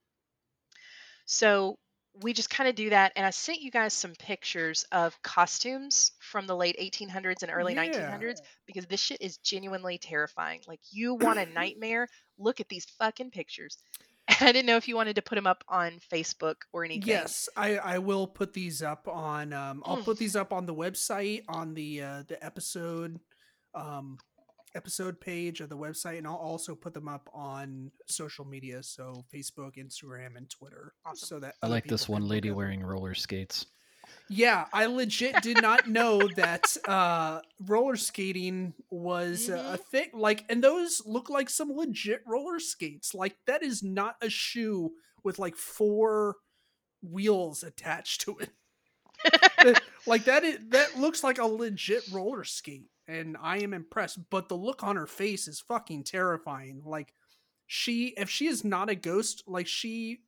So 1.25 1.79
we 2.21 2.33
just 2.33 2.49
kind 2.49 2.67
of 2.69 2.75
do 2.75 2.89
that. 2.89 3.13
And 3.15 3.25
I 3.25 3.29
sent 3.29 3.61
you 3.61 3.71
guys 3.71 3.93
some 3.93 4.13
pictures 4.15 4.85
of 4.91 5.19
costumes 5.21 6.11
from 6.19 6.45
the 6.45 6.55
late 6.55 6.77
1800s 6.79 7.41
and 7.43 7.51
early 7.51 7.73
Yeah. 7.73 7.83
1900s 7.85 8.41
because 8.65 8.85
this 8.85 8.99
shit 8.99 9.21
is 9.21 9.38
genuinely 9.38 9.97
terrifying. 9.97 10.59
Like, 10.67 10.81
you 10.91 11.13
want 11.15 11.39
a 11.39 11.45
nightmare? 11.45 12.07
Look 12.38 12.59
at 12.59 12.67
these 12.69 12.85
fucking 12.99 13.31
pictures. 13.31 13.77
And 14.39 14.47
I 14.47 14.51
didn't 14.53 14.67
know 14.67 14.77
if 14.77 14.88
you 14.88 14.95
wanted 14.95 15.15
to 15.17 15.21
put 15.21 15.35
them 15.35 15.47
up 15.47 15.63
on 15.67 15.93
Facebook 16.11 16.55
or 16.71 16.85
anything. 16.85 17.07
Yes, 17.07 17.49
I, 17.57 17.77
I 17.77 17.97
will 17.99 18.27
put 18.27 18.53
these 18.53 18.81
up 18.81 19.07
on. 19.07 19.51
Um, 19.51 19.83
I'll 19.85 19.97
Mm. 19.97 20.05
put 20.05 20.17
these 20.17 20.35
up 20.35 20.53
on 20.53 20.65
the 20.65 20.73
website 20.75 21.43
on 21.49 21.73
the 21.73 22.01
uh, 22.01 22.23
the 22.27 22.43
episode, 22.43 23.19
um, 23.73 24.19
episode 24.76 25.19
page 25.19 25.61
of 25.61 25.69
the 25.69 25.77
website, 25.77 26.18
and 26.18 26.27
I'll 26.27 26.35
also 26.35 26.76
put 26.76 26.93
them 26.93 27.07
up 27.07 27.30
on 27.34 27.91
social 28.07 28.45
media, 28.45 28.84
so 28.84 29.26
Facebook, 29.34 29.77
Instagram, 29.77 30.38
and 30.38 30.49
Twitter. 30.49 30.93
Awesome. 31.06 31.27
So 31.27 31.39
that 31.39 31.56
I 31.61 31.68
like 31.68 31.85
this 31.85 32.07
one 32.07 32.27
lady 32.27 32.49
look 32.49 32.57
wearing 32.57 32.84
roller 32.84 33.14
skates. 33.14 33.65
Yeah, 34.30 34.65
I 34.73 34.85
legit 34.85 35.41
did 35.41 35.61
not 35.61 35.88
know 35.88 36.27
that 36.35 36.76
uh, 36.88 37.41
roller 37.60 37.95
skating 37.95 38.73
was 38.89 39.49
uh, 39.49 39.72
a 39.73 39.77
thing. 39.77 40.10
Like, 40.14 40.45
and 40.49 40.64
those 40.64 41.02
look 41.06 41.30
like 41.30 41.49
some 41.49 41.72
legit 41.72 42.22
roller 42.26 42.60
skates. 42.60 43.14
Like, 43.14 43.35
that 43.48 43.64
is 43.64 43.84
not 43.84 44.15
a 44.22 44.30
shoe 44.30 44.91
with 45.23 45.39
like 45.39 45.56
four 45.56 46.38
wheels 47.02 47.64
attached 47.64 48.22
to 48.22 48.38
it. 48.39 48.49
like 50.07 50.26
that 50.26 50.43
is 50.43 50.57
that 50.69 50.98
looks 50.98 51.23
like 51.23 51.38
a 51.38 51.45
legit 51.45 52.03
roller 52.11 52.43
skate 52.43 52.89
and 53.11 53.38
i 53.41 53.57
am 53.57 53.73
impressed 53.73 54.19
but 54.29 54.49
the 54.49 54.55
look 54.55 54.83
on 54.83 54.95
her 54.95 55.07
face 55.07 55.47
is 55.47 55.59
fucking 55.59 56.03
terrifying 56.03 56.81
like 56.85 57.13
she 57.67 58.07
if 58.17 58.29
she 58.29 58.47
is 58.47 58.63
not 58.63 58.89
a 58.89 58.95
ghost 58.95 59.43
like 59.47 59.67
she 59.67 60.19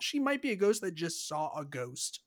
she 0.00 0.18
might 0.18 0.42
be 0.42 0.50
a 0.50 0.56
ghost 0.56 0.80
that 0.80 0.94
just 0.94 1.28
saw 1.28 1.56
a 1.58 1.64
ghost 1.64 2.20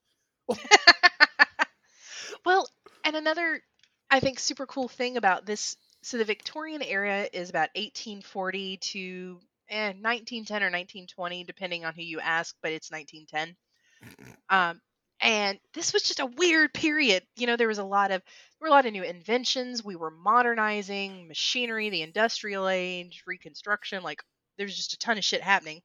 well, 2.45 2.67
and 3.03 3.15
another, 3.15 3.61
I 4.09 4.19
think, 4.19 4.39
super 4.39 4.65
cool 4.65 4.87
thing 4.87 5.17
about 5.17 5.45
this. 5.45 5.77
So 6.01 6.17
the 6.17 6.25
Victorian 6.25 6.81
era 6.81 7.27
is 7.31 7.49
about 7.49 7.69
1840 7.75 8.77
to 8.77 9.39
eh, 9.69 9.93
1910 9.93 10.63
or 10.63 10.67
1920, 10.67 11.43
depending 11.45 11.85
on 11.85 11.93
who 11.93 12.01
you 12.01 12.19
ask, 12.19 12.55
but 12.61 12.71
it's 12.71 12.91
1910. 12.91 13.55
Um, 14.49 14.81
and 15.23 15.59
this 15.73 15.93
was 15.93 16.03
just 16.03 16.19
a 16.19 16.27
weird 16.27 16.73
period. 16.73 17.25
You 17.37 17.47
know, 17.47 17.57
there 17.57 17.67
was 17.69 17.79
a 17.79 17.83
lot 17.85 18.11
of 18.11 18.21
there 18.21 18.59
were 18.61 18.67
a 18.67 18.71
lot 18.71 18.85
of 18.85 18.93
new 18.93 19.03
inventions. 19.03 19.83
We 19.83 19.95
were 19.95 20.11
modernizing 20.11 21.27
machinery, 21.27 21.89
the 21.89 22.03
industrial 22.03 22.69
age, 22.69 23.23
reconstruction. 23.27 24.03
Like 24.03 24.23
there's 24.57 24.75
just 24.75 24.93
a 24.93 24.99
ton 24.99 25.17
of 25.17 25.25
shit 25.25 25.41
happening. 25.41 25.81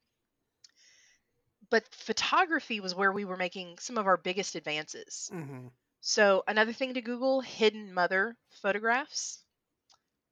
But 1.70 1.94
photography 1.94 2.80
was 2.80 2.94
where 2.94 3.12
we 3.12 3.24
were 3.24 3.36
making 3.36 3.78
some 3.78 3.98
of 3.98 4.06
our 4.06 4.16
biggest 4.16 4.54
advances. 4.56 5.32
Mhm. 5.32 5.72
So 6.00 6.42
another 6.48 6.72
thing 6.72 6.94
to 6.94 7.02
Google: 7.02 7.40
hidden 7.40 7.94
mother 7.94 8.36
photographs. 8.50 9.44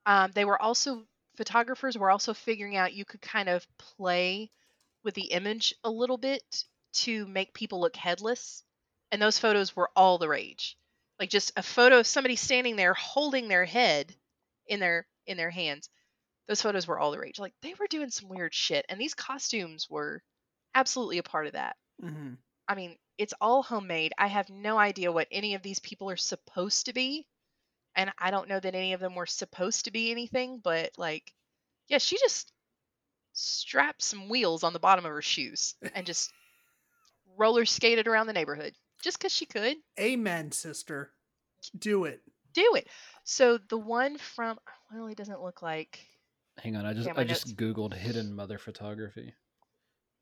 Um, 0.06 0.32
they 0.32 0.44
were 0.44 0.60
also 0.60 1.06
photographers 1.36 1.98
were 1.98 2.10
also 2.10 2.34
figuring 2.34 2.76
out 2.76 2.94
you 2.94 3.04
could 3.04 3.22
kind 3.22 3.48
of 3.48 3.66
play 3.78 4.50
with 5.04 5.14
the 5.14 5.26
image 5.32 5.74
a 5.84 5.90
little 5.90 6.18
bit 6.18 6.64
to 6.92 7.26
make 7.26 7.54
people 7.54 7.80
look 7.80 7.96
headless, 7.96 8.64
and 9.12 9.20
those 9.20 9.38
photos 9.38 9.74
were 9.74 9.90
all 9.96 10.18
the 10.18 10.28
rage. 10.28 10.76
Like 11.18 11.30
just 11.30 11.52
a 11.56 11.62
photo 11.62 11.98
of 12.00 12.06
somebody 12.06 12.36
standing 12.36 12.76
there 12.76 12.94
holding 12.94 13.48
their 13.48 13.64
head 13.64 14.14
in 14.66 14.80
their 14.80 15.06
in 15.26 15.36
their 15.36 15.50
hands. 15.50 15.88
Those 16.48 16.62
photos 16.62 16.86
were 16.86 16.98
all 16.98 17.10
the 17.10 17.18
rage. 17.18 17.38
Like 17.38 17.54
they 17.62 17.74
were 17.74 17.86
doing 17.88 18.10
some 18.10 18.28
weird 18.28 18.54
shit, 18.54 18.84
and 18.88 19.00
these 19.00 19.14
costumes 19.14 19.88
were 19.90 20.22
absolutely 20.74 21.18
a 21.18 21.22
part 21.22 21.46
of 21.46 21.54
that. 21.54 21.76
Mhm. 22.02 22.36
I 22.68 22.74
mean, 22.74 22.98
it's 23.18 23.34
all 23.40 23.62
homemade. 23.62 24.12
I 24.18 24.26
have 24.26 24.50
no 24.50 24.78
idea 24.78 25.10
what 25.12 25.28
any 25.30 25.54
of 25.54 25.62
these 25.62 25.78
people 25.78 26.10
are 26.10 26.16
supposed 26.16 26.86
to 26.86 26.92
be. 26.92 27.26
And 27.94 28.12
I 28.18 28.30
don't 28.30 28.48
know 28.48 28.60
that 28.60 28.74
any 28.74 28.92
of 28.92 29.00
them 29.00 29.14
were 29.14 29.26
supposed 29.26 29.86
to 29.86 29.90
be 29.90 30.10
anything, 30.10 30.58
but 30.58 30.92
like, 30.98 31.32
yeah, 31.88 31.96
she 31.98 32.18
just 32.18 32.52
strapped 33.32 34.02
some 34.02 34.28
wheels 34.28 34.64
on 34.64 34.72
the 34.74 34.78
bottom 34.78 35.04
of 35.06 35.10
her 35.12 35.22
shoes 35.22 35.74
and 35.94 36.06
just 36.06 36.30
roller 37.36 37.64
skated 37.64 38.06
around 38.06 38.26
the 38.26 38.32
neighborhood 38.34 38.74
just 39.06 39.18
because 39.18 39.32
she 39.32 39.46
could 39.46 39.76
amen 39.98 40.52
sister 40.52 41.12
do 41.78 42.04
it 42.04 42.20
do 42.52 42.74
it. 42.74 42.88
So 43.24 43.58
the 43.58 43.78
one 43.78 44.18
from, 44.18 44.58
well, 44.92 45.06
it 45.08 45.16
doesn't 45.16 45.42
look 45.42 45.62
like, 45.62 46.00
Hang 46.58 46.74
on, 46.76 46.86
I 46.86 46.94
just 46.94 47.06
Yeah, 47.06 47.12
my 47.12 47.20
I 47.20 47.24
just 47.24 47.56
googled 47.56 47.94
hidden 47.94 48.32
mother 48.34 48.58
photography. 48.58 49.34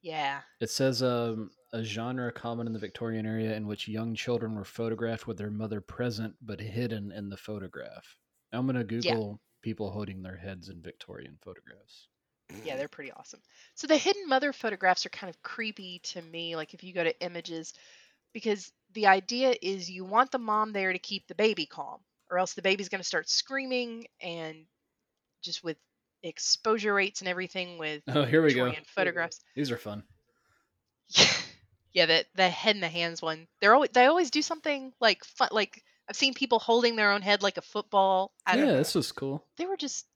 yeah. 0.02 0.42
It 0.60 0.68
says 0.70 1.02
um, 1.02 1.50
a 1.72 1.84
genre 1.84 2.32
common 2.32 2.66
in 2.66 2.72
the 2.72 2.78
Victorian 2.78 3.24
area 3.26 3.54
in 3.54 3.66
which 3.68 3.86
young 3.88 4.14
children 4.14 4.54
were 4.56 4.64
photographed 4.64 5.26
with 5.26 5.38
their 5.38 5.50
mother 5.50 5.80
present 5.80 6.34
but 6.42 6.60
hidden 6.60 7.12
in 7.12 7.28
the 7.28 7.36
photograph. 7.36 8.18
I'm 8.52 8.66
gonna 8.66 8.84
Google 8.84 9.40
people 9.62 9.90
holding 9.92 10.22
their 10.22 10.36
heads 10.36 10.68
in 10.68 10.82
Victorian 10.82 11.38
photographs. 11.40 12.08
Yeah, 12.64 12.76
they're 12.76 12.88
pretty 12.88 13.12
awesome. 13.12 13.40
So 13.74 13.86
the 13.86 13.96
hidden 13.96 14.28
mother 14.28 14.52
photographs 14.52 15.06
are 15.06 15.10
kind 15.10 15.30
of 15.30 15.42
creepy 15.42 16.00
to 16.00 16.22
me. 16.22 16.56
Like 16.56 16.74
if 16.74 16.84
you 16.84 16.92
go 16.92 17.04
to 17.04 17.22
images, 17.22 17.72
because 18.34 18.70
the 18.92 19.06
idea 19.06 19.54
is 19.62 19.90
you 19.90 20.04
want 20.04 20.30
the 20.30 20.38
mom 20.38 20.72
there 20.72 20.92
to 20.92 20.98
keep 20.98 21.26
the 21.26 21.34
baby 21.34 21.64
calm, 21.64 22.00
or 22.30 22.38
else 22.38 22.52
the 22.52 22.60
baby's 22.62 22.90
going 22.90 23.00
to 23.00 23.06
start 23.06 23.30
screaming 23.30 24.06
and 24.20 24.66
just 25.42 25.64
with 25.64 25.78
exposure 26.22 26.92
rates 26.94 27.20
and 27.20 27.28
everything 27.28 27.78
with 27.78 28.02
Oh, 28.08 28.24
here 28.24 28.42
we 28.42 28.48
go. 28.50 28.64
Victorian 28.64 28.84
photographs. 28.94 29.40
These 29.54 29.70
are 29.70 29.78
fun. 29.78 30.02
yeah, 31.92 32.06
the 32.06 32.24
the 32.34 32.48
head 32.48 32.74
in 32.74 32.80
the 32.80 32.88
hands 32.88 33.22
one. 33.22 33.46
They're 33.60 33.74
always 33.74 33.90
they 33.90 34.06
always 34.06 34.30
do 34.30 34.42
something 34.42 34.92
like 35.00 35.24
fun. 35.24 35.48
Like 35.52 35.82
I've 36.08 36.16
seen 36.16 36.34
people 36.34 36.58
holding 36.58 36.96
their 36.96 37.12
own 37.12 37.22
head 37.22 37.42
like 37.42 37.56
a 37.56 37.62
football. 37.62 38.32
I 38.46 38.56
yeah, 38.56 38.72
this 38.72 38.94
was 38.94 39.12
cool. 39.12 39.44
they 39.56 39.66
were 39.66 39.76
just 39.76 40.06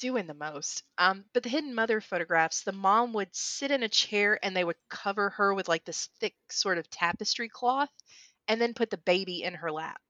doing 0.00 0.26
the 0.26 0.34
most. 0.34 0.82
Um, 0.98 1.24
but 1.32 1.42
the 1.42 1.48
hidden 1.48 1.74
mother 1.74 2.00
photographs, 2.00 2.62
the 2.62 2.72
mom 2.72 3.12
would 3.12 3.28
sit 3.32 3.70
in 3.70 3.82
a 3.82 3.88
chair 3.88 4.38
and 4.42 4.56
they 4.56 4.64
would 4.64 4.76
cover 4.88 5.30
her 5.30 5.54
with 5.54 5.68
like 5.68 5.84
this 5.84 6.08
thick 6.18 6.34
sort 6.50 6.78
of 6.78 6.90
tapestry 6.90 7.48
cloth 7.48 7.90
and 8.48 8.60
then 8.60 8.74
put 8.74 8.90
the 8.90 8.96
baby 8.96 9.42
in 9.42 9.54
her 9.54 9.70
lap. 9.70 10.00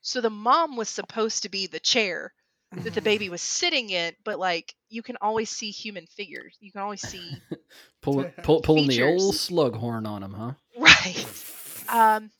So 0.00 0.20
the 0.20 0.30
mom 0.30 0.76
was 0.76 0.88
supposed 0.88 1.42
to 1.42 1.48
be 1.48 1.66
the 1.66 1.80
chair 1.80 2.32
that 2.72 2.94
the 2.94 3.02
baby 3.02 3.28
was 3.30 3.42
sitting 3.42 3.90
in, 3.90 4.14
but 4.24 4.38
like 4.38 4.74
you 4.88 5.02
can 5.02 5.16
always 5.20 5.50
see 5.50 5.70
human 5.70 6.06
figures. 6.06 6.56
You 6.60 6.72
can 6.72 6.80
always 6.80 7.02
see 7.02 7.42
Pull, 8.02 8.24
pull, 8.42 8.60
pulling 8.60 8.88
the 8.88 9.02
old 9.02 9.34
Slughorn 9.34 10.06
on 10.06 10.22
him, 10.22 10.34
huh? 10.34 10.52
right. 10.78 11.26
Um, 11.88 12.30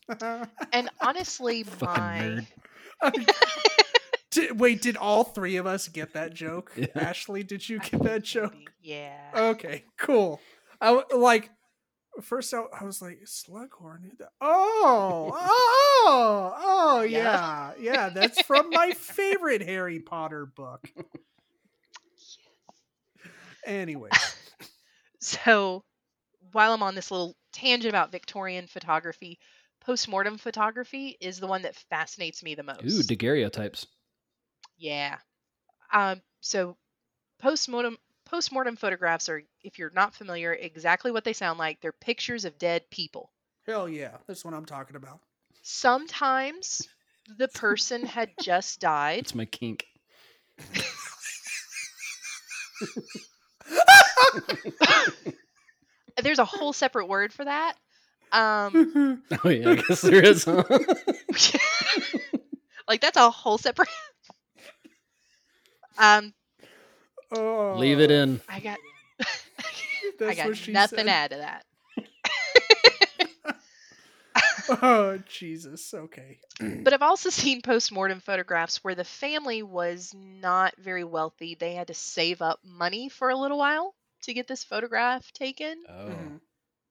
and 0.73 0.91
honestly, 1.01 1.65
my. 1.81 2.47
Did, 4.33 4.59
wait 4.59 4.83
did 4.83 4.97
all 4.97 5.23
three 5.25 5.57
of 5.57 5.67
us 5.67 5.89
get 5.89 6.15
that 6.15 6.35
joke 6.35 6.73
Yeah. 6.77 6.87
ashley 6.97 7.43
did 7.45 7.69
you 7.69 7.79
get 7.79 8.03
that 8.03 8.25
joke 8.25 8.55
yeah. 8.83 9.31
Okay, 9.35 9.85
cool. 9.97 10.41
I 10.81 10.87
w- 10.95 11.23
like 11.23 11.51
first 12.21 12.53
I, 12.53 12.63
I 12.79 12.85
was 12.85 13.01
like 13.01 13.21
Slughorn. 13.27 14.11
Oh, 14.41 15.31
oh, 15.41 16.55
oh, 16.57 17.03
yeah, 17.03 17.73
Yeah. 17.79 17.93
yeah. 17.93 18.09
That's 18.09 18.43
from 18.43 18.71
my 18.71 18.91
favorite 18.91 19.63
Harry 19.63 20.01
Potter 20.01 20.45
book. 20.47 20.89
Anyway, 23.65 24.11
So, 25.21 25.85
while 26.51 26.73
I'm 26.73 26.83
on 26.83 26.97
this 26.97 27.13
little 27.13 27.37
tangent 27.53 27.91
about 27.91 28.11
Victorian 28.11 28.67
photography, 28.67 29.39
postmortem 29.81 30.37
photography 30.39 31.17
is 31.21 31.39
the 31.39 31.47
one 31.47 31.63
that 31.63 31.77
fascinates 31.89 32.43
me 32.43 32.57
the 32.57 32.65
most. 32.65 32.83
Ooh, 32.85 33.03
daguerreotypes. 33.05 33.87
Yeah. 34.79 35.17
Um, 35.93 36.21
so, 36.41 36.77
postmortem 37.41 37.99
postmortem 38.25 38.77
photographs 38.77 39.29
are, 39.29 39.43
if 39.63 39.79
you're 39.79 39.93
not 39.95 40.15
familiar, 40.15 40.53
exactly 40.55 41.11
what 41.11 41.25
they 41.25 41.33
sound 41.35 41.59
like. 41.59 41.81
They're 41.81 41.93
pictures 41.93 42.45
of 42.45 42.59
dead 42.59 42.83
people. 42.91 43.31
hell 43.67 43.89
yeah, 43.89 44.17
that's 44.27 44.45
what 44.45 44.55
I'm 44.55 44.65
talking 44.65 44.97
about. 44.97 45.21
Sometimes 45.63 46.89
the 47.39 47.49
person 47.49 48.05
had 48.07 48.31
just 48.43 48.81
died. 48.81 49.21
It's 49.21 49.35
my 49.35 49.45
kink. 49.45 49.87
There's 56.23 56.39
a 56.39 56.45
whole 56.45 56.73
separate 56.73 57.07
word 57.07 57.33
for 57.33 57.45
that. 57.45 57.75
Um, 58.33 59.23
Oh 59.45 59.49
yeah, 59.49 59.71
I 59.71 59.75
guess 59.77 60.03
there 60.03 60.25
is. 60.25 60.45
Huh? 60.45 60.63
like 62.89 63.01
that's 63.01 63.17
a 63.17 63.31
whole 63.31 63.59
separate. 63.59 63.89
Um, 65.99 66.33
oh, 67.33 67.77
Leave 67.79 68.01
it 68.01 68.11
in. 68.11 68.41
I 68.49 68.61
got. 68.61 68.79
I 70.27 70.35
got 70.35 70.49
what 70.49 70.57
she 70.57 70.73
nothing 70.73 70.99
said. 70.99 71.07
to 71.07 71.13
add 71.13 71.31
to 71.31 71.37
that. 71.39 71.65
Oh 74.83 75.19
Jesus. 75.29 75.93
Okay. 75.95 76.39
But 76.85 76.93
I've 76.93 77.03
also 77.03 77.31
seen 77.31 77.63
postmortem 77.63 78.21
photographs 78.21 78.83
where 78.85 78.95
the 78.95 79.05
family 79.05 79.63
was 79.63 80.13
not 80.15 80.75
very 80.79 81.05
wealthy. 81.05 81.55
They 81.55 81.75
had 81.75 81.89
to 81.89 81.95
save 81.95 82.43
up 82.43 82.61
money 82.65 83.09
for 83.09 83.31
a 83.31 83.37
little 83.37 83.59
while 83.59 83.95
to 84.23 84.35
get 84.35 84.47
this 84.49 84.65
photograph 84.65 85.31
taken, 85.33 85.83
Oh. 85.89 86.09
Mhm. 86.09 86.41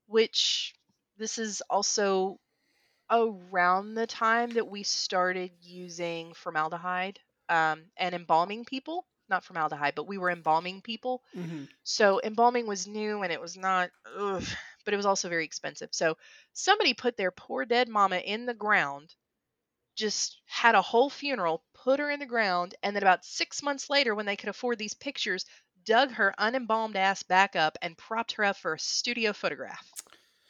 which 0.08 0.74
this 1.18 1.38
is 1.38 1.62
also 1.70 2.40
around 3.10 3.96
the 3.96 4.08
time 4.08 4.52
that 4.52 4.68
we 4.68 4.84
started 4.84 5.52
using 5.62 6.34
formaldehyde 6.34 7.20
um, 7.52 7.84
and 7.98 8.16
embalming 8.16 8.66
people. 8.66 9.06
Not 9.30 9.46
formaldehyde, 9.46 9.96
but 9.96 10.08
we 10.08 10.18
were 10.18 10.32
embalming 10.32 10.82
people. 10.82 11.24
Mhm. 11.36 11.70
So 11.84 12.20
embalming 12.24 12.68
was 12.68 12.88
new 12.88 13.22
and 13.22 13.32
it 13.32 13.40
was 13.40 13.56
not, 13.56 13.92
ugh, 14.18 14.44
but 14.84 14.94
it 14.94 14.98
was 14.98 15.06
also 15.06 15.30
very 15.30 15.46
expensive. 15.46 15.90
So 15.92 16.18
somebody 16.54 16.94
put 16.94 17.16
their 17.16 17.32
poor 17.32 17.66
dead 17.66 17.88
mama 17.88 18.18
in 18.18 18.46
the 18.46 18.54
ground 18.54 19.16
just 19.96 20.42
had 20.46 20.74
a 20.74 20.82
whole 20.82 21.10
funeral, 21.10 21.64
put 21.74 22.00
her 22.00 22.10
in 22.10 22.20
the 22.20 22.26
ground, 22.26 22.76
and 22.82 22.96
then 22.96 23.04
about 23.04 23.26
six 23.26 23.62
months 23.62 23.90
later, 23.90 24.16
when 24.16 24.26
they 24.26 24.38
could 24.38 24.50
afford 24.50 24.78
these 24.78 24.94
pictures, 24.94 25.46
dug 25.86 26.12
her 26.12 26.34
unembalmed 26.40 26.96
ass 26.96 27.24
back 27.24 27.56
up 27.56 27.78
and 27.82 27.98
propped 27.98 28.32
her 28.34 28.44
up 28.44 28.58
for 28.58 28.74
a 28.74 28.80
studio 28.80 29.34
photograph. 29.34 29.92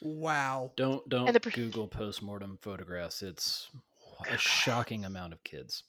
Wow. 0.00 0.72
Don't 0.76 1.08
don't 1.08 1.26
And 1.26 1.36
the 1.36 1.40
pr- 1.40 1.50
Google 1.50 1.88
postmortem 1.88 2.58
photographs. 2.62 3.22
It's 3.22 3.68
a 4.28 4.38
shocking 4.38 5.04
amount 5.04 5.32
of 5.32 5.42
kids. 5.44 5.84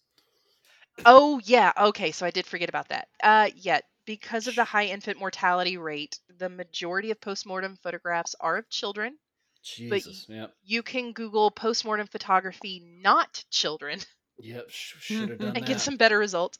Oh 1.06 1.40
yeah, 1.44 1.72
okay, 1.78 2.12
so 2.12 2.26
I 2.26 2.32
did 2.32 2.46
forget 2.46 2.70
about 2.70 2.90
that. 2.90 3.08
Uh 3.22 3.50
yeah, 3.56 3.80
because 4.06 4.48
of 4.48 4.56
the 4.56 4.64
high 4.64 4.86
infant 4.86 5.20
mortality 5.20 5.78
rate, 5.78 6.20
the 6.38 6.50
majority 6.50 7.12
of 7.12 7.20
postmortem 7.22 7.78
photographs 7.78 8.36
are 8.40 8.58
of 8.58 8.70
children. 8.70 9.18
Jesus. 9.64 10.26
Yep. 10.30 10.54
You 10.66 10.84
can 10.84 11.14
Google 11.14 11.52
postmortem 11.52 12.08
photography 12.08 12.82
not 13.02 13.44
children 13.50 14.00
Yep. 14.40 14.70
Sh- 14.70 14.96
Should 15.00 15.30
have 15.30 15.40
done 15.40 15.54
and 15.56 15.66
that. 15.66 15.68
get 15.68 15.80
some 15.80 15.98
better 15.98 16.18
results. 16.18 16.58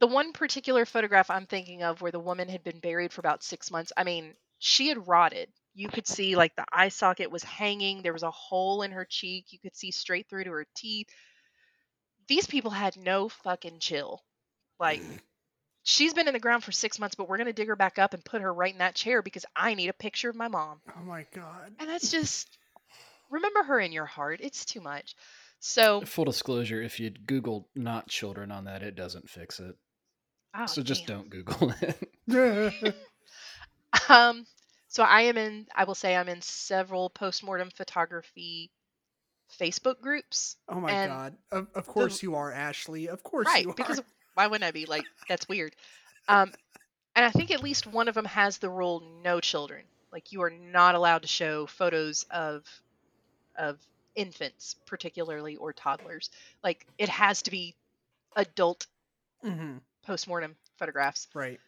The 0.00 0.06
one 0.06 0.32
particular 0.32 0.84
photograph 0.84 1.30
I'm 1.30 1.46
thinking 1.46 1.82
of 1.82 2.00
where 2.00 2.12
the 2.12 2.20
woman 2.20 2.48
had 2.48 2.62
been 2.64 2.80
buried 2.80 3.12
for 3.12 3.20
about 3.20 3.42
6 3.42 3.70
months, 3.70 3.92
I 3.96 4.04
mean, 4.04 4.34
she 4.58 4.88
had 4.88 5.06
rotted. 5.06 5.50
You 5.74 5.88
could 5.88 6.06
see 6.06 6.36
like 6.36 6.54
the 6.56 6.64
eye 6.72 6.88
socket 6.88 7.30
was 7.30 7.42
hanging, 7.42 8.02
there 8.02 8.12
was 8.12 8.22
a 8.22 8.30
hole 8.30 8.82
in 8.82 8.92
her 8.92 9.04
cheek, 9.04 9.46
you 9.50 9.58
could 9.58 9.76
see 9.76 9.90
straight 9.90 10.28
through 10.28 10.44
to 10.44 10.50
her 10.50 10.66
teeth. 10.76 11.08
These 12.26 12.46
people 12.46 12.70
had 12.70 12.96
no 12.96 13.28
fucking 13.28 13.78
chill. 13.78 14.22
Like 14.78 15.02
she's 15.82 16.14
been 16.14 16.26
in 16.26 16.34
the 16.34 16.40
ground 16.40 16.64
for 16.64 16.72
six 16.72 16.98
months, 16.98 17.14
but 17.14 17.28
we're 17.28 17.38
gonna 17.38 17.52
dig 17.52 17.68
her 17.68 17.76
back 17.76 17.98
up 17.98 18.14
and 18.14 18.24
put 18.24 18.42
her 18.42 18.52
right 18.52 18.72
in 18.72 18.78
that 18.78 18.94
chair 18.94 19.22
because 19.22 19.44
I 19.54 19.74
need 19.74 19.88
a 19.88 19.94
picture 19.94 20.30
of 20.30 20.36
my 20.36 20.48
mom. 20.48 20.80
Oh 20.96 21.04
my 21.04 21.26
god. 21.34 21.74
And 21.78 21.88
that's 21.88 22.10
just 22.10 22.58
remember 23.30 23.62
her 23.62 23.78
in 23.78 23.92
your 23.92 24.06
heart. 24.06 24.40
It's 24.42 24.64
too 24.64 24.80
much. 24.80 25.14
So 25.60 26.02
Full 26.02 26.24
disclosure: 26.24 26.82
if 26.82 27.00
you'd 27.00 27.26
Google 27.26 27.68
"not 27.74 28.08
children" 28.08 28.50
on 28.50 28.64
that, 28.64 28.82
it 28.82 28.96
doesn't 28.96 29.30
fix 29.30 29.60
it. 29.60 29.76
oh, 30.54 30.66
so 30.66 30.82
just 30.82 31.06
damn. 31.06 31.18
don't 31.18 31.30
Google 31.30 31.74
it. 31.80 32.94
Um 34.08 34.44
so 34.88 35.02
I 35.02 35.22
am 35.22 35.36
in 35.36 35.66
I 35.74 35.84
will 35.84 35.94
say 35.94 36.16
I'm 36.16 36.28
in 36.28 36.40
several 36.40 37.10
postmortem 37.10 37.70
photography 37.70 38.70
Facebook 39.60 40.00
groups. 40.00 40.56
oh 40.68 40.80
my 40.80 40.92
And 40.92 41.10
god. 41.10 41.36
Of, 41.50 41.68
of 41.74 41.86
course 41.86 42.22
you 42.22 42.34
are, 42.34 42.52
Ashley. 42.52 43.08
Of 43.08 43.22
course 43.22 43.46
Right, 43.46 43.64
you 43.64 43.70
are. 43.70 43.74
because 43.74 44.00
why 44.34 44.46
wouldn't 44.46 44.66
I 44.66 44.70
be? 44.72 44.86
Like 44.86 45.04
that's 45.28 45.48
weird. 45.48 45.74
Um 46.28 46.52
and 47.16 47.24
I 47.24 47.30
think 47.30 47.50
at 47.50 47.62
least 47.62 47.86
one 47.86 48.08
of 48.08 48.14
them 48.14 48.24
has 48.26 48.58
the 48.58 48.70
rule 48.70 49.02
no 49.22 49.40
children. 49.40 49.84
Like 50.12 50.32
you 50.32 50.42
are 50.42 50.50
not 50.50 50.94
allowed 50.94 51.22
to 51.22 51.28
show 51.28 51.66
photos 51.66 52.24
of 52.30 52.64
of 53.56 53.78
infants 54.14 54.76
particularly 54.86 55.56
or 55.56 55.72
toddlers. 55.72 56.30
Like 56.62 56.86
it 56.98 57.08
has 57.08 57.42
to 57.42 57.50
be 57.50 57.74
adult 58.36 58.86
hmm 59.42 59.78
postmortem 60.04 60.56
photographs. 60.78 61.28
Right. 61.34 61.60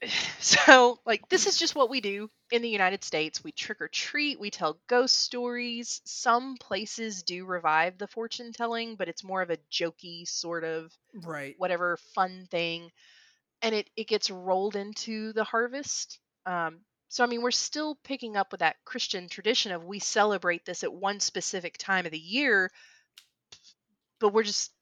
So, 0.40 0.98
like, 1.04 1.28
this 1.28 1.46
is 1.46 1.56
just 1.56 1.74
what 1.74 1.90
we 1.90 2.00
do 2.00 2.30
in 2.50 2.62
the 2.62 2.68
United 2.68 3.02
States. 3.04 3.42
We 3.42 3.52
trick 3.52 3.80
or 3.80 3.88
treat, 3.88 4.38
we 4.38 4.50
tell 4.50 4.80
ghost 4.88 5.18
stories. 5.18 6.00
Some 6.04 6.56
places 6.56 7.22
do 7.22 7.44
revive 7.44 7.98
the 7.98 8.06
fortune 8.06 8.52
telling, 8.52 8.96
but 8.96 9.08
it's 9.08 9.24
more 9.24 9.42
of 9.42 9.50
a 9.50 9.58
jokey 9.72 10.26
sort 10.26 10.64
of 10.64 10.92
Right. 11.14 11.56
whatever 11.56 11.98
fun 12.14 12.46
thing. 12.50 12.90
And 13.62 13.74
it, 13.74 13.90
it 13.96 14.08
gets 14.08 14.30
rolled 14.30 14.76
into 14.76 15.32
the 15.34 15.44
harvest. 15.44 16.20
Um, 16.46 16.80
so, 17.08 17.24
I 17.24 17.28
mean, 17.28 17.42
we're 17.42 17.52
still 17.52 17.96
picking 18.04 18.36
up 18.36 18.52
with 18.52 18.60
that 18.60 18.76
Christian 18.84 19.28
tradition 19.28 19.72
of 19.72 19.84
we 19.84 20.00
celebrate 20.00 20.64
this 20.66 20.84
at 20.84 20.92
one 20.92 21.20
specific 21.20 21.78
time 21.78 22.06
of 22.06 22.12
the 22.12 22.18
year, 22.20 22.70
but 24.20 24.32
we're 24.32 24.42
just, 24.42 24.72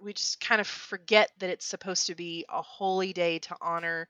we 0.00 0.14
just 0.14 0.40
kind 0.40 0.60
of 0.60 0.66
forget 0.66 1.30
that 1.38 1.50
it's 1.50 1.66
supposed 1.66 2.08
to 2.08 2.14
be 2.16 2.46
a 2.50 2.62
holy 2.62 3.12
day 3.12 3.38
to 3.40 3.56
honor 3.60 4.08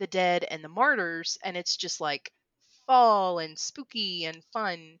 the 0.00 0.08
dead 0.08 0.44
and 0.50 0.64
the 0.64 0.68
martyrs 0.68 1.38
and 1.44 1.56
it's 1.56 1.76
just 1.76 2.00
like 2.00 2.32
fall 2.86 3.38
and 3.38 3.56
spooky 3.56 4.24
and 4.24 4.42
fun. 4.52 4.98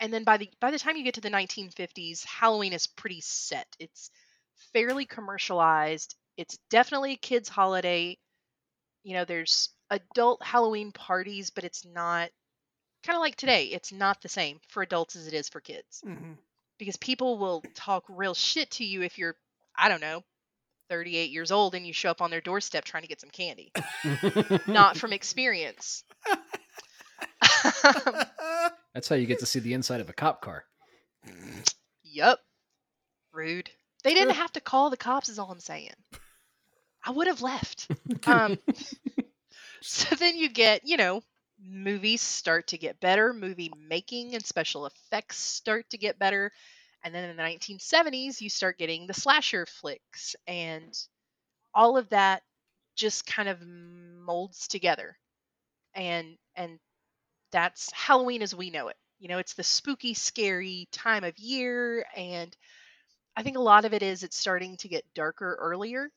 And 0.00 0.12
then 0.12 0.24
by 0.24 0.38
the 0.38 0.50
by 0.60 0.72
the 0.72 0.78
time 0.78 0.96
you 0.96 1.04
get 1.04 1.14
to 1.14 1.20
the 1.20 1.30
1950s 1.30 2.24
halloween 2.24 2.72
is 2.72 2.88
pretty 2.88 3.20
set. 3.20 3.68
It's 3.78 4.10
fairly 4.72 5.06
commercialized. 5.06 6.16
It's 6.36 6.58
definitely 6.70 7.12
a 7.12 7.16
kids 7.16 7.48
holiday. 7.48 8.18
You 9.04 9.14
know 9.14 9.24
there's 9.24 9.68
adult 9.90 10.42
halloween 10.42 10.90
parties 10.92 11.50
but 11.50 11.64
it's 11.64 11.84
not 11.84 12.30
kind 13.04 13.16
of 13.16 13.20
like 13.20 13.36
today 13.36 13.66
it's 13.66 13.92
not 13.92 14.20
the 14.20 14.28
same 14.28 14.60
for 14.68 14.82
adults 14.82 15.14
as 15.14 15.28
it 15.28 15.34
is 15.34 15.48
for 15.48 15.60
kids. 15.60 16.02
Hmm 16.04 16.34
because 16.78 16.96
people 16.96 17.38
will 17.38 17.62
talk 17.74 18.04
real 18.08 18.34
shit 18.34 18.70
to 18.70 18.84
you 18.84 19.02
if 19.02 19.18
you're 19.18 19.36
i 19.76 19.88
don't 19.88 20.00
know 20.00 20.22
38 20.88 21.30
years 21.30 21.50
old 21.50 21.74
and 21.74 21.86
you 21.86 21.92
show 21.92 22.10
up 22.10 22.22
on 22.22 22.30
their 22.30 22.40
doorstep 22.40 22.84
trying 22.84 23.02
to 23.02 23.08
get 23.08 23.20
some 23.20 23.30
candy 23.30 23.72
not 24.66 24.96
from 24.96 25.12
experience. 25.12 26.04
That's 28.94 29.08
how 29.08 29.16
you 29.16 29.26
get 29.26 29.40
to 29.40 29.46
see 29.46 29.60
the 29.60 29.74
inside 29.74 30.00
of 30.00 30.08
a 30.08 30.12
cop 30.12 30.40
car. 30.40 30.64
yup. 32.02 32.40
Rude. 33.32 33.70
They 34.04 34.14
didn't 34.14 34.34
have 34.34 34.52
to 34.52 34.60
call 34.60 34.90
the 34.90 34.96
cops, 34.96 35.28
is 35.28 35.38
all 35.38 35.50
I'm 35.50 35.60
saying. 35.60 35.92
I 37.04 37.10
would 37.10 37.26
have 37.26 37.42
left. 37.42 37.90
Um, 38.26 38.58
so 39.80 40.14
then 40.16 40.36
you 40.36 40.48
get, 40.48 40.82
you 40.84 40.96
know, 40.96 41.22
movies 41.62 42.20
start 42.20 42.68
to 42.68 42.78
get 42.78 43.00
better, 43.00 43.32
movie 43.32 43.70
making 43.88 44.34
and 44.34 44.44
special 44.44 44.86
effects 44.86 45.38
start 45.38 45.88
to 45.90 45.98
get 45.98 46.18
better. 46.18 46.52
And 47.04 47.14
then 47.14 47.30
in 47.30 47.36
the 47.36 47.42
1970s, 47.42 48.40
you 48.40 48.50
start 48.50 48.78
getting 48.78 49.06
the 49.06 49.14
slasher 49.14 49.66
flicks, 49.66 50.34
and 50.46 50.96
all 51.74 51.96
of 51.96 52.08
that 52.10 52.42
just 52.96 53.26
kind 53.26 53.48
of 53.48 53.62
molds 53.64 54.66
together. 54.68 55.16
And 55.94 56.36
and 56.56 56.78
that's 57.52 57.92
Halloween 57.92 58.42
as 58.42 58.54
we 58.54 58.70
know 58.70 58.88
it. 58.88 58.96
You 59.20 59.28
know, 59.28 59.38
it's 59.38 59.54
the 59.54 59.64
spooky, 59.64 60.14
scary 60.14 60.88
time 60.92 61.24
of 61.24 61.38
year, 61.38 62.04
and 62.16 62.54
I 63.36 63.42
think 63.42 63.56
a 63.56 63.60
lot 63.60 63.84
of 63.84 63.94
it 63.94 64.02
is 64.02 64.22
it's 64.22 64.36
starting 64.36 64.76
to 64.78 64.88
get 64.88 65.14
darker 65.14 65.56
earlier 65.60 66.10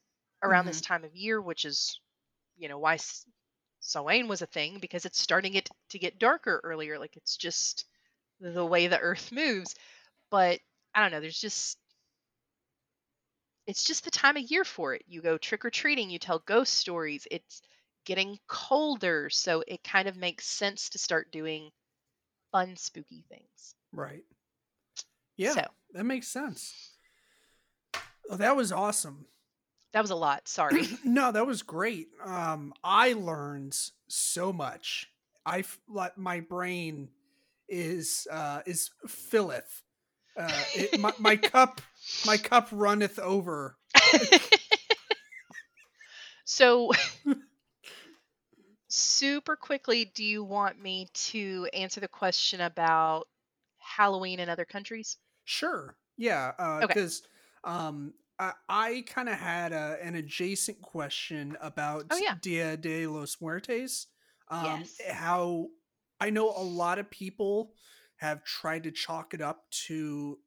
around 0.43 0.65
this 0.65 0.81
mm-hmm. 0.81 0.93
time 0.93 1.03
of 1.03 1.15
year, 1.15 1.39
which 1.39 1.65
is, 1.65 1.99
you 2.57 2.67
know, 2.67 2.79
why 2.79 2.97
Samhain 3.79 4.27
was 4.27 4.41
a 4.41 4.47
thing 4.47 4.79
because 4.79 5.05
it's 5.05 5.21
starting 5.21 5.53
it 5.53 5.69
to 5.89 5.99
get 5.99 6.19
darker 6.19 6.59
earlier. 6.63 6.97
Like 6.97 7.15
it's 7.17 7.37
just 7.37 7.85
the 8.39 8.65
way 8.65 8.87
the 8.87 8.99
Earth 8.99 9.31
moves. 9.31 9.75
But 10.29 10.59
I 10.93 11.01
don't 11.01 11.11
know. 11.11 11.21
There's 11.21 11.39
just 11.39 11.77
it's 13.67 13.83
just 13.83 14.03
the 14.03 14.11
time 14.11 14.37
of 14.37 14.43
year 14.43 14.63
for 14.63 14.93
it. 14.95 15.03
You 15.07 15.21
go 15.21 15.37
trick 15.37 15.63
or 15.65 15.69
treating, 15.69 16.09
you 16.09 16.19
tell 16.19 16.39
ghost 16.39 16.73
stories. 16.73 17.27
It's 17.31 17.61
getting 18.05 18.39
colder, 18.47 19.29
so 19.29 19.63
it 19.67 19.83
kind 19.83 20.07
of 20.07 20.17
makes 20.17 20.45
sense 20.45 20.89
to 20.89 20.97
start 20.97 21.31
doing 21.31 21.69
fun, 22.51 22.75
spooky 22.75 23.23
things. 23.29 23.75
Right. 23.93 24.23
Yeah, 25.37 25.53
So 25.53 25.63
that 25.93 26.03
makes 26.03 26.27
sense. 26.27 26.91
Oh, 28.29 28.37
that 28.37 28.55
was 28.55 28.71
awesome. 28.71 29.25
that 29.93 30.01
was 30.01 30.11
a 30.11 30.15
lot. 30.15 30.47
Sorry. 30.47 30.87
no, 31.05 31.31
that 31.31 31.45
was 31.45 31.63
great. 31.63 32.07
Um, 32.23 32.73
I 32.83 33.13
learned 33.13 33.77
so 34.07 34.53
much. 34.53 35.09
I 35.45 35.63
like 35.87 36.17
my 36.17 36.39
brain 36.41 37.09
is 37.67 38.27
uh 38.31 38.61
is 38.65 38.89
filleth. 39.07 39.83
Uh, 40.37 40.63
it, 40.75 40.99
my, 40.99 41.11
my 41.19 41.35
cup 41.35 41.81
my 42.25 42.37
cup 42.37 42.69
runneth 42.71 43.19
over. 43.19 43.77
so 46.45 46.91
super 48.87 49.55
quickly, 49.55 50.11
do 50.13 50.23
you 50.23 50.43
want 50.43 50.81
me 50.81 51.07
to 51.13 51.67
answer 51.73 51.99
the 51.99 52.07
question 52.07 52.61
about 52.61 53.27
Halloween 53.79 54.39
in 54.39 54.49
other 54.49 54.65
countries? 54.65 55.17
Sure. 55.45 55.95
Yeah. 56.17 56.51
Okay. 56.59 56.87
Because 56.87 57.23
um, 57.63 58.13
I, 58.39 58.53
I 58.69 59.03
kind 59.07 59.29
of 59.29 59.35
had 59.35 59.71
a, 59.71 59.97
an 60.01 60.15
adjacent 60.15 60.81
question 60.81 61.57
about 61.61 62.05
Oh, 62.11 62.17
yeah. 62.17 62.35
Dia 62.41 62.77
de 62.77 63.07
los 63.07 63.37
Muertos. 63.41 64.07
Um, 64.49 64.65
Yes. 64.65 64.97
How 65.09 65.67
I 66.19 66.29
know 66.29 66.49
a 66.49 66.61
lot 66.61 66.99
of 66.99 67.09
people 67.09 67.73
have 68.21 68.43
tried 68.43 68.83
to 68.83 68.91
chalk 68.91 69.33
it 69.33 69.41
up 69.41 69.65
to 69.87 70.37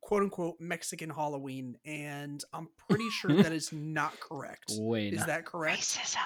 quote 0.00 0.22
unquote 0.22 0.60
Mexican 0.60 1.10
Halloween, 1.10 1.76
and 1.84 2.42
I'm 2.52 2.68
pretty 2.88 3.10
sure 3.10 3.32
that 3.42 3.52
is 3.52 3.72
not 3.72 4.18
correct. 4.20 4.70
Way 4.76 5.08
Is 5.08 5.26
that 5.26 5.44
correct? 5.44 5.80
Racism. 5.80 6.18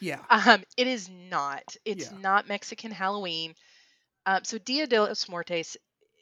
Yeah. 0.00 0.20
Um, 0.28 0.64
it 0.76 0.88
is 0.88 1.08
not. 1.08 1.62
It's 1.84 2.10
Yeah. 2.10 2.18
not 2.18 2.48
Mexican 2.48 2.90
Halloween. 2.90 3.54
Um, 4.26 4.42
so 4.42 4.58
Dia 4.58 4.88
de 4.88 5.00
los 5.00 5.28
Muertos 5.28 5.76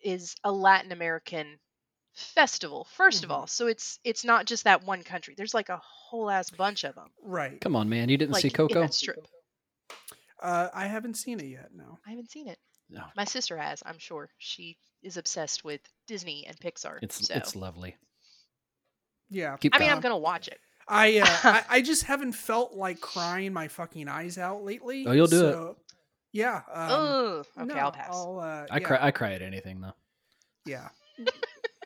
is 0.05 0.35
a 0.45 0.53
Latin 0.53 0.93
American 0.93 1.59
festival, 2.15 2.87
1st 2.97 3.25
of 3.25 3.31
Mhm. 3.31 3.33
all. 3.35 3.47
So 3.47 3.67
it's 3.67 3.99
it's 4.05 4.25
not 4.25 4.45
just 4.47 4.65
that 4.65 4.83
one 4.85 5.03
country. 5.03 5.35
There's 5.37 5.55
like 5.55 5.71
a 5.71 5.79
whole 5.79 6.31
ass 6.31 6.51
bunch 6.51 6.85
of 6.85 6.95
them. 6.95 7.09
Right. 7.23 7.59
Come 7.63 7.75
on, 7.77 7.89
man. 7.89 8.11
You 8.11 8.19
didn't 8.19 8.33
Like 8.33 8.43
see 8.43 8.49
in 8.49 8.55
Coco? 8.55 8.87
strip. 8.89 9.27
Uh, 10.43 10.69
I 10.75 10.87
haven't 10.87 11.15
seen 11.15 11.41
it 11.41 11.47
yet. 11.47 11.71
No. 11.75 11.99
I 12.07 12.11
haven't 12.11 12.31
seen 12.31 12.47
it. 12.49 12.59
No, 12.89 13.03
My 13.17 13.25
sister 13.25 13.57
has, 13.57 13.83
I'm 13.85 13.99
sure. 13.99 14.29
She 14.39 14.79
is 15.03 15.17
obsessed 15.17 15.65
with 15.65 15.81
Disney 16.07 16.47
and 16.47 16.57
Pixar. 16.59 16.99
it's 17.03 17.27
so. 17.27 17.35
it's 17.35 17.57
lovely. 17.57 17.97
Yeah. 19.29 19.57
Keep 19.57 19.75
I 19.75 19.79
mean. 19.79 19.91
I'm 19.91 20.01
gonna 20.01 20.17
watch 20.19 20.49
it. 20.49 20.61
I, 20.89 21.19
uh, 21.19 21.27
I 21.45 21.65
I 21.69 21.83
just 21.83 22.05
haven't 22.05 22.33
felt 22.33 22.75
like 22.75 23.01
crying 23.01 23.53
my 23.53 23.69
fucking 23.69 24.09
eyes 24.09 24.39
out 24.39 24.63
lately. 24.63 25.05
Oh, 25.07 25.13
you'll 25.13 25.27
do 25.27 25.47
it. 25.49 25.77
Yeah. 26.33 26.57
Um, 26.73 26.89
oh, 26.91 27.45
okay, 27.59 27.65
no, 27.65 27.75
I'll 27.75 27.93
pass. 27.93 28.09
I'll, 28.13 28.39
uh, 28.39 28.67
I 28.71 28.79
yeah, 28.79 28.87
cry. 28.87 28.99
I 29.01 29.11
cry 29.11 29.33
at 29.33 29.43
anything 29.43 29.81
though. 29.81 29.95
Yeah. 30.65 30.89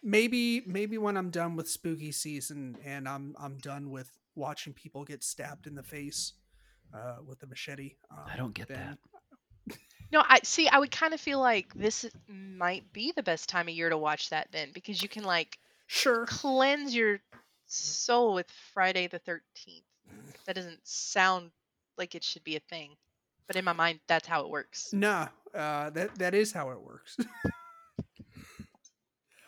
maybe 0.03 0.63
maybe 0.67 0.99
when 0.99 1.17
I'm 1.17 1.31
done 1.31 1.57
with 1.57 1.69
spooky 1.69 2.13
season 2.13 2.77
and 2.85 3.09
I'm 3.09 3.35
I'm 3.39 3.59
done 3.59 3.91
with 3.91 4.11
watching 4.35 4.73
people 4.73 5.05
get 5.05 5.23
stabbed 5.23 5.67
in 5.67 5.75
the 5.75 5.83
face 5.83 6.33
uh, 6.95 7.17
with 7.27 7.43
a 7.43 7.47
machete. 7.47 7.95
Um, 8.11 8.25
I 8.33 8.37
don't 8.37 8.55
get 8.55 8.69
then- 8.69 8.99
No, 10.13 10.23
I 10.29 10.41
see. 10.43 10.69
I 10.69 10.79
would 10.79 10.91
kind 10.91 11.15
of 11.15 11.21
feel 11.21 11.41
like 11.41 11.73
this 11.75 12.05
is- 12.05 12.13
might 12.29 12.93
be 12.93 13.13
the 13.13 13.23
best 13.23 13.49
time 13.49 13.69
of 13.69 13.75
year 13.75 13.89
to 13.89 13.97
watch 13.97 14.29
that 14.31 14.51
then, 14.53 14.73
because 14.73 15.03
you 15.03 15.09
can 15.09 15.25
like 15.25 15.59
Sure. 15.87 16.27
cleanse 16.27 16.95
your 16.95 17.21
soul 17.67 18.35
with 18.35 18.51
Friday 18.73 19.07
the 19.07 19.19
Thirteenth. 19.21 19.85
That 20.47 20.57
doesn't 20.57 20.87
sound 20.87 21.53
like 21.97 22.15
it 22.15 22.25
should 22.25 22.45
be 22.45 22.57
a 22.57 22.61
thing, 22.61 22.97
but 23.47 23.57
in 23.57 23.65
my 23.65 23.73
mind, 23.73 24.01
that's 24.09 24.27
how 24.27 24.43
it 24.43 24.49
works. 24.51 24.93
Nah. 24.93 25.29
Uh, 25.55 25.91
that 25.91 26.15
that 26.17 26.35
is 26.35 26.53
how 26.53 26.71
it 26.71 26.81
works. 26.81 27.17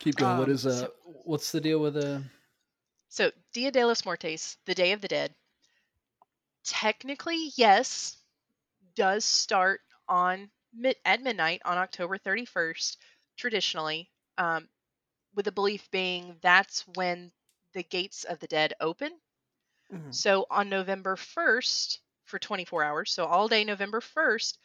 Keep 0.01 0.17
going. 0.17 0.39
what 0.39 0.49
Um, 0.49 0.55
is 0.55 0.67
uh? 0.67 0.81
so- 0.81 0.93
what's 1.25 1.53
the 1.53 1.61
deal 1.61 1.79
with 1.81 1.97
uh? 1.97 2.21
So, 3.09 3.31
Dia 3.53 3.71
de 3.71 3.85
los 3.85 4.05
Muertos, 4.05 4.57
the 4.65 4.75
Day 4.75 4.93
of 4.93 5.01
the 5.01 5.09
Dead, 5.09 5.35
technically, 6.65 7.53
yes, 7.57 8.17
does 8.95 9.25
start 9.25 9.81
on 10.09 10.51
mid- 10.73 11.01
at 11.05 11.23
midnight 11.23 11.63
on 11.65 11.79
October 11.79 12.19
31st, 12.19 12.99
traditionally, 13.37 14.11
um, 14.39 14.69
with 15.35 15.47
the 15.47 15.53
belief 15.53 15.91
being 15.91 16.39
that's 16.43 16.87
when 16.89 17.33
the 17.75 17.85
gates 17.85 18.25
of 18.25 18.41
the 18.41 18.49
dead 18.49 18.75
open. 18.81 19.21
Mhm. 19.91 20.23
So, 20.23 20.47
on 20.51 20.69
November 20.71 21.17
1st, 21.17 22.01
for 22.27 22.39
24 22.39 22.85
hours, 22.85 23.13
so 23.13 23.27
all 23.27 23.49
day 23.49 23.65
November 23.65 24.01
1st, 24.01 24.59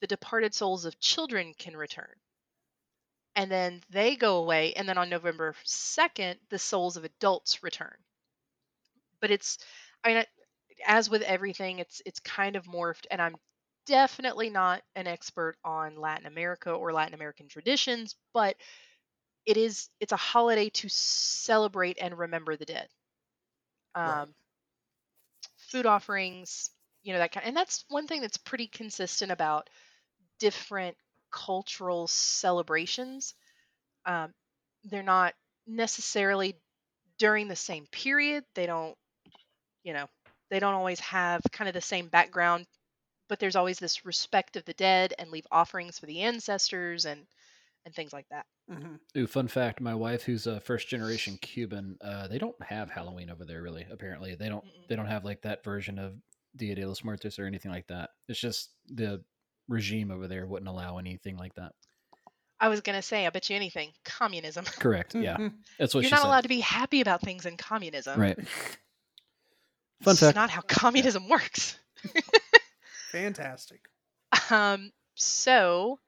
the 0.00 0.06
departed 0.08 0.54
souls 0.54 0.84
of 0.86 1.00
children 1.00 1.54
can 1.54 1.76
return. 1.76 2.20
And 3.36 3.50
then 3.50 3.82
they 3.90 4.16
go 4.16 4.38
away, 4.38 4.72
and 4.74 4.88
then 4.88 4.96
on 4.98 5.10
November 5.10 5.54
2nd, 5.64 6.40
the 6.48 6.58
souls 6.58 6.96
of 6.96 7.04
adults 7.04 7.62
return. 7.62 8.02
But 9.22 9.30
it's, 9.30 9.58
I 10.04 10.14
mean, 10.14 10.24
as 10.86 11.10
with 11.10 11.22
everything, 11.22 11.78
it's 11.78 12.02
it's 12.06 12.20
kind 12.20 12.56
of 12.56 12.64
morphed, 12.66 13.06
and 13.10 13.20
I'm 13.20 13.36
definitely 13.88 14.50
not 14.50 14.82
an 14.96 15.08
expert 15.08 15.56
on 15.64 15.96
Latin 15.96 16.26
America 16.26 16.72
or 16.72 16.92
Latin 16.92 17.14
American 17.14 17.48
traditions, 17.48 18.16
but 18.34 18.56
it 19.46 19.56
is 19.58 19.90
it's 20.00 20.12
a 20.12 20.16
holiday 20.16 20.70
to 20.70 20.88
celebrate 20.88 21.98
and 22.00 22.18
remember 22.18 22.56
the 22.56 22.66
dead. 22.66 22.88
Right. 24.04 24.22
Um, 24.22 24.34
food 25.56 25.86
offerings, 25.86 26.70
you 27.02 27.12
know 27.12 27.18
that 27.18 27.32
kind, 27.32 27.46
and 27.46 27.56
that's 27.56 27.84
one 27.88 28.06
thing 28.06 28.20
that's 28.20 28.36
pretty 28.36 28.66
consistent 28.66 29.32
about 29.32 29.68
different 30.38 30.96
cultural 31.32 32.06
celebrations. 32.08 33.34
Um, 34.06 34.32
they're 34.84 35.02
not 35.02 35.34
necessarily 35.66 36.60
during 37.18 37.48
the 37.48 37.56
same 37.56 37.86
period. 37.92 38.44
They 38.54 38.66
don't, 38.66 38.96
you 39.84 39.92
know, 39.94 40.08
they 40.50 40.60
don't 40.60 40.74
always 40.74 41.00
have 41.00 41.42
kind 41.52 41.68
of 41.68 41.74
the 41.74 41.82
same 41.82 42.08
background, 42.08 42.66
but 43.28 43.38
there's 43.38 43.56
always 43.56 43.78
this 43.78 44.04
respect 44.04 44.56
of 44.56 44.64
the 44.64 44.72
dead 44.74 45.14
and 45.18 45.30
leave 45.30 45.46
offerings 45.52 45.98
for 45.98 46.06
the 46.06 46.20
ancestors 46.22 47.04
and 47.04 47.26
and 47.86 47.94
things 47.94 48.12
like 48.12 48.26
that. 48.30 48.44
Mhm. 48.70 48.98
Ooh, 49.16 49.26
fun 49.26 49.48
fact: 49.48 49.80
my 49.80 49.94
wife, 49.94 50.22
who's 50.22 50.46
a 50.46 50.60
first 50.60 50.88
generation 50.88 51.38
Cuban, 51.40 51.96
uh, 52.02 52.28
they 52.28 52.38
don't 52.38 52.60
have 52.62 52.90
Halloween 52.90 53.30
over 53.30 53.44
there. 53.44 53.62
Really, 53.62 53.86
apparently, 53.90 54.34
they 54.34 54.48
don't. 54.48 54.64
Mm-mm. 54.64 54.88
They 54.88 54.96
don't 54.96 55.06
have 55.06 55.24
like 55.24 55.40
that 55.42 55.64
version 55.64 55.98
of 55.98 56.14
Dia 56.56 56.74
de 56.74 56.84
los 56.86 57.02
Muertos 57.04 57.38
or 57.38 57.46
anything 57.46 57.70
like 57.70 57.86
that. 57.86 58.10
It's 58.28 58.40
just 58.40 58.70
the 58.88 59.22
regime 59.68 60.10
over 60.10 60.26
there 60.28 60.46
wouldn't 60.46 60.68
allow 60.68 60.98
anything 60.98 61.36
like 61.36 61.54
that. 61.54 61.72
I 62.60 62.68
was 62.68 62.80
gonna 62.80 63.02
say, 63.02 63.26
I 63.26 63.30
bet 63.30 63.48
you 63.48 63.56
anything, 63.56 63.92
communism. 64.04 64.64
Correct. 64.64 65.14
Yeah, 65.14 65.36
Mhm. 65.36 65.54
that's 65.78 65.94
what 65.94 66.02
You're 66.02 66.10
not 66.10 66.20
said. 66.22 66.26
allowed 66.26 66.40
to 66.42 66.48
be 66.48 66.60
happy 66.60 67.00
about 67.00 67.20
things 67.22 67.46
in 67.46 67.56
communism. 67.56 68.20
Right. 68.20 68.36
Fun 70.02 70.12
It's 70.12 70.20
fact. 70.20 70.36
not 70.36 70.50
how 70.50 70.60
communism 70.62 71.28
works. 71.28 71.78
Fantastic. 73.10 73.88
Um, 74.50 74.92
so, 75.14 75.98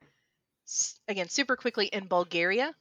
again, 1.08 1.28
super 1.28 1.56
quickly 1.56 1.86
in 1.86 2.06
Bulgaria, 2.06 2.74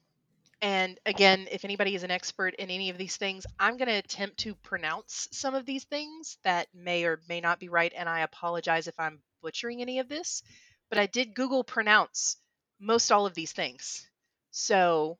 and 0.61 0.99
again, 1.05 1.47
if 1.51 1.63
anybody 1.63 1.95
is 1.95 2.03
an 2.03 2.11
expert 2.11 2.55
in 2.55 2.69
any 2.69 2.89
of 2.89 2.97
these 2.97 3.15
things, 3.15 3.45
I'm 3.59 3.77
going 3.77 3.87
to 3.87 3.93
attempt 3.93 4.39
to 4.39 4.55
pronounce 4.55 5.29
some 5.31 5.55
of 5.55 5.65
these 5.65 5.85
things 5.85 6.37
that 6.43 6.67
may 6.73 7.05
or 7.05 7.21
may 7.29 7.39
not 7.39 7.59
be 7.59 7.69
right, 7.69 7.93
and 7.95 8.09
I 8.09 8.21
apologize 8.21 8.87
if 8.87 8.99
I'm 8.99 9.21
butchering 9.41 9.81
any 9.81 9.99
of 9.99 10.09
this. 10.09 10.43
But 10.89 10.99
I 10.99 11.05
did 11.05 11.35
Google 11.35 11.63
pronounce 11.63 12.35
most 12.79 13.11
all 13.11 13.25
of 13.25 13.35
these 13.35 13.53
things, 13.53 14.09
so 14.51 15.17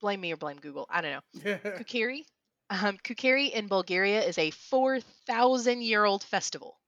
blame 0.00 0.20
me 0.20 0.32
or 0.32 0.36
blame 0.36 0.58
Google. 0.58 0.86
I 0.88 1.02
don't 1.02 1.12
know. 1.12 1.54
Kukeri. 1.64 2.24
Um, 2.70 2.96
Kukeri 2.98 3.50
in 3.50 3.66
Bulgaria 3.66 4.22
is 4.22 4.38
a 4.38 4.50
4,000 4.50 5.82
year 5.82 6.04
old 6.04 6.24
festival. 6.24 6.78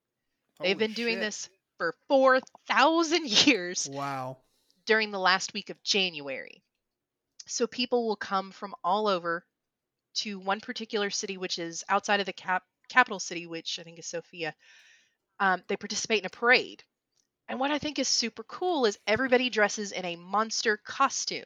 They've 0.61 0.77
Holy 0.77 0.87
been 0.87 0.93
doing 0.95 1.15
shit. 1.17 1.21
this 1.21 1.49
for 1.79 1.95
4,000 2.09 3.27
years 3.47 3.89
Wow. 3.91 4.39
during 4.87 5.11
the 5.11 5.19
last 5.19 5.53
week 5.55 5.71
of 5.71 5.83
January. 5.83 6.63
So 7.47 7.67
people 7.67 8.07
will 8.07 8.17
come 8.17 8.51
from 8.53 8.75
all 8.83 9.07
over 9.09 9.45
to 10.17 10.39
one 10.39 10.61
particular 10.61 11.11
city, 11.11 11.37
which 11.37 11.59
is 11.59 11.85
outside 11.89 12.21
of 12.21 12.27
the 12.27 12.33
cap- 12.33 12.63
capital 12.89 13.19
city, 13.19 13.47
which 13.47 13.79
I 13.79 13.83
think 13.83 13.99
is 13.99 14.07
Sofia. 14.07 14.55
Um, 15.41 15.63
they 15.69 15.77
participate 15.77 16.21
in 16.21 16.27
a 16.27 16.31
parade. 16.31 16.83
And 17.49 17.61
what 17.61 17.71
I 17.71 17.79
think 17.79 17.99
is 17.99 18.09
super 18.09 18.45
cool 18.45 18.87
is 18.87 18.99
everybody 19.07 19.51
dresses 19.51 19.93
in 19.93 20.05
a 20.05 20.17
monster 20.17 20.79
costume. 20.79 21.45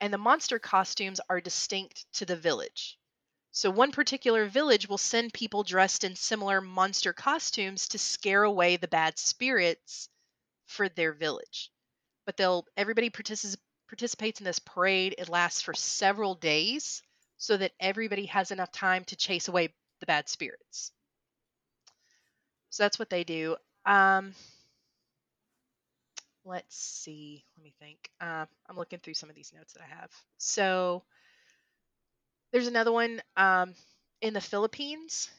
And 0.00 0.12
the 0.12 0.18
monster 0.18 0.58
costumes 0.58 1.20
are 1.28 1.40
distinct 1.40 2.06
to 2.14 2.24
the 2.26 2.36
village. 2.36 2.98
So 3.56 3.70
one 3.70 3.90
particular 3.90 4.44
village 4.44 4.86
will 4.86 4.98
send 4.98 5.32
people 5.32 5.62
dressed 5.62 6.04
in 6.04 6.14
similar 6.14 6.60
monster 6.60 7.14
costumes 7.14 7.88
to 7.88 7.98
scare 7.98 8.42
away 8.42 8.76
the 8.76 8.86
bad 8.86 9.18
spirits 9.18 10.10
for 10.66 10.90
their 10.90 11.14
village. 11.14 11.72
But 12.26 12.36
they'll 12.36 12.66
everybody 12.76 13.08
particis- 13.08 13.56
participates 13.88 14.40
in 14.40 14.44
this 14.44 14.58
parade. 14.58 15.14
It 15.16 15.30
lasts 15.30 15.62
for 15.62 15.72
several 15.72 16.34
days 16.34 17.02
so 17.38 17.56
that 17.56 17.72
everybody 17.80 18.26
has 18.26 18.50
enough 18.50 18.72
time 18.72 19.04
to 19.04 19.16
chase 19.16 19.48
away 19.48 19.72
the 20.00 20.06
bad 20.06 20.28
spirits. 20.28 20.92
So 22.68 22.82
that's 22.82 22.98
what 22.98 23.08
they 23.08 23.24
do. 23.24 23.56
Um, 23.86 24.34
let's 26.44 26.76
see. 26.76 27.42
Let 27.56 27.64
me 27.64 27.72
think. 27.80 28.10
Uh, 28.20 28.44
I'm 28.68 28.76
looking 28.76 28.98
through 28.98 29.14
some 29.14 29.30
of 29.30 29.34
these 29.34 29.54
notes 29.56 29.72
that 29.72 29.82
I 29.82 29.98
have. 29.98 30.10
So 30.36 31.04
there's 32.52 32.66
another 32.66 32.92
one 32.92 33.20
um, 33.36 33.74
in 34.20 34.34
the 34.34 34.40
Philippines 34.40 35.30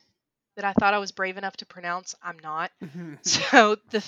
that 0.56 0.66
I 0.66 0.74
thought 0.74 0.94
I 0.94 0.98
was 1.00 1.12
brave 1.12 1.38
enough 1.38 1.58
to 1.58 1.66
pronounce. 1.66 2.16
I'm 2.22 2.40
not. 2.40 2.72
Mhm. 2.84 3.18
So 3.24 3.78
the 3.92 4.02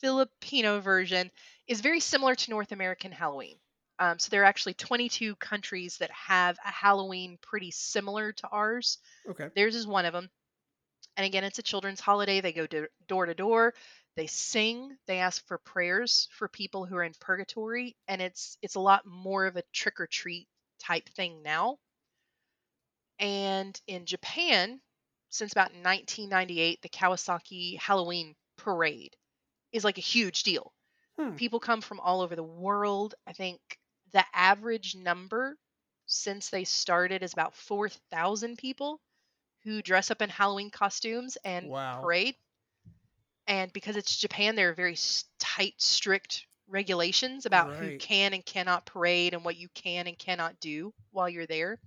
Filipino 0.00 0.80
version 0.80 1.30
is 1.66 1.80
very 1.80 2.00
similar 2.00 2.34
to 2.34 2.50
North 2.50 2.72
American 2.72 3.12
Halloween. 3.12 3.56
Um, 3.98 4.18
so 4.18 4.28
there 4.30 4.42
are 4.42 4.46
actually 4.46 4.74
22 4.74 5.36
countries 5.36 5.98
that 5.98 6.10
have 6.10 6.56
a 6.64 6.68
Halloween 6.70 7.38
pretty 7.40 7.70
similar 7.70 8.32
to 8.32 8.48
ours. 8.48 8.98
okay. 9.30 9.48
Theirs 9.54 9.76
is 9.76 9.86
one 9.86 10.04
of 10.04 10.12
them. 10.12 10.28
And 11.16 11.24
again, 11.26 11.44
it's 11.44 11.58
a 11.58 11.62
children's 11.62 12.00
holiday. 12.00 12.40
They 12.40 12.52
go 12.52 12.66
do- 12.66 12.88
door 13.06 13.26
to 13.26 13.34
door. 13.34 13.74
They 14.16 14.26
sing. 14.26 14.96
They 15.06 15.18
ask 15.20 15.46
for 15.46 15.58
prayers 15.58 16.28
for 16.32 16.48
people 16.48 16.86
who 16.86 16.96
are 16.96 17.04
in 17.04 17.12
purgatory, 17.20 17.96
and 18.08 18.20
it's 18.20 18.58
it's 18.62 18.74
a 18.76 18.80
lot 18.80 19.06
more 19.06 19.46
of 19.46 19.56
a 19.56 19.62
trick 19.72 20.00
or 20.00 20.06
treat 20.06 20.48
type 20.80 21.08
thing 21.10 21.42
now. 21.42 21.78
And 23.18 23.80
in 23.88 24.06
Japan, 24.06 24.80
since 25.30 25.52
about 25.52 25.74
1998, 25.74 26.80
the 26.82 26.88
Kawasaki 26.88 27.76
Halloween 27.78 28.36
Parade 28.56 29.16
is 29.72 29.84
like 29.84 29.98
a 29.98 30.02
huge 30.02 30.42
deal. 30.44 30.74
Hmm. 31.18 31.36
People 31.36 31.60
come 31.60 31.80
from 31.82 32.00
all 32.00 32.20
over 32.22 32.36
the 32.36 32.42
world. 32.44 33.14
I 33.26 33.32
think 33.34 33.60
the 34.12 34.24
average 34.34 34.96
number 34.96 35.58
since 36.06 36.50
they 36.50 36.64
started 36.64 37.22
is 37.22 37.32
about 37.32 37.54
4,000 37.54 38.58
people 38.58 39.00
who 39.64 39.82
dress 39.82 40.10
up 40.10 40.22
in 40.22 40.30
Halloween 40.30 40.70
costumes 40.70 41.36
and 41.44 41.72
Wow. 41.72 42.00
parade. 42.00 42.36
And 43.46 43.72
because 43.72 43.96
it's 43.96 44.16
Japan, 44.16 44.54
there 44.54 44.70
are 44.70 44.74
very 44.74 44.96
tight, 45.38 45.80
strict 45.80 46.46
regulations 46.66 47.46
about 47.46 47.74
who 47.74 47.92
can 47.92 48.32
and 48.34 48.44
cannot 48.44 48.86
parade 48.86 49.34
and 49.34 49.44
what 49.44 49.56
you 49.56 49.68
can 49.70 50.06
and 50.06 50.18
cannot 50.18 50.60
do 50.60 50.94
while 51.10 51.28
you're 51.28 51.46
there. 51.46 51.80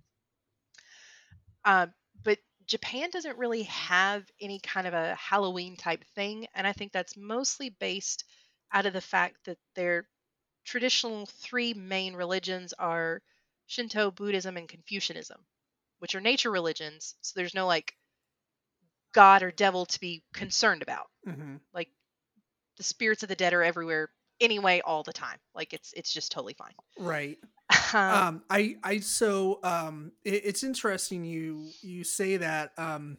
Um, 1.67 1.93
but 2.23 2.39
Japan 2.67 3.11
doesn't 3.11 3.37
really 3.37 3.63
have 3.65 4.29
any 4.41 4.59
kind 4.61 4.87
of 4.87 4.95
a 4.95 5.15
Halloween 5.15 5.77
type 5.77 6.05
thing, 6.15 6.47
and 6.55 6.67
I 6.67 6.73
think 6.73 6.93
that's 6.93 7.17
mostly 7.17 7.69
based 7.69 8.25
out 8.73 8.87
of 8.87 8.93
the 8.93 9.01
fact 9.01 9.45
that 9.45 9.59
their 9.75 10.09
traditional 10.65 11.25
three 11.27 11.73
main 11.73 12.15
religions 12.15 12.73
are 12.73 13.23
Shinto, 13.67 14.11
Buddhism, 14.11 14.57
and 14.57 14.69
Confucianism, 14.69 15.45
which 15.99 16.15
are 16.15 16.21
nature 16.21 16.51
religions. 16.51 17.15
So 17.21 17.33
there's 17.35 17.55
no 17.55 17.67
like 17.67 17.95
god 19.13 19.43
or 19.43 19.51
devil 19.51 19.85
to 19.85 19.99
be 19.99 20.23
concerned 20.33 20.81
about. 20.81 21.09
hmm 21.25 21.57
Like 21.73 21.89
the 22.77 22.83
spirits 22.83 23.23
of 23.23 23.29
the 23.29 23.35
dead 23.35 23.53
are 23.53 23.63
everywhere 23.63 24.11
anyway 24.41 24.81
all 24.81 25.03
the 25.03 25.13
time. 25.13 25.39
Like 25.55 25.73
it's 25.73 25.93
it's 25.93 26.13
just 26.13 26.31
totally 26.31 26.55
fine. 26.55 26.73
Right. 26.99 27.39
Um, 27.93 28.27
um 28.27 28.43
i 28.49 28.75
i 28.83 28.99
so 28.99 29.59
um 29.63 30.11
it, 30.23 30.41
it's 30.45 30.63
interesting 30.63 31.23
you 31.23 31.69
you 31.81 32.03
say 32.03 32.37
that 32.37 32.71
um 32.77 33.17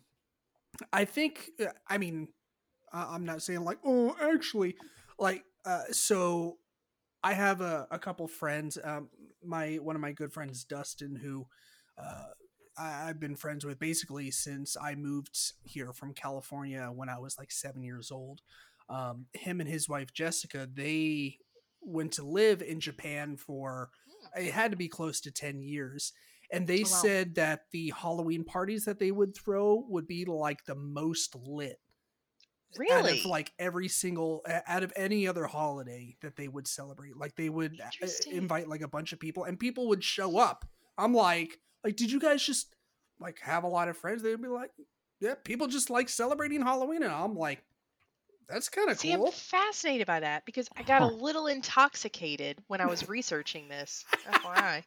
i 0.93 1.05
think 1.05 1.51
uh, 1.61 1.66
i 1.89 1.99
mean 1.99 2.28
i'm 2.93 3.24
not 3.24 3.43
saying 3.43 3.65
like 3.65 3.78
oh 3.85 4.15
actually 4.20 4.77
like 5.19 5.45
uh 5.65 5.85
so 5.90 6.59
i 7.23 7.32
have 7.32 7.61
a, 7.61 7.86
a 7.90 7.99
couple 7.99 8.27
friends 8.28 8.78
um 8.85 9.09
my 9.45 9.77
one 9.77 9.97
of 9.97 10.03
my 10.03 10.12
good 10.12 10.32
friends 10.32 10.65
dustin 10.65 11.15
who 11.16 11.47
uh 11.99 12.27
I- 12.78 13.09
I've 13.09 13.20
been 13.20 13.36
friends 13.36 13.65
with 13.66 13.78
basically 13.78 14.31
since 14.31 14.77
I 14.81 14.95
moved 14.95 15.36
here 15.65 15.93
from 15.93 16.15
California 16.15 16.90
when 16.95 17.09
I 17.09 17.19
was 17.19 17.36
like 17.39 17.51
seven 17.51 17.82
years 17.82 18.11
old. 18.11 18.40
Um, 18.89 19.27
him 19.35 19.61
and 19.61 19.69
his 19.69 19.89
wife 19.89 20.12
Jessica, 20.12 20.69
they 20.73 21.39
went 21.81 22.12
to 22.12 22.23
live 22.24 22.62
in 22.62 22.81
Japan 22.81 23.36
for 23.36 23.90
it 24.37 24.53
had 24.53 24.71
to 24.71 24.77
be 24.77 24.89
close 24.89 25.21
to 25.23 25.31
10 25.31 25.61
years 25.61 26.13
and 26.51 26.67
they 26.67 26.79
Oh, 26.81 26.83
wow. 26.83 26.87
said 27.03 27.35
that 27.37 27.63
the 27.73 27.93
halloween 27.97 28.45
parties 28.45 28.85
that 28.87 28.99
they 28.99 29.11
would 29.11 29.35
throw 29.37 29.85
would 29.89 30.07
be 30.07 30.25
like 30.25 30.65
the 30.65 30.75
most 30.75 31.35
lit 31.37 31.81
out 32.75 33.05
really? 33.05 33.21
of 33.21 33.25
like 33.27 33.53
every 33.59 33.89
single 33.89 34.45
out 34.67 34.83
of 34.83 34.93
any 34.95 35.27
other 35.27 35.47
holiday 35.47 36.17
that 36.21 36.37
they 36.37 36.49
would 36.49 36.67
celebrate 36.67 37.17
like 37.17 37.35
they 37.37 37.49
would 37.49 37.81
uh, 37.81 38.07
invite 38.31 38.69
like 38.69 38.83
a 38.83 38.89
bunch 38.89 39.13
of 39.13 39.19
people 39.21 39.45
and 39.45 39.59
people 39.59 39.89
would 39.89 40.05
show 40.05 40.39
up 40.39 40.67
i'm 40.99 41.15
like 41.15 41.59
like 41.83 41.97
did 41.97 42.11
you 42.13 42.21
guys 42.21 42.43
just 42.43 42.75
like 43.21 43.41
have 43.41 43.65
a 43.65 43.69
lot 43.69 43.89
of 43.89 43.97
friends 43.97 44.23
they'd 44.23 44.41
be 44.43 44.49
like 44.49 44.71
yeah 45.21 45.35
people 45.45 45.67
just 45.67 45.89
like 45.91 46.09
celebrating 46.11 46.61
halloween 46.63 47.03
and 47.03 47.13
i'm 47.13 47.35
like 47.35 47.63
that's 48.49 48.69
kind 48.69 48.91
of 48.91 48.99
See, 48.99 49.12
cool 49.12 49.27
I'm 49.27 49.33
fascinated 49.33 50.07
by 50.07 50.20
that 50.20 50.45
because 50.45 50.69
I 50.77 50.83
got 50.83 51.03
a 51.03 51.07
little 51.07 51.47
intoxicated 51.47 52.59
when 52.66 52.81
I 52.81 52.87
was 52.87 53.09
researching 53.09 53.69
this, 53.69 54.05
FYI. 54.27 54.85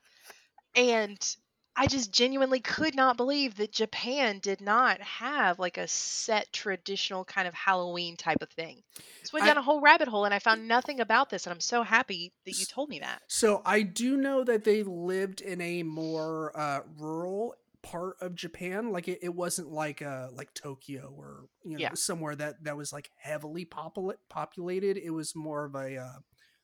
And 0.75 1.35
I 1.75 1.88
just 1.88 2.11
genuinely 2.11 2.59
could 2.59 2.95
not 2.95 3.17
believe 3.17 3.55
that 3.55 3.71
Japan 3.71 4.39
did 4.39 4.61
not 4.61 4.99
have 5.01 5.59
like 5.59 5.77
a 5.77 5.88
set 5.88 6.51
traditional 6.51 7.23
kind 7.23 7.47
of 7.47 7.53
Halloween 7.53 8.17
type 8.17 8.41
of 8.41 8.49
thing. 8.49 8.83
So 9.23 9.38
I 9.38 9.38
went 9.38 9.45
down 9.47 9.57
a 9.57 9.61
whole 9.61 9.79
rabbit 9.79 10.07
hole 10.07 10.25
and 10.25 10.33
I 10.33 10.39
found 10.39 10.67
nothing 10.67 10.99
about 10.99 11.29
this, 11.29 11.45
and 11.45 11.53
I'm 11.53 11.61
so 11.61 11.83
happy 11.83 12.33
that 12.45 12.57
you 12.57 12.65
told 12.65 12.89
me 12.89 12.99
that. 12.99 13.21
So 13.27 13.61
I 13.65 13.83
do 13.83 14.17
know 14.17 14.43
that 14.43 14.63
they 14.63 14.83
lived 14.83 15.41
in 15.41 15.61
a 15.61 15.83
more 15.83 16.51
uh, 16.55 16.81
rural 16.97 17.55
part 17.83 18.17
of 18.21 18.35
Japan. 18.35 18.91
Like 18.91 19.07
it, 19.07 19.19
it 19.21 19.33
wasn't 19.33 19.69
like 19.69 20.01
uh 20.01 20.27
like 20.33 20.53
Tokyo 20.53 21.13
or 21.17 21.45
you 21.63 21.73
know 21.73 21.79
Yeah. 21.79 21.93
somewhere 21.95 22.35
that 22.35 22.63
that 22.63 22.77
was 22.77 22.93
like 22.93 23.09
heavily 23.17 23.65
popul- 23.65 24.15
populated. 24.29 24.97
It 24.97 25.11
was 25.11 25.35
more 25.35 25.65
of 25.65 25.75
a 25.75 25.97
uh, 25.97 26.19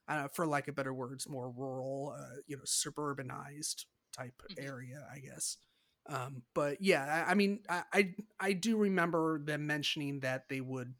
I 0.07 0.13
don't 0.13 0.23
know, 0.23 0.29
for 0.33 0.47
lack 0.47 0.67
of 0.67 0.75
better 0.75 0.93
words, 0.93 1.27
more 1.27 1.49
rural, 1.51 2.15
uh, 2.17 2.37
you 2.47 2.55
know, 2.57 2.63
suburbanized 2.63 3.85
type 4.15 4.41
Mhm. 4.51 4.63
area, 4.63 5.05
I 5.13 5.19
guess. 5.19 5.57
Um, 6.09 6.43
but 6.53 6.81
yeah, 6.81 7.25
I, 7.27 7.31
I 7.31 7.33
mean, 7.33 7.59
I, 7.69 7.83
I 7.93 8.15
I 8.39 8.53
do 8.53 8.77
remember 8.77 9.39
them 9.39 9.67
mentioning 9.67 10.21
that 10.21 10.47
they 10.47 10.61
would 10.61 10.93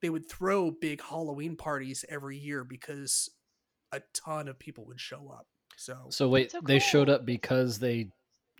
they 0.00 0.08
would 0.08 0.30
throw 0.30 0.70
big 0.70 1.02
Halloween 1.02 1.56
parties 1.56 2.04
every 2.08 2.38
year 2.38 2.64
because 2.64 3.28
a 3.92 4.00
ton 4.14 4.48
of 4.48 4.58
people 4.58 4.86
would 4.86 5.00
show 5.00 5.28
up. 5.28 5.46
So, 5.76 6.06
So 6.10 6.28
wait, 6.28 6.52
So 6.52 6.60
they 6.62 6.78
showed 6.78 7.10
up 7.10 7.26
because 7.26 7.78
they 7.78 8.10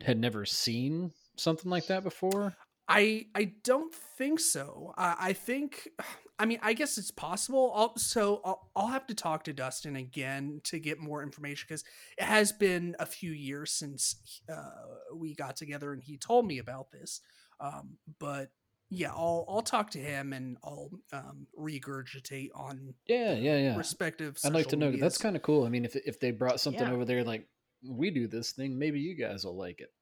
had 0.03 0.19
never 0.19 0.45
seen 0.45 1.13
something 1.37 1.71
like 1.71 1.87
that 1.89 2.03
before. 2.05 2.57
I 2.89 3.27
I 3.35 3.53
don't 3.63 3.95
think 3.95 4.41
so. 4.41 4.93
I, 4.97 5.17
I 5.21 5.33
think 5.33 5.89
I 6.39 6.47
mean 6.47 6.59
I 6.63 6.73
guess 6.73 6.99
it's 6.99 7.13
possible. 7.13 7.73
I'll, 7.75 7.97
so 7.97 8.41
I'll, 8.45 8.71
I'll 8.75 8.87
have 8.89 9.07
to 9.07 9.15
talk 9.15 9.45
to 9.45 9.53
Dustin 9.53 9.95
again 9.97 10.61
to 10.65 10.81
get 10.81 10.99
more 10.99 11.23
information 11.23 11.67
because 11.69 11.85
it 12.19 12.25
has 12.25 12.51
been 12.51 12.97
a 12.99 13.07
few 13.07 13.31
years 13.31 13.71
since 13.73 14.43
uh, 14.53 15.15
we 15.15 15.35
got 15.35 15.55
together 15.57 15.93
and 15.93 16.03
he 16.03 16.17
told 16.17 16.47
me 16.47 16.59
about 16.59 16.91
this. 16.91 17.21
Um, 17.61 17.99
but 18.19 18.51
yeah, 18.91 19.13
I'll 19.13 19.45
I'll 19.49 19.63
talk 19.63 19.91
to 19.93 19.99
him 20.01 20.33
and 20.33 20.57
I'll 20.65 20.91
um, 21.13 21.47
regurgitate 21.57 22.49
on 22.57 22.95
Yeah, 23.07 23.35
yeah, 23.35 23.57
yeah. 23.57 23.77
respective. 23.77 24.37
I'd 24.45 24.53
like 24.53 24.65
to 24.65 24.71
social 24.77 24.91
know. 24.91 24.97
That's 24.99 25.19
kind 25.19 25.37
of 25.37 25.43
cool. 25.43 25.65
I 25.65 25.69
mean, 25.69 25.85
if 25.85 25.95
if 25.95 26.19
they 26.19 26.33
brought 26.33 26.59
something 26.59 26.89
Yeah. 26.89 26.93
over 26.93 27.05
there, 27.05 27.23
like 27.23 27.47
we 27.83 28.11
do 28.11 28.27
this 28.27 28.53
thing, 28.53 28.79
maybe 28.79 29.01
you 29.01 29.15
guys 29.15 29.45
will 29.45 29.57
like 29.57 29.81
it. 29.81 29.93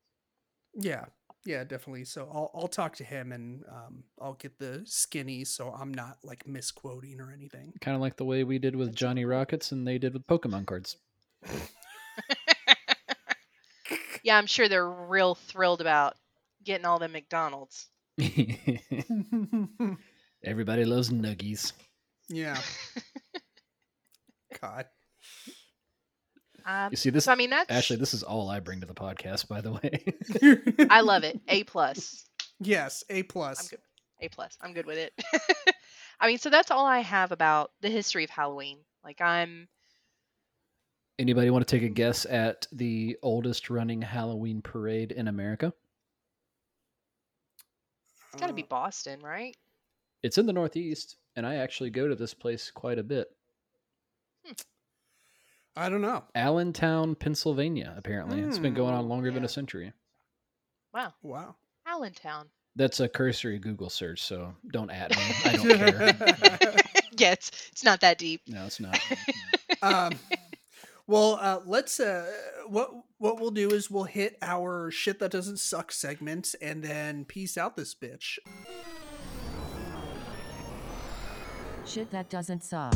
Yeah, 0.75 1.05
yeah, 1.45 1.65
definitely. 1.65 2.05
So 2.05 2.29
I'll 2.33 2.51
I'll 2.55 2.69
talk 2.69 2.97
to 2.97 3.05
him 3.05 3.33
and 3.33 3.65
um, 3.71 4.05
I'll 4.21 4.35
get 4.35 4.59
the 4.59 4.83
skinny 4.85 5.45
so 5.45 5.71
I'm 5.71 5.93
not 5.93 6.19
like 6.23 6.47
misquoting 6.47 7.21
or 7.21 7.33
anything. 7.33 7.73
Kind 7.81 7.95
of 7.95 8.01
like 8.01 8.17
the 8.17 8.25
way 8.25 8.45
we 8.45 8.59
did 8.59 8.77
with 8.77 8.95
Johnny. 8.95 9.25
Rockets 9.25 9.73
and 9.73 9.87
they 9.87 9.99
did 9.99 10.13
with 10.15 10.27
Pokemon 10.27 10.67
cards. 10.67 10.97
Yeah, 14.29 14.37
I'm 14.37 14.47
sure 14.47 14.69
they're 14.69 14.91
real 14.91 15.35
thrilled 15.35 15.81
about 15.81 16.15
getting 16.63 16.85
all 16.85 16.99
the 16.99 17.09
McDonald's. 17.09 17.89
Everybody 20.45 20.85
loves 20.85 21.09
nuggies. 21.11 21.73
yeah. 22.29 22.61
God. 24.61 24.85
Um, 26.69 26.91
You 26.93 26.97
see 26.99 27.09
this, 27.11 27.25
so 27.25 27.33
I 27.33 27.35
mean, 27.35 27.49
that's 27.51 27.71
Ashley. 27.71 27.97
This 27.97 28.13
is 28.13 28.23
all 28.23 28.51
I 28.51 28.61
bring 28.61 28.81
to 28.81 28.87
the 28.87 28.95
podcast, 28.95 29.49
by 29.49 29.63
the 29.63 29.73
way. 29.73 30.87
I 30.91 31.01
love 31.01 31.25
it. 31.25 31.41
A 31.49 31.65
plus. 31.65 32.27
yes, 32.61 33.03
A 33.09 33.23
plus. 33.23 33.69
good. 33.69 33.79
A 34.21 34.29
plus. 34.29 34.57
I'm 34.61 34.75
good 34.75 34.85
with 34.85 34.99
it. 34.99 35.13
I 36.21 36.27
mean, 36.27 36.39
so 36.39 36.51
that's 36.51 36.71
all 36.71 36.85
I 36.85 36.99
have 37.01 37.33
about 37.33 37.71
the 37.81 37.89
history 37.89 38.23
of 38.25 38.31
Halloween. 38.31 38.79
Like 39.03 39.21
I'm 39.23 39.69
Anybody 41.19 41.51
want 41.51 41.67
to 41.67 41.77
take 41.77 41.83
a 41.89 41.93
guess 41.93 42.27
at 42.27 42.67
the 42.71 43.17
oldest 43.23 43.71
running 43.71 44.03
Halloween 44.03 44.61
parade 44.63 45.11
in 45.13 45.27
America? 45.29 45.73
it's 48.33 48.41
got 48.41 48.49
to 48.49 48.53
be 48.53 48.63
Uh, 48.63 48.67
Boston, 48.69 49.21
right? 49.21 49.57
It's 50.23 50.37
in 50.39 50.47
the 50.47 50.53
Northeast, 50.53 51.17
and 51.35 51.47
I 51.47 51.57
actually 51.57 51.91
go 51.91 52.07
to 52.09 52.15
this 52.15 52.35
place 52.35 52.71
quite 52.71 52.99
a 52.99 53.03
bit. 53.03 53.29
I 55.79 55.89
don't 55.89 56.03
know. 56.03 56.25
Allentown, 56.35 57.15
Pennsylvania. 57.15 57.95
Apparently, 57.97 58.41
it's 58.41 58.59
been 58.59 58.75
going 58.75 58.95
on 58.95 59.05
Hmm, 59.05 59.11
longer 59.11 59.31
than 59.31 59.45
a 59.45 59.49
century. 59.49 59.93
Wow, 60.93 61.15
Wow. 61.23 61.55
Allentown. 61.87 62.49
That's 62.75 62.99
a 63.01 63.09
cursory 63.09 63.59
Google 63.59 63.89
search, 63.89 64.21
so 64.23 64.55
don't 64.73 64.91
at 64.91 65.11
me. 65.11 65.23
I 65.45 65.53
don't 65.53 65.79
care. 65.79 66.77
yeah, 67.17 67.33
it's 67.33 67.51
it's 67.73 67.85
not 67.85 68.01
that 68.01 68.19
deep. 68.19 68.43
No, 68.49 68.67
it's 68.67 68.81
not. 68.81 68.99
um, 69.83 70.13
well, 71.07 71.39
uh, 71.41 71.61
let's. 71.65 71.99
Uh, 72.01 72.31
what 72.67 72.91
what 73.19 73.41
we'll 73.41 73.51
do 73.51 73.71
is 73.71 73.91
we'll 73.91 74.05
hit 74.05 74.37
our 74.43 74.91
shit 74.91 75.19
that 75.21 75.31
doesn't 75.31 75.59
suck 75.59 75.93
segment 75.93 76.55
and 76.61 76.83
then 76.83 77.25
peace 77.25 77.57
out 77.57 77.77
this 77.77 77.95
bitch. 77.95 78.39
Shit 81.87 82.11
that 82.11 82.29
doesn't 82.29 82.65
suck. 82.65 82.95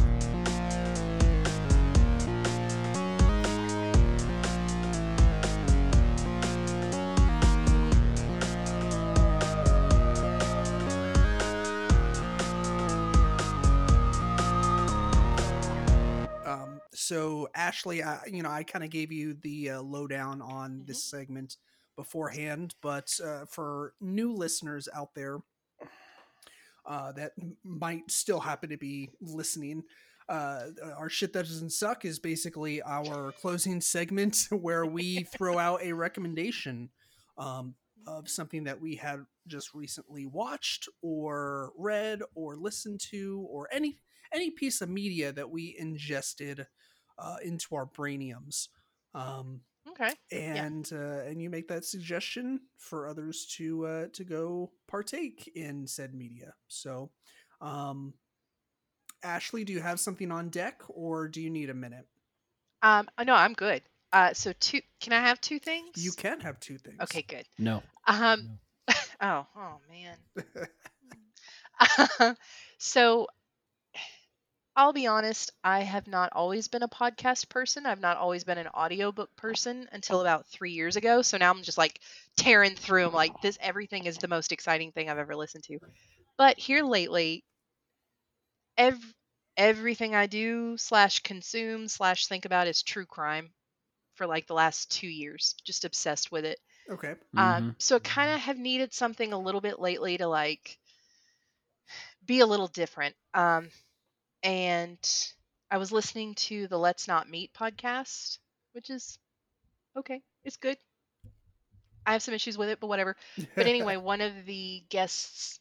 So 17.13 17.47
Ashley, 17.55 18.03
I, 18.03 18.21
you 18.27 18.43
know, 18.43 18.49
I 18.49 18.63
kind 18.63 18.83
of 18.83 18.91
gave 18.91 19.13
you 19.13 19.35
the 19.35 19.71
uh, 19.71 19.83
lowdown 19.83 20.41
on 20.41 20.81
Mhm. 20.81 20.87
this 20.87 21.05
segment 21.05 21.59
beforehand, 21.95 22.75
but 22.81 23.21
uh, 23.23 23.45
for 23.45 23.93
new 24.01 24.33
listeners 24.33 24.89
out 24.95 25.15
there 25.15 25.41
uh, 26.87 27.13
that 27.13 27.33
might 27.63 28.11
still 28.11 28.41
happen 28.41 28.71
to 28.71 28.79
be 28.79 29.11
listening, 29.21 29.85
uh, 30.31 30.69
our 30.97 31.11
shit 31.11 31.35
that 31.35 31.45
doesn't 31.47 31.71
suck 31.71 32.07
is 32.07 32.19
basically 32.19 32.81
our 32.83 33.33
closing 33.33 33.83
segment 33.83 34.47
where 34.51 34.87
we 34.87 35.25
throw 35.37 35.59
out 35.59 35.83
a 35.83 35.93
recommendation 35.93 36.89
um, 37.37 37.75
of 38.07 38.27
something 38.27 38.65
that 38.65 38.81
we 38.81 38.97
had 38.97 39.21
just 39.47 39.75
recently 39.75 40.25
watched 40.25 40.89
or 41.03 41.73
read 41.77 42.23
or 42.35 42.57
listened 42.57 43.01
to 43.01 43.47
or 43.51 43.69
any 43.71 43.99
any 44.33 44.51
piece 44.51 44.81
of 44.81 44.89
media 44.89 45.31
that 45.31 45.51
we 45.51 45.77
ingested 45.79 46.67
uh, 47.19 47.37
into 47.45 47.75
our 47.75 47.87
brainiums. 47.87 48.69
Um, 49.15 49.61
Okay. 49.91 50.13
and 50.31 50.89
uh, 50.93 51.23
and 51.27 51.43
you 51.43 51.51
make 51.51 51.69
that 51.69 51.85
suggestion 51.85 52.61
for 52.79 53.07
others 53.07 53.47
to 53.57 53.87
uh, 53.87 54.07
to 54.15 54.25
go 54.25 54.71
partake 54.89 55.51
in 55.55 55.87
said 55.87 56.15
media. 56.15 56.55
So, 56.69 57.11
um, 57.61 58.15
Ashley, 59.23 59.65
do 59.65 59.73
you 59.73 59.81
have 59.81 60.01
something 60.01 60.31
on 60.31 60.49
deck, 60.49 60.83
or 60.89 61.29
do 61.29 61.41
you 61.41 61.51
need 61.51 61.71
a 61.71 61.75
minute? 61.75 62.07
Um, 62.83 63.09
uh, 63.19 63.25
no, 63.25 63.35
I'm 63.35 63.53
good. 63.55 63.83
Uh, 64.13 64.33
so 64.35 64.53
two. 64.61 64.81
Can 65.01 65.13
I 65.13 65.21
have 65.21 65.41
two 65.41 65.59
things? 65.59 65.91
You 65.97 66.13
can 66.13 66.41
have 66.41 66.61
two 66.61 66.79
things. 66.79 66.99
Okay, 67.03 67.23
good. 67.23 67.47
No. 67.59 67.83
Um. 68.07 68.59
oh, 69.21 69.47
oh 69.57 69.81
man. 69.91 70.17
so 72.79 73.27
I'll 74.77 74.93
be 74.93 75.07
honest, 75.07 75.51
I 75.65 75.81
have 75.81 76.07
not 76.07 76.33
always 76.33 76.69
been 76.69 76.83
a 76.83 76.89
podcast 76.89 77.49
person. 77.49 77.87
I've 77.87 78.01
not 78.01 78.17
always 78.19 78.45
been 78.45 78.59
an 78.59 78.69
audiobook 78.69 79.35
person 79.37 79.89
until 79.93 80.21
about 80.21 80.47
3 80.47 80.73
years 80.73 80.97
ago. 80.97 81.23
So 81.23 81.37
now 81.39 81.51
I'm 81.51 81.63
just 81.63 81.79
like 81.79 82.01
tearing 82.37 82.77
through 82.77 83.05
them 83.05 83.13
like 83.13 83.41
this 83.41 83.59
everything 83.61 84.05
is 84.07 84.19
the 84.19 84.29
most 84.29 84.53
exciting 84.53 84.93
thing 84.93 85.09
I've 85.11 85.19
ever 85.19 85.37
listened 85.37 85.65
to. 85.65 85.79
But 86.39 86.59
here 86.59 86.85
lately 86.85 87.45
ev- 88.77 89.15
everything 89.57 90.15
I 90.15 90.27
do 90.27 90.77
slash 90.77 91.21
consume 91.21 91.89
slash 91.89 92.27
think 92.27 92.45
about 92.45 92.67
is 92.67 92.83
true 92.83 93.07
crime 93.07 93.53
for 94.17 94.27
like 94.27 94.47
the 94.47 94.55
last 94.55 94.91
2 94.93 95.09
years. 95.09 95.55
Just 95.65 95.85
obsessed 95.85 96.33
with 96.33 96.45
it. 96.45 96.61
Okay. 96.91 97.15
Um, 97.37 97.73
so 97.79 98.01
kind 98.01 98.33
of 98.33 98.41
have 98.41 98.59
needed 98.59 98.93
something 98.95 99.33
a 99.33 99.39
little 99.41 99.61
bit 99.63 99.81
lately 99.81 100.19
to 100.19 100.29
like 100.29 100.79
be 102.25 102.41
a 102.41 102.47
little 102.47 102.69
different. 102.69 103.15
Um, 103.35 103.69
and 104.43 104.99
I 105.71 105.79
was 105.79 105.93
listening 105.93 106.35
to 106.37 106.67
the 106.69 106.79
Let's 106.79 107.09
Not 107.09 107.29
Meet 107.29 107.53
podcast, 107.55 108.39
which 108.73 108.91
is 108.91 109.19
okay. 109.97 110.23
It's 110.45 110.57
good. 110.57 110.79
I 112.07 112.13
have 112.13 112.23
some 112.23 112.35
issues 112.35 112.59
with 112.59 112.69
it, 112.69 112.81
but 112.81 112.89
whatever. 112.89 113.17
But 113.57 113.67
anyway, 113.67 113.97
one 113.97 114.21
of 114.21 114.45
the 114.47 114.85
guests 114.89 115.61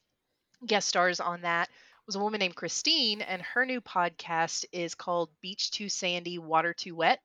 guest 0.65 0.87
stars 0.87 1.19
on 1.19 1.41
that 1.41 1.69
was 2.05 2.15
a 2.15 2.19
woman 2.19 2.39
named 2.39 2.55
Christine, 2.55 3.21
and 3.21 3.41
her 3.41 3.65
new 3.65 3.81
podcast 3.81 4.65
is 4.71 4.95
called 4.95 5.29
Beach 5.41 5.71
Too 5.71 5.89
Sandy, 5.89 6.37
Water 6.39 6.73
Too 6.73 6.95
Wet. 6.95 7.21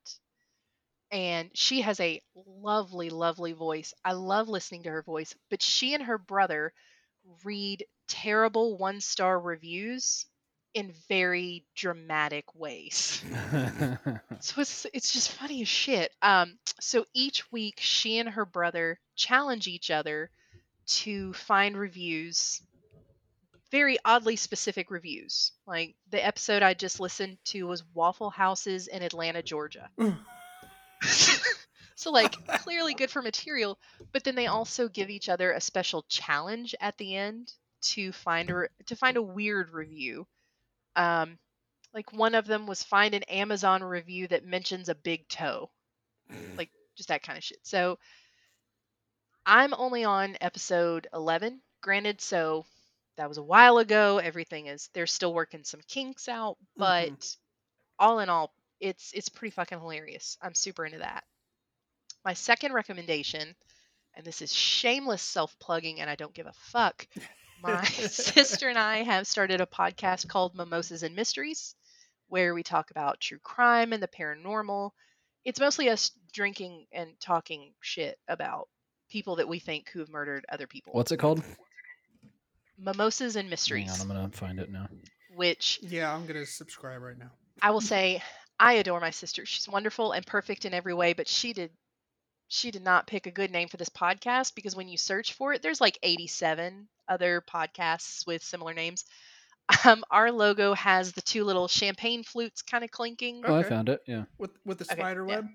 And 1.10 1.50
she 1.56 1.80
has 1.82 2.00
a 2.00 2.20
lovely, 2.34 3.10
lovely 3.10 3.52
voice. 3.52 3.94
I 4.04 4.12
love 4.12 4.48
listening 4.48 4.84
to 4.84 4.90
her 4.90 5.02
voice, 5.02 5.34
but 5.50 5.62
she 5.62 5.94
and 5.94 6.02
her 6.04 6.18
brother 6.18 6.72
read 7.44 7.86
terrible 8.08 8.76
one 8.76 9.00
star 9.00 9.38
reviews 9.38 10.26
in 10.76 10.92
very 11.08 11.64
dramatic 11.74 12.54
ways. 12.54 13.24
So 14.40 14.60
it's 14.60 14.86
it's 14.92 15.12
just 15.12 15.32
funny 15.32 15.62
as 15.62 15.68
shit. 15.68 16.12
Um, 16.20 16.58
so 16.78 17.06
each 17.14 17.50
week, 17.50 17.78
she 17.80 18.18
and 18.18 18.28
her 18.28 18.44
brother 18.44 18.98
challenge 19.16 19.66
each 19.66 19.90
other 19.90 20.30
to 20.86 21.32
find 21.32 21.74
reviews, 21.76 22.60
very 23.70 23.96
oddly 24.04 24.36
specific 24.36 24.90
reviews. 24.90 25.52
Like 25.66 25.94
the 26.10 26.24
episode 26.24 26.62
I 26.62 26.74
just 26.74 27.00
listened 27.00 27.38
to 27.46 27.66
was 27.66 27.82
Waffle 27.94 28.28
Houses 28.30 28.88
in 28.88 29.02
Atlanta, 29.02 29.42
Georgia. 29.42 29.88
so 31.94 32.10
like 32.10 32.32
clearly 32.62 32.92
good 32.92 33.10
for 33.10 33.22
material, 33.22 33.78
but 34.12 34.22
then 34.22 34.34
they 34.34 34.48
also 34.48 34.86
give 34.86 35.08
each 35.08 35.30
other 35.30 35.50
a 35.52 35.60
special 35.62 36.04
challenge 36.08 36.74
at 36.78 36.98
the 36.98 37.16
end 37.16 37.52
to 37.80 38.12
find 38.12 38.50
a 38.50 38.68
to 38.84 38.96
find 38.96 39.16
a 39.16 39.22
weird 39.22 39.70
review. 39.70 40.26
Um, 40.97 41.39
like 41.94 42.12
one 42.12 42.35
of 42.35 42.47
them 42.47 42.66
was 42.66 42.82
find 42.82 43.14
an 43.14 43.23
Amazon 43.24 43.82
review 43.82 44.27
that 44.28 44.44
mentions 44.44 44.89
a 44.89 44.94
big 44.94 45.28
toe, 45.28 45.70
like 46.59 46.70
just 46.97 47.09
that 47.10 47.23
kind 47.23 47.39
of 47.39 47.44
shit. 47.44 47.59
So 47.62 47.98
I'm 49.47 49.73
only 49.74 50.05
on 50.05 50.36
episode 50.40 51.06
11. 51.14 51.60
Granted, 51.82 52.20
so 52.20 52.66
that 53.16 53.28
was 53.28 53.39
a 53.39 53.43
while 53.43 53.78
ago. 53.78 54.18
Everything 54.18 54.66
is 54.66 54.89
they're 54.93 55.06
still 55.06 55.32
working 55.32 55.64
some 55.64 55.81
kinks 55.89 56.28
out, 56.28 56.56
but 56.77 57.36
all 57.98 58.18
in 58.18 58.28
all, 58.28 58.52
it's 58.81 59.12
it's 59.14 59.28
pretty 59.28 59.52
fucking 59.52 59.78
hilarious. 59.78 60.36
I'm 60.43 60.55
super 60.55 60.85
into 60.85 60.98
that. 60.98 61.24
My 62.24 62.35
second 62.35 62.73
recommendation, 62.73 63.55
and 64.14 64.27
this 64.27 64.43
is 64.43 64.52
shameless 64.52 65.23
self-plugging, 65.23 66.01
and 66.01 66.10
I 66.10 66.16
don't 66.16 66.35
give 66.35 66.47
a 66.47 66.52
fuck. 66.52 67.06
My 67.62 67.84
sister 67.84 68.68
and 68.68 68.78
I 68.78 69.02
have 69.02 69.26
started 69.26 69.60
a 69.60 69.66
podcast 69.66 70.28
called 70.28 70.54
Mimosas 70.54 71.02
and 71.02 71.16
Mysteries, 71.16 71.74
where 72.28 72.54
we 72.54 72.62
talk 72.62 72.90
about 72.90 73.20
true 73.20 73.38
crime 73.38 73.92
and 73.92 74.02
the 74.02 74.08
paranormal. 74.08 74.90
It's 75.44 75.60
mostly 75.60 75.88
us 75.88 76.10
drinking 76.32 76.86
and 76.92 77.10
talking 77.20 77.72
shit 77.80 78.18
about 78.28 78.68
people 79.10 79.36
that 79.36 79.48
we 79.48 79.58
think 79.58 79.88
who 79.90 80.00
have 80.00 80.08
murdered 80.08 80.44
other 80.48 80.66
people. 80.66 80.92
What's 80.92 81.12
it 81.12 81.18
called? 81.18 81.42
Mimosas 82.78 83.36
and 83.36 83.44
Hang 83.44 83.50
Mysteries, 83.50 83.90
on, 83.90 84.00
I'm 84.00 84.08
gonna 84.08 84.30
find 84.30 84.60
it 84.60 84.70
now. 84.70 84.88
which 85.34 85.78
Yeah, 85.82 86.12
I'm 86.12 86.26
gonna 86.26 86.44
subscribe 86.44 87.00
right 87.00 87.18
now. 87.18 87.30
I 87.62 87.70
will 87.70 87.80
say 87.80 88.22
I 88.58 88.74
adore 88.74 89.00
my 89.00 89.10
sister. 89.10 89.46
She's 89.46 89.68
wonderful 89.68 90.12
and 90.12 90.26
perfect 90.26 90.64
in 90.64 90.74
every 90.74 90.94
way, 90.94 91.14
but 91.14 91.28
she 91.28 91.52
did 91.52 91.70
she 92.48 92.70
did 92.70 92.82
not 92.82 93.06
pick 93.06 93.27
a 93.27 93.31
good 93.31 93.51
name 93.51 93.68
for 93.68 93.77
this 93.77 93.89
podcast 93.89 94.55
because 94.55 94.77
when 94.77 94.89
you 94.89 94.97
search 94.97 95.32
for 95.35 95.52
it, 95.52 95.62
there's 95.62 95.81
like 95.81 95.98
87 96.02 96.89
other 97.09 97.43
podcasts 97.43 98.27
with 98.27 98.43
similar 98.43 98.74
names. 98.74 99.05
Um, 99.85 100.05
our 100.10 100.31
logo 100.31 100.74
has 100.74 101.12
the 101.12 101.20
two 101.23 101.44
little 101.44 101.66
champagne 101.66 102.23
flutes 102.23 102.62
kind 102.62 102.85
of 102.85 102.90
clinking. 102.90 103.43
Oh, 103.44 103.55
I 103.56 103.62
found 103.62 103.89
it. 103.89 104.01
Yeah. 104.06 104.24
With 104.39 104.52
with 104.64 104.78
the 104.78 104.85
Okay, 104.85 105.01
spider 105.01 105.27
yeah. 105.27 105.36
web. 105.36 105.48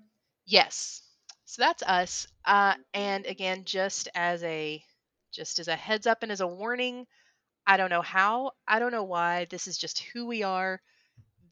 Yes. 0.44 1.02
So 1.46 1.62
that's 1.62 1.82
us. 1.82 2.26
Uh, 2.44 2.74
and 2.92 3.26
again, 3.26 3.64
just 3.64 4.08
as 4.14 4.42
a 4.42 4.84
just 5.32 5.58
as 5.58 5.68
a 5.68 5.76
heads 5.76 6.06
up 6.06 6.22
and 6.22 6.30
as 6.30 6.40
a 6.40 6.46
warning, 6.46 7.06
I 7.66 7.76
don't 7.76 7.90
know 7.90 8.02
how, 8.02 8.52
I 8.66 8.78
don't 8.78 8.92
know 8.92 9.04
why. 9.04 9.46
This 9.46 9.66
is 9.66 9.78
just 9.78 10.00
who 10.00 10.26
we 10.26 10.42
are. 10.42 10.80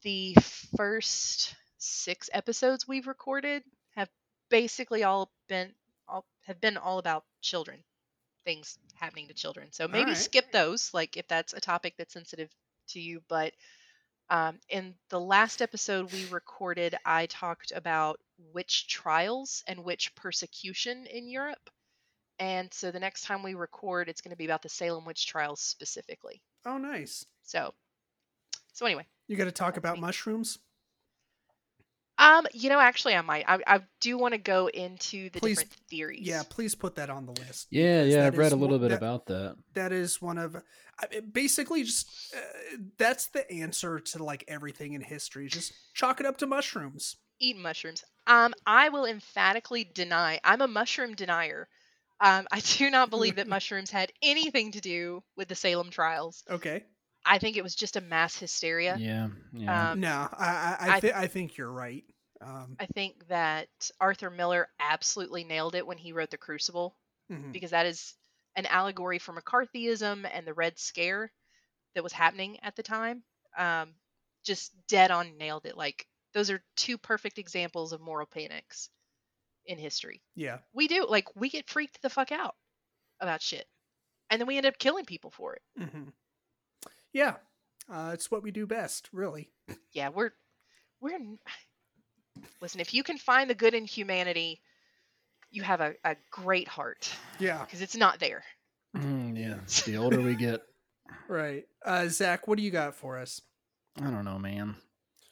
The 0.03 0.35
first 0.77 1.55
six 1.79 2.29
episodes 2.33 2.87
we've 2.87 3.07
recorded 3.07 3.63
have 3.63 3.80
basically 4.51 5.05
all 5.05 5.31
been 5.49 5.73
all 6.09 6.27
have 6.47 6.61
been 6.61 6.77
all 6.77 6.99
about 6.99 7.25
children, 7.41 7.83
things 8.45 8.79
happening 8.95 9.29
to 9.29 9.35
children. 9.35 9.69
So 9.71 9.89
maybe 9.89 10.11
Alright. 10.11 10.17
skip 10.17 10.53
those, 10.53 10.93
like 10.93 11.17
if 11.17 11.27
that's 11.29 11.55
a 11.55 11.61
topic 11.61 11.95
that's 11.97 12.13
sensitive 12.13 12.51
to 12.89 13.01
you. 13.01 13.23
But 13.29 13.53
um, 14.29 14.59
in 14.69 14.95
the 15.09 15.21
last 15.21 15.63
episode 15.63 16.13
we 16.13 16.25
recorded, 16.27 16.97
I 17.05 17.27
talked 17.27 17.73
about 17.75 18.21
witch 18.53 18.87
trials 18.89 19.63
and 19.67 19.85
witch 19.85 20.15
persecution 20.15 21.07
in 21.07 21.29
Europe. 21.29 21.71
And 22.39 22.73
so 22.73 22.91
the 22.91 23.01
next 23.01 23.25
time 23.25 23.43
we 23.43 23.55
record, 23.55 24.09
it's 24.09 24.23
going 24.23 24.31
to 24.31 24.37
be 24.37 24.47
about 24.47 24.63
the 24.63 24.69
Salem 24.69 25.05
witch 25.05 25.27
trials 25.27 25.61
specifically. 25.61 26.41
Oh, 26.65 26.79
nice. 26.79 27.27
So, 27.43 27.75
so 28.73 28.87
anyway, 28.87 29.07
You 29.29 29.37
got 29.37 29.45
to 29.45 29.53
talk 29.53 29.77
about 29.77 29.97
me. 29.97 30.03
mushrooms. 30.03 30.59
Um, 32.21 32.47
you 32.53 32.69
know, 32.69 32.79
actually, 32.79 33.15
I 33.17 33.23
might. 33.23 33.45
I, 33.49 33.59
I 33.67 33.81
do 34.01 34.17
want 34.19 34.35
to 34.35 34.39
go 34.39 34.69
into 34.69 35.31
the 35.31 35.41
Please- 35.41 35.59
different 35.59 35.73
theories. 35.89 36.21
Yeah, 36.21 36.43
please 36.49 36.75
put 36.75 36.95
that 36.97 37.11
on 37.11 37.27
the 37.27 37.33
list. 37.33 37.67
Yeah, 37.71 38.05
yeah. 38.05 38.27
I've 38.27 38.39
read 38.39 38.53
a 38.53 38.57
little 38.57 38.79
one- 38.79 38.89
bit 38.89 38.91
that- 38.91 38.99
about 38.99 39.27
that. 39.27 39.57
That 39.75 39.93
is 39.93 40.21
one 40.23 40.39
of 40.39 40.55
I 41.03 41.07
mean, 41.11 41.31
basically 41.33 41.83
just 41.83 42.09
uh, 42.37 42.77
that's 42.99 43.29
the 43.29 43.51
answer 43.51 43.99
to 43.99 44.23
like 44.23 44.45
everything 44.47 44.93
in 44.93 45.01
history. 45.01 45.49
Just 45.49 45.73
chalk 45.95 46.21
it 46.21 46.27
up 46.27 46.37
to 46.39 46.47
mushrooms. 46.47 47.17
eat 47.41 47.57
mushrooms. 47.57 48.05
Um, 48.27 48.53
I 48.67 48.91
will 48.91 49.07
emphatically 49.07 49.85
deny. 49.93 50.39
I'm 50.45 50.61
a 50.61 50.69
mushroom 50.69 51.15
denier. 51.15 51.69
Um, 52.21 52.47
I 52.53 52.61
do 52.61 52.91
not 52.91 53.09
believe 53.09 53.37
that 53.37 53.49
mushrooms 53.57 53.91
had 53.91 54.13
anything 54.23 54.73
to 54.73 54.81
do 54.83 55.23
with 55.37 55.49
the 55.49 55.55
Salem 55.55 55.89
trials. 55.91 56.45
Okay. 56.51 56.85
I 57.25 57.39
think 57.39 57.57
it 57.57 57.63
was 57.63 57.75
just 57.75 57.97
a 57.97 58.01
mass 58.01 58.37
hysteria. 58.37 58.97
Yeah, 58.99 59.29
yeah. 59.53 59.91
Um, 59.93 60.01
no, 60.01 60.29
I 60.33 60.47
I 60.47 60.77
I, 60.89 60.97
I- 60.97 61.01
thi- 61.01 61.13
I 61.13 61.27
think 61.27 61.57
you're 61.57 61.71
right. 61.73 62.05
Um, 62.43 62.77
I 62.81 62.87
think 62.87 63.29
that 63.29 63.69
Arthur 64.01 64.31
Miller 64.31 64.69
absolutely 64.81 65.45
nailed 65.45 65.75
it 65.75 65.87
when 65.87 65.99
he 65.99 66.13
wrote 66.13 66.31
The 66.31 66.39
Crucible 66.39 66.97
mhm. 67.31 67.53
because 67.53 67.73
that 67.73 67.85
is 67.85 68.15
an 68.57 68.65
allegory 68.65 69.19
for 69.19 69.35
McCarthyism 69.39 70.27
and 70.33 70.47
the 70.47 70.55
Red 70.55 70.79
Scare 70.79 71.31
that 71.95 72.03
was 72.03 72.15
happening 72.15 72.59
at 72.63 72.77
the 72.77 72.83
time. 72.83 73.23
Um, 73.59 73.91
just 74.43 74.73
dead 74.89 75.11
on 75.11 75.37
nailed 75.37 75.67
it. 75.67 75.77
Like 75.77 76.07
those 76.33 76.49
are 76.51 76.63
two 76.77 76.97
perfect 76.97 77.39
examples 77.39 77.93
of 77.93 78.01
moral 78.01 78.27
panics 78.27 78.89
in 79.67 79.77
history. 79.77 80.23
Yeah. 80.35 80.59
We 80.73 80.89
do 80.89 81.07
like 81.07 81.27
we 81.37 81.51
get 81.51 81.69
freaked 81.69 82.01
the 82.01 82.09
fuck 82.09 82.33
out 82.33 82.55
about 83.21 83.43
shit, 83.43 83.67
and 84.31 84.41
then 84.41 84.47
we 84.47 84.57
end 84.57 84.65
up 84.65 84.79
killing 84.79 85.05
people 85.05 85.31
for 85.31 85.57
it. 85.57 85.63
hmm 85.77 86.05
Yeah. 87.13 87.35
Uh, 87.93 88.11
it's 88.15 88.31
what 88.31 88.43
we 88.43 88.51
do 88.51 88.67
best, 88.67 89.09
really. 89.13 89.51
Yeah, 89.93 90.11
we're 90.11 90.31
we're 91.01 91.19
listen. 92.61 92.81
If 92.81 92.95
you 92.95 93.03
can 93.03 93.19
find 93.19 93.49
the 93.51 93.55
good 93.55 93.75
in 93.75 93.85
humanity, 93.85 94.61
you 95.51 95.63
have 95.63 95.81
a, 95.81 95.95
a 96.05 96.17
great 96.31 96.69
heart 96.69 97.11
Yeah. 97.39 97.59
because 97.65 97.81
it's 97.83 97.97
not 97.97 98.19
there. 98.21 98.45
Mm, 98.97 99.37
yeah. 99.39 99.57
The 99.87 99.97
older 99.97 100.21
we 100.21 100.35
get, 100.37 100.61
Right. 101.29 101.65
Uh, 101.85 102.07
Zach, 102.09 102.47
what 102.47 102.57
do 102.59 102.63
you 102.63 102.71
got 102.71 102.95
for 102.95 103.19
us? 103.19 103.41
I 104.01 104.11
don't 104.11 104.25
know, 104.25 104.39
man. 104.39 104.77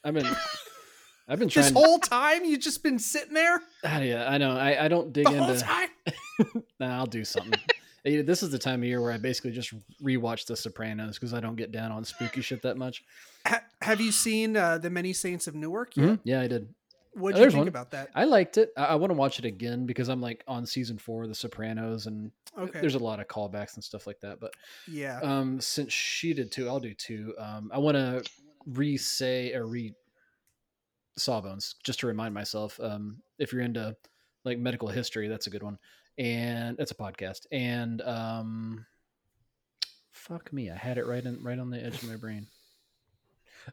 I've 0.05 0.15
been, 0.15 0.27
I've 1.29 1.39
been 1.39 1.49
trying 1.49 1.65
This 1.65 1.73
trying. 1.73 1.85
whole 1.85 1.99
time 1.99 2.45
you 2.45 2.57
just 2.59 2.83
been 2.83 2.99
sitting 2.99 3.35
there 3.35 3.61
Ah, 3.85 4.01
yeah, 4.01 4.29
I 4.29 4.39
know. 4.39 4.57
I, 4.57 4.85
I 4.87 4.89
don't 4.89 5.13
dig 5.13 5.27
the 5.27 5.39
whole 5.39 5.51
into. 5.51 5.63
time. 5.65 5.89
Nah, 6.81 6.97
I'll 6.99 7.07
do 7.07 7.25
something. 7.25 7.61
This 8.05 8.43
is 8.43 8.51
the 8.51 8.59
time 8.59 8.81
of 8.83 8.89
year 8.89 9.01
where 9.03 9.12
I 9.12 9.19
basically 9.19 9.51
just 9.51 9.73
rewatch 10.03 10.47
The 10.47 10.57
Sopranos 10.57 11.15
because 11.16 11.35
I 11.35 11.41
don't 11.41 11.57
get 11.57 11.73
down 11.73 11.93
on 11.93 12.05
spooky 12.05 12.41
shit 12.41 12.62
that 12.62 12.77
much. 12.77 13.03
Ha- 13.47 13.62
have 13.83 14.01
you 14.01 14.12
seen 14.12 14.57
uh, 14.57 14.79
the 14.79 14.91
Many 14.91 15.12
Saints 15.12 15.47
of 15.47 15.55
Newark 15.55 15.97
yet? 15.97 16.07
Mhm. 16.07 16.20
Yeah, 16.25 16.41
I 16.41 16.47
did. 16.49 16.73
What 17.15 17.35
Oh, 17.35 17.39
do 17.39 17.43
you 17.45 17.51
think 17.51 17.59
one. 17.62 17.69
about 17.69 17.91
that? 17.91 18.11
I 18.15 18.25
liked 18.25 18.59
it. 18.59 18.70
I, 18.77 18.85
I 18.85 18.95
want 18.95 19.11
to 19.11 19.15
watch 19.16 19.39
it 19.41 19.45
again 19.45 19.87
because 19.87 20.09
I'm 20.09 20.20
like 20.20 20.45
on 20.47 20.65
season 20.66 20.99
four 20.99 21.25
of 21.25 21.29
The 21.29 21.35
Sopranos, 21.35 22.07
and 22.07 22.31
Okay. 22.57 22.81
there's 22.81 22.95
a 22.95 22.99
lot 23.01 23.19
of 23.20 23.27
callbacks 23.27 23.75
and 23.75 23.83
stuff 23.85 24.07
like 24.07 24.20
that. 24.20 24.39
But 24.41 24.53
yeah. 24.87 25.19
um, 25.23 25.61
since 25.61 25.93
she 25.93 26.33
did 26.35 26.53
two, 26.53 26.69
I'll 26.69 26.81
do 26.81 26.95
two. 26.95 27.35
Um, 27.39 27.70
I 27.75 27.79
want 27.79 27.97
to 27.97 28.23
re-say 28.66 29.53
or 29.55 29.66
re 29.66 29.93
Sawbones 31.16 31.75
just 31.83 32.01
to 32.01 32.07
remind 32.07 32.33
myself. 32.35 32.79
Um, 32.81 33.23
if 33.39 33.53
you're 33.53 33.62
into 33.62 33.97
like 34.45 34.59
medical 34.59 34.89
history, 34.89 35.27
that's 35.29 35.47
a 35.49 35.51
good 35.51 35.62
one, 35.65 35.79
and 36.19 36.78
it's 36.81 36.90
a 36.90 36.95
podcast. 36.95 37.47
And 37.53 38.03
um, 38.03 38.85
fuck 40.11 40.53
me, 40.53 40.70
I 40.70 40.77
had 40.77 40.99
it 40.99 41.07
right 41.07 41.24
in 41.24 41.43
right 41.43 41.59
on 41.59 41.70
the 41.70 41.82
edge 41.82 41.95
of 42.03 42.09
my 42.09 42.16
brain. 42.16 42.47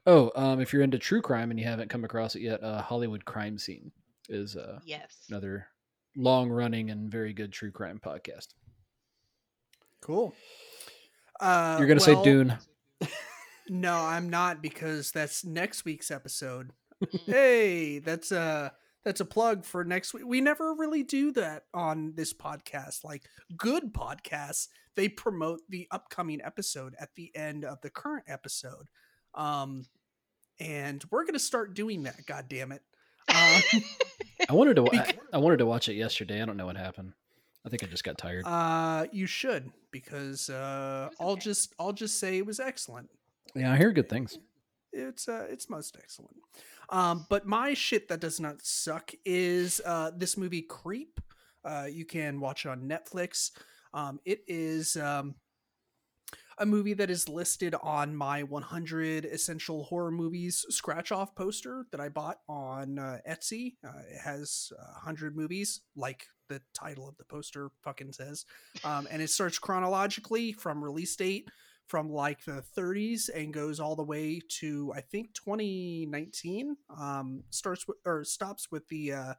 Oh, 0.06 0.32
um, 0.36 0.60
if 0.60 0.74
you're 0.74 0.82
into 0.82 1.00
true 1.00 1.22
crime 1.22 1.52
and 1.52 1.60
you 1.60 1.66
haven't 1.66 1.90
come 1.90 2.04
across 2.04 2.36
it 2.36 2.42
yet, 2.42 2.62
uh, 2.64 2.82
Hollywood 2.82 3.24
Crime 3.26 3.58
Scene 3.58 3.92
is 4.30 4.56
uh, 4.56 4.80
Yes. 4.86 5.26
another 5.30 5.68
long 6.18 6.50
running 6.50 6.90
and 6.92 7.10
very 7.10 7.34
good 7.34 7.52
true 7.52 7.72
crime 7.72 8.00
podcast. 8.04 8.48
Cool. 10.02 10.34
Uh, 11.40 11.76
You're 11.80 11.88
gonna 11.88 12.00
say 12.00 12.22
Dune. 12.24 12.58
No, 13.68 13.96
I'm 13.96 14.30
not 14.30 14.62
because 14.62 15.12
that's 15.12 15.44
next 15.44 15.86
week's 15.86 16.12
episode. 16.12 16.70
Hey, 17.26 17.98
that's 18.00 18.32
a 18.32 18.74
that's 19.06 19.22
a 19.22 19.26
plug 19.26 19.64
for 19.64 19.86
next 19.86 20.14
week. 20.14 20.24
We 20.26 20.42
never 20.42 20.74
really 20.74 21.04
do 21.04 21.32
that 21.34 21.64
on 21.74 22.14
this 22.16 22.34
podcast. 22.34 23.04
Like 23.06 23.24
good 23.56 23.94
podcasts, 23.94 24.68
they 24.96 25.08
promote 25.08 25.62
the 25.70 25.88
upcoming 25.92 26.42
episode 26.44 26.96
at 27.00 27.16
the 27.16 27.32
end 27.36 27.64
of 27.64 27.80
the 27.82 27.90
current 27.90 28.26
episode. 28.28 28.90
Um 29.34 29.86
and 30.60 31.04
we're 31.12 31.26
gonna 31.26 31.40
start 31.40 31.74
doing 31.76 32.04
that, 32.04 32.26
god 32.26 32.46
damn 32.50 32.72
it. 32.72 32.82
Um, 33.28 33.84
I 34.50 34.54
wanted 34.54 34.76
to. 34.76 34.84
wa- 34.84 34.90
I, 34.94 35.14
I 35.34 35.38
wanted 35.38 35.58
to 35.58 35.66
watch 35.66 35.90
it 35.90 35.96
yesterday. 35.96 36.42
I 36.42 36.46
don't 36.46 36.58
know 36.58 36.66
what 36.68 36.78
happened. 36.78 37.14
I 37.66 37.70
think 37.70 37.84
I 37.84 37.88
just 37.88 38.04
got 38.04 38.18
tired. 38.18 38.46
uh 38.46 39.06
you 39.12 39.26
should 39.26 39.72
because 39.92 40.50
uh 40.50 41.10
I'll 41.20 41.32
okay. 41.32 41.42
just 41.42 41.74
I'll 41.80 41.94
just 41.94 42.20
say 42.20 42.38
it 42.38 42.46
was 42.46 42.60
excellent. 42.60 43.10
yeah, 43.56 43.72
I 43.74 43.78
hear 43.78 43.92
good 43.92 44.10
things. 44.10 44.38
it's 44.94 45.28
uh 45.28 45.46
it's 45.50 45.70
most 45.70 45.98
excellent 46.02 46.38
um 46.90 47.26
but 47.30 47.46
my 47.46 47.74
shit 47.74 48.08
that 48.08 48.20
does 48.20 48.40
not 48.40 48.62
suck 48.62 49.12
is 49.26 49.82
uh 49.86 50.12
this 50.16 50.38
movie 50.38 50.62
creep. 50.62 51.20
Uh 51.64 51.88
you 51.90 52.06
can 52.06 52.40
watch 52.40 52.66
it 52.66 52.70
on 52.70 52.88
netflix. 52.88 53.52
Um 53.94 54.20
it 54.26 54.44
is 54.48 54.96
um 54.98 55.36
a 56.58 56.66
movie 56.66 56.94
that 56.94 57.10
is 57.10 57.28
listed 57.28 57.76
on 57.82 58.16
my 58.16 58.44
100 58.44 59.26
essential 59.26 59.84
horror 59.84 60.12
movies 60.12 60.66
scratch 60.70 61.12
off 61.12 61.36
poster 61.36 61.86
that 61.92 62.00
i 62.00 62.08
bought 62.08 62.40
on 62.48 62.98
uh, 62.98 63.18
etsy. 63.30 63.76
Uh, 63.86 63.92
it 64.10 64.22
has 64.24 64.72
uh, 64.80 64.94
100 64.94 65.36
movies 65.36 65.82
like 65.96 66.28
the 66.48 66.62
title 66.74 67.08
of 67.08 67.18
the 67.18 67.26
poster 67.26 67.72
fucking 67.84 68.14
says. 68.14 68.46
Um, 68.84 69.08
and 69.10 69.22
it 69.22 69.30
starts 69.30 69.60
chronologically 69.60 70.52
from 70.54 70.84
release 70.84 71.16
date 71.16 71.50
from 71.88 72.10
like 72.10 72.44
the 72.46 72.64
30s 72.78 73.30
and 73.34 73.54
goes 73.54 73.80
all 73.80 73.96
the 73.96 74.04
way 74.04 74.42
to 74.60 74.92
I 74.96 75.02
think 75.02 75.34
2019. 75.34 76.76
Um, 76.98 77.44
starts 77.50 77.88
with 77.88 77.98
or 78.06 78.24
stops 78.24 78.72
with 78.72 78.88
the 78.88 79.14
uh, 79.14 79.34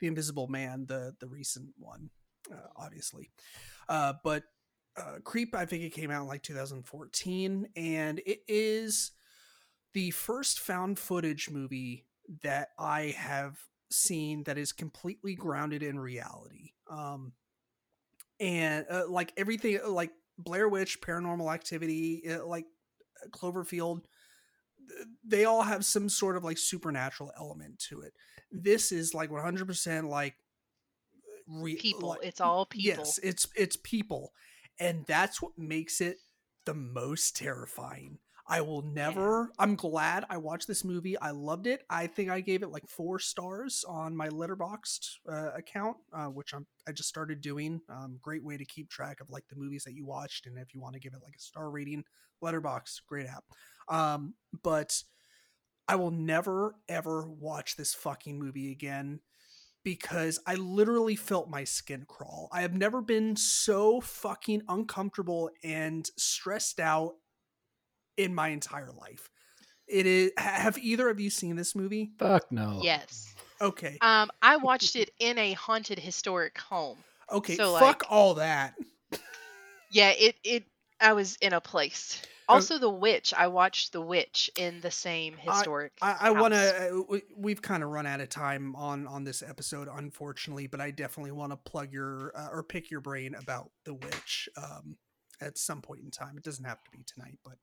the 0.00 0.06
Invisible 0.06 0.48
Man, 0.48 0.86
the 0.86 1.14
the 1.20 1.28
recent 1.28 1.70
one, 1.78 2.10
uh, 2.50 2.68
obviously. 2.76 3.30
Uh, 3.88 4.14
but 4.24 4.44
uh, 4.96 5.18
Creep, 5.24 5.54
I 5.54 5.64
think 5.64 5.84
it 5.84 5.94
came 5.94 6.10
out 6.10 6.22
in 6.22 6.28
like 6.28 6.42
2014, 6.42 7.68
and 7.76 8.18
it 8.26 8.40
is 8.46 9.12
the 9.94 10.10
first 10.10 10.60
found 10.60 10.98
footage 10.98 11.50
movie 11.50 12.06
that 12.42 12.68
I 12.78 13.14
have 13.16 13.58
seen 13.90 14.44
that 14.44 14.58
is 14.58 14.72
completely 14.72 15.34
grounded 15.34 15.82
in 15.82 15.98
reality. 15.98 16.72
Um, 16.90 17.32
and 18.40 18.86
uh, 18.90 19.08
like 19.08 19.32
everything, 19.36 19.78
like 19.86 20.10
Blair 20.38 20.68
Witch, 20.68 21.00
Paranormal 21.00 21.52
Activity, 21.52 22.22
uh, 22.28 22.44
like 22.46 22.66
Cloverfield, 23.30 24.02
they 25.24 25.44
all 25.44 25.62
have 25.62 25.84
some 25.84 26.08
sort 26.08 26.36
of 26.36 26.44
like 26.44 26.58
supernatural 26.58 27.32
element 27.38 27.78
to 27.88 28.00
it. 28.02 28.12
This 28.50 28.92
is 28.92 29.14
like 29.14 29.30
100% 29.30 30.08
like 30.08 30.34
re- 31.46 31.76
People. 31.76 32.10
like- 32.10 32.20
It's 32.24 32.40
all 32.40 32.66
people. 32.66 33.04
Yes, 33.04 33.18
it's 33.22 33.46
it's 33.56 33.76
people, 33.76 34.32
and 34.78 35.04
that's 35.06 35.40
what 35.40 35.56
makes 35.56 36.00
it 36.00 36.18
the 36.64 36.74
most 36.74 37.36
terrifying. 37.36 38.18
I 38.52 38.60
will 38.60 38.82
never. 38.82 39.50
I'm 39.58 39.76
glad 39.76 40.26
I 40.28 40.36
watched 40.36 40.68
this 40.68 40.84
movie. 40.84 41.18
I 41.18 41.30
loved 41.30 41.66
it. 41.66 41.84
I 41.88 42.06
think 42.06 42.28
I 42.28 42.40
gave 42.40 42.62
it 42.62 42.68
like 42.68 42.86
four 42.86 43.18
stars 43.18 43.82
on 43.88 44.14
my 44.14 44.28
Letterboxd 44.28 45.08
uh, 45.26 45.52
account, 45.56 45.96
uh, 46.12 46.26
which 46.26 46.52
I'm 46.52 46.66
I 46.86 46.92
just 46.92 47.08
started 47.08 47.40
doing. 47.40 47.80
Um, 47.88 48.18
great 48.20 48.44
way 48.44 48.58
to 48.58 48.64
keep 48.66 48.90
track 48.90 49.22
of 49.22 49.30
like 49.30 49.44
the 49.48 49.56
movies 49.56 49.84
that 49.84 49.94
you 49.94 50.04
watched, 50.04 50.46
and 50.46 50.58
if 50.58 50.74
you 50.74 50.82
want 50.82 50.92
to 50.92 51.00
give 51.00 51.14
it 51.14 51.22
like 51.24 51.34
a 51.34 51.40
star 51.40 51.70
rating, 51.70 52.04
Letterboxd, 52.44 53.00
great 53.08 53.26
app. 53.26 53.44
Um, 53.88 54.34
but 54.62 55.02
I 55.88 55.96
will 55.96 56.10
never 56.10 56.74
ever 56.90 57.26
watch 57.26 57.76
this 57.76 57.94
fucking 57.94 58.38
movie 58.38 58.70
again 58.70 59.20
because 59.82 60.38
I 60.46 60.56
literally 60.56 61.16
felt 61.16 61.48
my 61.48 61.64
skin 61.64 62.04
crawl. 62.06 62.50
I 62.52 62.60
have 62.60 62.74
never 62.74 63.00
been 63.00 63.34
so 63.34 64.02
fucking 64.02 64.60
uncomfortable 64.68 65.48
and 65.64 66.06
stressed 66.18 66.78
out 66.78 67.14
in 68.16 68.34
my 68.34 68.48
entire 68.48 68.90
life. 68.92 69.30
It 69.86 70.06
is 70.06 70.30
have 70.36 70.78
either 70.78 71.08
of 71.08 71.20
you 71.20 71.30
seen 71.30 71.56
this 71.56 71.74
movie? 71.74 72.12
Fuck 72.18 72.50
no. 72.50 72.80
Yes. 72.82 73.34
Okay. 73.60 73.98
Um, 74.00 74.30
I 74.40 74.56
watched 74.56 74.96
it 74.96 75.10
in 75.18 75.38
a 75.38 75.52
haunted 75.52 75.98
historic 75.98 76.58
home. 76.58 76.98
Okay, 77.30 77.56
so, 77.56 77.74
fuck 77.78 78.02
like- 78.02 78.10
all 78.10 78.34
that. 78.34 78.74
Yeah, 79.90 80.10
it 80.10 80.36
it 80.42 80.64
I 81.00 81.12
was 81.12 81.36
in 81.36 81.52
a 81.52 81.60
place. 81.60 82.22
Oh. 82.48 82.54
Also, 82.54 82.78
The 82.78 82.90
Witch. 82.90 83.32
I 83.36 83.46
watched 83.46 83.92
The 83.92 84.00
Witch 84.00 84.50
in 84.56 84.80
the 84.80 84.90
same 84.90 85.36
historic. 85.36 85.92
I, 86.02 86.16
I 86.20 86.30
want 86.30 86.54
to. 86.54 87.22
We've 87.36 87.62
kind 87.62 87.82
of 87.82 87.90
run 87.90 88.06
out 88.06 88.20
of 88.20 88.28
time 88.28 88.74
on 88.74 89.06
on 89.06 89.24
this 89.24 89.42
episode, 89.42 89.88
unfortunately, 89.92 90.66
but 90.66 90.80
I 90.80 90.90
definitely 90.90 91.32
want 91.32 91.52
to 91.52 91.56
plug 91.56 91.92
your 91.92 92.32
uh, 92.34 92.48
or 92.52 92.62
pick 92.62 92.90
your 92.90 93.00
brain 93.00 93.34
about 93.34 93.70
the 93.84 93.94
witch 93.94 94.48
um, 94.56 94.96
at 95.42 95.58
some 95.58 95.82
point 95.82 96.02
in 96.02 96.10
time. 96.10 96.36
It 96.36 96.44
doesn't 96.44 96.64
have 96.64 96.82
to 96.84 96.90
be 96.90 97.04
tonight, 97.04 97.38
but 97.44 97.58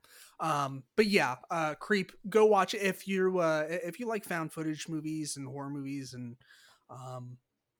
um, 0.45 0.83
but 0.95 1.07
yeah, 1.07 1.37
uh, 1.49 1.75
creep. 1.75 2.11
Go 2.29 2.45
watch 2.45 2.73
it 2.73 2.81
if 2.81 3.07
you 3.07 3.39
uh, 3.39 3.65
if 3.69 3.99
you 3.99 4.07
like 4.07 4.25
found 4.25 4.51
footage 4.51 4.87
movies 4.87 5.37
and 5.37 5.47
horror 5.47 5.69
movies 5.69 6.13
and 6.13 6.35
um, 6.89 7.37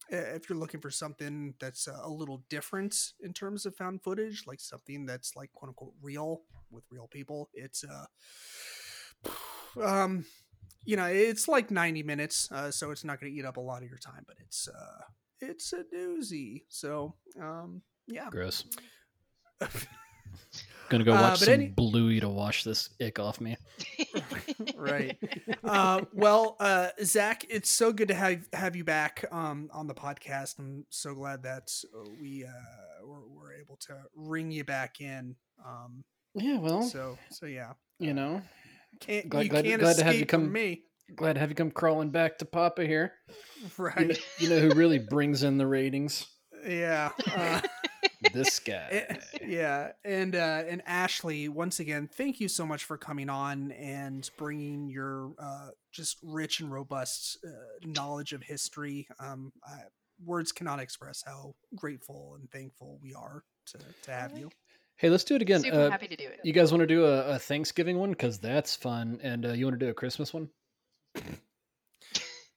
if 0.09 0.49
you're 0.49 0.57
looking 0.57 0.81
for 0.81 0.89
something 0.89 1.53
that's 1.59 1.87
uh, 1.87 1.99
a 2.03 2.09
little 2.09 2.43
different 2.49 2.95
in 3.21 3.33
terms 3.33 3.65
of 3.65 3.75
found 3.75 4.01
footage, 4.01 4.43
like 4.47 4.59
something 4.59 5.05
that's 5.05 5.35
like 5.35 5.51
quote 5.53 5.69
unquote 5.69 5.93
real 6.01 6.41
with 6.71 6.83
real 6.91 7.07
people, 7.07 7.49
it's 7.53 7.83
uh 7.83 9.29
um 9.83 10.25
you 10.85 10.95
know 10.95 11.05
it's 11.05 11.47
like 11.47 11.71
90 11.71 12.03
minutes 12.03 12.49
uh, 12.51 12.71
so 12.71 12.91
it's 12.91 13.03
not 13.03 13.19
going 13.19 13.31
to 13.31 13.37
eat 13.37 13.45
up 13.45 13.57
a 13.57 13.61
lot 13.61 13.83
of 13.83 13.89
your 13.89 13.97
time 13.97 14.23
but 14.25 14.37
it's 14.39 14.67
uh 14.67 15.01
it's 15.41 15.73
a 15.73 15.83
doozy 15.93 16.63
so 16.69 17.13
um 17.41 17.81
yeah 18.07 18.29
Gross. 18.31 18.63
Gonna 20.89 21.03
go 21.03 21.13
Uh, 21.13 21.21
watch 21.21 21.39
but 21.39 21.45
some 21.45 21.53
any- 21.53 21.67
Bluey 21.67 22.19
to 22.19 22.27
wash 22.29 22.63
this 22.63 22.89
ick 22.99 23.19
off 23.19 23.39
me. 23.39 23.55
right 24.75 25.17
uh 25.63 26.01
well 26.13 26.55
uh 26.59 26.89
zach 27.03 27.45
it's 27.49 27.69
so 27.69 27.93
good 27.93 28.07
to 28.07 28.13
have 28.13 28.47
have 28.53 28.75
you 28.75 28.83
back 28.83 29.23
um 29.31 29.69
on 29.73 29.87
the 29.87 29.93
podcast 29.93 30.57
i'm 30.59 30.85
so 30.89 31.13
glad 31.13 31.43
that 31.43 31.71
uh, 31.95 32.09
we 32.21 32.43
uh 32.45 33.05
were, 33.05 33.27
were 33.27 33.53
able 33.53 33.77
to 33.77 33.93
ring 34.15 34.51
you 34.51 34.63
back 34.63 34.99
in 34.99 35.35
um 35.65 36.03
Yeah, 36.33 36.57
well, 36.59 36.81
so 36.83 37.17
so 37.29 37.45
yeah 37.45 37.73
you 37.99 38.13
know, 38.13 38.41
can't 39.01 39.29
Glad- 39.29 39.43
you 39.43 39.49
glad- 39.49 39.65
can't 39.65 39.81
glad 39.81 39.97
to 39.97 40.03
have 40.05 40.13
you 40.15 40.19
from 40.21 40.27
come- 40.45 40.51
me 40.53 40.83
glad 41.15 41.33
to 41.33 41.39
have 41.39 41.49
you 41.49 41.55
come 41.55 41.71
crawling 41.71 42.09
back 42.11 42.37
to 42.39 42.45
Papa 42.45 42.85
here. 42.85 43.13
You 43.61 43.67
know, 43.77 43.83
right 43.83 44.19
you 44.39 44.49
know 44.49 44.59
who 44.59 44.69
really 44.73 44.99
brings 44.99 45.43
in 45.43 45.57
the 45.57 45.67
ratings? 45.67 46.25
yeah 46.67 47.11
uh, 47.35 47.61
This 48.33 48.59
guy. 48.71 48.87
Eh, 48.91 49.15
yeah 49.45 49.91
and 50.03 50.35
uh 50.35 50.63
and 50.67 50.81
ashley 50.85 51.47
once 51.49 51.79
again 51.79 52.07
thank 52.11 52.39
you 52.39 52.47
so 52.47 52.65
much 52.65 52.83
for 52.83 52.97
coming 52.97 53.29
on 53.29 53.71
and 53.73 54.29
bringing 54.37 54.89
your 54.89 55.31
uh 55.39 55.69
just 55.91 56.17
rich 56.23 56.59
and 56.59 56.71
robust 56.71 57.37
uh, 57.45 57.49
knowledge 57.85 58.33
of 58.33 58.43
history 58.43 59.07
um 59.19 59.51
I, 59.65 59.79
words 60.25 60.51
cannot 60.51 60.79
express 60.79 61.23
how 61.25 61.55
grateful 61.75 62.35
and 62.39 62.49
thankful 62.51 62.99
we 63.01 63.13
are 63.13 63.43
to 63.67 63.77
to 64.03 64.11
have 64.11 64.37
you 64.37 64.49
Hey, 64.97 65.09
let's 65.09 65.23
do 65.23 65.35
it 65.35 65.41
again. 65.41 65.61
Super 65.61 65.77
Uh, 65.79 65.89
happy 65.89 66.09
to 66.09 66.15
do 66.17 66.25
it. 66.25 66.41
you 66.43 66.51
guys 66.51 66.73
want 66.73 66.81
to 66.81 66.85
do 66.87 67.05
a, 67.05 67.35
a 67.35 67.39
Thanksgiving 67.39 67.97
one 67.97 68.09
because 68.09 68.37
that's 68.37 68.75
fun, 68.75 69.21
and 69.23 69.45
uh, 69.45 69.53
you 69.53 69.65
want 69.65 69.79
to 69.79 69.85
do 69.85 69.89
a 69.89 69.93
Christmas 69.93 70.33
one? 70.33 70.49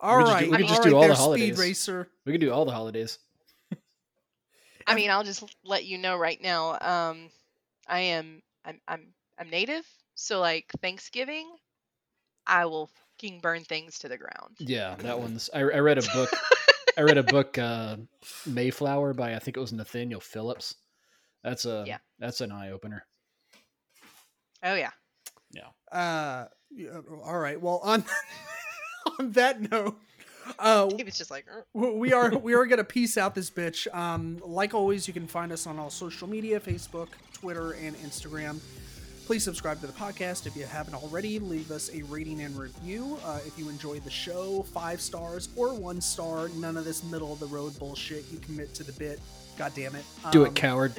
all 0.01 0.17
could 0.19 0.27
just 0.27 0.33
right 0.35 0.45
do- 0.47 0.51
we 0.51 0.57
could 0.57 0.63
all 0.65 0.69
just 0.69 0.81
right 0.83 0.91
do 0.91 0.95
all 0.97 1.01
there, 1.03 1.09
the 1.11 1.15
speed 1.15 1.21
holidays. 1.23 1.59
racer 1.59 2.09
We 2.27 2.33
could 2.33 2.41
do 2.41 2.51
all 2.53 2.65
the 2.65 2.73
holidays. 2.73 3.21
I 4.87 4.95
mean, 4.95 5.11
I'll 5.11 5.25
just 5.25 5.43
let 5.65 5.85
you 5.85 5.99
know 5.99 6.17
right 6.17 6.41
now. 6.41 6.79
Um, 6.81 7.31
I 7.87 8.01
am 8.01 8.43
I'm 8.65 8.81
I'm 8.87 9.09
I'm 9.39 9.51
native, 9.51 9.87
so 10.15 10.41
like 10.41 10.71
Thanksgiving, 10.81 11.49
I 12.47 12.67
will 12.67 12.91
fucking 13.19 13.41
burn 13.41 13.65
things 13.65 13.99
to 14.01 14.09
the 14.09 14.19
ground. 14.19 14.57
Yeah, 14.59 14.95
that 15.01 15.19
one's. 15.19 15.51
I, 15.55 15.61
I 15.61 15.79
read 15.79 15.99
a 15.99 16.03
book. 16.13 16.31
I 16.99 17.03
read 17.03 17.19
a 17.19 17.23
book, 17.23 17.57
uh, 17.57 17.97
Mayflower 18.47 19.15
by 19.15 19.35
I 19.35 19.39
think 19.39 19.57
it 19.57 19.61
was 19.61 19.73
Nathaniel 19.73 20.21
Phillips. 20.21 20.75
That's 21.43 21.65
a 21.65 21.85
Yeah. 21.87 21.99
that's 22.19 22.41
an 22.41 22.53
eye 22.53 22.71
opener. 22.71 23.07
Oh 24.63 24.75
yeah. 24.75 24.91
Yeah. 25.51 25.69
Uh, 25.91 26.47
yeah, 26.71 27.01
all 27.25 27.39
right. 27.39 27.61
Well, 27.61 27.81
on 27.83 28.05
on 29.19 29.33
that 29.33 29.61
note, 29.71 29.99
uh, 30.59 30.91
He 30.97 31.05
was 31.05 31.17
just 31.19 31.31
like, 31.31 31.47
"Er." 31.49 31.65
we 31.75 32.13
are 32.13 32.37
we 32.39 32.55
are 32.55 32.67
gonna 32.67 32.85
piece 32.85 33.17
out 33.19 33.35
this 33.35 33.51
bitch. 33.51 33.93
Um, 33.95 34.39
like 34.45 34.75
always, 34.75 35.07
you 35.07 35.15
can 35.15 35.27
find 35.27 35.53
us 35.53 35.67
on 35.67 35.79
all 35.79 35.91
social 35.91 36.29
media: 36.29 36.61
Facebook, 36.61 37.09
Twitter, 37.33 37.73
and 37.73 37.97
Instagram. 37.97 38.61
Please 39.27 39.45
subscribe 39.45 39.81
to 39.81 39.87
the 39.87 39.93
podcast 39.93 40.47
if 40.47 40.57
you 40.57 40.65
haven't 40.65 40.95
already. 40.95 41.39
Leave 41.39 41.71
us 41.71 41.91
a 41.95 42.03
rating 42.03 42.41
and 42.43 42.57
review 42.59 43.17
uh, 43.25 43.39
if 43.47 43.57
you 43.59 43.69
enjoyed 43.69 44.03
the 44.05 44.11
show. 44.11 44.63
Five 44.75 45.01
stars 45.01 45.49
or 45.57 45.73
one 45.75 46.01
star. 46.01 46.49
None 46.57 46.77
of 46.77 46.85
this 46.85 47.05
middle 47.05 47.33
of 47.33 47.39
the 47.39 47.47
road 47.47 47.79
bullshit. 47.79 48.25
You 48.33 48.39
commit 48.41 48.75
to 48.75 48.83
the 48.83 48.93
bit. 48.95 49.21
God 49.57 49.73
damn 49.77 49.95
it. 49.95 50.05
Do 50.33 50.43
Um, 50.43 50.49
it, 50.49 50.55
coward. 50.57 50.93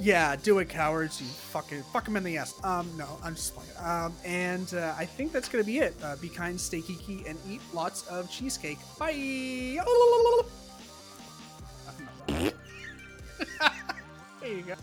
Yeah, 0.00 0.36
do 0.36 0.58
it, 0.58 0.68
cowards. 0.68 1.20
You 1.20 1.26
fucking 1.26 1.82
fuck 1.92 2.04
them 2.04 2.16
in 2.16 2.24
the 2.24 2.38
ass. 2.38 2.54
Um, 2.64 2.90
no, 2.96 3.18
I'm 3.22 3.34
just 3.34 3.54
playing. 3.54 3.70
Um, 3.82 4.12
and 4.24 4.72
uh, 4.74 4.94
I 4.96 5.04
think 5.04 5.32
that's 5.32 5.48
gonna 5.48 5.64
be 5.64 5.78
it. 5.78 5.94
Uh, 6.02 6.16
be 6.16 6.28
kind, 6.28 6.60
stay 6.60 6.80
geeky, 6.80 7.28
and 7.28 7.38
eat 7.48 7.60
lots 7.72 8.06
of 8.08 8.30
cheesecake. 8.30 8.78
Bye. 8.98 9.12
there 14.40 14.52
you 14.52 14.62
go. 14.62 14.74